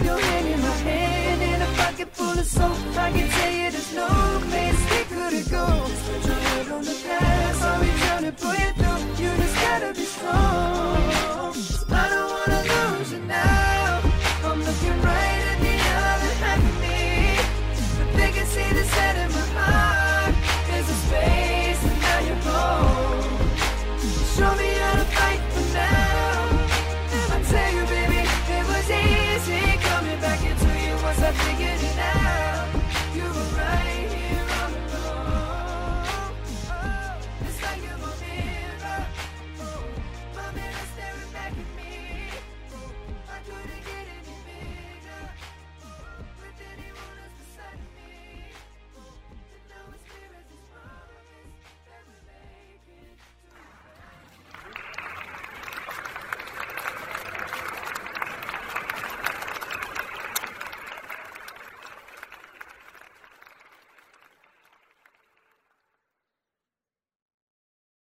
with 0.00 0.06
your 0.06 0.18
hand 0.18 0.46
in 0.48 0.60
my 0.60 0.76
hand 0.88 1.42
in 1.42 1.62
a 1.62 1.66
pocket 1.76 2.08
full 2.12 2.38
of 2.38 2.46
soap. 2.46 2.76
I 2.96 3.12
can 3.12 3.28
tell 3.28 3.52
you 3.52 3.70
there's 3.70 3.94
no 3.94 4.08
place 4.50 4.80
we 4.90 5.00
could 5.12 5.50
go. 5.50 5.66
Put 6.06 6.26
your 6.26 6.34
head 6.34 6.68
on 6.72 6.84
the 6.84 6.96
past, 7.06 7.62
I'll 7.62 7.80
be 7.80 7.90
trying 8.00 8.24
to 8.24 8.32
pull 8.32 8.54
you 8.54 8.72
through. 8.78 9.24
You 9.24 9.36
just 9.36 9.56
gotta 9.56 9.92
be 9.94 10.04
strong. 10.04 11.19